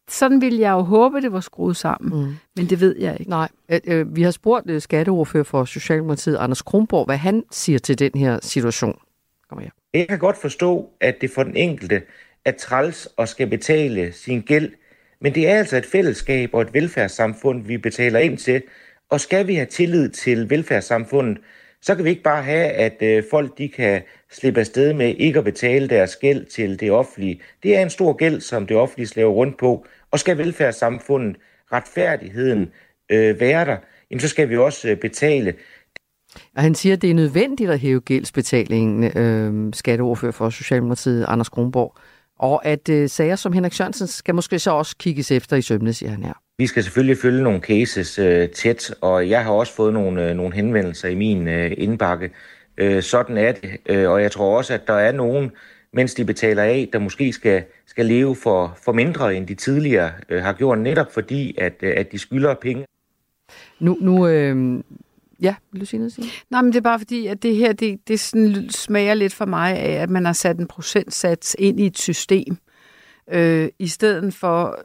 Sådan 0.10 0.42
ville 0.42 0.60
jeg 0.60 0.72
jo 0.72 0.80
håbe, 0.80 1.22
det 1.22 1.32
var 1.32 1.40
skruet 1.40 1.78
sammen, 1.78 2.22
mm. 2.22 2.36
men 2.56 2.70
det 2.70 2.82
ved 2.82 2.96
jeg 3.00 3.18
ikke. 3.20 3.30
Nej, 3.30 3.50
øh, 3.88 4.16
vi 4.16 4.22
har 4.22 4.32
spurgt 4.32 4.70
øh, 4.70 4.82
skatteordfører 4.82 5.44
for 5.44 5.66
Socialdemokratiet, 5.66 6.38
Anders 6.38 6.62
Kronborg, 6.62 7.06
hvad 7.06 7.18
han 7.18 7.44
siger 7.52 7.80
til 7.80 8.00
den 8.00 8.12
her 8.16 8.40
situation. 8.42 9.00
Kom 9.50 9.60
her. 9.60 9.70
Jeg 9.94 10.08
kan 10.08 10.20
godt 10.20 10.38
forstå, 10.38 10.90
at 11.02 11.22
det 11.22 11.32
for 11.32 11.44
den 11.44 11.56
enkelte 11.56 12.02
er 12.46 12.52
træls 12.52 13.08
og 13.18 13.28
skal 13.28 13.48
betale 13.48 14.12
sin 14.14 14.42
gæld, 14.42 14.72
men 15.22 15.36
det 15.36 15.50
er 15.50 15.58
altså 15.58 15.78
et 15.78 15.86
fællesskab 15.86 16.50
og 16.54 16.62
et 16.62 16.74
velfærdssamfund, 16.74 17.64
vi 17.64 17.78
betaler 17.78 18.20
ind 18.20 18.38
til, 18.38 18.62
og 19.10 19.22
skal 19.22 19.48
vi 19.48 19.56
have 19.56 19.66
tillid 19.66 20.10
til 20.10 20.50
velfærdssamfundet, 20.50 21.38
så 21.82 21.96
kan 21.96 22.06
vi 22.06 22.10
ikke 22.10 22.24
bare 22.24 22.44
have, 22.44 22.66
at 22.66 22.98
øh, 23.02 23.24
folk 23.32 23.58
de 23.58 23.70
kan 23.70 24.02
slippe 24.32 24.60
afsted 24.60 24.94
med 24.94 25.16
ikke 25.18 25.40
at 25.40 25.46
betale 25.46 25.88
deres 25.90 26.16
gæld 26.16 26.46
til 26.46 26.80
det 26.80 26.92
offentlige. 26.92 27.42
Det 27.64 27.78
er 27.78 27.82
en 27.82 27.90
stor 27.90 28.14
gæld, 28.14 28.42
som 28.42 28.68
det 28.68 28.78
offentlige 28.78 29.08
slæver 29.08 29.32
rundt 29.32 29.58
på, 29.58 29.86
og 30.12 30.20
skal 30.20 30.38
velfærdssamfundet, 30.38 31.36
retfærdigheden 31.72 32.72
øh, 33.12 33.40
være 33.40 33.66
der, 33.66 33.78
jamen 34.12 34.20
så 34.20 34.28
skal 34.28 34.50
vi 34.50 34.58
også 34.58 34.90
øh, 34.90 34.98
betale. 34.98 35.54
Og 36.56 36.62
han 36.62 36.76
siger, 36.76 36.94
at 36.94 37.02
det 37.02 37.10
er 37.10 37.14
nødvendigt 37.14 37.72
at 37.72 37.80
hæve 37.80 38.02
gældsbetalingen, 38.02 39.18
øh, 39.18 39.74
skatteordfører 39.74 40.32
for 40.32 40.50
Socialdemokratiet, 40.50 41.26
Anders 41.28 41.50
Kronborg, 41.50 41.98
og 42.40 42.66
at 42.66 42.90
øh, 42.90 43.10
sager 43.10 43.36
som 43.36 43.54
Henrik 43.54 43.74
Sørensen 43.74 44.08
skal 44.08 44.36
måske 44.36 44.60
så 44.60 44.72
også 44.72 44.98
kigges 44.98 45.32
efter 45.32 45.56
i 45.56 45.62
sømne, 45.62 45.94
siger 45.94 46.10
han 46.10 46.24
her. 46.24 46.34
Vi 46.58 46.68
skal 46.68 46.84
selvfølgelig 46.84 47.18
følge 47.18 47.44
nogle 47.44 47.60
cases 47.60 48.20
øh, 48.20 48.50
tæt, 48.50 48.94
og 49.02 49.30
jeg 49.30 49.44
har 49.44 49.52
også 49.52 49.74
fået 49.74 49.94
nogle, 49.94 50.30
øh, 50.30 50.36
nogle 50.36 50.56
henvendelser 50.56 51.10
i 51.10 51.16
min 51.16 51.48
øh, 51.48 51.72
indbakke. 51.78 52.32
Øh, 52.78 53.04
sådan 53.04 53.38
er 53.38 53.52
det, 53.52 53.78
øh, 53.86 54.10
og 54.10 54.22
jeg 54.22 54.32
tror 54.32 54.58
også, 54.58 54.74
at 54.74 54.88
der 54.88 54.94
er 54.94 55.12
nogen, 55.12 55.52
mens 55.94 56.14
de 56.14 56.26
betaler 56.26 56.64
af, 56.64 56.90
der 56.94 57.00
måske 57.00 57.34
skal, 57.34 57.64
skal 57.86 58.06
leve 58.06 58.36
for, 58.36 58.78
for 58.86 58.92
mindre, 58.92 59.36
end 59.36 59.48
de 59.48 59.56
tidligere 59.56 60.12
øh, 60.30 60.44
har 60.44 60.54
gjort, 60.54 60.80
netop 60.80 61.14
fordi, 61.14 61.56
at, 61.58 61.74
øh, 61.82 61.94
at 61.98 62.12
de 62.12 62.20
skylder 62.20 62.54
penge. 62.54 62.86
Nu, 63.80 63.98
nu 64.02 64.28
øh, 64.28 64.84
ja, 65.42 65.56
vil 65.72 65.82
du 65.82 65.86
sige? 65.86 66.12
Nej, 66.50 66.62
men 66.62 66.72
det 66.74 66.78
er 66.78 66.82
bare 66.82 67.00
fordi, 67.00 67.28
at 67.28 67.44
det 67.44 67.56
her, 67.56 67.74
det, 67.74 68.08
det 68.08 68.20
sådan 68.20 68.70
smager 68.70 69.14
lidt 69.14 69.34
for 69.34 69.46
mig 69.46 69.78
af, 69.78 70.02
at 70.02 70.10
man 70.10 70.26
har 70.26 70.34
sat 70.34 70.60
en 70.60 70.68
procentsats 70.68 71.56
ind 71.60 71.80
i 71.80 71.86
et 71.86 71.98
system, 71.98 72.58
øh, 73.32 73.70
i 73.80 73.88
stedet 73.88 74.34
for, 74.34 74.80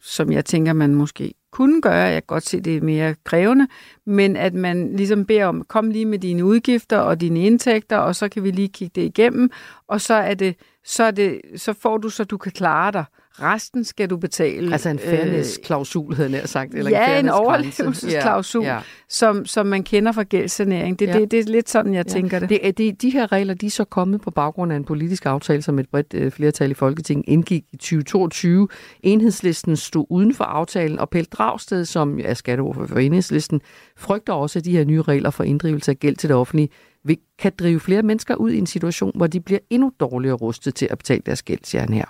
som 0.00 0.32
jeg 0.32 0.44
tænker, 0.44 0.72
man 0.72 0.94
måske 0.94 1.34
kunne 1.56 1.80
gøre, 1.80 1.94
jeg 1.94 2.12
kan 2.12 2.26
godt 2.26 2.46
se, 2.46 2.60
det 2.60 2.76
er 2.76 2.80
mere 2.80 3.14
krævende, 3.24 3.68
men 4.06 4.36
at 4.36 4.54
man 4.54 4.96
ligesom 4.96 5.24
beder 5.24 5.46
om, 5.46 5.64
kom 5.68 5.90
lige 5.90 6.06
med 6.06 6.18
dine 6.18 6.44
udgifter 6.44 6.98
og 6.98 7.20
dine 7.20 7.40
indtægter, 7.46 7.96
og 7.98 8.16
så 8.16 8.28
kan 8.28 8.42
vi 8.44 8.50
lige 8.50 8.68
kigge 8.68 9.00
det 9.00 9.06
igennem, 9.06 9.50
og 9.88 10.00
så 10.00 10.14
er 10.14 10.34
det, 10.34 10.56
så, 10.84 11.04
er 11.04 11.10
det, 11.10 11.40
så 11.56 11.72
får 11.72 11.98
du, 11.98 12.08
så 12.08 12.24
du 12.24 12.36
kan 12.36 12.52
klare 12.52 12.92
dig. 12.92 13.04
Resten 13.42 13.84
skal 13.84 14.10
du 14.10 14.16
betale. 14.16 14.72
Altså 14.72 14.88
en 14.88 14.98
fairness-klausul, 14.98 16.14
havde 16.14 16.32
jeg 16.32 16.48
sagt. 16.48 16.74
Eller 16.74 16.90
ja, 16.90 16.96
en 17.04 17.04
fairness-grænse. 17.08 17.82
overlevelsesklausul, 17.82 18.62
Ja, 18.64 18.74
ja. 18.74 18.80
Som, 19.08 19.46
som 19.46 19.66
man 19.66 19.82
kender 19.82 20.12
fra 20.12 20.22
gældssanering. 20.22 20.98
Det, 20.98 21.06
Ja. 21.06 21.18
det, 21.20 21.30
det 21.30 21.40
er 21.40 21.44
lidt 21.44 21.70
sådan, 21.70 21.94
jeg 21.94 22.06
Ja. 22.06 22.12
tænker 22.12 22.38
det. 22.38 22.48
det, 22.50 22.78
det. 22.78 23.02
De 23.02 23.10
her 23.10 23.32
regler, 23.32 23.54
de 23.54 23.66
er 23.66 23.70
så 23.70 23.84
kommet 23.84 24.20
på 24.20 24.30
baggrund 24.30 24.72
af 24.72 24.76
en 24.76 24.84
politisk 24.84 25.26
aftale, 25.26 25.62
som 25.62 25.78
et 25.78 25.88
bredt 25.90 26.14
øh, 26.14 26.30
flertal 26.32 26.70
i 26.70 26.74
Folketinget 26.74 27.24
indgik 27.28 27.64
i 27.72 27.76
2022. 27.76 28.68
Enhedslisten 29.02 29.76
stod 29.76 30.06
uden 30.10 30.34
for 30.34 30.44
aftalen, 30.44 30.98
og 30.98 31.10
Pelle 31.10 31.26
Dragsted, 31.32 31.84
som 31.84 32.18
er 32.24 32.34
skatteordfører 32.34 32.86
for 32.86 32.98
Enhedslisten, 32.98 33.60
frygter 33.96 34.32
også, 34.32 34.58
at 34.58 34.64
de 34.64 34.72
her 34.72 34.84
nye 34.84 35.02
regler 35.02 35.30
for 35.30 35.44
inddrivelse 35.44 35.90
af 35.90 35.98
gæld 35.98 36.16
til 36.16 36.28
det 36.28 36.36
offentlige 36.36 36.68
vil, 37.04 37.16
kan 37.38 37.52
drive 37.58 37.80
flere 37.80 38.02
mennesker 38.02 38.34
ud 38.34 38.50
i 38.50 38.58
en 38.58 38.66
situation, 38.66 39.12
hvor 39.14 39.26
de 39.26 39.40
bliver 39.40 39.58
endnu 39.70 39.92
dårligere 40.00 40.36
rustet 40.36 40.74
til 40.74 40.88
at 40.90 40.98
betale 40.98 41.22
deres 41.26 41.42
gæld, 41.42 41.60
siger 41.64 41.80
han 41.82 41.92
her 41.92 42.04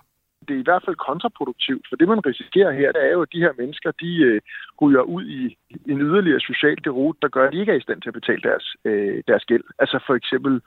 det 0.48 0.54
er 0.54 0.60
i 0.60 0.68
hvert 0.68 0.82
fald 0.84 0.96
kontraproduktivt, 0.96 1.86
for 1.88 1.96
det 1.96 2.08
man 2.08 2.26
risikerer 2.26 2.72
her, 2.72 2.92
det 2.92 3.04
er 3.04 3.12
jo, 3.12 3.22
at 3.22 3.32
de 3.32 3.44
her 3.46 3.52
mennesker, 3.58 3.90
de 3.90 4.12
øh, 4.28 4.40
ryger 4.82 5.02
ud 5.02 5.24
i 5.24 5.56
en 5.92 6.00
yderligere 6.00 6.40
social 6.40 6.78
derot, 6.84 7.16
der 7.22 7.28
gør, 7.28 7.46
at 7.46 7.52
de 7.52 7.60
ikke 7.60 7.72
er 7.72 7.76
i 7.80 7.86
stand 7.86 8.02
til 8.02 8.08
at 8.08 8.18
betale 8.20 8.42
deres, 8.42 8.66
øh, 8.84 9.22
deres 9.28 9.44
gæld. 9.44 9.64
Altså 9.78 9.98
for 10.06 10.14
eksempel 10.14 10.60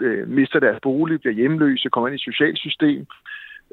øh, 0.00 0.28
mister 0.28 0.60
deres 0.60 0.80
bolig, 0.82 1.20
bliver 1.20 1.34
hjemløse, 1.34 1.88
kommer 1.88 2.08
ind 2.08 2.14
i 2.14 2.22
et 2.22 2.34
socialt 2.34 2.58
system. 2.58 3.06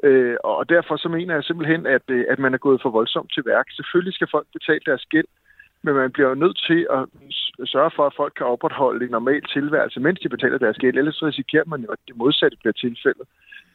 Øh, 0.02 0.36
og 0.44 0.68
derfor 0.68 0.96
så 0.96 1.08
mener 1.08 1.34
jeg 1.34 1.44
simpelthen, 1.44 1.86
at, 1.86 2.02
øh, 2.08 2.24
at 2.28 2.38
man 2.38 2.54
er 2.54 2.58
gået 2.66 2.82
for 2.82 2.90
voldsomt 2.90 3.32
til 3.32 3.42
værk. 3.46 3.66
Selvfølgelig 3.70 4.14
skal 4.14 4.28
folk 4.30 4.46
betale 4.52 4.80
deres 4.86 5.04
gæld, 5.10 5.30
men 5.82 5.94
man 5.94 6.12
bliver 6.12 6.28
jo 6.28 6.34
nødt 6.34 6.58
til 6.66 6.86
at 6.96 7.02
sørge 7.68 7.90
for, 7.96 8.06
at 8.06 8.16
folk 8.16 8.32
kan 8.36 8.46
opretholde 8.46 9.04
en 9.04 9.10
normal 9.10 9.42
tilværelse, 9.42 10.00
mens 10.00 10.20
de 10.20 10.28
betaler 10.28 10.58
deres 10.58 10.76
gæld. 10.76 10.98
Ellers 10.98 11.22
risikerer 11.22 11.64
man 11.66 11.80
jo, 11.80 11.88
at 11.88 11.98
det 12.08 12.16
modsatte 12.16 12.56
bliver 12.60 12.72
tilfældet. 12.72 13.26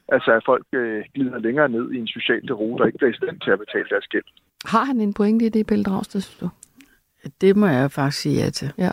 Altså 0.09 0.31
at 0.31 0.43
folk 0.45 0.65
øh, 0.73 1.03
glider 1.13 1.39
længere 1.39 1.69
ned 1.69 1.91
i 1.91 1.97
en 1.97 2.07
social 2.07 2.47
derot 2.47 2.81
og 2.81 2.87
ikke 2.87 2.97
bliver 2.97 3.11
i 3.11 3.15
stand 3.15 3.39
til 3.39 3.51
at 3.51 3.59
betale 3.59 3.85
deres 3.89 4.07
gæld. 4.07 4.23
Har 4.65 4.83
han 4.83 5.01
en 5.01 5.13
pointe 5.13 5.45
i 5.45 5.49
det, 5.49 5.67
Pelle 5.67 5.83
Dragsted, 5.83 6.21
synes 6.21 6.39
du? 6.39 6.49
Det 7.41 7.55
må 7.55 7.67
jeg 7.67 7.91
faktisk 7.91 8.21
sige 8.21 8.43
ja 8.43 8.49
til. 8.49 8.73
Ja. 8.77 8.91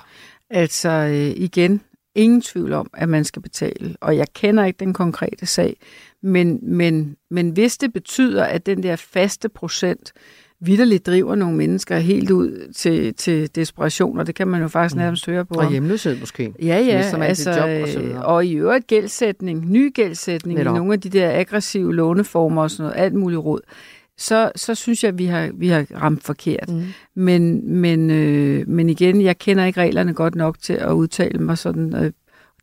Altså 0.51 0.89
øh, 0.89 1.44
igen, 1.44 1.82
ingen 2.14 2.40
tvivl 2.40 2.72
om, 2.72 2.90
at 2.94 3.09
man 3.09 3.24
skal 3.24 3.43
betale. 3.43 3.97
Og 4.01 4.16
jeg 4.16 4.26
kender 4.34 4.64
ikke 4.64 4.78
den 4.78 4.93
konkrete 4.93 5.47
sag. 5.47 5.76
Men, 6.22 6.59
men, 6.62 7.16
men 7.30 7.51
hvis 7.51 7.78
det 7.78 7.93
betyder, 7.93 8.44
at 8.44 8.66
den 8.66 8.82
der 8.82 8.97
faste 8.97 9.48
procent 9.48 10.12
vidderligt 10.64 11.06
driver 11.06 11.34
nogle 11.34 11.56
mennesker 11.56 11.97
helt 11.98 12.30
ud 12.30 12.72
til, 12.76 13.14
til 13.14 13.55
desperation, 13.55 14.18
og 14.18 14.26
det 14.26 14.34
kan 14.34 14.48
man 14.48 14.62
jo 14.62 14.68
faktisk 14.68 14.97
nærmest 14.97 15.26
høre 15.26 15.44
på. 15.44 15.55
Og 15.55 15.70
hjemløshed 15.70 16.20
måske. 16.20 16.52
Ja, 16.62 16.78
ja, 16.78 17.10
sit 17.10 17.22
altså, 17.22 17.51
job 17.51 17.82
og 17.82 17.89
så 17.89 18.01
videre. 18.01 18.24
og 18.24 18.47
i 18.47 18.52
øvrigt 18.55 18.86
gældsætning, 18.86 19.70
ny 19.70 19.94
gældsætning 19.94 20.59
Netop. 20.59 20.74
i 20.74 20.78
nogle 20.78 20.93
af 20.93 21.01
de 21.01 21.09
der 21.09 21.30
aggressive 21.39 21.94
låneformer 21.94 22.62
og 22.62 22.70
sådan 22.70 22.82
noget, 22.90 23.05
alt 23.05 23.14
muligt 23.14 23.40
råd, 23.40 23.60
så, 24.18 24.52
så 24.56 24.74
synes 24.74 25.02
jeg, 25.05 25.09
at 25.09 25.18
vi 25.18 25.24
har, 25.24 25.51
vi 25.55 25.68
har 25.68 25.86
ramt 26.02 26.22
forkert. 26.24 26.68
Mm. 26.68 26.82
Men, 27.14 27.72
men, 27.80 28.10
øh, 28.10 28.68
men 28.68 28.89
igen, 28.90 29.22
jeg 29.22 29.39
kender 29.39 29.64
ikke 29.64 29.80
reglerne 29.80 30.14
godt 30.14 30.34
nok 30.34 30.59
til 30.59 30.72
at 30.72 30.93
udtale 30.93 31.39
mig 31.39 31.59
sådan. 31.59 31.97
Øh, 31.97 32.12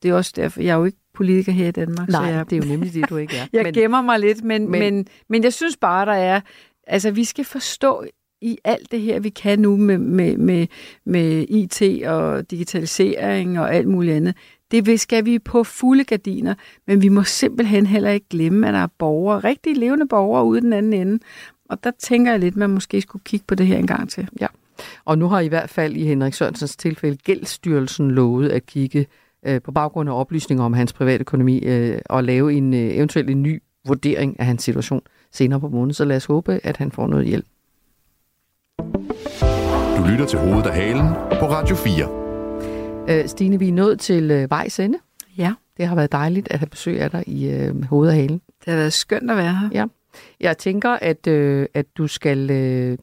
det 0.03 0.09
er 0.09 0.13
også 0.13 0.33
derfor, 0.35 0.61
jeg 0.61 0.73
er 0.73 0.77
jo 0.77 0.85
ikke 0.85 0.97
politiker 1.13 1.51
her 1.51 1.67
i 1.67 1.71
Danmark. 1.71 2.09
Nej, 2.09 2.25
så 2.27 2.33
jeg, 2.35 2.49
det 2.49 2.55
er 2.57 2.65
jo 2.67 2.71
nemlig 2.71 2.93
det, 2.93 3.09
du 3.09 3.17
ikke 3.17 3.37
er. 3.37 3.45
jeg 3.53 3.63
Men- 3.63 3.73
gemmer 3.73 4.01
mig 4.01 4.19
lidt, 4.19 4.43
men- 4.43 4.71
men, 4.71 4.79
men, 4.79 5.07
men 5.29 5.43
jeg 5.43 5.53
synes 5.53 5.77
bare, 5.77 6.05
der 6.05 6.11
er, 6.11 6.41
altså 6.89 7.11
vi 7.11 7.23
skal 7.23 7.45
forstå 7.45 8.05
i 8.41 8.57
alt 8.63 8.91
det 8.91 9.01
her, 9.01 9.19
vi 9.19 9.29
kan 9.29 9.59
nu 9.59 9.77
med, 9.77 9.97
med, 9.97 10.37
med, 10.37 10.67
med 11.05 11.45
IT 11.49 12.05
og 12.05 12.51
digitalisering 12.51 13.59
og 13.59 13.75
alt 13.75 13.87
muligt 13.87 14.15
andet, 14.15 14.35
det 14.71 14.99
skal 14.99 15.25
vi 15.25 15.39
på 15.39 15.63
fulde 15.63 16.03
gardiner, 16.03 16.53
men 16.87 17.01
vi 17.01 17.09
må 17.09 17.23
simpelthen 17.23 17.85
heller 17.85 18.09
ikke 18.09 18.29
glemme, 18.29 18.67
at 18.67 18.73
der 18.73 18.79
er 18.79 18.87
borgere, 18.97 19.39
rigtig 19.39 19.77
levende 19.77 20.07
borgere 20.07 20.45
ude 20.45 20.61
den 20.61 20.73
anden 20.73 20.93
ende. 20.93 21.19
Og 21.69 21.83
der 21.83 21.91
tænker 21.99 22.31
jeg 22.31 22.39
lidt, 22.39 22.53
at 22.53 22.57
man 22.57 22.69
måske 22.69 23.01
skulle 23.01 23.23
kigge 23.25 23.45
på 23.47 23.55
det 23.55 23.67
her 23.67 23.77
en 23.77 23.87
gang 23.87 24.09
til. 24.09 24.27
Ja, 24.41 24.47
og 25.05 25.17
nu 25.17 25.27
har 25.27 25.39
i 25.39 25.47
hvert 25.47 25.69
fald 25.69 25.95
i 25.95 26.05
Henrik 26.05 26.33
Sørensens 26.33 26.75
tilfælde 26.75 27.17
Gældsstyrelsen 27.17 28.11
lovet 28.11 28.49
at 28.49 28.65
kigge 28.65 29.07
øh, 29.45 29.61
på 29.61 29.71
baggrund 29.71 30.09
af 30.09 30.19
oplysninger 30.19 30.63
om 30.63 30.73
hans 30.73 30.93
private 30.93 31.21
økonomi 31.21 31.59
øh, 31.59 31.99
og 32.05 32.23
lave 32.23 32.53
en 32.53 32.73
øh, 32.73 32.79
eventuelt 32.79 33.29
en 33.29 33.43
ny 33.43 33.61
vurdering 33.87 34.39
af 34.39 34.45
hans 34.45 34.63
situation 34.63 35.01
senere 35.31 35.59
på 35.59 35.67
måneden. 35.67 35.93
Så 35.93 36.05
lad 36.05 36.17
os 36.17 36.25
håbe, 36.25 36.59
at 36.63 36.77
han 36.77 36.91
får 36.91 37.07
noget 37.07 37.25
hjælp. 37.25 37.45
Du 39.97 40.03
lytter 40.11 40.25
til 40.29 40.39
Hovedet 40.39 40.65
af 40.65 40.75
Halen 40.75 41.07
på 41.39 41.45
Radio 41.45 41.75
4. 41.75 42.19
Øh, 43.09 43.27
Stine, 43.27 43.59
vi 43.59 43.67
er 43.67 43.73
nået 43.73 43.99
til 43.99 44.31
øh, 44.31 44.49
vejs 44.49 44.79
ende. 44.79 44.97
Ja. 45.37 45.53
Det 45.77 45.87
har 45.87 45.95
været 45.95 46.11
dejligt 46.11 46.47
at 46.51 46.59
have 46.59 46.69
besøg 46.69 47.01
af 47.01 47.11
dig 47.11 47.23
i 47.27 47.49
øh, 47.49 47.83
Hovedet 47.83 48.11
af 48.11 48.17
Halen. 48.17 48.41
Det 48.65 48.67
har 48.67 48.75
været 48.75 48.93
skønt 48.93 49.31
at 49.31 49.37
være 49.37 49.53
her. 49.53 49.69
Ja. 49.73 49.85
Jeg 50.39 50.57
tænker, 50.57 50.89
at, 50.89 51.27
øh, 51.27 51.65
at 51.73 51.85
du 51.97 52.07
skal 52.07 52.49
øh, 52.51 52.97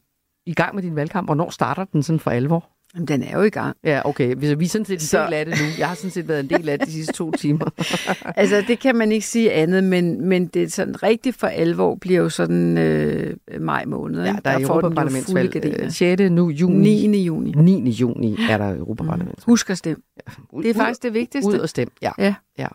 i 0.45 0.53
gang 0.53 0.75
med 0.75 0.83
din 0.83 0.95
valgkamp. 0.95 1.27
Hvornår 1.27 1.49
starter 1.49 1.85
den 1.85 2.03
sådan 2.03 2.19
for 2.19 2.31
alvor? 2.31 2.69
Jamen, 2.95 3.07
den 3.07 3.23
er 3.23 3.37
jo 3.37 3.43
i 3.43 3.49
gang. 3.49 3.77
Ja, 3.83 4.01
okay. 4.05 4.35
Vi, 4.37 4.53
vi 4.53 4.65
er 4.65 4.69
sådan 4.69 4.85
set 4.85 4.93
en 4.93 4.99
så... 4.99 5.25
del 5.25 5.33
af 5.33 5.45
det 5.45 5.55
nu. 5.61 5.65
Jeg 5.77 5.87
har 5.87 5.95
sådan 5.95 6.11
set 6.11 6.27
været 6.27 6.39
en 6.39 6.49
del 6.49 6.69
af 6.69 6.79
det 6.79 6.87
de 6.87 6.93
sidste 6.93 7.13
to 7.13 7.31
timer. 7.31 7.65
altså, 8.41 8.63
det 8.67 8.79
kan 8.79 8.95
man 8.95 9.11
ikke 9.11 9.25
sige 9.25 9.51
andet, 9.51 9.83
men, 9.83 10.25
men 10.25 10.47
det 10.47 10.63
er 10.63 10.69
sådan 10.69 11.03
rigtig 11.03 11.33
for 11.33 11.47
alvor 11.47 11.95
bliver 11.95 12.21
jo 12.21 12.29
sådan 12.29 12.77
øh, 12.77 13.35
maj 13.59 13.85
måned. 13.85 14.25
Ja, 14.25 14.35
der 14.45 14.51
er 14.51 14.59
Europaparlamentsvalg 14.59 15.91
6. 15.93 16.31
nu 16.31 16.49
juni. 16.49 17.07
9. 17.07 17.23
juni. 17.23 17.51
9. 17.51 17.89
juni 17.89 18.37
er 18.49 18.57
der 18.57 18.75
Europaparlamentsvalg. 18.75 19.47
Mm. 19.47 19.51
Husk 19.51 19.69
at 19.69 19.77
stemme. 19.77 20.03
Ja. 20.27 20.61
Det 20.61 20.69
er 20.69 20.73
faktisk 20.73 21.03
det 21.03 21.13
vigtigste. 21.13 21.49
Ud 21.49 21.59
og 21.59 21.69
stemme, 21.69 21.91
ja. 22.01 22.11
ja. 22.17 22.35
ja. 22.57 22.67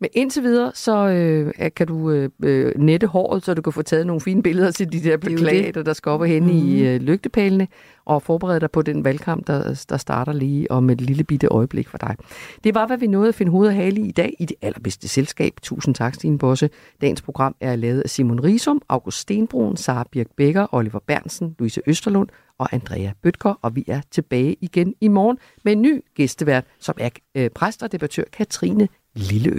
Men 0.00 0.10
indtil 0.12 0.42
videre, 0.42 0.72
så 0.74 1.08
øh, 1.08 1.52
kan 1.76 1.86
du 1.86 2.10
øh, 2.10 2.30
øh, 2.42 2.72
nette 2.76 3.06
håret, 3.06 3.44
så 3.44 3.54
du 3.54 3.62
kan 3.62 3.72
få 3.72 3.82
taget 3.82 4.06
nogle 4.06 4.20
fine 4.20 4.42
billeder 4.42 4.70
til 4.70 4.92
de 4.92 5.00
der 5.00 5.16
plakater, 5.16 5.82
der 5.82 5.92
skal 5.92 6.10
op 6.10 6.20
og 6.20 6.26
henne 6.26 6.52
mm. 6.52 6.58
i 6.58 6.88
øh, 6.88 7.00
lygtepælene, 7.00 7.68
og 8.04 8.22
forberede 8.22 8.60
dig 8.60 8.70
på 8.70 8.82
den 8.82 9.04
valgkamp, 9.04 9.46
der, 9.46 9.84
der 9.88 9.96
starter 9.96 10.32
lige 10.32 10.70
om 10.70 10.90
et 10.90 11.00
lille 11.00 11.24
bitte 11.24 11.46
øjeblik 11.46 11.88
for 11.88 11.98
dig. 11.98 12.16
Det 12.64 12.74
var, 12.74 12.86
hvad 12.86 12.96
vi 12.96 13.06
nåede 13.06 13.28
at 13.28 13.34
finde 13.34 13.52
hoved 13.52 13.68
og 13.68 13.74
hale 13.74 14.00
i 14.00 14.08
i 14.08 14.12
dag 14.12 14.34
i 14.38 14.44
det 14.44 14.56
allerbedste 14.62 15.08
selskab. 15.08 15.52
Tusind 15.62 15.94
tak, 15.94 16.14
Stine 16.14 16.38
Bosse. 16.38 16.70
Dagens 17.00 17.22
program 17.22 17.56
er 17.60 17.76
lavet 17.76 18.00
af 18.00 18.10
Simon 18.10 18.44
Risum, 18.44 18.82
August 18.88 19.18
Stenbrun, 19.18 19.76
Sara 19.76 20.08
Birk 20.12 20.26
Becker, 20.36 20.74
Oliver 20.74 21.00
Bernsen, 21.06 21.56
Louise 21.58 21.80
Østerlund 21.86 22.28
og 22.58 22.74
Andrea 22.74 23.10
Bøtker, 23.22 23.58
og 23.62 23.76
vi 23.76 23.84
er 23.88 24.00
tilbage 24.10 24.56
igen 24.60 24.94
i 25.00 25.08
morgen 25.08 25.38
med 25.64 25.72
en 25.72 25.82
ny 25.82 26.00
gæstevært, 26.14 26.64
som 26.80 26.94
er 26.98 27.10
øh, 27.34 27.50
præst 27.50 27.82
og 27.82 27.92
debattør 27.92 28.24
Katrine 28.32 28.88
Lilleø. 29.14 29.58